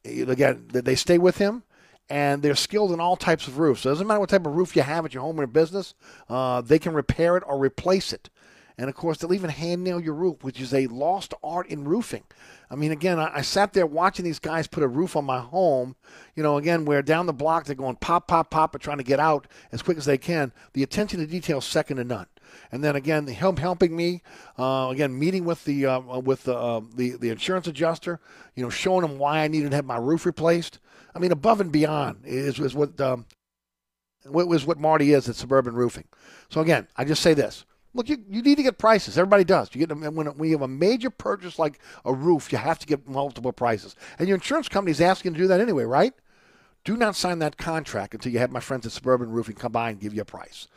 Again, 0.05 0.69
they 0.69 0.95
stay 0.95 1.19
with 1.19 1.37
him 1.37 1.65
and 2.11 2.43
they're 2.43 2.55
skilled 2.55 2.93
in 2.93 3.01
all 3.01 3.17
types 3.17 3.47
of 3.47 3.59
roofs. 3.59 3.83
So 3.83 3.91
it 3.91 3.93
doesn't 3.93 4.07
matter 4.07 4.21
what 4.21 4.29
type 4.29 4.47
of 4.47 4.55
roof 4.55 4.75
you 4.75 4.83
have 4.83 5.05
at 5.05 5.15
your 5.15 5.23
home 5.23 5.39
or 5.39 5.43
your 5.43 5.49
business, 5.49 5.95
uh, 6.29 6.61
they 6.61 6.79
can 6.79 6.95
repair 6.95 7.37
it 7.37 7.45
or 7.47 7.59
replace 7.59 8.13
it. 8.13 8.31
And 8.79 8.89
of 8.89 8.95
course, 8.95 9.19
they'll 9.19 9.35
even 9.35 9.51
hand 9.51 9.83
nail 9.83 10.01
your 10.01 10.15
roof, 10.15 10.45
which 10.45 10.61
is 10.61 10.73
a 10.73 10.87
lost 10.87 11.35
art 11.43 11.67
in 11.67 11.85
roofing. 11.85 12.23
I 12.71 12.77
mean, 12.77 12.93
again, 12.93 13.19
I, 13.19 13.39
I, 13.39 13.41
sat 13.41 13.73
there 13.73 13.87
watching 13.87 14.25
these 14.25 14.39
guys 14.39 14.69
put 14.69 14.85
a 14.85 14.89
roof 14.89 15.17
on 15.17 15.25
my 15.25 15.41
home. 15.41 15.97
You 16.37 16.45
know, 16.45 16.59
again, 16.59 16.85
where 16.85 17.03
down 17.03 17.27
the 17.27 17.33
block 17.33 17.65
they're 17.65 17.75
going 17.75 17.97
pop, 17.97 18.29
pop, 18.29 18.51
pop, 18.51 18.75
and 18.75 18.83
trying 18.83 18.99
to 18.99 19.05
get 19.05 19.19
out 19.19 19.49
as 19.73 19.83
quick 19.83 19.99
as 19.99 20.05
they 20.05 20.19
can. 20.19 20.53
The 20.75 20.85
attention 20.85 21.19
to 21.19 21.27
detail 21.27 21.59
is 21.59 21.65
second 21.65 21.97
to 21.97 22.05
none. 22.05 22.27
And 22.71 22.85
then 22.85 22.95
again, 22.95 23.25
the 23.25 23.33
help 23.33 23.59
helping 23.59 23.97
me, 23.97 24.23
uh, 24.59 24.89
again, 24.91 25.19
meeting 25.19 25.45
with 25.45 25.65
the 25.65 25.87
uh, 25.87 26.21
with 26.21 26.45
the, 26.45 26.57
uh, 26.57 26.81
the 26.95 27.17
the 27.17 27.31
insurance 27.31 27.67
adjuster, 27.67 28.21
you 28.55 28.63
know, 28.63 28.71
showing 28.71 29.03
them 29.03 29.19
why 29.19 29.41
I 29.41 29.49
needed 29.49 29.71
to 29.71 29.77
have 29.77 29.85
my 29.85 29.99
roof 29.99 30.25
replaced. 30.25 30.79
I 31.15 31.19
mean, 31.19 31.33
above 31.33 31.61
and 31.61 31.73
beyond 31.73 32.21
is, 32.25 32.59
is 32.59 32.75
what 32.75 33.01
um, 33.01 33.27
was 34.25 34.67
what 34.67 34.79
Marty 34.79 35.13
is 35.13 35.29
at 35.29 35.37
Suburban 35.37 35.75
Roofing. 35.75 36.05
So 36.51 36.61
again, 36.61 36.87
I 36.97 37.05
just 37.05 37.23
say 37.23 37.35
this: 37.35 37.65
look, 37.95 38.09
you, 38.09 38.19
you 38.29 38.43
need 38.43 38.57
to 38.57 38.63
get 38.63 38.79
prices. 38.79 39.19
Everybody 39.19 39.45
does. 39.45 39.71
You 39.75 39.81
get 39.81 39.89
them 39.89 40.03
when, 40.15 40.27
when 40.27 40.49
you 40.49 40.55
have 40.57 40.63
a 40.63 40.69
major 40.69 41.11
purchase 41.11 41.59
like 41.59 41.81
a 42.05 42.13
roof, 42.13 42.53
you 42.53 42.59
have 42.59 42.79
to 42.79 42.87
get 42.87 43.09
multiple 43.09 43.53
prices, 43.53 43.97
and 44.19 44.29
your 44.29 44.37
insurance 44.37 44.69
company 44.69 44.93
is 44.93 45.01
asking 45.01 45.35
to 45.35 45.39
do 45.39 45.49
that 45.49 45.61
anyway, 45.61 45.85
right? 45.85 46.15
Do 46.85 46.97
not 46.97 47.17
sign 47.17 47.41
that 47.41 47.59
contract 47.59 48.15
until 48.15 48.33
you 48.33 48.39
have 48.39 48.51
my 48.51 48.61
friends 48.61 48.87
at 48.87 48.93
Suburban 48.93 49.31
Roofing 49.31 49.57
come 49.57 49.73
by 49.73 49.91
and 49.91 50.01
give 50.01 50.15
you 50.15 50.23
a 50.23 50.25
price. 50.25 50.69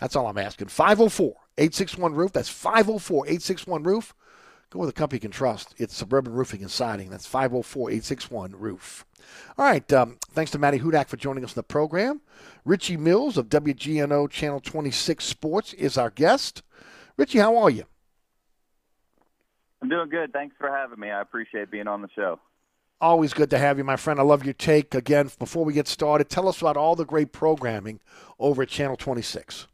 That's 0.00 0.16
all 0.16 0.26
I'm 0.26 0.38
asking. 0.38 0.68
504 0.68 1.34
861 1.58 2.14
Roof. 2.14 2.32
That's 2.32 2.48
504 2.48 3.26
861 3.26 3.82
Roof. 3.82 4.14
Go 4.70 4.78
with 4.78 4.88
a 4.88 4.92
company 4.92 5.16
you 5.16 5.20
can 5.20 5.30
trust. 5.30 5.74
It's 5.78 5.96
Suburban 5.96 6.32
Roofing 6.32 6.62
and 6.62 6.70
Siding. 6.70 7.10
That's 7.10 7.26
504 7.26 7.90
861 7.90 8.52
Roof. 8.52 9.04
All 9.56 9.64
right. 9.64 9.92
Um, 9.92 10.18
thanks 10.30 10.50
to 10.52 10.58
Maddie 10.58 10.78
Hudak 10.78 11.08
for 11.08 11.16
joining 11.16 11.44
us 11.44 11.52
in 11.52 11.56
the 11.56 11.62
program. 11.62 12.20
Richie 12.64 12.96
Mills 12.96 13.36
of 13.36 13.48
WGNO 13.48 14.30
Channel 14.30 14.60
26 14.60 15.24
Sports 15.24 15.72
is 15.72 15.98
our 15.98 16.10
guest. 16.10 16.62
Richie, 17.16 17.38
how 17.38 17.56
are 17.56 17.70
you? 17.70 17.84
I'm 19.80 19.88
doing 19.88 20.08
good. 20.08 20.32
Thanks 20.32 20.56
for 20.58 20.68
having 20.68 20.98
me. 20.98 21.10
I 21.10 21.20
appreciate 21.20 21.70
being 21.70 21.88
on 21.88 22.02
the 22.02 22.08
show. 22.14 22.40
Always 23.00 23.32
good 23.32 23.50
to 23.50 23.58
have 23.58 23.78
you, 23.78 23.84
my 23.84 23.96
friend. 23.96 24.18
I 24.18 24.24
love 24.24 24.44
your 24.44 24.54
take. 24.54 24.92
Again, 24.94 25.30
before 25.38 25.64
we 25.64 25.72
get 25.72 25.86
started, 25.86 26.28
tell 26.28 26.48
us 26.48 26.60
about 26.60 26.76
all 26.76 26.96
the 26.96 27.04
great 27.04 27.32
programming 27.32 28.00
over 28.40 28.62
at 28.62 28.68
Channel 28.68 28.96
26. 28.96 29.68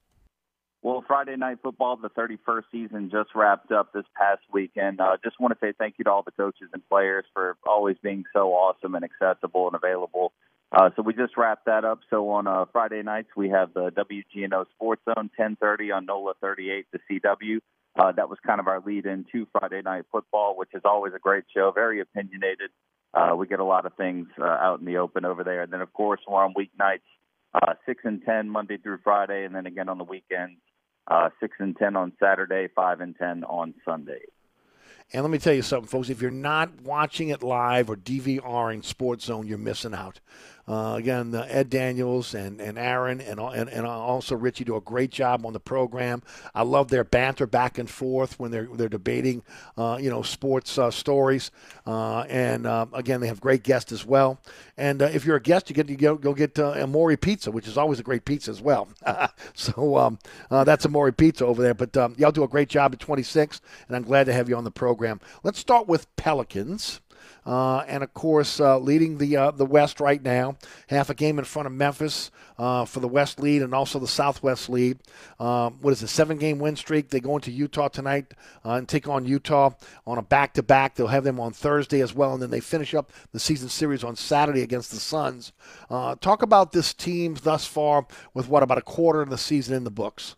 Well, 0.84 1.02
Friday 1.06 1.34
Night 1.36 1.60
Football, 1.62 1.96
the 1.96 2.10
31st 2.10 2.64
season 2.70 3.10
just 3.10 3.30
wrapped 3.34 3.72
up 3.72 3.94
this 3.94 4.04
past 4.14 4.42
weekend. 4.52 5.00
Uh, 5.00 5.16
just 5.24 5.40
want 5.40 5.54
to 5.54 5.58
say 5.58 5.72
thank 5.78 5.94
you 5.96 6.04
to 6.04 6.10
all 6.10 6.22
the 6.22 6.30
coaches 6.30 6.68
and 6.74 6.86
players 6.90 7.24
for 7.32 7.56
always 7.66 7.96
being 8.02 8.24
so 8.34 8.52
awesome 8.52 8.94
and 8.94 9.02
accessible 9.02 9.66
and 9.66 9.74
available. 9.74 10.34
Uh, 10.70 10.90
so 10.94 11.00
we 11.00 11.14
just 11.14 11.38
wrapped 11.38 11.64
that 11.64 11.86
up. 11.86 12.00
So 12.10 12.28
on 12.28 12.46
uh, 12.46 12.66
Friday 12.70 13.02
nights, 13.02 13.30
we 13.34 13.48
have 13.48 13.72
the 13.72 13.92
WGNO 13.92 14.66
Sports 14.74 15.00
Zone, 15.06 15.30
1030 15.36 15.90
on 15.90 16.04
NOLA 16.04 16.34
38, 16.42 16.86
the 16.92 16.98
CW. 17.10 17.60
Uh, 17.98 18.12
that 18.12 18.28
was 18.28 18.36
kind 18.46 18.60
of 18.60 18.68
our 18.68 18.82
lead 18.84 19.06
in 19.06 19.24
to 19.32 19.48
Friday 19.58 19.80
Night 19.80 20.04
Football, 20.12 20.54
which 20.54 20.74
is 20.74 20.82
always 20.84 21.14
a 21.16 21.18
great 21.18 21.44
show, 21.56 21.72
very 21.74 22.00
opinionated. 22.00 22.68
Uh, 23.14 23.34
we 23.34 23.46
get 23.46 23.58
a 23.58 23.64
lot 23.64 23.86
of 23.86 23.94
things 23.94 24.26
uh, 24.38 24.44
out 24.44 24.80
in 24.80 24.84
the 24.84 24.98
open 24.98 25.24
over 25.24 25.44
there. 25.44 25.62
And 25.62 25.72
then, 25.72 25.80
of 25.80 25.94
course, 25.94 26.20
we're 26.28 26.44
on 26.44 26.52
weeknights, 26.52 27.08
uh, 27.54 27.72
6 27.86 28.02
and 28.04 28.22
10 28.22 28.50
Monday 28.50 28.76
through 28.76 28.98
Friday, 29.02 29.46
and 29.46 29.54
then 29.54 29.64
again 29.64 29.88
on 29.88 29.96
the 29.96 30.04
weekends, 30.04 30.60
uh, 31.08 31.30
6 31.40 31.56
and 31.58 31.76
10 31.76 31.96
on 31.96 32.12
Saturday, 32.18 32.68
5 32.74 33.00
and 33.00 33.16
10 33.16 33.44
on 33.44 33.74
Sunday. 33.84 34.20
And 35.12 35.22
let 35.22 35.30
me 35.30 35.38
tell 35.38 35.54
you 35.54 35.62
something, 35.62 35.88
folks. 35.88 36.08
If 36.08 36.22
you're 36.22 36.30
not 36.30 36.80
watching 36.82 37.28
it 37.28 37.42
live 37.42 37.90
or 37.90 37.96
DVRing 37.96 38.84
Sports 38.84 39.26
Zone, 39.26 39.46
you're 39.46 39.58
missing 39.58 39.94
out. 39.94 40.20
Uh, 40.66 40.94
again, 40.96 41.34
uh, 41.34 41.46
Ed 41.48 41.68
Daniels 41.68 42.34
and, 42.34 42.60
and 42.60 42.78
Aaron 42.78 43.20
and, 43.20 43.38
and 43.38 43.68
and 43.68 43.86
also 43.86 44.34
Richie 44.34 44.64
do 44.64 44.76
a 44.76 44.80
great 44.80 45.10
job 45.10 45.44
on 45.44 45.52
the 45.52 45.60
program. 45.60 46.22
I 46.54 46.62
love 46.62 46.88
their 46.88 47.04
banter 47.04 47.46
back 47.46 47.76
and 47.76 47.88
forth 47.88 48.38
when 48.38 48.50
they're 48.50 48.68
they're 48.72 48.88
debating, 48.88 49.42
uh, 49.76 49.98
you 50.00 50.08
know, 50.08 50.22
sports 50.22 50.78
uh, 50.78 50.90
stories. 50.90 51.50
Uh, 51.86 52.20
and 52.22 52.66
uh, 52.66 52.86
again, 52.94 53.20
they 53.20 53.26
have 53.26 53.40
great 53.40 53.62
guests 53.62 53.92
as 53.92 54.06
well. 54.06 54.40
And 54.78 55.02
if 55.02 55.24
you're 55.24 55.36
a 55.36 55.42
guest, 55.42 55.68
you 55.68 55.76
get 55.76 55.86
to 55.86 55.96
go, 55.96 56.16
go 56.16 56.32
get 56.34 56.58
Amori 56.58 57.16
Pizza, 57.16 57.50
which 57.50 57.68
is 57.68 57.76
always 57.76 58.00
a 58.00 58.02
great 58.02 58.24
pizza 58.24 58.50
as 58.50 58.60
well. 58.60 58.88
so 59.54 59.96
um, 59.96 60.18
that's 60.50 60.86
Amori 60.86 61.12
Pizza 61.12 61.44
over 61.46 61.62
there. 61.62 61.74
But 61.74 61.96
um, 61.96 62.14
y'all 62.18 62.32
do 62.32 62.42
a 62.42 62.48
great 62.48 62.68
job 62.68 62.92
at 62.92 63.00
26, 63.00 63.60
and 63.86 63.96
I'm 63.96 64.02
glad 64.02 64.24
to 64.26 64.32
have 64.32 64.48
you 64.48 64.56
on 64.56 64.64
the 64.64 64.70
program. 64.70 65.20
Let's 65.42 65.58
start 65.58 65.86
with 65.86 66.14
Pelicans. 66.16 67.00
Uh, 67.46 67.78
and 67.80 68.02
of 68.02 68.14
course, 68.14 68.58
uh, 68.60 68.78
leading 68.78 69.18
the 69.18 69.36
uh, 69.36 69.50
the 69.50 69.66
West 69.66 70.00
right 70.00 70.22
now, 70.22 70.56
half 70.88 71.10
a 71.10 71.14
game 71.14 71.38
in 71.38 71.44
front 71.44 71.66
of 71.66 71.72
Memphis 71.72 72.30
uh, 72.58 72.84
for 72.84 73.00
the 73.00 73.08
West 73.08 73.40
lead 73.40 73.62
and 73.62 73.74
also 73.74 73.98
the 73.98 74.08
Southwest 74.08 74.68
lead. 74.68 74.98
Um, 75.38 75.78
what 75.80 75.92
is 75.92 76.02
it? 76.02 76.08
Seven 76.08 76.38
game 76.38 76.58
win 76.58 76.76
streak. 76.76 77.10
They 77.10 77.20
go 77.20 77.34
into 77.36 77.50
Utah 77.50 77.88
tonight 77.88 78.32
uh, 78.64 78.72
and 78.72 78.88
take 78.88 79.08
on 79.08 79.26
Utah 79.26 79.70
on 80.06 80.18
a 80.18 80.22
back 80.22 80.54
to 80.54 80.62
back. 80.62 80.94
They'll 80.94 81.08
have 81.08 81.24
them 81.24 81.40
on 81.40 81.52
Thursday 81.52 82.00
as 82.00 82.14
well, 82.14 82.32
and 82.32 82.42
then 82.42 82.50
they 82.50 82.60
finish 82.60 82.94
up 82.94 83.12
the 83.32 83.40
season 83.40 83.68
series 83.68 84.04
on 84.04 84.16
Saturday 84.16 84.62
against 84.62 84.90
the 84.90 84.98
Suns. 84.98 85.52
Uh, 85.90 86.14
talk 86.16 86.42
about 86.42 86.72
this 86.72 86.94
team 86.94 87.36
thus 87.42 87.66
far 87.66 88.06
with 88.32 88.48
what 88.48 88.62
about 88.62 88.78
a 88.78 88.82
quarter 88.82 89.20
of 89.20 89.30
the 89.30 89.38
season 89.38 89.74
in 89.74 89.84
the 89.84 89.90
books. 89.90 90.36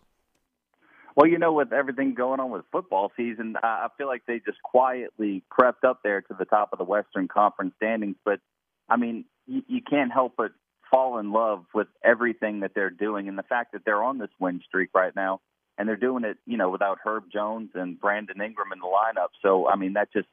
Well, 1.17 1.25
you 1.25 1.39
know, 1.39 1.51
with 1.51 1.73
everything 1.73 2.13
going 2.13 2.39
on 2.39 2.51
with 2.51 2.63
football 2.71 3.11
season, 3.17 3.55
I 3.63 3.87
feel 3.97 4.05
like 4.05 4.27
they 4.27 4.39
just 4.45 4.61
quietly 4.61 5.43
crept 5.49 5.83
up 5.83 6.01
there 6.03 6.21
to 6.21 6.35
the 6.37 6.45
top 6.45 6.69
of 6.73 6.77
the 6.77 6.85
Western 6.85 7.27
Conference 7.27 7.73
standings. 7.77 8.17
But 8.23 8.39
I 8.87 8.97
mean, 8.97 9.25
you, 9.47 9.63
you 9.67 9.81
can't 9.81 10.13
help 10.13 10.33
but 10.37 10.51
fall 10.91 11.17
in 11.17 11.31
love 11.31 11.65
with 11.73 11.87
everything 12.05 12.59
that 12.59 12.73
they're 12.75 12.91
doing, 12.91 13.27
and 13.27 13.35
the 13.35 13.43
fact 13.43 13.71
that 13.73 13.81
they're 13.83 14.03
on 14.03 14.19
this 14.19 14.29
win 14.39 14.61
streak 14.63 14.91
right 14.93 15.15
now, 15.15 15.41
and 15.79 15.89
they're 15.89 15.95
doing 15.95 16.23
it, 16.23 16.37
you 16.45 16.55
know, 16.55 16.69
without 16.69 16.99
Herb 17.03 17.23
Jones 17.33 17.71
and 17.73 17.99
Brandon 17.99 18.39
Ingram 18.39 18.71
in 18.71 18.79
the 18.79 18.85
lineup. 18.85 19.29
So, 19.41 19.67
I 19.67 19.75
mean, 19.75 19.93
that 19.93 20.13
just 20.13 20.27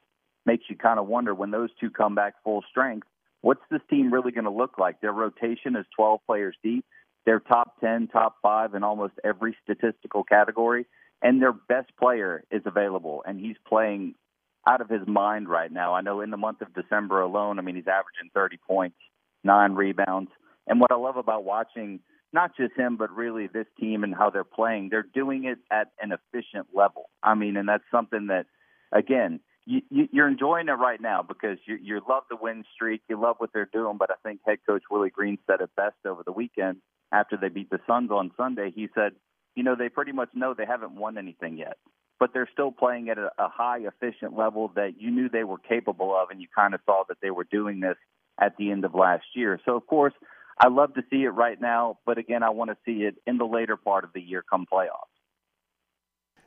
makes 0.45 0.65
you 0.69 0.75
kind 0.75 0.99
of 0.99 1.07
wonder 1.07 1.33
when 1.33 1.49
those 1.49 1.71
two 1.81 1.89
come 1.89 2.13
back 2.13 2.35
full 2.43 2.63
strength, 2.69 3.07
what's 3.41 3.63
this 3.71 3.81
team 3.89 4.13
really 4.13 4.31
going 4.31 4.45
to 4.45 4.51
look 4.51 4.77
like? 4.77 5.01
Their 5.01 5.13
rotation 5.13 5.75
is 5.75 5.87
12 5.95 6.19
players 6.27 6.55
deep. 6.61 6.85
They're 7.25 7.39
top 7.39 7.79
10, 7.81 8.09
top 8.09 8.37
five 8.41 8.75
in 8.75 8.83
almost 8.83 9.13
every 9.23 9.57
statistical 9.63 10.23
category, 10.23 10.85
and 11.21 11.41
their 11.41 11.53
best 11.53 11.89
player 11.97 12.43
is 12.51 12.61
available, 12.65 13.23
and 13.25 13.39
he's 13.39 13.55
playing 13.67 14.15
out 14.67 14.81
of 14.81 14.89
his 14.89 15.07
mind 15.07 15.49
right 15.49 15.71
now. 15.71 15.93
I 15.93 16.01
know 16.01 16.21
in 16.21 16.31
the 16.31 16.37
month 16.37 16.61
of 16.61 16.73
December 16.73 17.21
alone, 17.21 17.59
I 17.59 17.61
mean, 17.61 17.75
he's 17.75 17.87
averaging 17.87 18.31
30 18.33 18.57
points, 18.67 18.97
nine 19.43 19.73
rebounds. 19.73 20.31
And 20.67 20.79
what 20.79 20.91
I 20.91 20.95
love 20.95 21.17
about 21.17 21.43
watching 21.43 21.99
not 22.33 22.55
just 22.57 22.73
him, 22.75 22.97
but 22.97 23.15
really 23.15 23.47
this 23.47 23.67
team 23.79 24.03
and 24.03 24.13
how 24.13 24.29
they're 24.29 24.43
playing, 24.43 24.89
they're 24.89 25.05
doing 25.13 25.45
it 25.45 25.59
at 25.71 25.91
an 26.01 26.11
efficient 26.11 26.67
level. 26.73 27.09
I 27.23 27.33
mean, 27.33 27.55
and 27.55 27.69
that's 27.69 27.83
something 27.91 28.27
that, 28.27 28.47
again, 28.91 29.39
you, 29.65 29.81
you, 29.89 30.07
you're 30.11 30.27
enjoying 30.27 30.67
it 30.67 30.73
right 30.73 30.99
now 30.99 31.23
because 31.23 31.57
you, 31.65 31.77
you 31.81 32.01
love 32.07 32.23
the 32.29 32.35
win 32.35 32.65
streak, 32.73 33.01
you 33.07 33.19
love 33.19 33.35
what 33.37 33.51
they're 33.53 33.69
doing. 33.71 33.97
But 33.97 34.11
I 34.11 34.15
think 34.23 34.41
head 34.45 34.59
coach 34.67 34.83
Willie 34.91 35.09
Green 35.09 35.37
said 35.47 35.61
it 35.61 35.69
best 35.75 35.95
over 36.05 36.23
the 36.23 36.31
weekend 36.31 36.77
after 37.11 37.37
they 37.37 37.49
beat 37.49 37.69
the 37.69 37.79
Suns 37.87 38.11
on 38.11 38.31
Sunday. 38.37 38.71
He 38.73 38.89
said, 38.95 39.13
you 39.55 39.63
know, 39.63 39.75
they 39.75 39.89
pretty 39.89 40.11
much 40.11 40.29
know 40.33 40.53
they 40.53 40.65
haven't 40.65 40.95
won 40.95 41.17
anything 41.17 41.57
yet, 41.57 41.77
but 42.19 42.31
they're 42.33 42.49
still 42.51 42.71
playing 42.71 43.09
at 43.09 43.17
a, 43.17 43.29
a 43.37 43.49
high, 43.49 43.79
efficient 43.79 44.37
level 44.37 44.71
that 44.75 44.99
you 44.99 45.11
knew 45.11 45.29
they 45.29 45.43
were 45.43 45.57
capable 45.57 46.15
of, 46.15 46.29
and 46.29 46.41
you 46.41 46.47
kind 46.53 46.73
of 46.73 46.81
saw 46.85 47.03
that 47.07 47.17
they 47.21 47.31
were 47.31 47.45
doing 47.45 47.79
this 47.79 47.97
at 48.39 48.57
the 48.57 48.71
end 48.71 48.85
of 48.85 48.93
last 48.93 49.25
year. 49.33 49.59
So, 49.65 49.75
of 49.75 49.87
course, 49.87 50.13
I 50.59 50.67
love 50.67 50.93
to 50.95 51.03
see 51.09 51.23
it 51.23 51.29
right 51.29 51.59
now, 51.59 51.99
but 52.05 52.17
again, 52.17 52.43
I 52.43 52.49
want 52.49 52.71
to 52.71 52.77
see 52.85 53.03
it 53.03 53.15
in 53.25 53.37
the 53.37 53.45
later 53.45 53.75
part 53.77 54.03
of 54.03 54.11
the 54.13 54.21
year 54.21 54.43
come 54.49 54.65
playoffs. 54.71 55.11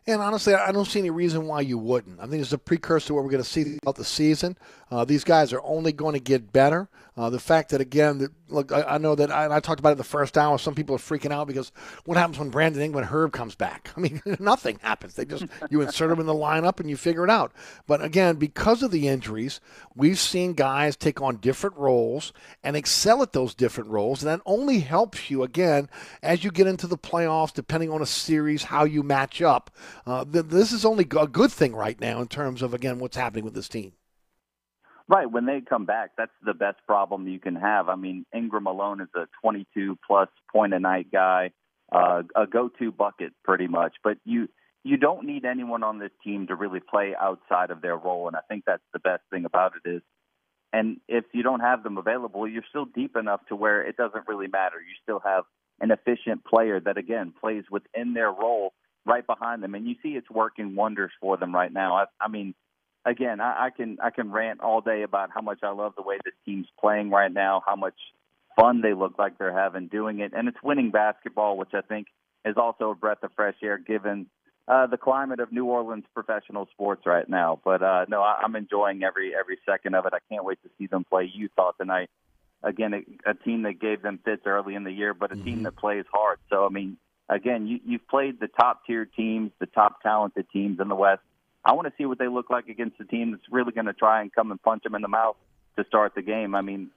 And 0.07 0.23
honestly, 0.23 0.55
I 0.55 0.73
don't 0.73 0.87
see 0.87 1.01
any 1.01 1.11
reason 1.11 1.47
why 1.47 1.61
you 1.61 1.77
wouldn't. 1.77 2.19
I 2.19 2.27
think 2.27 2.41
it's 2.41 2.55
a 2.55 2.59
precursor 2.59 3.09
to 3.09 3.15
what 3.15 3.25
we're 3.25 3.31
going 3.31 3.43
to 3.43 3.49
see 3.49 3.65
throughout 3.65 3.97
the 3.97 4.07
season. 4.07 4.57
Uh, 4.91 5.05
these 5.05 5.23
guys 5.23 5.53
are 5.53 5.61
only 5.63 5.93
going 5.93 6.15
to 6.15 6.21
get 6.21 6.51
better. 6.51 6.89
Uh, 7.19 7.29
the 7.31 7.41
fact 7.41 7.71
that 7.71 7.81
again, 7.81 8.19
that, 8.19 8.31
look, 8.47 8.71
I, 8.71 8.83
I 8.83 8.99
know 8.99 9.17
that 9.17 9.33
I, 9.33 9.57
I, 9.57 9.59
talked 9.59 9.81
about 9.81 9.91
it 9.91 9.99
the 9.99 10.05
first 10.05 10.39
hour. 10.39 10.57
Some 10.57 10.77
people 10.77 10.95
are 10.95 11.01
freaking 11.01 11.33
out 11.33 11.49
because 11.49 11.73
what 12.05 12.17
happens 12.17 12.39
when 12.39 12.51
Brandon 12.51 12.81
Ingram 12.81 13.07
Herb 13.07 13.33
comes 13.33 13.57
back? 13.57 13.91
I 13.97 14.01
mean, 14.01 14.23
nothing 14.39 14.79
happens. 14.83 15.15
They 15.15 15.25
just 15.25 15.45
you 15.69 15.81
insert 15.81 16.11
them 16.11 16.21
in 16.21 16.27
the 16.27 16.33
lineup 16.33 16.79
and 16.79 16.89
you 16.89 16.97
figure 16.97 17.25
it 17.25 17.31
out. 17.31 17.53
But 17.89 18.05
again, 18.05 18.37
because 18.37 18.85
of 18.85 18.93
the 18.93 19.09
injuries, 19.09 19.61
we've 19.97 20.19
seen 20.19 20.53
guys 20.53 20.95
take 20.95 21.21
on 21.21 21.39
different 21.39 21.77
roles 21.77 22.33
and 22.63 22.77
excel 22.77 23.21
at 23.21 23.33
those 23.33 23.53
different 23.53 23.91
roles, 23.91 24.23
and 24.23 24.31
that 24.31 24.41
only 24.47 24.79
helps 24.79 25.29
you 25.29 25.43
again 25.43 25.91
as 26.23 26.45
you 26.45 26.53
get 26.53 26.69
into 26.69 26.87
the 26.87 26.97
playoffs, 26.97 27.53
depending 27.53 27.91
on 27.91 28.01
a 28.01 28.07
series 28.07 28.63
how 28.63 28.85
you 28.85 29.03
match 29.03 29.43
up. 29.43 29.73
Uh, 30.07 30.25
th- 30.25 30.45
this 30.45 30.71
is 30.71 30.85
only 30.85 31.03
a 31.03 31.27
good 31.27 31.51
thing 31.51 31.75
right 31.75 32.01
now 32.01 32.21
in 32.21 32.29
terms 32.29 32.63
of 32.63 32.73
again 32.73 33.01
what's 33.01 33.17
happening 33.17 33.45
with 33.45 33.55
this 33.55 33.69
team. 33.69 33.95
Right. 35.09 35.31
When 35.31 35.47
they 35.47 35.63
come 35.67 35.87
back, 35.87 36.11
that's 36.19 36.33
the 36.45 36.53
best 36.53 36.79
problem 36.87 37.27
you 37.27 37.41
can 37.41 37.57
have. 37.57 37.89
I 37.89 37.97
mean, 37.97 38.27
Ingram 38.35 38.67
alone 38.67 39.01
is 39.01 39.09
a 39.17 39.27
22 39.41 39.99
plus 40.07 40.29
point 40.53 40.75
a 40.75 40.79
night 40.79 41.07
guy, 41.11 41.53
uh, 41.91 42.23
a 42.37 42.47
go 42.47 42.69
to 42.79 42.93
bucket 42.93 43.33
pretty 43.43 43.69
much. 43.69 43.95
But 44.05 44.19
you 44.25 44.49
you 44.85 44.99
don't 44.99 45.27
need 45.27 45.47
anyone 45.47 45.83
on 45.83 45.99
this 45.99 46.11
team 46.23 46.47
to 46.49 46.55
really 46.55 46.81
play 46.81 47.15
outside 47.19 47.71
of 47.71 47.81
their 47.81 47.97
role, 47.97 48.29
and 48.29 48.37
I 48.37 48.41
think 48.49 48.65
that's 48.67 48.83
the 48.93 48.99
best 48.99 49.23
thing 49.31 49.47
about 49.47 49.73
it 49.83 49.89
is. 49.89 50.03
And 50.75 50.99
if 51.09 51.25
you 51.33 51.43
don't 51.43 51.61
have 51.61 51.83
them 51.83 51.97
available, 51.97 52.47
you're 52.47 52.63
still 52.69 52.85
deep 52.85 53.17
enough 53.17 53.41
to 53.49 53.57
where 53.57 53.83
it 53.83 53.97
doesn't 53.97 54.29
really 54.29 54.49
matter. 54.49 54.77
You 54.79 54.95
still 55.03 55.21
have 55.25 55.45
an 55.81 55.91
efficient 55.91 56.45
player 56.45 56.81
that 56.81 56.99
again 56.99 57.33
plays 57.41 57.65
within 57.71 58.13
their 58.13 58.31
role 58.31 58.75
right 59.07 59.27
behind 59.27 59.63
them, 59.63 59.75
and 59.75 59.87
you 59.87 59.95
see 60.03 60.11
it's 60.11 60.31
working 60.31 60.77
wonders 60.77 61.13
for 61.19 61.39
them 61.39 61.55
right 61.55 61.73
now. 61.73 61.97
I, 61.97 62.05
I 62.21 62.29
mean 62.29 62.55
again, 63.05 63.41
I, 63.41 63.67
I 63.67 63.71
can 63.71 63.99
I 64.03 64.11
can 64.11 64.31
rant 64.31 64.61
all 64.61 64.81
day 64.81 65.03
about 65.03 65.31
how 65.35 65.41
much 65.41 65.61
I 65.63 65.71
love 65.71 65.95
the 65.97 66.03
way 66.03 66.19
this 66.25 66.35
team's 66.45 66.67
playing 66.81 67.11
right 67.11 67.33
now, 67.33 67.63
how 67.67 67.77
much 67.77 67.95
fun 68.59 68.81
they 68.81 68.95
look 68.95 69.19
like 69.19 69.39
they're 69.39 69.57
having 69.57 69.89
doing 69.89 70.21
it, 70.21 70.33
and 70.37 70.49
it's 70.49 70.63
winning 70.63 70.91
basketball, 70.91 71.57
which 71.57 71.75
I 71.75 71.81
think 71.81 72.09
is 72.45 72.57
also 72.57 72.91
a 72.91 72.95
breath 72.95 73.23
of 73.23 73.31
fresh 73.35 73.57
air 73.63 73.79
given 73.79 74.27
uh, 74.67 74.87
the 74.87 74.97
climate 74.97 75.41
of 75.41 75.53
New 75.53 75.65
Orleans 75.65 76.05
professional 76.15 76.67
sports 76.73 77.03
right 77.07 77.29
now. 77.29 77.61
But 77.65 77.83
uh, 77.83 78.05
no, 78.09 78.23
I, 78.23 78.41
I'm 78.43 78.57
enjoying 78.57 79.03
every 79.03 79.33
every 79.35 79.59
second 79.67 79.95
of 79.95 80.07
it. 80.07 80.13
I 80.15 80.19
can't 80.31 80.45
wait 80.45 80.59
to 80.63 80.71
see 80.79 80.87
them 80.87 81.05
play 81.05 81.31
Utah 81.33 81.73
tonight. 81.73 82.11
Again, 82.63 82.93
a, 82.93 83.31
a 83.31 83.35
team 83.35 83.63
that 83.63 83.81
gave 83.81 84.03
them 84.03 84.19
fits 84.25 84.43
early 84.45 84.75
in 84.75 84.85
the 84.85 84.91
year, 84.93 85.15
but 85.15 85.31
a 85.31 85.35
mm-hmm. 85.37 85.45
team 85.45 85.63
that 85.63 85.77
plays 85.77 86.05
hard. 86.13 86.39
So 86.51 86.67
I 86.67 86.69
mean, 86.69 86.99
again, 87.29 87.67
you, 87.67 87.81
you've 87.85 88.07
played 88.09 88.41
the 88.41 88.49
top 88.49 88.85
tier 88.87 89.05
teams, 89.05 89.53
the 89.61 89.67
top 89.67 90.03
talented 90.03 90.47
teams 90.53 90.81
in 90.81 90.89
the 90.89 90.97
West 90.97 91.23
I 91.69 91.73
want 91.73 91.87
to 91.87 91.93
see 91.99 92.07
what 92.07 92.19
they 92.19 92.29
look 92.29 92.49
like 92.49 92.69
against 92.69 92.99
a 92.99 93.05
team 93.05 93.31
that's 93.31 93.43
really 93.51 93.73
going 93.73 93.87
to 93.87 93.93
try 93.93 94.23
and 94.23 94.33
come 94.33 94.51
and 94.51 94.61
punch 94.63 94.85
them 94.85 94.95
in 94.95 95.03
the 95.03 95.09
mouth 95.09 95.37
to 95.77 95.85
start 95.85 96.15
the 96.15 96.23
game. 96.23 96.55
I 96.55 96.63
mean, 96.63 96.89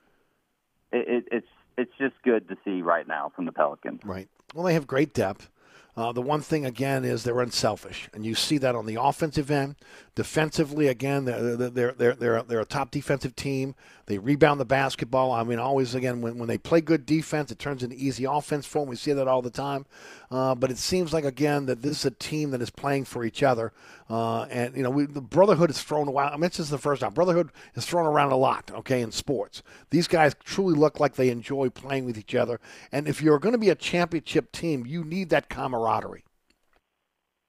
it, 0.93 1.07
it, 1.10 1.23
it's 1.30 1.48
it's 1.77 1.91
just 1.99 2.15
good 2.23 2.48
to 2.48 2.56
see 2.64 2.81
right 2.81 3.06
now 3.06 3.34
from 3.35 3.43
the 3.45 3.52
Pelicans. 3.52 3.99
Right. 4.06 4.30
Well, 4.53 4.64
they 4.64 4.73
have 4.73 4.88
great 4.88 5.14
depth. 5.14 5.49
Uh, 5.95 6.11
the 6.13 6.22
one 6.22 6.41
thing 6.41 6.65
again 6.65 7.03
is 7.03 7.23
they're 7.23 7.41
unselfish, 7.41 8.09
and 8.13 8.26
you 8.26 8.34
see 8.34 8.57
that 8.57 8.76
on 8.76 8.85
the 8.85 8.95
offensive 8.95 9.51
end. 9.51 9.76
Defensively, 10.15 10.88
again, 10.88 11.26
they're 11.26 11.55
they're 11.57 11.91
they're 11.91 12.13
they're, 12.13 12.43
they're 12.43 12.59
a 12.61 12.65
top 12.65 12.91
defensive 12.91 13.35
team. 13.35 13.76
They 14.05 14.18
rebound 14.18 14.59
the 14.59 14.65
basketball. 14.65 15.31
I 15.31 15.43
mean, 15.43 15.59
always 15.59 15.95
again 15.95 16.22
when, 16.22 16.38
when 16.38 16.47
they 16.47 16.57
play 16.57 16.81
good 16.81 17.05
defense, 17.05 17.51
it 17.51 17.59
turns 17.59 17.84
into 17.84 17.95
easy 17.95 18.26
offense 18.26 18.65
for 18.65 18.80
them. 18.80 18.89
We 18.89 18.95
see 18.95 19.13
that 19.13 19.27
all 19.27 19.41
the 19.41 19.49
time. 19.49 19.85
Uh, 20.30 20.55
but 20.55 20.72
it 20.72 20.77
seems 20.77 21.13
like 21.13 21.23
again 21.26 21.65
that 21.68 21.81
this 21.81 21.99
is 21.99 22.05
a 22.05 22.11
team 22.11 22.51
that 22.51 22.61
is 22.61 22.69
playing 22.69 23.05
for 23.05 23.23
each 23.23 23.43
other. 23.43 23.72
Uh, 24.09 24.43
and 24.43 24.76
you 24.76 24.84
know, 24.84 24.89
we, 24.89 25.05
the 25.05 25.22
brotherhood 25.22 25.69
is 25.69 25.81
thrown 25.81 26.09
around. 26.09 26.34
I 26.34 26.38
mentioned 26.38 26.63
this 26.63 26.68
is 26.68 26.72
the 26.72 26.77
first 26.77 27.01
time. 27.01 27.13
Brotherhood 27.13 27.51
is 27.76 27.85
thrown 27.85 28.05
around 28.05 28.31
a 28.31 28.38
lot. 28.38 28.69
Okay, 28.73 29.01
in 29.01 29.11
sports, 29.11 29.63
these 29.91 30.07
guys 30.07 30.35
truly 30.43 30.73
look 30.73 30.99
like 30.99 31.15
they 31.15 31.30
enjoy 31.30 31.69
playing 31.69 32.05
with 32.05 32.18
each 32.18 32.35
other. 32.35 32.59
And 32.91 33.07
if 33.07 33.22
you're 33.22 33.39
going 33.39 33.53
to 33.53 33.59
be 33.59 33.69
a 33.69 33.76
championship 33.76 34.51
team, 34.51 34.85
you 34.85 35.05
need 35.05 35.30
that 35.30 35.47
camaraderie. 35.47 35.81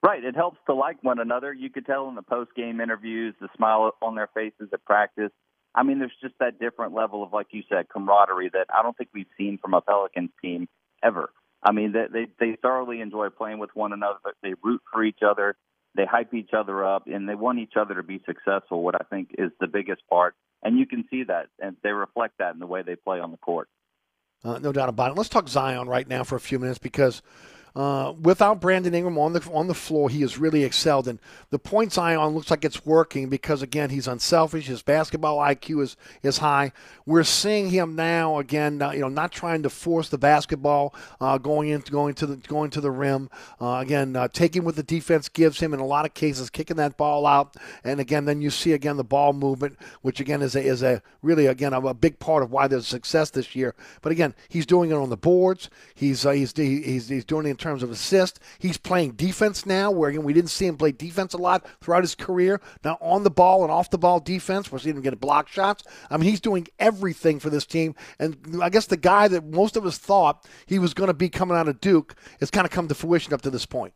Right. 0.02 0.24
It 0.24 0.34
helps 0.34 0.58
to 0.66 0.74
like 0.74 1.02
one 1.02 1.20
another. 1.20 1.52
You 1.52 1.70
could 1.70 1.86
tell 1.86 2.08
in 2.08 2.16
the 2.16 2.22
post 2.22 2.50
game 2.56 2.80
interviews, 2.80 3.34
the 3.40 3.48
smile 3.56 3.92
on 4.02 4.16
their 4.16 4.28
faces 4.34 4.68
at 4.72 4.84
practice. 4.84 5.30
I 5.74 5.84
mean, 5.84 6.00
there's 6.00 6.12
just 6.20 6.34
that 6.40 6.58
different 6.58 6.92
level 6.92 7.22
of, 7.22 7.32
like 7.32 7.46
you 7.50 7.62
said, 7.68 7.88
camaraderie 7.88 8.50
that 8.52 8.66
I 8.76 8.82
don't 8.82 8.96
think 8.96 9.10
we've 9.14 9.26
seen 9.38 9.58
from 9.58 9.74
a 9.74 9.80
Pelicans 9.80 10.30
team 10.42 10.68
ever. 11.02 11.30
I 11.62 11.72
mean, 11.72 11.92
they 11.92 12.06
they, 12.12 12.26
they 12.38 12.56
thoroughly 12.60 13.00
enjoy 13.00 13.28
playing 13.30 13.58
with 13.58 13.70
one 13.74 13.92
another. 13.92 14.18
They 14.42 14.54
root 14.62 14.82
for 14.92 15.04
each 15.04 15.20
other. 15.26 15.56
They 15.94 16.04
hype 16.04 16.34
each 16.34 16.50
other 16.56 16.84
up, 16.84 17.06
and 17.06 17.28
they 17.28 17.34
want 17.34 17.58
each 17.58 17.74
other 17.78 17.94
to 17.94 18.02
be 18.02 18.20
successful. 18.26 18.82
What 18.82 18.94
I 18.94 19.04
think 19.08 19.30
is 19.38 19.50
the 19.60 19.66
biggest 19.66 20.02
part, 20.08 20.34
and 20.62 20.78
you 20.78 20.86
can 20.86 21.04
see 21.10 21.24
that, 21.24 21.48
and 21.60 21.76
they 21.82 21.90
reflect 21.90 22.38
that 22.38 22.54
in 22.54 22.60
the 22.60 22.66
way 22.66 22.82
they 22.82 22.96
play 22.96 23.20
on 23.20 23.30
the 23.30 23.36
court. 23.36 23.68
Uh, 24.44 24.58
no 24.58 24.72
doubt 24.72 24.88
about 24.88 25.12
it. 25.12 25.16
Let's 25.16 25.28
talk 25.28 25.48
Zion 25.48 25.88
right 25.88 26.08
now 26.08 26.24
for 26.24 26.36
a 26.36 26.40
few 26.40 26.58
minutes 26.58 26.78
because 26.78 27.22
uh, 27.74 28.12
without 28.20 28.60
Brandon 28.60 28.94
Ingram 28.94 29.16
on 29.18 29.32
the 29.32 29.40
on 29.50 29.66
the 29.66 29.74
floor, 29.74 30.10
he 30.10 30.20
has 30.20 30.38
really 30.38 30.62
excelled. 30.62 31.08
And 31.08 31.18
the 31.50 31.58
point 31.58 31.92
Zion 31.92 32.34
looks 32.34 32.50
like 32.50 32.64
it's 32.64 32.84
working 32.84 33.30
because 33.30 33.62
again, 33.62 33.90
he's 33.90 34.06
unselfish. 34.06 34.66
His 34.66 34.82
basketball 34.82 35.38
IQ 35.38 35.82
is 35.82 35.96
is 36.22 36.38
high. 36.38 36.72
We're 37.06 37.24
seeing 37.24 37.70
him 37.70 37.96
now 37.96 38.38
again, 38.38 38.82
uh, 38.82 38.90
you 38.90 39.00
know, 39.00 39.08
not 39.08 39.32
trying 39.32 39.62
to 39.62 39.70
force 39.70 40.10
the 40.10 40.18
basketball 40.18 40.94
uh, 41.20 41.38
going 41.38 41.70
into 41.70 41.90
going 41.90 42.14
to 42.14 42.26
the 42.26 42.36
going 42.36 42.70
to 42.70 42.80
the 42.80 42.90
rim. 42.90 43.30
Uh, 43.60 43.78
again, 43.80 44.16
uh, 44.16 44.28
taking 44.28 44.64
what 44.64 44.76
the 44.76 44.82
defense 44.82 45.30
gives 45.30 45.60
him 45.60 45.72
in 45.72 45.80
a 45.80 45.86
lot 45.86 46.04
of 46.04 46.12
cases, 46.12 46.50
kicking 46.50 46.76
that 46.76 46.98
ball 46.98 47.26
out. 47.26 47.56
And 47.84 48.00
again, 48.00 48.26
then 48.26 48.42
you 48.42 48.50
see 48.50 48.72
again 48.72 48.98
the 48.98 49.04
ball 49.04 49.32
movement, 49.32 49.78
which 50.02 50.20
again 50.20 50.42
is 50.42 50.54
a 50.54 50.62
is 50.62 50.82
a 50.82 51.00
really 51.22 51.46
again 51.46 51.72
a, 51.72 51.80
a 51.80 51.94
big 51.94 52.18
part 52.18 52.42
of 52.42 52.50
why 52.50 52.66
there's 52.66 52.86
success 52.86 53.30
this 53.30 53.56
year. 53.56 53.74
But 54.02 54.12
again, 54.12 54.34
he's 54.50 54.66
doing 54.66 54.90
it 54.90 54.94
on 54.94 55.08
the 55.08 55.16
boards. 55.16 55.70
He's 55.94 56.26
uh, 56.26 56.32
he's 56.32 56.52
he's 56.54 57.08
he's 57.08 57.24
doing 57.24 57.46
it 57.46 57.61
terms 57.62 57.82
of 57.82 57.90
assist. 57.90 58.40
He's 58.58 58.76
playing 58.76 59.12
defense 59.12 59.64
now, 59.64 59.90
where 59.90 60.10
again 60.10 60.24
we 60.24 60.32
didn't 60.32 60.50
see 60.50 60.66
him 60.66 60.76
play 60.76 60.92
defense 60.92 61.32
a 61.32 61.38
lot 61.38 61.66
throughout 61.80 62.02
his 62.02 62.14
career. 62.14 62.60
Now 62.84 62.98
on 63.00 63.22
the 63.22 63.30
ball 63.30 63.62
and 63.62 63.72
off 63.72 63.90
the 63.90 63.98
ball 63.98 64.20
defense, 64.20 64.70
we're 64.70 64.78
seeing 64.78 64.96
him 64.96 65.02
get 65.02 65.18
block 65.20 65.48
shots. 65.48 65.84
I 66.10 66.16
mean, 66.16 66.28
he's 66.28 66.40
doing 66.40 66.66
everything 66.78 67.38
for 67.40 67.50
this 67.50 67.64
team. 67.64 67.94
And 68.18 68.60
I 68.62 68.68
guess 68.68 68.86
the 68.86 68.96
guy 68.96 69.28
that 69.28 69.44
most 69.44 69.76
of 69.76 69.86
us 69.86 69.98
thought 69.98 70.46
he 70.66 70.78
was 70.78 70.92
going 70.94 71.08
to 71.08 71.14
be 71.14 71.28
coming 71.28 71.56
out 71.56 71.68
of 71.68 71.80
Duke 71.80 72.14
has 72.40 72.50
kind 72.50 72.66
of 72.66 72.70
come 72.70 72.88
to 72.88 72.94
fruition 72.94 73.32
up 73.32 73.42
to 73.42 73.50
this 73.50 73.66
point. 73.66 73.94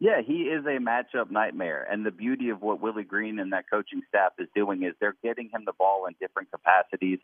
Yeah, 0.00 0.20
he 0.24 0.42
is 0.42 0.64
a 0.64 0.78
matchup 0.78 1.30
nightmare. 1.30 1.86
And 1.90 2.06
the 2.06 2.12
beauty 2.12 2.50
of 2.50 2.62
what 2.62 2.80
Willie 2.80 3.02
Green 3.02 3.40
and 3.40 3.52
that 3.52 3.64
coaching 3.68 4.02
staff 4.08 4.32
is 4.38 4.46
doing 4.54 4.84
is 4.84 4.94
they're 5.00 5.16
getting 5.24 5.50
him 5.52 5.64
the 5.66 5.72
ball 5.72 6.06
in 6.06 6.14
different 6.20 6.50
capacities. 6.52 7.18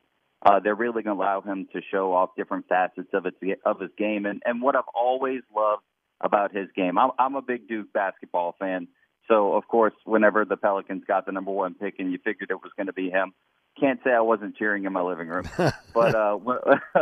Uh, 0.45 0.61
they're 0.61 0.75
really 0.75 1.03
going 1.03 1.17
to 1.17 1.23
allow 1.23 1.41
him 1.41 1.67
to 1.73 1.81
show 1.91 2.13
off 2.13 2.31
different 2.37 2.69
facets 2.69 3.09
of 3.15 3.25
its 3.25 3.37
of 3.65 3.81
his 3.81 3.91
game. 3.97 4.27
And 4.27 4.43
and 4.45 4.61
what 4.61 4.77
I've 4.77 4.83
always 4.95 5.41
loved 5.55 5.83
about 6.21 6.55
his 6.55 6.69
game, 6.77 6.99
I'm, 6.99 7.11
I'm 7.19 7.35
a 7.35 7.43
big 7.43 7.67
Duke 7.67 7.93
basketball 7.93 8.55
fan. 8.59 8.89
So 9.27 9.55
of 9.55 9.67
course, 9.69 9.95
whenever 10.05 10.45
the 10.45 10.57
Pelicans 10.57 11.05
got 11.07 11.25
the 11.25 11.33
number 11.33 11.51
one 11.51 11.75
pick, 11.75 11.95
and 11.99 12.13
you 12.13 12.19
figured 12.23 12.51
it 12.51 12.63
was 12.63 12.73
going 12.77 12.89
to 12.89 12.93
be 12.93 13.09
him, 13.09 13.33
can't 13.81 14.01
say 14.05 14.11
I 14.11 14.21
wasn't 14.21 14.57
cheering 14.57 14.85
in 14.85 14.93
my 14.93 15.01
living 15.01 15.29
room. 15.29 15.49
but 15.95 16.15
uh, 16.15 16.39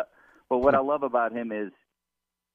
but 0.48 0.58
what 0.58 0.74
I 0.76 0.80
love 0.80 1.02
about 1.02 1.32
him 1.32 1.50
is 1.50 1.72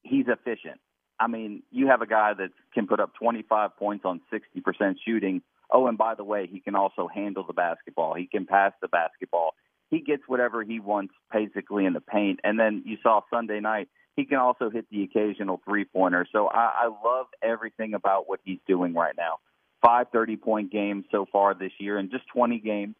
he's 0.03 0.27
efficient. 0.27 0.79
I 1.19 1.27
mean, 1.27 1.63
you 1.71 1.87
have 1.87 2.01
a 2.01 2.07
guy 2.07 2.33
that 2.33 2.51
can 2.73 2.87
put 2.87 2.99
up 2.99 3.13
25 3.19 3.75
points 3.77 4.05
on 4.05 4.21
60% 4.31 4.95
shooting. 5.03 5.41
Oh, 5.71 5.87
and 5.87 5.97
by 5.97 6.15
the 6.15 6.23
way, 6.23 6.47
he 6.49 6.59
can 6.59 6.75
also 6.75 7.09
handle 7.13 7.43
the 7.45 7.53
basketball. 7.53 8.13
He 8.13 8.27
can 8.27 8.45
pass 8.45 8.71
the 8.81 8.87
basketball 8.87 9.55
he 9.89 10.01
gets 10.01 10.23
whatever 10.27 10.63
he 10.63 10.79
wants 10.79 11.13
basically 11.31 11.85
in 11.85 11.93
the 11.93 12.01
paint. 12.01 12.39
And 12.43 12.59
then 12.59 12.83
you 12.85 12.97
saw 13.01 13.21
Sunday 13.31 13.59
night, 13.59 13.87
he 14.15 14.25
can 14.25 14.37
also 14.37 14.69
hit 14.69 14.85
the 14.91 15.03
occasional 15.03 15.61
three 15.63 15.85
pointer. 15.85 16.25
So 16.31 16.47
I, 16.47 16.71
I 16.83 16.87
love 16.87 17.27
everything 17.41 17.93
about 17.93 18.27
what 18.27 18.39
he's 18.43 18.59
doing 18.67 18.93
right 18.93 19.15
now. 19.15 19.37
Five 19.81 20.07
thirty 20.11 20.37
point 20.37 20.71
games 20.71 21.05
so 21.11 21.25
far 21.31 21.53
this 21.53 21.71
year, 21.79 21.97
and 21.97 22.09
just 22.09 22.23
20 22.33 22.59
games. 22.59 22.95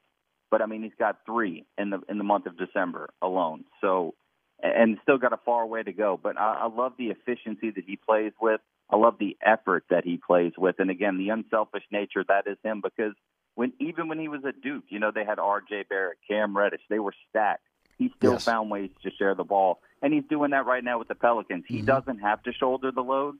But 0.52 0.62
I 0.62 0.68
mean, 0.68 0.84
he's 0.84 0.92
got 0.98 1.18
three 1.26 1.66
in 1.78 1.90
the 1.90 2.00
in 2.08 2.20
the 2.20 2.24
month 2.24 2.46
of 2.46 2.58
December 2.58 3.10
alone. 3.22 3.66
So, 3.82 4.14
and 4.62 4.98
still 5.02 5.18
got 5.18 5.34
a 5.34 5.40
far 5.44 5.66
way 5.66 5.82
to 5.84 5.92
go. 5.92 6.20
But 6.22 6.38
I, 6.38 6.62
I 6.62 6.68
love 6.68 6.94
the 6.98 7.08
efficiency 7.08 7.72
that 7.72 7.84
he 7.86 7.98
plays 7.98 8.32
with. 8.40 8.62
I 8.90 8.96
love 8.96 9.16
the 9.20 9.36
effort 9.44 9.86
that 9.90 10.06
he 10.06 10.18
plays 10.26 10.54
with, 10.58 10.76
and 10.80 10.90
again, 10.90 11.18
the 11.18 11.30
unselfish 11.30 11.84
nature 11.92 12.24
that 12.30 12.48
is 12.48 12.58
him 12.64 12.82
because 12.82 13.14
when 13.58 13.74
even 13.80 14.08
when 14.08 14.20
he 14.20 14.28
was 14.28 14.42
at 14.48 14.62
Duke, 14.62 14.84
you 14.90 15.00
know, 15.00 15.10
they 15.10 15.26
had 15.26 15.40
R.J. 15.40 15.86
Barrett, 15.90 16.20
Cam 16.28 16.56
Reddish, 16.56 16.82
they 16.92 17.00
were 17.00 17.14
stacked. 17.28 17.64
He 17.98 18.14
still 18.16 18.34
yes. 18.34 18.46
found 18.46 18.70
ways 18.70 18.92
to 19.02 19.10
share 19.10 19.34
the 19.34 19.44
ball, 19.44 19.82
and 20.00 20.14
he's 20.14 20.26
doing 20.30 20.52
that 20.52 20.68
right 20.68 20.84
now 20.84 21.00
with 21.00 21.08
the 21.08 21.16
Pelicans. 21.16 21.66
He 21.68 21.78
mm-hmm. 21.78 21.88
doesn't 21.88 22.20
have 22.20 22.44
to 22.44 22.54
shoulder 22.54 22.92
the 22.92 23.02
load, 23.02 23.38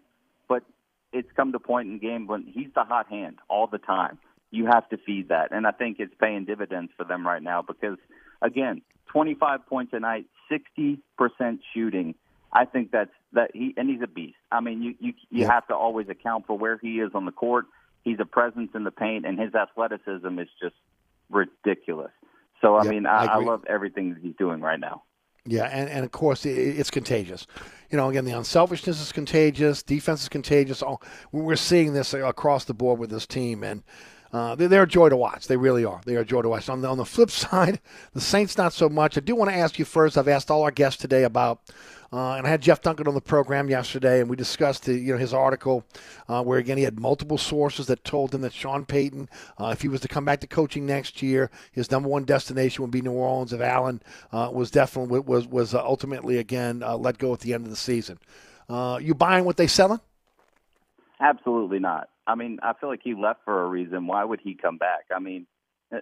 but 0.50 0.64
it's 1.14 1.30
come 1.36 1.52
to 1.52 1.60
point 1.60 1.90
in 1.90 2.00
game 2.00 2.26
when 2.26 2.42
he's 2.52 2.70
the 2.74 2.84
hot 2.84 3.08
hand 3.10 3.38
all 3.48 3.68
the 3.68 3.78
time. 3.78 4.18
You 4.50 4.66
have 4.66 4.90
to 4.90 4.98
feed 4.98 5.30
that, 5.30 5.52
and 5.52 5.68
I 5.68 5.72
think 5.72 5.98
it's 6.00 6.16
paying 6.20 6.46
dividends 6.46 6.92
for 6.98 7.04
them 7.04 7.26
right 7.26 7.44
now 7.44 7.62
because, 7.62 8.00
again, 8.42 8.82
25 9.10 9.68
points 9.68 9.94
a 9.94 10.00
night, 10.00 10.26
60 10.50 10.98
percent 11.16 11.60
shooting. 11.76 12.16
I 12.52 12.66
think 12.66 12.90
that's 12.90 13.12
that 13.34 13.52
he 13.54 13.76
and 13.78 13.88
he's 13.88 14.02
a 14.02 14.08
beast. 14.08 14.38
I 14.52 14.62
mean, 14.62 14.82
you 14.82 14.96
you 15.00 15.14
you 15.30 15.42
yeah. 15.42 15.54
have 15.54 15.68
to 15.68 15.76
always 15.76 16.10
account 16.10 16.48
for 16.48 16.58
where 16.58 16.80
he 16.80 17.02
is 17.02 17.12
on 17.14 17.26
the 17.26 17.32
court 17.32 17.68
He's 18.04 18.20
a 18.20 18.26
presence 18.26 18.72
in 18.74 18.84
the 18.84 18.92
paint, 18.92 19.26
and 19.26 19.40
his 19.40 19.54
athleticism 19.54 20.40
is 20.40 20.48
just 20.62 20.76
ridiculous. 21.30 22.12
So 22.62 22.78
I 22.78 22.84
mean, 22.84 23.06
I, 23.06 23.26
I, 23.26 23.26
I 23.26 23.44
love 23.44 23.64
everything 23.68 24.14
that 24.14 24.22
he's 24.22 24.36
doing 24.38 24.62
right 24.62 24.80
now. 24.80 25.04
Yeah, 25.46 25.66
and, 25.66 25.90
and 25.90 26.04
of 26.04 26.12
course 26.12 26.46
it's 26.46 26.92
contagious. 26.92 27.48
You 27.90 27.98
know, 27.98 28.10
again, 28.10 28.26
the 28.26 28.32
unselfishness 28.32 29.00
is 29.02 29.14
contagious. 29.14 29.82
Defense 29.82 30.24
is 30.24 30.30
contagious. 30.30 30.82
All, 30.82 31.02
we're 31.32 31.56
seeing 31.56 31.94
this 31.94 32.14
across 32.14 32.66
the 32.66 32.74
board 32.74 33.00
with 33.00 33.10
this 33.10 33.26
team, 33.26 33.64
and 33.64 33.84
uh, 34.34 34.56
they're, 34.56 34.84
a 34.84 34.88
joy 34.88 35.10
to 35.10 35.18
watch. 35.18 35.48
They 35.48 35.58
really 35.58 35.86
are. 35.86 36.02
They 36.06 36.16
are 36.16 36.22
a 36.22 36.26
joy 36.26 36.42
to 36.42 36.50
watch. 36.50 36.70
On 36.70 36.82
the, 36.82 36.88
on 36.88 36.98
the 36.98 37.06
flip 37.06 37.32
side, 37.32 37.80
the 38.14 38.22
Saints 38.22 38.58
not 38.58 38.74
so 38.74 38.90
much. 38.90 39.18
I 39.18 39.22
do 39.22 39.36
want 39.36 39.52
to 39.52 39.58
ask 39.58 39.80
you 39.80 39.86
first. 39.86 40.18
I've 40.18 40.28
asked 40.28 40.52
all 40.52 40.64
our 40.64 40.72
guests 40.72 41.02
today 41.02 41.24
about 41.24 41.62
uh, 42.12 42.36
and 42.36 42.48
I 42.48 42.50
had 42.50 42.62
Jeff 42.62 42.82
Duncan 42.82 43.08
on 43.08 43.14
the 43.14 43.22
program 43.22 43.70
yesterday, 43.70 44.22
and 44.22 44.30
we 44.30 44.36
discussed 44.36 44.86
the, 44.86 44.94
you 44.94 45.12
know 45.12 45.18
his 45.18 45.34
article 45.34 45.84
uh, 46.30 46.42
where 46.42 46.58
again 46.58 46.78
he 46.78 46.84
had 46.84 47.00
multiple 47.00 47.38
sources 47.38 47.88
that 47.88 48.04
told 48.06 48.34
him 48.34 48.42
that 48.42 48.54
Sean 48.54 48.86
Payton, 48.86 49.30
uh, 49.60 49.68
if 49.68 49.82
he 49.82 49.90
was 49.90 50.02
to 50.02 50.08
come 50.08 50.24
back 50.24 50.40
to 50.42 50.48
coaching 50.48 50.86
next 50.86 51.22
year, 51.22 51.52
his 51.72 51.92
number 51.92 52.08
one 52.08 52.24
destination 52.24 52.84
would 52.84 52.92
be 52.92 53.02
New 53.02 53.12
Orleans. 53.12 53.52
If 53.52 53.62
Allen 53.62 54.02
uh, 54.32 54.50
was 54.54 54.72
definitely 54.72 55.20
was 55.20 55.48
was 55.48 55.74
uh, 55.74 55.84
ultimately 55.84 56.38
again 56.38 56.80
let 56.80 57.18
go 57.18 57.34
at 57.34 57.42
the 57.42 57.54
end 57.54 57.66
of 57.66 57.70
the 57.70 57.76
season, 57.76 58.20
you 58.70 59.14
buying 59.14 59.44
what 59.44 59.58
they 59.58 59.68
selling? 59.68 60.00
Absolutely 61.20 61.80
not. 61.80 62.10
I 62.28 62.36
mean, 62.36 62.60
I 62.62 62.74
feel 62.74 62.90
like 62.90 63.02
he 63.04 63.16
left 63.16 63.40
for 63.46 63.64
a 63.64 63.68
reason. 63.68 64.06
Why 64.06 64.24
would 64.24 64.42
he 64.44 64.54
come 64.54 64.78
back? 64.78 65.06
I 65.16 65.20
mean, 65.20 65.48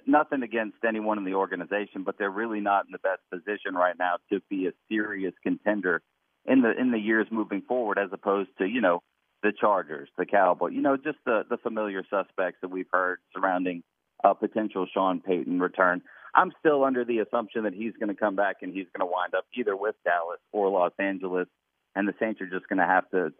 nothing 0.07 0.41
against 0.41 0.77
anyone 0.87 1.17
in 1.17 1.23
the 1.23 1.35
organization, 1.35 2.03
but 2.03 2.17
they're 2.17 2.31
really 2.31 2.59
not 2.59 2.85
in 2.85 2.91
the 2.91 2.97
best 2.97 3.21
position 3.31 3.75
right 3.75 3.95
now 3.97 4.15
to 4.31 4.41
be 4.49 4.67
a 4.67 4.71
serious 4.89 5.33
contender 5.43 6.01
in 6.45 6.61
the 6.61 6.71
in 6.79 6.91
the 6.91 6.99
years 6.99 7.27
moving 7.31 7.61
forward, 7.61 7.97
as 7.97 8.09
opposed 8.11 8.49
to 8.57 8.65
you 8.65 8.81
know 8.81 9.01
the 9.43 9.53
Chargers, 9.59 10.09
the 10.17 10.25
Cowboys, 10.25 10.73
you 10.73 10.81
know, 10.81 10.97
just 10.97 11.19
the 11.25 11.43
the 11.49 11.57
familiar 11.57 12.03
suspects 12.09 12.59
that 12.61 12.69
we've 12.69 12.89
heard 12.91 13.19
surrounding 13.33 13.83
a 14.23 14.33
potential 14.33 14.87
Sean 14.91 15.21
Payton 15.21 15.59
return. 15.59 16.01
I'm 16.33 16.51
still 16.59 16.83
under 16.83 17.05
the 17.05 17.19
assumption 17.19 17.63
that 17.63 17.73
he's 17.73 17.93
going 17.99 18.09
to 18.09 18.19
come 18.19 18.35
back 18.35 18.57
and 18.61 18.73
he's 18.73 18.87
going 18.95 19.07
to 19.07 19.11
wind 19.11 19.33
up 19.35 19.45
either 19.57 19.75
with 19.75 19.95
Dallas 20.03 20.39
or 20.51 20.69
Los 20.69 20.91
Angeles, 20.99 21.47
and 21.95 22.07
the 22.07 22.13
Saints 22.19 22.41
are 22.41 22.49
just 22.49 22.67
going 22.67 22.79
to 22.79 22.85
have 22.85 23.09
to 23.11 23.31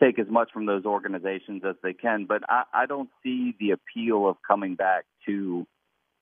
take 0.00 0.18
as 0.18 0.26
much 0.28 0.50
from 0.52 0.66
those 0.66 0.84
organizations 0.84 1.62
as 1.68 1.76
they 1.82 1.92
can. 1.92 2.26
But 2.26 2.42
I, 2.48 2.62
I 2.72 2.86
don't 2.86 3.10
see 3.22 3.54
the 3.58 3.70
appeal 3.70 4.28
of 4.28 4.36
coming 4.46 4.74
back 4.74 5.04
to 5.26 5.66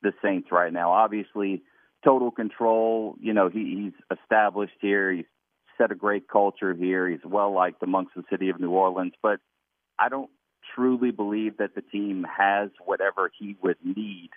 the 0.02 0.12
Saints 0.22 0.48
right 0.50 0.72
now. 0.72 0.92
Obviously, 0.92 1.62
total 2.04 2.30
control. 2.30 3.16
You 3.20 3.32
know, 3.32 3.48
he, 3.48 3.92
he's 3.92 4.18
established 4.18 4.76
here. 4.80 5.12
He's 5.12 5.24
set 5.78 5.92
a 5.92 5.94
great 5.94 6.28
culture 6.28 6.74
here. 6.74 7.08
He's 7.08 7.24
well 7.24 7.52
liked 7.52 7.82
amongst 7.82 8.14
the 8.14 8.22
city 8.30 8.48
of 8.48 8.60
New 8.60 8.70
Orleans. 8.70 9.12
But 9.22 9.40
I 9.98 10.08
don't 10.08 10.30
truly 10.74 11.10
believe 11.10 11.58
that 11.58 11.74
the 11.74 11.82
team 11.82 12.26
has 12.36 12.70
whatever 12.84 13.30
he 13.38 13.56
would 13.62 13.76
need 13.84 14.30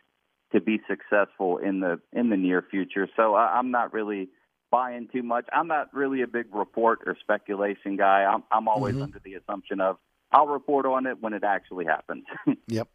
to 0.52 0.60
be 0.60 0.80
successful 0.90 1.58
in 1.58 1.80
the 1.80 2.00
in 2.12 2.30
the 2.30 2.38
near 2.38 2.64
future. 2.70 3.08
So 3.16 3.36
I, 3.36 3.58
I'm 3.58 3.72
not 3.72 3.94
really 3.94 4.30
buying 4.72 5.08
too 5.12 5.24
much. 5.24 5.46
I'm 5.54 5.68
not 5.68 5.94
really 5.94 6.22
a 6.22 6.28
big 6.28 6.48
report 6.54 7.00
or 7.06 7.18
speculation 7.22 7.98
guy. 7.98 8.24
I'm 8.24 8.44
I'm 8.52 8.68
always 8.68 8.96
mm-hmm. 8.96 9.04
under 9.04 9.20
the 9.24 9.36
assumption 9.36 9.82
of 9.82 9.98
I'll 10.32 10.48
report 10.48 10.86
on 10.86 11.08
it 11.08 11.22
when 11.22 11.34
it 11.34 11.44
actually 11.44 11.86
happens. 11.86 12.26
yep. 12.68 12.88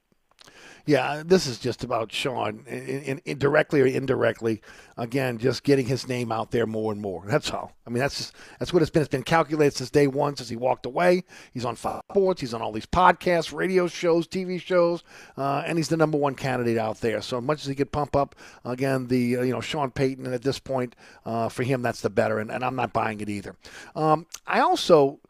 Yeah, 0.87 1.23
this 1.25 1.47
is 1.47 1.59
just 1.59 1.83
about 1.83 2.13
Sean, 2.13 2.65
in, 2.67 3.21
in, 3.25 3.39
directly 3.39 3.81
or 3.81 3.87
indirectly. 3.87 4.61
Again, 4.97 5.39
just 5.39 5.63
getting 5.63 5.87
his 5.87 6.07
name 6.07 6.31
out 6.31 6.51
there 6.51 6.67
more 6.67 6.93
and 6.93 7.01
more. 7.01 7.25
That's 7.27 7.51
all. 7.51 7.73
I 7.87 7.91
mean, 7.91 8.01
that's 8.01 8.19
just, 8.19 8.35
that's 8.59 8.73
what 8.73 8.83
it's 8.83 8.91
been. 8.91 9.03
It's 9.03 9.11
been 9.11 9.23
calculated 9.23 9.77
since 9.77 9.91
day 9.91 10.07
one, 10.07 10.37
since 10.37 10.49
he 10.49 10.57
walked 10.57 10.87
away. 10.87 11.25
He's 11.53 11.65
on 11.65 11.75
Fox 11.75 12.07
Sports. 12.11 12.41
He's 12.41 12.55
on 12.55 12.63
all 12.63 12.73
these 12.73 12.87
podcasts, 12.87 13.53
radio 13.53 13.87
shows, 13.87 14.29
TV 14.29 14.61
shows, 14.61 15.03
uh, 15.37 15.63
and 15.67 15.79
he's 15.79 15.89
the 15.89 15.97
number 15.97 16.19
one 16.19 16.35
candidate 16.35 16.79
out 16.79 17.01
there. 17.01 17.23
So 17.23 17.41
much 17.41 17.63
as 17.63 17.67
he 17.67 17.75
could 17.75 17.91
pump 17.91 18.15
up, 18.15 18.35
again, 18.65 19.07
the 19.09 19.39
uh, 19.39 19.43
you 19.43 19.53
know 19.53 19.61
Sean 19.61 19.91
Payton, 19.91 20.27
and 20.27 20.35
at 20.35 20.43
this 20.43 20.59
point, 20.59 20.97
uh, 21.25 21.49
for 21.49 21.63
him, 21.63 21.83
that's 21.83 22.03
the 22.03 22.11
better. 22.11 22.39
And, 22.39 22.51
and 22.51 22.63
I'm 22.65 22.77
not 22.77 22.93
buying 22.93 23.21
it 23.21 23.29
either. 23.29 23.57
Um, 23.97 24.27
I 24.47 24.61
also 24.61 25.21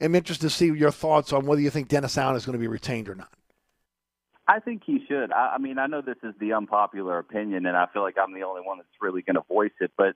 am 0.00 0.14
interested 0.14 0.46
to 0.46 0.50
see 0.50 0.66
your 0.66 0.90
thoughts 0.90 1.32
on 1.32 1.46
whether 1.46 1.60
you 1.60 1.70
think 1.70 1.88
Dennis 1.88 2.18
Allen 2.18 2.36
is 2.36 2.44
going 2.44 2.54
to 2.54 2.60
be 2.60 2.68
retained 2.68 3.08
or 3.08 3.14
not. 3.14 3.32
I 4.46 4.60
think 4.60 4.82
he 4.84 5.04
should. 5.08 5.32
I, 5.32 5.54
I 5.54 5.58
mean, 5.58 5.78
I 5.78 5.86
know 5.86 6.02
this 6.02 6.16
is 6.22 6.34
the 6.38 6.52
unpopular 6.52 7.18
opinion, 7.18 7.66
and 7.66 7.76
I 7.76 7.86
feel 7.92 8.02
like 8.02 8.16
I'm 8.22 8.34
the 8.34 8.42
only 8.42 8.60
one 8.62 8.78
that's 8.78 8.88
really 9.00 9.22
going 9.22 9.36
to 9.36 9.44
voice 9.48 9.72
it. 9.80 9.92
But 9.96 10.14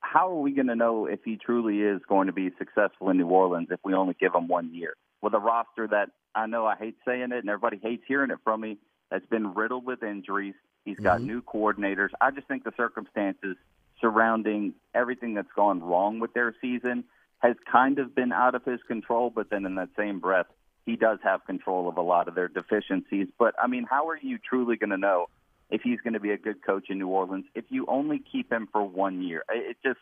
how 0.00 0.30
are 0.30 0.40
we 0.40 0.52
going 0.52 0.68
to 0.68 0.76
know 0.76 1.06
if 1.06 1.20
he 1.24 1.36
truly 1.36 1.80
is 1.80 2.00
going 2.08 2.28
to 2.28 2.32
be 2.32 2.50
successful 2.58 3.10
in 3.10 3.18
New 3.18 3.26
Orleans 3.26 3.68
if 3.70 3.80
we 3.84 3.94
only 3.94 4.16
give 4.18 4.34
him 4.34 4.48
one 4.48 4.74
year 4.74 4.94
with 5.20 5.34
a 5.34 5.38
roster 5.38 5.86
that 5.88 6.08
I 6.34 6.46
know 6.46 6.64
I 6.64 6.76
hate 6.76 6.96
saying 7.06 7.32
it, 7.32 7.38
and 7.38 7.48
everybody 7.48 7.78
hates 7.82 8.04
hearing 8.06 8.30
it 8.30 8.38
from 8.44 8.62
me. 8.62 8.78
That's 9.10 9.26
been 9.26 9.54
riddled 9.54 9.84
with 9.84 10.02
injuries. 10.02 10.54
He's 10.84 10.98
got 10.98 11.18
mm-hmm. 11.18 11.26
new 11.26 11.42
coordinators. 11.42 12.10
I 12.20 12.30
just 12.30 12.48
think 12.48 12.64
the 12.64 12.72
circumstances 12.76 13.56
surrounding 14.00 14.74
everything 14.94 15.34
that's 15.34 15.52
gone 15.54 15.82
wrong 15.82 16.20
with 16.20 16.32
their 16.32 16.54
season 16.60 17.04
has 17.38 17.56
kind 17.70 17.98
of 17.98 18.14
been 18.14 18.32
out 18.32 18.54
of 18.54 18.64
his 18.64 18.80
control, 18.86 19.30
but 19.30 19.50
then 19.50 19.66
in 19.66 19.74
that 19.74 19.90
same 19.98 20.20
breath, 20.20 20.46
he 20.86 20.96
does 20.96 21.18
have 21.22 21.44
control 21.46 21.88
of 21.88 21.96
a 21.96 22.02
lot 22.02 22.28
of 22.28 22.34
their 22.34 22.48
deficiencies. 22.48 23.28
But 23.38 23.54
I 23.62 23.66
mean, 23.66 23.86
how 23.88 24.08
are 24.08 24.18
you 24.18 24.38
truly 24.38 24.76
going 24.76 24.90
to 24.90 24.96
know 24.98 25.26
if 25.70 25.82
he's 25.82 26.00
going 26.00 26.14
to 26.14 26.20
be 26.20 26.30
a 26.30 26.38
good 26.38 26.64
coach 26.64 26.86
in 26.90 26.98
New 26.98 27.08
Orleans 27.08 27.44
if 27.54 27.64
you 27.68 27.86
only 27.88 28.18
keep 28.32 28.50
him 28.52 28.68
for 28.72 28.82
one 28.82 29.22
year? 29.22 29.44
It 29.50 29.76
just 29.84 30.00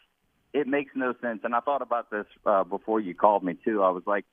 it 0.55 0.66
makes 0.66 0.92
no 0.94 1.14
sense. 1.20 1.40
And 1.44 1.55
I 1.55 1.60
thought 1.60 1.82
about 1.82 2.10
this 2.10 2.26
uh, 2.46 2.64
before 2.64 3.00
you 3.00 3.14
called 3.14 3.42
me 3.44 3.55
too. 3.64 3.82
I 3.82 3.90
was 3.90 4.02
like, 4.06 4.24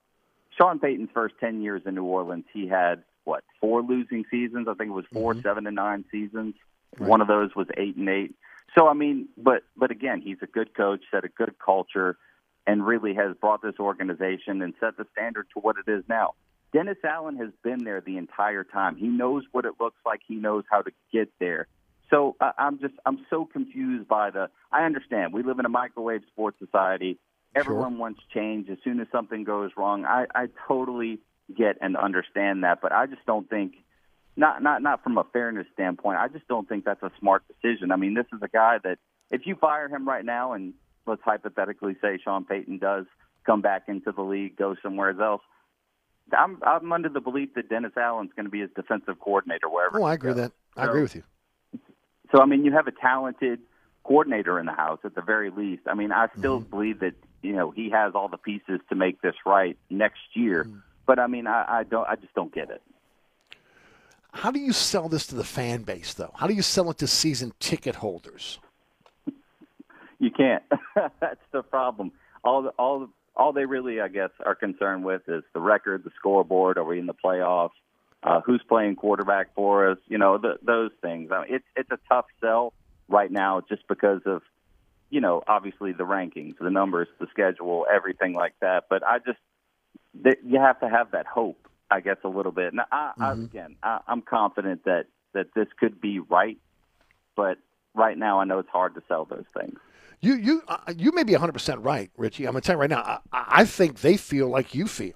Sean 0.57 0.79
Payton's 0.79 1.09
first 1.13 1.35
ten 1.39 1.61
years 1.61 1.81
in 1.85 1.95
New 1.95 2.05
Orleans, 2.05 2.45
he 2.53 2.67
had 2.67 3.03
what 3.25 3.43
four 3.59 3.81
losing 3.81 4.23
seasons? 4.29 4.67
I 4.69 4.75
think 4.75 4.89
it 4.89 4.93
was 4.93 5.05
4 5.11 5.33
Mm-hmm. 5.33 5.41
seven 5.41 5.67
and 5.67 5.75
nine 5.75 6.05
seasons. 6.11 6.55
One 6.97 7.19
of 7.21 7.27
those 7.27 7.55
was 7.55 7.67
eight 7.75 7.97
and 7.97 8.07
eight. 8.07 8.35
So 8.77 8.87
I 8.87 8.93
mean, 8.93 9.27
but 9.37 9.63
but 9.75 9.91
again, 9.91 10.21
he's 10.21 10.37
a 10.41 10.47
good 10.47 10.73
coach, 10.75 11.01
set 11.11 11.25
a 11.25 11.27
good 11.27 11.55
culture, 11.63 12.17
and 12.67 12.85
really 12.85 13.13
has 13.13 13.35
brought 13.39 13.61
this 13.61 13.75
organization 13.79 14.61
and 14.61 14.73
set 14.79 14.97
the 14.97 15.05
standard 15.11 15.47
to 15.53 15.59
what 15.59 15.75
it 15.77 15.89
is 15.89 16.03
now. 16.07 16.33
Dennis 16.73 16.97
Allen 17.03 17.37
has 17.37 17.49
been 17.63 17.83
there 17.83 18.01
the 18.01 18.17
entire 18.17 18.63
time. 18.63 18.95
He 18.95 19.07
knows 19.07 19.43
what 19.51 19.65
it 19.65 19.73
looks 19.79 19.99
like. 20.05 20.21
He 20.27 20.35
knows 20.35 20.63
how 20.69 20.81
to 20.81 20.91
get 21.13 21.29
there. 21.39 21.67
So 22.09 22.35
I 22.39 22.51
I'm 22.57 22.79
just 22.79 22.93
I'm 23.05 23.25
so 23.29 23.45
confused 23.45 24.07
by 24.07 24.29
the. 24.29 24.49
I 24.71 24.83
understand 24.83 25.33
we 25.33 25.43
live 25.43 25.59
in 25.59 25.65
a 25.65 25.69
microwave 25.69 26.21
sports 26.31 26.57
society. 26.59 27.17
Everyone 27.55 27.97
wants 27.97 28.19
change. 28.33 28.69
As 28.69 28.77
soon 28.83 28.99
as 28.99 29.07
something 29.11 29.43
goes 29.43 29.71
wrong, 29.77 30.05
I 30.05 30.25
I 30.35 30.47
totally 30.67 31.19
get 31.55 31.77
and 31.81 31.95
understand 31.95 32.63
that, 32.63 32.81
but 32.81 32.91
I 32.91 33.05
just 33.05 33.25
don't 33.25 33.49
think 33.49 33.75
not 34.35 34.61
not 34.61 34.81
not 34.81 35.03
from 35.03 35.17
a 35.17 35.23
fairness 35.31 35.67
standpoint. 35.73 36.19
I 36.19 36.27
just 36.27 36.47
don't 36.47 36.67
think 36.67 36.85
that's 36.85 37.03
a 37.03 37.11
smart 37.19 37.43
decision. 37.47 37.91
I 37.91 37.95
mean, 37.95 38.13
this 38.13 38.25
is 38.33 38.41
a 38.41 38.47
guy 38.47 38.79
that 38.83 38.97
if 39.31 39.45
you 39.45 39.55
fire 39.55 39.87
him 39.87 40.07
right 40.07 40.25
now, 40.25 40.53
and 40.53 40.73
let's 41.05 41.21
hypothetically 41.23 41.95
say 42.01 42.17
Sean 42.23 42.45
Payton 42.45 42.79
does 42.79 43.05
come 43.45 43.61
back 43.61 43.83
into 43.87 44.11
the 44.11 44.21
league, 44.23 44.55
go 44.57 44.75
somewhere 44.81 45.19
else. 45.21 45.41
I'm 46.35 46.57
I'm 46.65 46.91
under 46.91 47.09
the 47.09 47.21
belief 47.21 47.53
that 47.55 47.69
Dennis 47.69 47.91
Allen's 47.95 48.31
going 48.35 48.45
to 48.45 48.49
be 48.51 48.61
his 48.61 48.71
defensive 48.75 49.19
coordinator 49.19 49.69
wherever. 49.69 49.99
Oh, 49.99 50.03
I 50.05 50.15
agree 50.15 50.31
goes. 50.31 50.37
that. 50.41 50.51
I 50.75 50.85
agree 50.85 51.01
with 51.03 51.15
you. 51.15 51.23
So 52.31 52.41
I 52.41 52.45
mean, 52.45 52.65
you 52.65 52.71
have 52.73 52.87
a 52.87 52.91
talented 52.91 53.59
coordinator 54.03 54.59
in 54.59 54.65
the 54.65 54.71
house 54.73 54.99
at 55.03 55.13
the 55.15 55.21
very 55.21 55.49
least. 55.51 55.83
I 55.87 55.93
mean, 55.93 56.11
I 56.11 56.27
still 56.37 56.59
Mm-hmm. 56.61 56.69
believe 56.69 56.99
that 56.99 57.13
you 57.43 57.53
know 57.53 57.69
he 57.71 57.91
has 57.91 58.13
all 58.15 58.27
the 58.27 58.37
pieces 58.37 58.79
to 58.89 58.95
make 58.95 59.21
this 59.21 59.35
right 59.45 59.77
next 59.91 60.21
year. 60.33 60.63
Mm-hmm. 60.63 60.77
But 61.05 61.19
I 61.19 61.27
mean, 61.27 61.45
I, 61.45 61.79
I 61.79 61.83
don't. 61.83 62.07
I 62.07 62.15
just 62.15 62.33
don't 62.33 62.53
get 62.53 62.71
it. 62.71 62.81
How 64.31 64.51
do 64.51 64.59
you 64.59 64.73
sell 64.73 65.07
this 65.07 65.27
to 65.27 65.35
the 65.35 65.43
fan 65.45 65.83
base, 65.83 66.13
though? 66.15 66.31
How 66.35 66.47
do 66.47 66.53
you 66.53 66.61
sell 66.63 66.89
it 66.89 66.97
to 66.97 67.07
season 67.07 67.53
ticket 67.59 67.95
holders? 67.95 68.59
You 70.19 70.31
can't. 70.31 70.63
That's 71.19 71.41
the 71.51 71.63
problem. 71.63 72.11
All 72.43 72.63
the, 72.63 72.69
all 72.69 72.99
the, 72.99 73.09
all 73.35 73.51
they 73.53 73.65
really, 73.65 73.99
I 73.99 74.07
guess, 74.07 74.29
are 74.45 74.55
concerned 74.55 75.03
with 75.03 75.23
is 75.27 75.43
the 75.53 75.59
record, 75.59 76.03
the 76.03 76.11
scoreboard. 76.17 76.77
Are 76.77 76.83
we 76.83 76.99
in 76.99 77.05
the 77.05 77.13
playoffs? 77.13 77.71
Uh, 78.23 78.41
who's 78.41 78.61
playing 78.67 78.95
quarterback 78.95 79.53
for 79.55 79.91
us? 79.91 79.97
You 80.07 80.17
know, 80.17 80.37
the, 80.37 80.57
those 80.61 80.91
things. 81.01 81.31
I 81.31 81.41
mean, 81.41 81.55
it's 81.55 81.65
it's 81.75 81.91
a 81.91 81.99
tough 82.09 82.25
sell 82.41 82.73
right 83.07 83.29
now, 83.29 83.61
just 83.67 83.87
because 83.87 84.21
of, 84.25 84.41
you 85.09 85.21
know, 85.21 85.43
obviously 85.47 85.91
the 85.91 86.05
rankings, 86.05 86.55
the 86.59 86.71
numbers, 86.71 87.07
the 87.19 87.27
schedule, 87.29 87.85
everything 87.93 88.33
like 88.33 88.55
that. 88.61 88.85
But 88.89 89.05
I 89.05 89.19
just, 89.19 89.37
that 90.23 90.37
you 90.43 90.59
have 90.59 90.79
to 90.79 90.89
have 90.89 91.11
that 91.11 91.27
hope, 91.27 91.67
I 91.91 91.99
guess, 91.99 92.17
a 92.23 92.29
little 92.29 92.51
bit. 92.51 92.71
And 92.71 92.81
I, 92.91 93.11
I 93.19 93.33
again, 93.33 93.75
I, 93.83 93.99
I'm 94.07 94.21
confident 94.21 94.85
that 94.85 95.05
that 95.33 95.53
this 95.53 95.67
could 95.77 95.99
be 96.01 96.19
right, 96.19 96.57
but 97.35 97.57
right 97.93 98.17
now 98.17 98.39
I 98.39 98.45
know 98.45 98.59
it's 98.59 98.69
hard 98.69 98.95
to 98.95 99.03
sell 99.07 99.25
those 99.25 99.45
things. 99.55 99.77
You 100.25 100.35
you 100.37 100.63
uh, 100.67 100.77
you 100.97 101.11
may 101.11 101.23
be 101.23 101.33
100% 101.33 101.85
right, 101.85 102.09
Richie. 102.17 102.47
I'm 102.47 102.53
going 102.53 102.61
to 102.63 102.65
tell 102.65 102.77
you 102.77 102.81
right 102.81 102.89
now. 102.89 103.21
I, 103.31 103.59
I 103.61 103.65
think 103.65 104.01
they 104.01 104.17
feel 104.17 104.47
like 104.47 104.73
you 104.73 104.87
feel. 104.87 105.13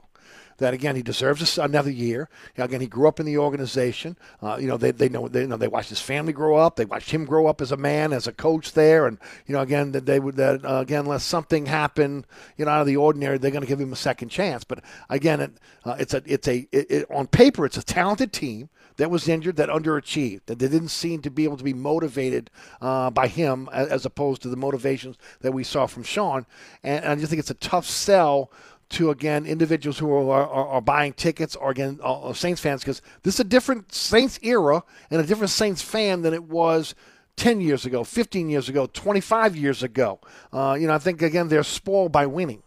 That 0.60 0.73
again, 0.73 0.95
he 0.95 1.02
deserves 1.02 1.57
another 1.57 1.90
year. 1.90 2.30
Again, 2.57 2.81
he 2.81 2.86
grew 2.86 3.07
up 3.07 3.19
in 3.19 3.26
the 3.26 3.38
organization. 3.38 4.18
Uh, 4.44 4.57
you 4.60 4.68
know, 4.68 4.77
they, 4.77 4.91
they 4.91 5.10
know 5.10 5.27
they 5.27 5.41
you 5.41 5.48
know 5.48 5.57
they 5.57 5.68
watched 5.68 5.90
his 5.90 6.02
family 6.02 6.31
grow 6.31 6.57
up. 6.57 6.76
They 6.76 6.86
watched 6.86 7.10
him 7.10 7.26
grow 7.26 7.48
up 7.48 7.60
as 7.60 7.72
a 7.72 7.77
man, 7.77 8.14
as 8.14 8.27
a 8.27 8.31
coach 8.34 8.73
there, 8.73 9.07
and 9.07 9.18
you 9.48 9.53
know, 9.56 9.61
again, 9.61 9.94
that 9.94 10.06
they 10.06 10.19
would 10.19 10.36
that 10.36 10.64
uh, 10.64 10.81
again, 10.81 11.06
unless 11.06 11.23
something 11.23 11.65
happened, 11.65 12.27
you 12.57 12.65
know, 12.65 12.72
out 12.72 12.81
of 12.81 12.88
the 12.88 12.98
ordinary, 12.98 13.40
they're 13.40 13.52
going 13.52 13.64
to 13.64 13.68
give 13.68 13.80
him 13.81 13.94
a 13.94 13.95
second 13.95 14.30
chance. 14.30 14.64
But 14.64 14.84
again, 15.10 15.40
it, 15.40 15.52
uh, 15.86 15.95
it's 15.98 16.14
a 16.14 16.22
it's 16.26 16.48
a 16.48 16.68
it, 16.72 16.91
it, 16.91 17.07
on 17.10 17.26
paper, 17.26 17.65
it's 17.65 17.77
a 17.77 17.84
talented 17.84 18.31
team 18.31 18.69
that 19.00 19.10
was 19.10 19.30
injured, 19.30 19.56
that 19.56 19.70
underachieved, 19.70 20.42
that 20.48 20.60
they 20.60 20.68
didn't 20.68 20.90
seem 20.90 21.22
to 21.22 21.32
be 21.32 21.46
able 21.46 21.56
to 21.56 21.64
be 21.64 21.74
motivated 21.74 22.52
uh, 22.82 23.10
by 23.10 23.28
him 23.28 23.70
as, 23.72 24.06
opposed 24.06 24.42
to 24.42 24.50
the 24.50 24.58
motivations 24.58 25.16
that 25.40 25.54
we 25.54 25.64
saw 25.64 25.88
from 25.88 26.04
Sean. 26.04 26.46
And, 26.84 27.06
and 27.06 27.14
I 27.14 27.16
just 27.16 27.30
think 27.30 27.40
it's 27.40 27.50
a 27.50 27.56
tough 27.56 27.86
sell 27.86 28.52
to 28.90 29.10
again 29.10 29.46
individuals 29.46 30.00
who 30.00 30.12
are, 30.12 30.46
are, 30.46 30.68
are 30.68 30.82
buying 30.82 31.14
tickets 31.14 31.56
or 31.56 31.72
again 31.72 32.00
uh, 32.04 32.34
Saints 32.34 32.60
fans 32.60 32.82
because 32.82 33.02
this 33.24 33.36
is 33.36 33.40
a 33.40 33.46
different 33.46 33.94
Saints 33.94 34.38
era 34.42 34.84
and 35.10 35.22
a 35.22 35.26
different 35.26 35.52
Saints 35.52 35.82
fan 35.82 36.22
than 36.22 36.34
it 36.34 36.44
was 36.44 36.94
10 37.38 37.62
years 37.62 37.86
ago, 37.86 38.04
15 38.04 38.50
years 38.50 38.68
ago, 38.68 38.86
25 38.88 39.56
years 39.56 39.82
ago. 39.82 40.20
Uh, 40.52 40.76
you 40.78 40.88
know, 40.88 40.94
I 40.94 40.98
think 40.98 41.22
again 41.22 41.48
they're 41.48 41.64
spoiled 41.64 42.12
by 42.12 42.26
winning. 42.26 42.64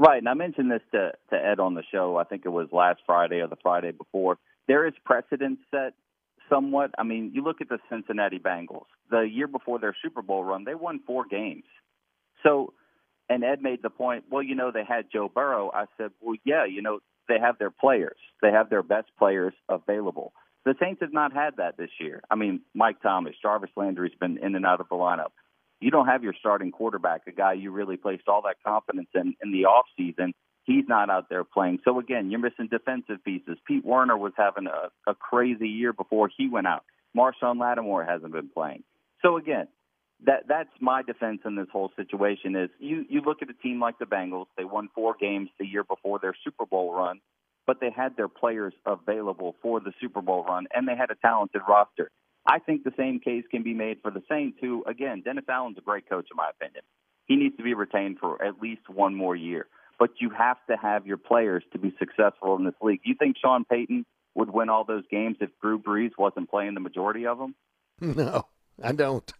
Right, 0.00 0.16
and 0.16 0.30
I 0.30 0.32
mentioned 0.32 0.70
this 0.70 0.80
to, 0.92 1.12
to 1.28 1.36
Ed 1.36 1.60
on 1.60 1.74
the 1.74 1.82
show. 1.92 2.16
I 2.16 2.24
think 2.24 2.46
it 2.46 2.48
was 2.48 2.68
last 2.72 3.00
Friday 3.04 3.40
or 3.40 3.48
the 3.48 3.58
Friday 3.62 3.90
before. 3.90 4.38
There 4.66 4.86
is 4.86 4.94
precedent 5.04 5.58
set 5.70 5.92
somewhat. 6.48 6.92
I 6.96 7.02
mean, 7.02 7.32
you 7.34 7.44
look 7.44 7.60
at 7.60 7.68
the 7.68 7.76
Cincinnati 7.90 8.38
Bengals. 8.38 8.86
The 9.10 9.20
year 9.20 9.46
before 9.46 9.78
their 9.78 9.94
Super 10.02 10.22
Bowl 10.22 10.42
run, 10.42 10.64
they 10.64 10.74
won 10.74 11.00
four 11.06 11.26
games. 11.26 11.64
So, 12.42 12.72
and 13.28 13.44
Ed 13.44 13.60
made 13.60 13.82
the 13.82 13.90
point, 13.90 14.24
well, 14.30 14.42
you 14.42 14.54
know, 14.54 14.70
they 14.72 14.84
had 14.88 15.12
Joe 15.12 15.28
Burrow. 15.28 15.70
I 15.70 15.84
said, 15.98 16.12
well, 16.22 16.36
yeah, 16.46 16.64
you 16.64 16.80
know, 16.80 17.00
they 17.28 17.38
have 17.38 17.58
their 17.58 17.70
players. 17.70 18.16
They 18.40 18.52
have 18.52 18.70
their 18.70 18.82
best 18.82 19.08
players 19.18 19.52
available. 19.68 20.32
The 20.64 20.76
Saints 20.80 21.02
have 21.02 21.12
not 21.12 21.34
had 21.34 21.58
that 21.58 21.76
this 21.76 21.90
year. 22.00 22.22
I 22.30 22.36
mean, 22.36 22.62
Mike 22.74 23.02
Thomas, 23.02 23.34
Jarvis 23.42 23.70
Landry's 23.76 24.16
been 24.18 24.38
in 24.38 24.54
and 24.54 24.64
out 24.64 24.80
of 24.80 24.88
the 24.88 24.96
lineup. 24.96 25.32
You 25.80 25.90
don't 25.90 26.06
have 26.06 26.22
your 26.22 26.34
starting 26.38 26.72
quarterback, 26.72 27.22
a 27.26 27.32
guy 27.32 27.54
you 27.54 27.70
really 27.70 27.96
placed 27.96 28.28
all 28.28 28.42
that 28.42 28.56
confidence 28.64 29.08
in 29.14 29.34
in 29.42 29.52
the 29.52 29.64
off 29.64 29.86
season. 29.96 30.34
He's 30.64 30.84
not 30.86 31.10
out 31.10 31.28
there 31.30 31.42
playing. 31.42 31.80
So 31.84 31.98
again, 31.98 32.30
you're 32.30 32.40
missing 32.40 32.68
defensive 32.70 33.24
pieces. 33.24 33.56
Pete 33.66 33.84
Werner 33.84 34.16
was 34.16 34.32
having 34.36 34.66
a, 34.66 34.90
a 35.10 35.14
crazy 35.14 35.68
year 35.68 35.92
before 35.92 36.30
he 36.36 36.48
went 36.48 36.66
out. 36.66 36.84
Marshon 37.16 37.58
Lattimore 37.58 38.04
hasn't 38.04 38.32
been 38.32 38.50
playing. 38.50 38.84
So 39.22 39.36
again, 39.36 39.68
that 40.26 40.44
that's 40.48 40.70
my 40.80 41.02
defense 41.02 41.40
in 41.44 41.56
this 41.56 41.68
whole 41.72 41.90
situation 41.96 42.54
is 42.54 42.70
you 42.78 43.06
you 43.08 43.22
look 43.22 43.42
at 43.42 43.48
a 43.48 43.54
team 43.54 43.80
like 43.80 43.98
the 43.98 44.04
Bengals, 44.04 44.46
they 44.56 44.64
won 44.64 44.88
four 44.94 45.14
games 45.18 45.48
the 45.58 45.66
year 45.66 45.82
before 45.82 46.18
their 46.18 46.34
Super 46.44 46.66
Bowl 46.66 46.92
run, 46.92 47.20
but 47.66 47.80
they 47.80 47.90
had 47.90 48.16
their 48.16 48.28
players 48.28 48.74
available 48.84 49.56
for 49.62 49.80
the 49.80 49.92
Super 50.00 50.20
Bowl 50.20 50.44
run 50.44 50.66
and 50.74 50.86
they 50.86 50.96
had 50.96 51.10
a 51.10 51.14
talented 51.16 51.62
roster. 51.66 52.10
I 52.46 52.58
think 52.58 52.84
the 52.84 52.92
same 52.96 53.20
case 53.20 53.44
can 53.50 53.62
be 53.62 53.74
made 53.74 53.98
for 54.02 54.10
the 54.10 54.22
Saints 54.28 54.58
who 54.60 54.84
again, 54.84 55.22
Dennis 55.24 55.44
Allen's 55.48 55.78
a 55.78 55.82
great 55.82 56.08
coach 56.08 56.26
in 56.30 56.36
my 56.36 56.50
opinion. 56.50 56.82
He 57.26 57.36
needs 57.36 57.56
to 57.58 57.62
be 57.62 57.74
retained 57.74 58.18
for 58.18 58.42
at 58.42 58.60
least 58.60 58.88
one 58.88 59.14
more 59.14 59.36
year. 59.36 59.66
But 59.98 60.10
you 60.18 60.30
have 60.30 60.56
to 60.68 60.76
have 60.76 61.06
your 61.06 61.18
players 61.18 61.62
to 61.72 61.78
be 61.78 61.94
successful 61.98 62.56
in 62.56 62.64
this 62.64 62.74
league. 62.80 63.00
You 63.04 63.14
think 63.18 63.36
Sean 63.36 63.64
Payton 63.64 64.06
would 64.34 64.50
win 64.50 64.70
all 64.70 64.84
those 64.84 65.04
games 65.10 65.36
if 65.40 65.50
Drew 65.60 65.78
Brees 65.78 66.12
wasn't 66.16 66.50
playing 66.50 66.74
the 66.74 66.80
majority 66.80 67.26
of 67.26 67.38
them? 67.38 67.54
No, 68.00 68.46
I 68.82 68.92
don't. 68.92 69.30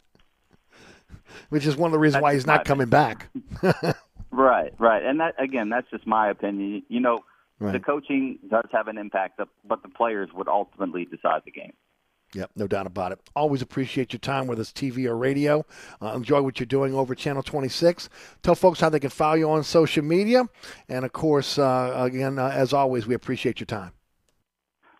Which 1.49 1.65
is 1.65 1.79
one 1.79 1.89
of 1.89 1.93
the 1.93 1.99
reasons 1.99 2.17
That's 2.17 2.23
why 2.23 2.35
he's 2.35 2.47
not 2.47 2.67
coming 2.67 2.91
back. 2.91 3.31
Right, 4.31 4.73
right. 4.79 5.05
And 5.05 5.21
that 5.21 5.35
again, 5.43 5.71
that's 5.71 5.91
just 5.91 6.07
my 6.07 6.31
opinion. 6.31 6.83
You 6.89 7.01
know, 7.01 7.25
the 7.59 7.81
coaching 7.81 8.39
does 8.49 8.67
have 8.73 8.89
an 8.89 8.97
impact, 8.97 9.41
but 9.67 9.83
the 9.83 9.89
players 9.89 10.31
would 10.33 10.49
ultimately 10.49 11.05
decide 11.05 11.43
the 11.45 11.51
game. 11.51 11.73
Yep, 12.35 12.51
no 12.55 12.69
doubt 12.69 12.87
about 12.87 13.13
it. 13.13 13.19
Always 13.35 13.61
appreciate 13.61 14.13
your 14.13 14.21
time 14.21 14.47
with 14.47 14.61
us, 14.61 14.73
TV 14.73 15.07
or 15.07 15.17
radio. 15.17 15.67
Uh, 16.01 16.13
enjoy 16.15 16.43
what 16.43 16.61
you're 16.61 16.67
doing 16.67 16.95
over 16.95 17.15
Channel 17.15 17.43
26. 17.43 18.09
Tell 18.43 18.55
folks 18.55 18.81
how 18.81 18.89
they 18.89 19.01
can 19.01 19.11
follow 19.11 19.35
you 19.35 19.51
on 19.51 19.65
social 19.65 20.05
media. 20.05 20.45
And 20.89 21.05
of 21.05 21.13
course, 21.13 21.59
uh, 21.59 21.93
again, 21.97 22.39
uh, 22.39 22.49
as 22.49 22.73
always, 22.73 23.07
we 23.07 23.15
appreciate 23.15 23.59
your 23.59 23.67
time. 23.67 23.93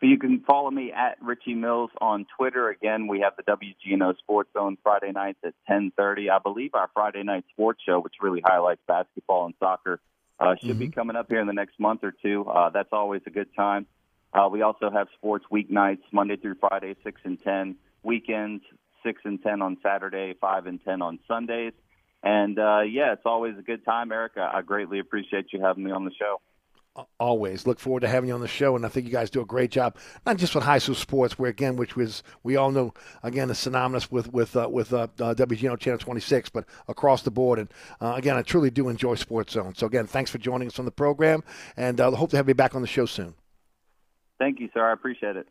You 0.03 0.19
can 0.19 0.41
follow 0.41 0.71
me 0.71 0.93
at 0.93 1.19
Richie 1.23 1.55
Mills 1.55 1.91
on 2.01 2.27
Twitter. 2.37 2.71
Again, 2.71 3.07
we 3.07 3.21
have 3.21 3.35
the 3.37 3.43
WGNO 3.43 4.17
Sports 4.17 4.51
Zone 4.55 4.79
Friday 4.83 5.13
nights 5.13 5.39
at 5.45 5.53
10:30. 5.69 6.31
I 6.31 6.39
believe 6.39 6.75
our 6.75 6.89
Friday 6.95 7.23
night 7.23 7.45
sports 7.53 7.83
show, 7.87 8.01
which 8.01 8.15
really 8.21 8.41
highlights 8.45 8.81
basketball 8.89 9.45
and 9.45 9.55
soccer, 9.61 10.01
uh, 10.41 10.55
should 10.57 10.79
be 10.79 10.89
coming 10.89 11.17
up 11.17 11.27
here 11.29 11.41
in 11.41 11.47
the 11.47 11.53
next 11.53 11.79
month 11.79 12.03
or 12.03 12.13
two. 12.13 12.47
Uh, 12.47 12.71
that's 12.71 12.89
always 12.93 13.21
a 13.27 13.31
good 13.31 13.55
time. 13.55 13.87
Uh, 14.33 14.49
we 14.51 14.63
also 14.63 14.91
have 14.91 15.09
sports 15.17 15.45
weeknights, 15.53 16.03
Monday 16.13 16.37
through 16.37 16.57
Friday, 16.61 16.95
six 17.03 17.21
and 17.25 17.43
ten. 17.43 17.77
Weekends, 18.03 18.63
six 19.03 19.23
and 19.25 19.43
ten 19.43 19.61
on 19.63 19.77
Saturday, 19.83 20.35
five 20.41 20.67
and 20.67 20.83
ten 20.85 21.03
on 21.03 21.19
Sundays. 21.27 21.73
And 22.23 22.59
uh, 22.59 22.81
yeah, 22.81 23.13
it's 23.13 23.23
always 23.25 23.57
a 23.59 23.63
good 23.63 23.85
time, 23.85 24.13
Erica. 24.13 24.49
I 24.53 24.63
greatly 24.63 24.99
appreciate 24.99 25.47
you 25.53 25.61
having 25.63 25.85
me 25.85 25.91
on 25.91 26.05
the 26.05 26.13
show. 26.13 26.41
always 27.19 27.67
look 27.67 27.79
forward 27.79 28.01
to 28.01 28.09
having 28.09 28.29
you 28.29 28.35
on 28.35 28.41
the 28.41 28.49
show 28.49 28.75
and 28.75 28.85
i 28.85 28.89
think 28.89 29.07
you 29.07 29.13
guys 29.13 29.31
do 29.31 29.41
a 29.41 29.47
great 29.47 29.71
job 29.71 29.97
not 30.27 30.37
just 30.37 30.55
with 30.57 30.65
high 30.65 30.77
school 30.79 30.95
sports 30.95 31.39
where 31.39 31.49
again 31.49 31.77
which 31.77 31.95
was 31.97 32.23
we 32.43 32.57
all 32.57 32.73
know 32.73 32.93
again 33.23 33.49
is 33.49 33.59
synonymous 33.59 34.11
with 34.11 34.31
with 34.33 34.57
uh, 34.57 34.69
with 34.69 34.93
uh, 34.93 35.07
uh, 35.21 35.33
wgno 35.35 35.79
channel 35.79 35.99
26 35.99 36.51
but 36.51 36.65
across 36.89 37.23
the 37.23 37.31
board 37.31 37.61
and 37.61 37.73
uh, 38.01 38.15
again 38.17 38.37
i 38.37 38.43
truly 38.43 38.71
do 38.71 38.89
enjoy 38.89 39.15
sports 39.15 39.53
zone 39.53 39.73
so 39.75 39.87
again 39.87 40.07
thanks 40.07 40.31
for 40.31 40.39
joining 40.39 40.67
us 40.67 40.79
on 40.81 40.85
the 40.85 40.91
program 40.91 41.45
and 41.77 42.01
uh, 42.01 42.11
hope 42.11 42.31
to 42.31 42.37
have 42.37 42.49
you 42.49 42.55
back 42.55 42.75
on 42.75 42.83
the 42.83 42.89
show 42.89 43.07
soon 43.07 43.35
Thank 44.41 44.59
you, 44.59 44.69
sir. 44.75 44.85
I 44.89 44.93
appreciate 44.93 45.37
it. 45.37 45.47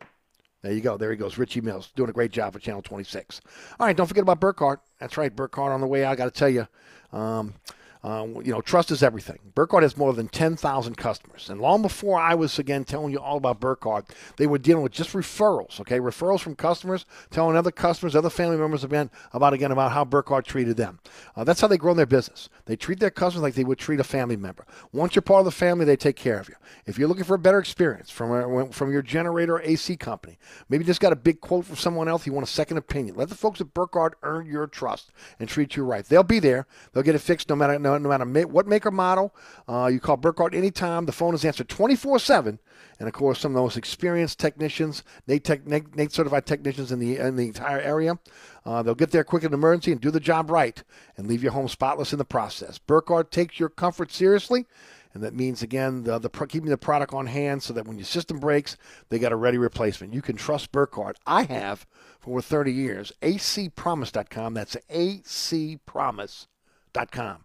there 0.62 0.72
you 0.72 0.80
go. 0.82 0.98
There 0.98 1.10
he 1.12 1.16
goes. 1.16 1.38
Richie 1.38 1.62
Mills 1.62 1.90
doing 1.94 2.10
a 2.10 2.12
great 2.12 2.32
job 2.32 2.52
for 2.52 2.58
Channel 2.58 2.82
26. 2.82 3.40
All 3.78 3.86
right, 3.86 3.96
don't 3.96 4.08
forget 4.08 4.22
about 4.22 4.40
Burkhardt. 4.40 4.80
That's 4.98 5.16
right, 5.16 5.34
Burkhardt 5.34 5.72
on 5.72 5.80
the 5.80 5.86
way 5.86 6.04
out. 6.04 6.12
I 6.12 6.16
got 6.16 6.24
to 6.24 6.30
tell 6.32 6.48
you, 6.48 6.66
um, 7.12 7.54
uh, 8.02 8.26
you 8.42 8.50
know, 8.50 8.62
trust 8.62 8.90
is 8.90 9.02
everything. 9.02 9.38
Burkhardt 9.54 9.82
has 9.82 9.96
more 9.96 10.14
than 10.14 10.28
10,000 10.28 10.96
customers. 10.96 11.50
And 11.50 11.60
long 11.60 11.82
before 11.82 12.18
I 12.18 12.34
was, 12.34 12.58
again, 12.58 12.84
telling 12.84 13.12
you 13.12 13.18
all 13.18 13.36
about 13.36 13.60
Burkhardt, 13.60 14.06
they 14.38 14.46
were 14.46 14.58
dealing 14.58 14.82
with 14.82 14.92
just 14.92 15.12
referrals, 15.12 15.80
okay? 15.80 15.98
Referrals 15.98 16.40
from 16.40 16.56
customers, 16.56 17.04
telling 17.30 17.56
other 17.56 17.70
customers, 17.70 18.16
other 18.16 18.30
family 18.30 18.56
members, 18.56 18.84
again, 18.84 19.10
about, 19.34 19.52
again, 19.52 19.70
about 19.70 19.92
how 19.92 20.04
Burkhardt 20.04 20.46
treated 20.46 20.78
them. 20.78 20.98
Uh, 21.36 21.44
that's 21.44 21.60
how 21.60 21.66
they 21.66 21.76
grow 21.76 21.92
their 21.92 22.06
business. 22.06 22.48
They 22.64 22.76
treat 22.76 23.00
their 23.00 23.10
customers 23.10 23.42
like 23.42 23.54
they 23.54 23.64
would 23.64 23.78
treat 23.78 24.00
a 24.00 24.04
family 24.04 24.36
member. 24.36 24.64
Once 24.92 25.14
you're 25.14 25.22
part 25.22 25.40
of 25.40 25.44
the 25.44 25.50
family, 25.50 25.84
they 25.84 25.96
take 25.96 26.16
care 26.16 26.38
of 26.38 26.48
you. 26.48 26.54
If 26.86 26.98
you're 26.98 27.08
looking 27.08 27.24
for 27.24 27.34
a 27.34 27.38
better 27.38 27.58
experience 27.58 28.10
from, 28.10 28.32
a, 28.32 28.72
from 28.72 28.92
your 28.92 29.02
generator 29.02 29.56
or 29.56 29.62
AC 29.62 29.96
company, 29.98 30.38
maybe 30.70 30.84
just 30.84 31.00
got 31.00 31.12
a 31.12 31.16
big 31.16 31.42
quote 31.42 31.66
from 31.66 31.76
someone 31.76 32.08
else, 32.08 32.26
you 32.26 32.32
want 32.32 32.46
a 32.46 32.50
second 32.50 32.78
opinion, 32.78 33.16
let 33.16 33.28
the 33.28 33.34
folks 33.34 33.60
at 33.60 33.74
Burkhardt 33.74 34.16
earn 34.22 34.46
your 34.46 34.66
trust 34.66 35.12
and 35.38 35.50
treat 35.50 35.76
you 35.76 35.84
right. 35.84 36.04
They'll 36.06 36.22
be 36.22 36.38
there. 36.38 36.66
They'll 36.92 37.02
get 37.02 37.14
it 37.14 37.20
fixed 37.20 37.48
no 37.50 37.56
matter 37.56 37.78
no, 37.78 37.89
no 37.98 38.08
matter 38.08 38.24
ma- 38.24 38.42
what 38.42 38.66
make 38.66 38.86
or 38.86 38.90
model. 38.90 39.34
Uh, 39.68 39.88
you 39.92 40.00
call 40.00 40.16
Burkhardt 40.16 40.54
anytime. 40.54 41.06
The 41.06 41.12
phone 41.12 41.34
is 41.34 41.44
answered 41.44 41.68
24 41.68 42.18
7. 42.18 42.58
And 42.98 43.08
of 43.08 43.14
course, 43.14 43.40
some 43.40 43.52
of 43.52 43.54
the 43.54 43.62
most 43.62 43.76
experienced 43.76 44.38
technicians, 44.38 45.02
NATE, 45.26 45.44
tech, 45.44 45.66
NATE, 45.66 45.96
NATE 45.96 46.12
certified 46.12 46.46
technicians 46.46 46.92
in 46.92 46.98
the 46.98 47.16
in 47.16 47.36
the 47.36 47.46
entire 47.46 47.80
area. 47.80 48.18
Uh, 48.64 48.82
they'll 48.82 48.94
get 48.94 49.10
there 49.10 49.24
quick 49.24 49.42
in 49.42 49.48
an 49.48 49.54
emergency 49.54 49.92
and 49.92 50.00
do 50.00 50.10
the 50.10 50.20
job 50.20 50.50
right 50.50 50.82
and 51.16 51.26
leave 51.26 51.42
your 51.42 51.52
home 51.52 51.68
spotless 51.68 52.12
in 52.12 52.18
the 52.18 52.24
process. 52.24 52.78
Burkhardt 52.78 53.30
takes 53.30 53.58
your 53.58 53.70
comfort 53.70 54.12
seriously. 54.12 54.66
And 55.12 55.24
that 55.24 55.34
means, 55.34 55.62
again, 55.62 56.04
the, 56.04 56.18
the 56.18 56.28
keeping 56.28 56.70
the 56.70 56.78
product 56.78 57.12
on 57.12 57.26
hand 57.26 57.64
so 57.64 57.72
that 57.72 57.86
when 57.86 57.98
your 57.98 58.04
system 58.04 58.38
breaks, 58.38 58.76
they 59.08 59.18
got 59.18 59.32
a 59.32 59.36
ready 59.36 59.58
replacement. 59.58 60.14
You 60.14 60.22
can 60.22 60.36
trust 60.36 60.70
Burkhardt. 60.70 61.18
I 61.26 61.42
have 61.44 61.84
for 62.20 62.30
over 62.30 62.42
30 62.42 62.72
years. 62.72 63.12
acpromise.com. 63.20 64.54
That's 64.54 64.76
acpromise.com. 64.88 67.44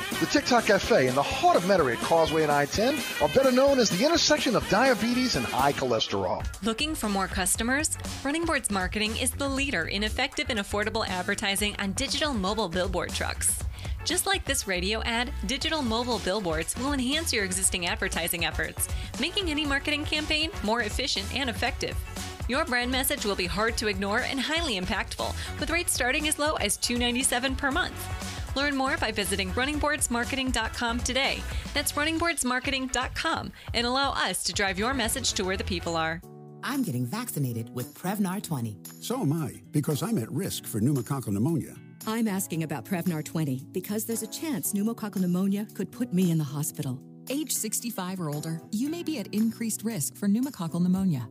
The 0.21 0.27
TikTok 0.27 0.65
Cafe 0.67 1.07
in 1.07 1.15
the 1.15 1.23
heart 1.23 1.57
of 1.57 1.63
Metairie 1.63 1.93
at 1.93 2.03
Causeway 2.03 2.43
and 2.43 2.51
I-10 2.51 3.23
are 3.23 3.33
better 3.33 3.51
known 3.51 3.79
as 3.79 3.89
the 3.89 4.05
intersection 4.05 4.55
of 4.55 4.69
diabetes 4.69 5.35
and 5.35 5.43
high 5.43 5.73
cholesterol. 5.73 6.45
Looking 6.63 6.93
for 6.93 7.09
more 7.09 7.27
customers? 7.27 7.97
Running 8.23 8.45
Boards 8.45 8.69
Marketing 8.69 9.17
is 9.17 9.31
the 9.31 9.49
leader 9.49 9.85
in 9.85 10.03
effective 10.03 10.51
and 10.51 10.59
affordable 10.59 11.07
advertising 11.07 11.75
on 11.79 11.93
digital 11.93 12.35
mobile 12.35 12.69
billboard 12.69 13.09
trucks. 13.15 13.63
Just 14.05 14.27
like 14.27 14.45
this 14.45 14.67
radio 14.67 15.01
ad, 15.05 15.31
digital 15.47 15.81
mobile 15.81 16.19
billboards 16.19 16.77
will 16.77 16.93
enhance 16.93 17.33
your 17.33 17.43
existing 17.43 17.87
advertising 17.87 18.45
efforts, 18.45 18.87
making 19.19 19.49
any 19.49 19.65
marketing 19.65 20.05
campaign 20.05 20.51
more 20.61 20.83
efficient 20.83 21.25
and 21.33 21.49
effective. 21.49 21.97
Your 22.47 22.63
brand 22.65 22.91
message 22.91 23.25
will 23.25 23.35
be 23.35 23.47
hard 23.47 23.75
to 23.77 23.87
ignore 23.87 24.19
and 24.19 24.39
highly 24.39 24.79
impactful, 24.79 25.33
with 25.59 25.71
rates 25.71 25.93
starting 25.93 26.27
as 26.27 26.37
low 26.37 26.53
as 26.57 26.77
297 26.77 27.55
per 27.55 27.71
month. 27.71 28.30
Learn 28.55 28.75
more 28.75 28.97
by 28.97 29.11
visiting 29.11 29.51
runningboardsmarketing.com 29.51 30.99
today. 30.99 31.41
That's 31.73 31.93
runningboardsmarketing.com 31.93 33.51
and 33.73 33.87
allow 33.87 34.11
us 34.11 34.43
to 34.43 34.53
drive 34.53 34.77
your 34.79 34.93
message 34.93 35.33
to 35.33 35.43
where 35.43 35.57
the 35.57 35.63
people 35.63 35.95
are. 35.95 36.21
I'm 36.63 36.83
getting 36.83 37.05
vaccinated 37.05 37.73
with 37.73 37.93
Prevnar 37.93 38.41
20. 38.43 38.77
So 38.99 39.21
am 39.21 39.33
I, 39.33 39.61
because 39.71 40.03
I'm 40.03 40.17
at 40.17 40.31
risk 40.31 40.65
for 40.65 40.79
pneumococcal 40.79 41.29
pneumonia. 41.29 41.75
I'm 42.07 42.27
asking 42.27 42.63
about 42.63 42.85
Prevnar 42.85 43.23
20 43.23 43.67
because 43.71 44.05
there's 44.05 44.23
a 44.23 44.27
chance 44.27 44.73
pneumococcal 44.73 45.21
pneumonia 45.21 45.67
could 45.73 45.91
put 45.91 46.13
me 46.13 46.31
in 46.31 46.37
the 46.37 46.43
hospital. 46.43 46.99
Age 47.29 47.51
65 47.51 48.19
or 48.19 48.29
older, 48.29 48.61
you 48.71 48.89
may 48.89 49.03
be 49.03 49.19
at 49.19 49.27
increased 49.33 49.83
risk 49.83 50.15
for 50.15 50.27
pneumococcal 50.27 50.81
pneumonia. 50.81 51.27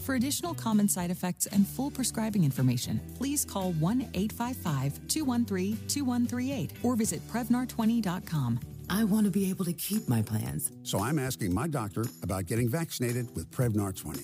For 0.00 0.14
additional 0.14 0.54
common 0.54 0.88
side 0.88 1.10
effects 1.10 1.46
and 1.46 1.66
full 1.66 1.90
prescribing 1.90 2.44
information, 2.44 3.00
please 3.16 3.44
call 3.44 3.72
1 3.72 4.02
855 4.14 5.08
213 5.08 5.78
2138 5.88 6.72
or 6.82 6.96
visit 6.96 7.26
Prevnar20.com. 7.28 8.60
I 8.88 9.04
want 9.04 9.24
to 9.24 9.30
be 9.30 9.50
able 9.50 9.64
to 9.64 9.72
keep 9.72 10.08
my 10.08 10.22
plans. 10.22 10.70
So 10.82 11.00
I'm 11.00 11.18
asking 11.18 11.52
my 11.52 11.66
doctor 11.66 12.04
about 12.22 12.46
getting 12.46 12.68
vaccinated 12.68 13.34
with 13.34 13.50
Prevnar 13.50 13.96
20. 13.96 14.22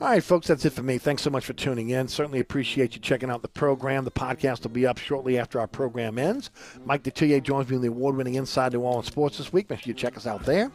All 0.00 0.08
right, 0.08 0.24
folks, 0.24 0.46
that's 0.46 0.64
it 0.64 0.72
for 0.72 0.82
me. 0.82 0.96
Thanks 0.96 1.20
so 1.20 1.28
much 1.28 1.44
for 1.44 1.52
tuning 1.52 1.90
in. 1.90 2.08
Certainly 2.08 2.40
appreciate 2.40 2.94
you 2.94 3.02
checking 3.02 3.28
out 3.28 3.42
the 3.42 3.48
program. 3.48 4.04
The 4.04 4.10
podcast 4.10 4.62
will 4.62 4.70
be 4.70 4.86
up 4.86 4.96
shortly 4.96 5.38
after 5.38 5.60
our 5.60 5.66
program 5.66 6.18
ends. 6.18 6.50
Mike 6.86 7.02
Detillier 7.02 7.42
joins 7.42 7.68
me 7.68 7.76
in 7.76 7.82
the 7.82 7.88
award 7.88 8.16
winning 8.16 8.36
Inside 8.36 8.72
New 8.72 8.80
Orleans 8.80 9.08
Sports 9.08 9.36
this 9.36 9.52
week. 9.52 9.68
Make 9.68 9.80
sure 9.80 9.90
you 9.90 9.94
check 9.94 10.16
us 10.16 10.26
out 10.26 10.42
there. 10.46 10.72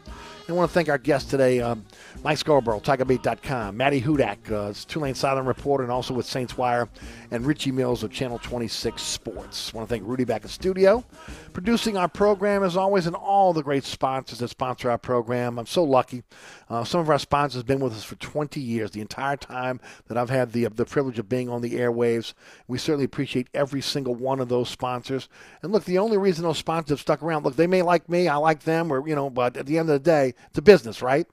I 0.48 0.52
want 0.52 0.70
to 0.70 0.74
thank 0.74 0.88
our 0.88 0.98
guests 0.98 1.28
today, 1.28 1.60
um, 1.60 1.84
Mike 2.22 2.38
Scarborough, 2.38 2.78
TigerBait.com, 2.78 3.76
Maddie 3.76 4.00
Hudak, 4.00 4.52
uh, 4.52 4.72
Tulane 4.86 5.16
Southern 5.16 5.44
reporter, 5.44 5.82
and 5.82 5.90
also 5.90 6.14
with 6.14 6.24
Saints 6.24 6.56
Wire, 6.56 6.88
and 7.32 7.44
Richie 7.44 7.72
Mills 7.72 8.04
of 8.04 8.12
Channel 8.12 8.38
26 8.38 9.02
Sports. 9.02 9.72
I 9.74 9.76
want 9.76 9.88
to 9.88 9.92
thank 9.92 10.06
Rudy 10.06 10.22
back 10.22 10.44
in 10.44 10.48
studio, 10.48 11.04
producing 11.52 11.96
our 11.96 12.06
program 12.06 12.62
as 12.62 12.76
always, 12.76 13.08
and 13.08 13.16
all 13.16 13.52
the 13.52 13.62
great 13.64 13.82
sponsors 13.82 14.38
that 14.38 14.46
sponsor 14.46 14.88
our 14.88 14.98
program. 14.98 15.58
I'm 15.58 15.66
so 15.66 15.82
lucky. 15.82 16.22
Uh, 16.70 16.84
some 16.84 17.00
of 17.00 17.10
our 17.10 17.18
sponsors 17.18 17.58
have 17.58 17.66
been 17.66 17.80
with 17.80 17.94
us 17.94 18.04
for 18.04 18.14
20 18.14 18.60
years, 18.60 18.92
the 18.92 19.00
entire 19.00 19.36
time 19.36 19.80
that 20.06 20.16
I've 20.16 20.30
had 20.30 20.52
the 20.52 20.66
the 20.66 20.84
privilege 20.84 21.18
of 21.18 21.28
being 21.28 21.48
on 21.48 21.60
the 21.60 21.74
airwaves. 21.74 22.34
We 22.68 22.78
certainly 22.78 23.04
appreciate 23.04 23.48
every 23.52 23.80
single 23.80 24.14
one 24.14 24.38
of 24.38 24.48
those 24.48 24.68
sponsors. 24.68 25.28
And 25.62 25.72
look, 25.72 25.86
the 25.86 25.98
only 25.98 26.18
reason 26.18 26.44
those 26.44 26.58
sponsors 26.58 26.90
have 26.90 27.00
stuck 27.00 27.20
around, 27.24 27.44
look, 27.44 27.56
they 27.56 27.66
may 27.66 27.82
like 27.82 28.08
me, 28.08 28.28
I 28.28 28.36
like 28.36 28.62
them, 28.62 28.92
or 28.92 29.06
you 29.08 29.16
know, 29.16 29.28
but 29.28 29.56
at 29.56 29.66
the 29.66 29.78
end 29.78 29.90
of 29.90 29.94
the 29.94 29.98
day, 29.98 30.34
it's 30.48 30.58
a 30.58 30.62
business, 30.62 31.02
right? 31.02 31.26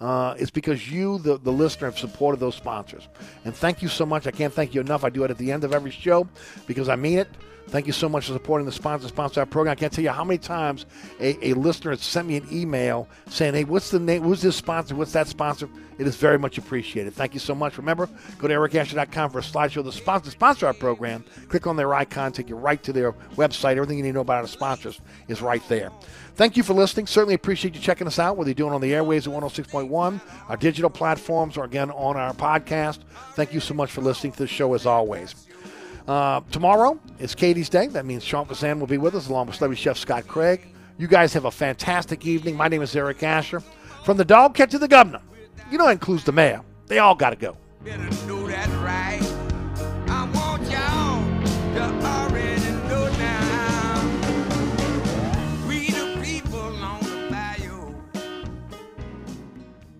Uh, 0.00 0.34
it's 0.38 0.50
because 0.50 0.90
you, 0.90 1.18
the, 1.18 1.38
the 1.38 1.50
listener, 1.50 1.88
have 1.88 1.98
supported 1.98 2.38
those 2.38 2.54
sponsors. 2.54 3.08
And 3.44 3.54
thank 3.54 3.82
you 3.82 3.88
so 3.88 4.06
much. 4.06 4.26
I 4.26 4.30
can't 4.30 4.52
thank 4.52 4.74
you 4.74 4.80
enough. 4.80 5.02
I 5.02 5.10
do 5.10 5.24
it 5.24 5.30
at 5.30 5.38
the 5.38 5.50
end 5.50 5.64
of 5.64 5.72
every 5.72 5.90
show 5.90 6.28
because 6.66 6.88
I 6.88 6.96
mean 6.96 7.18
it. 7.18 7.28
Thank 7.68 7.86
you 7.86 7.92
so 7.92 8.08
much 8.08 8.26
for 8.26 8.32
supporting 8.32 8.64
the 8.64 8.72
sponsor, 8.72 9.08
sponsor 9.08 9.40
our 9.40 9.46
program. 9.46 9.72
I 9.72 9.74
can't 9.74 9.92
tell 9.92 10.02
you 10.02 10.10
how 10.10 10.24
many 10.24 10.38
times 10.38 10.86
a, 11.20 11.50
a 11.50 11.52
listener 11.54 11.90
has 11.90 12.02
sent 12.02 12.26
me 12.26 12.36
an 12.36 12.46
email 12.50 13.08
saying, 13.28 13.54
hey, 13.54 13.64
what's 13.64 13.90
the 13.90 13.98
name? 13.98 14.22
Who's 14.22 14.40
this 14.40 14.56
sponsor? 14.56 14.94
What's 14.94 15.12
that 15.12 15.28
sponsor? 15.28 15.68
It 15.98 16.06
is 16.06 16.16
very 16.16 16.38
much 16.38 16.56
appreciated. 16.56 17.12
Thank 17.12 17.34
you 17.34 17.40
so 17.40 17.54
much. 17.54 17.76
Remember, 17.76 18.08
go 18.38 18.48
to 18.48 18.54
ericasher.com 18.54 19.30
for 19.30 19.40
a 19.40 19.42
slideshow 19.42 19.78
of 19.78 19.84
the 19.84 19.92
sponsor, 19.92 20.30
sponsor 20.30 20.66
our 20.66 20.72
program. 20.72 21.24
Click 21.48 21.66
on 21.66 21.76
their 21.76 21.92
icon, 21.92 22.32
take 22.32 22.48
you 22.48 22.56
right 22.56 22.82
to 22.84 22.92
their 22.92 23.12
website. 23.36 23.72
Everything 23.72 23.98
you 23.98 24.04
need 24.04 24.10
to 24.10 24.14
know 24.14 24.20
about 24.20 24.42
our 24.42 24.46
sponsors 24.46 25.00
is 25.26 25.42
right 25.42 25.66
there. 25.68 25.90
Thank 26.36 26.56
you 26.56 26.62
for 26.62 26.72
listening. 26.72 27.06
Certainly 27.06 27.34
appreciate 27.34 27.74
you 27.74 27.80
checking 27.80 28.06
us 28.06 28.18
out, 28.18 28.36
whether 28.36 28.48
you're 28.48 28.54
doing 28.54 28.72
on 28.72 28.80
the 28.80 28.94
airways 28.94 29.26
at 29.26 29.34
106.1, 29.34 30.20
our 30.48 30.56
digital 30.56 30.88
platforms, 30.88 31.56
or 31.56 31.64
again 31.64 31.90
on 31.90 32.16
our 32.16 32.32
podcast. 32.32 33.00
Thank 33.34 33.52
you 33.52 33.60
so 33.60 33.74
much 33.74 33.90
for 33.90 34.00
listening 34.00 34.32
to 34.34 34.38
the 34.38 34.46
show 34.46 34.72
as 34.74 34.86
always. 34.86 35.47
Uh, 36.08 36.40
tomorrow 36.50 36.98
is 37.18 37.34
Katie's 37.34 37.68
Day. 37.68 37.86
That 37.86 38.06
means 38.06 38.24
Sean 38.24 38.46
Kazan 38.46 38.80
will 38.80 38.86
be 38.86 38.96
with 38.96 39.14
us 39.14 39.28
along 39.28 39.48
with 39.48 39.56
celebrity 39.56 39.82
chef 39.82 39.98
Scott 39.98 40.26
Craig. 40.26 40.66
You 40.96 41.06
guys 41.06 41.34
have 41.34 41.44
a 41.44 41.50
fantastic 41.50 42.26
evening. 42.26 42.56
My 42.56 42.66
name 42.66 42.80
is 42.80 42.96
Eric 42.96 43.22
Asher. 43.22 43.60
From 44.04 44.16
the 44.16 44.24
dog 44.24 44.54
catch 44.54 44.70
to 44.70 44.78
the 44.78 44.88
governor. 44.88 45.20
You 45.70 45.76
know, 45.76 45.88
includes 45.88 46.24
the 46.24 46.32
mayor. 46.32 46.62
They 46.86 46.98
all 46.98 47.14
got 47.14 47.30
to 47.30 47.36
go. 47.36 47.58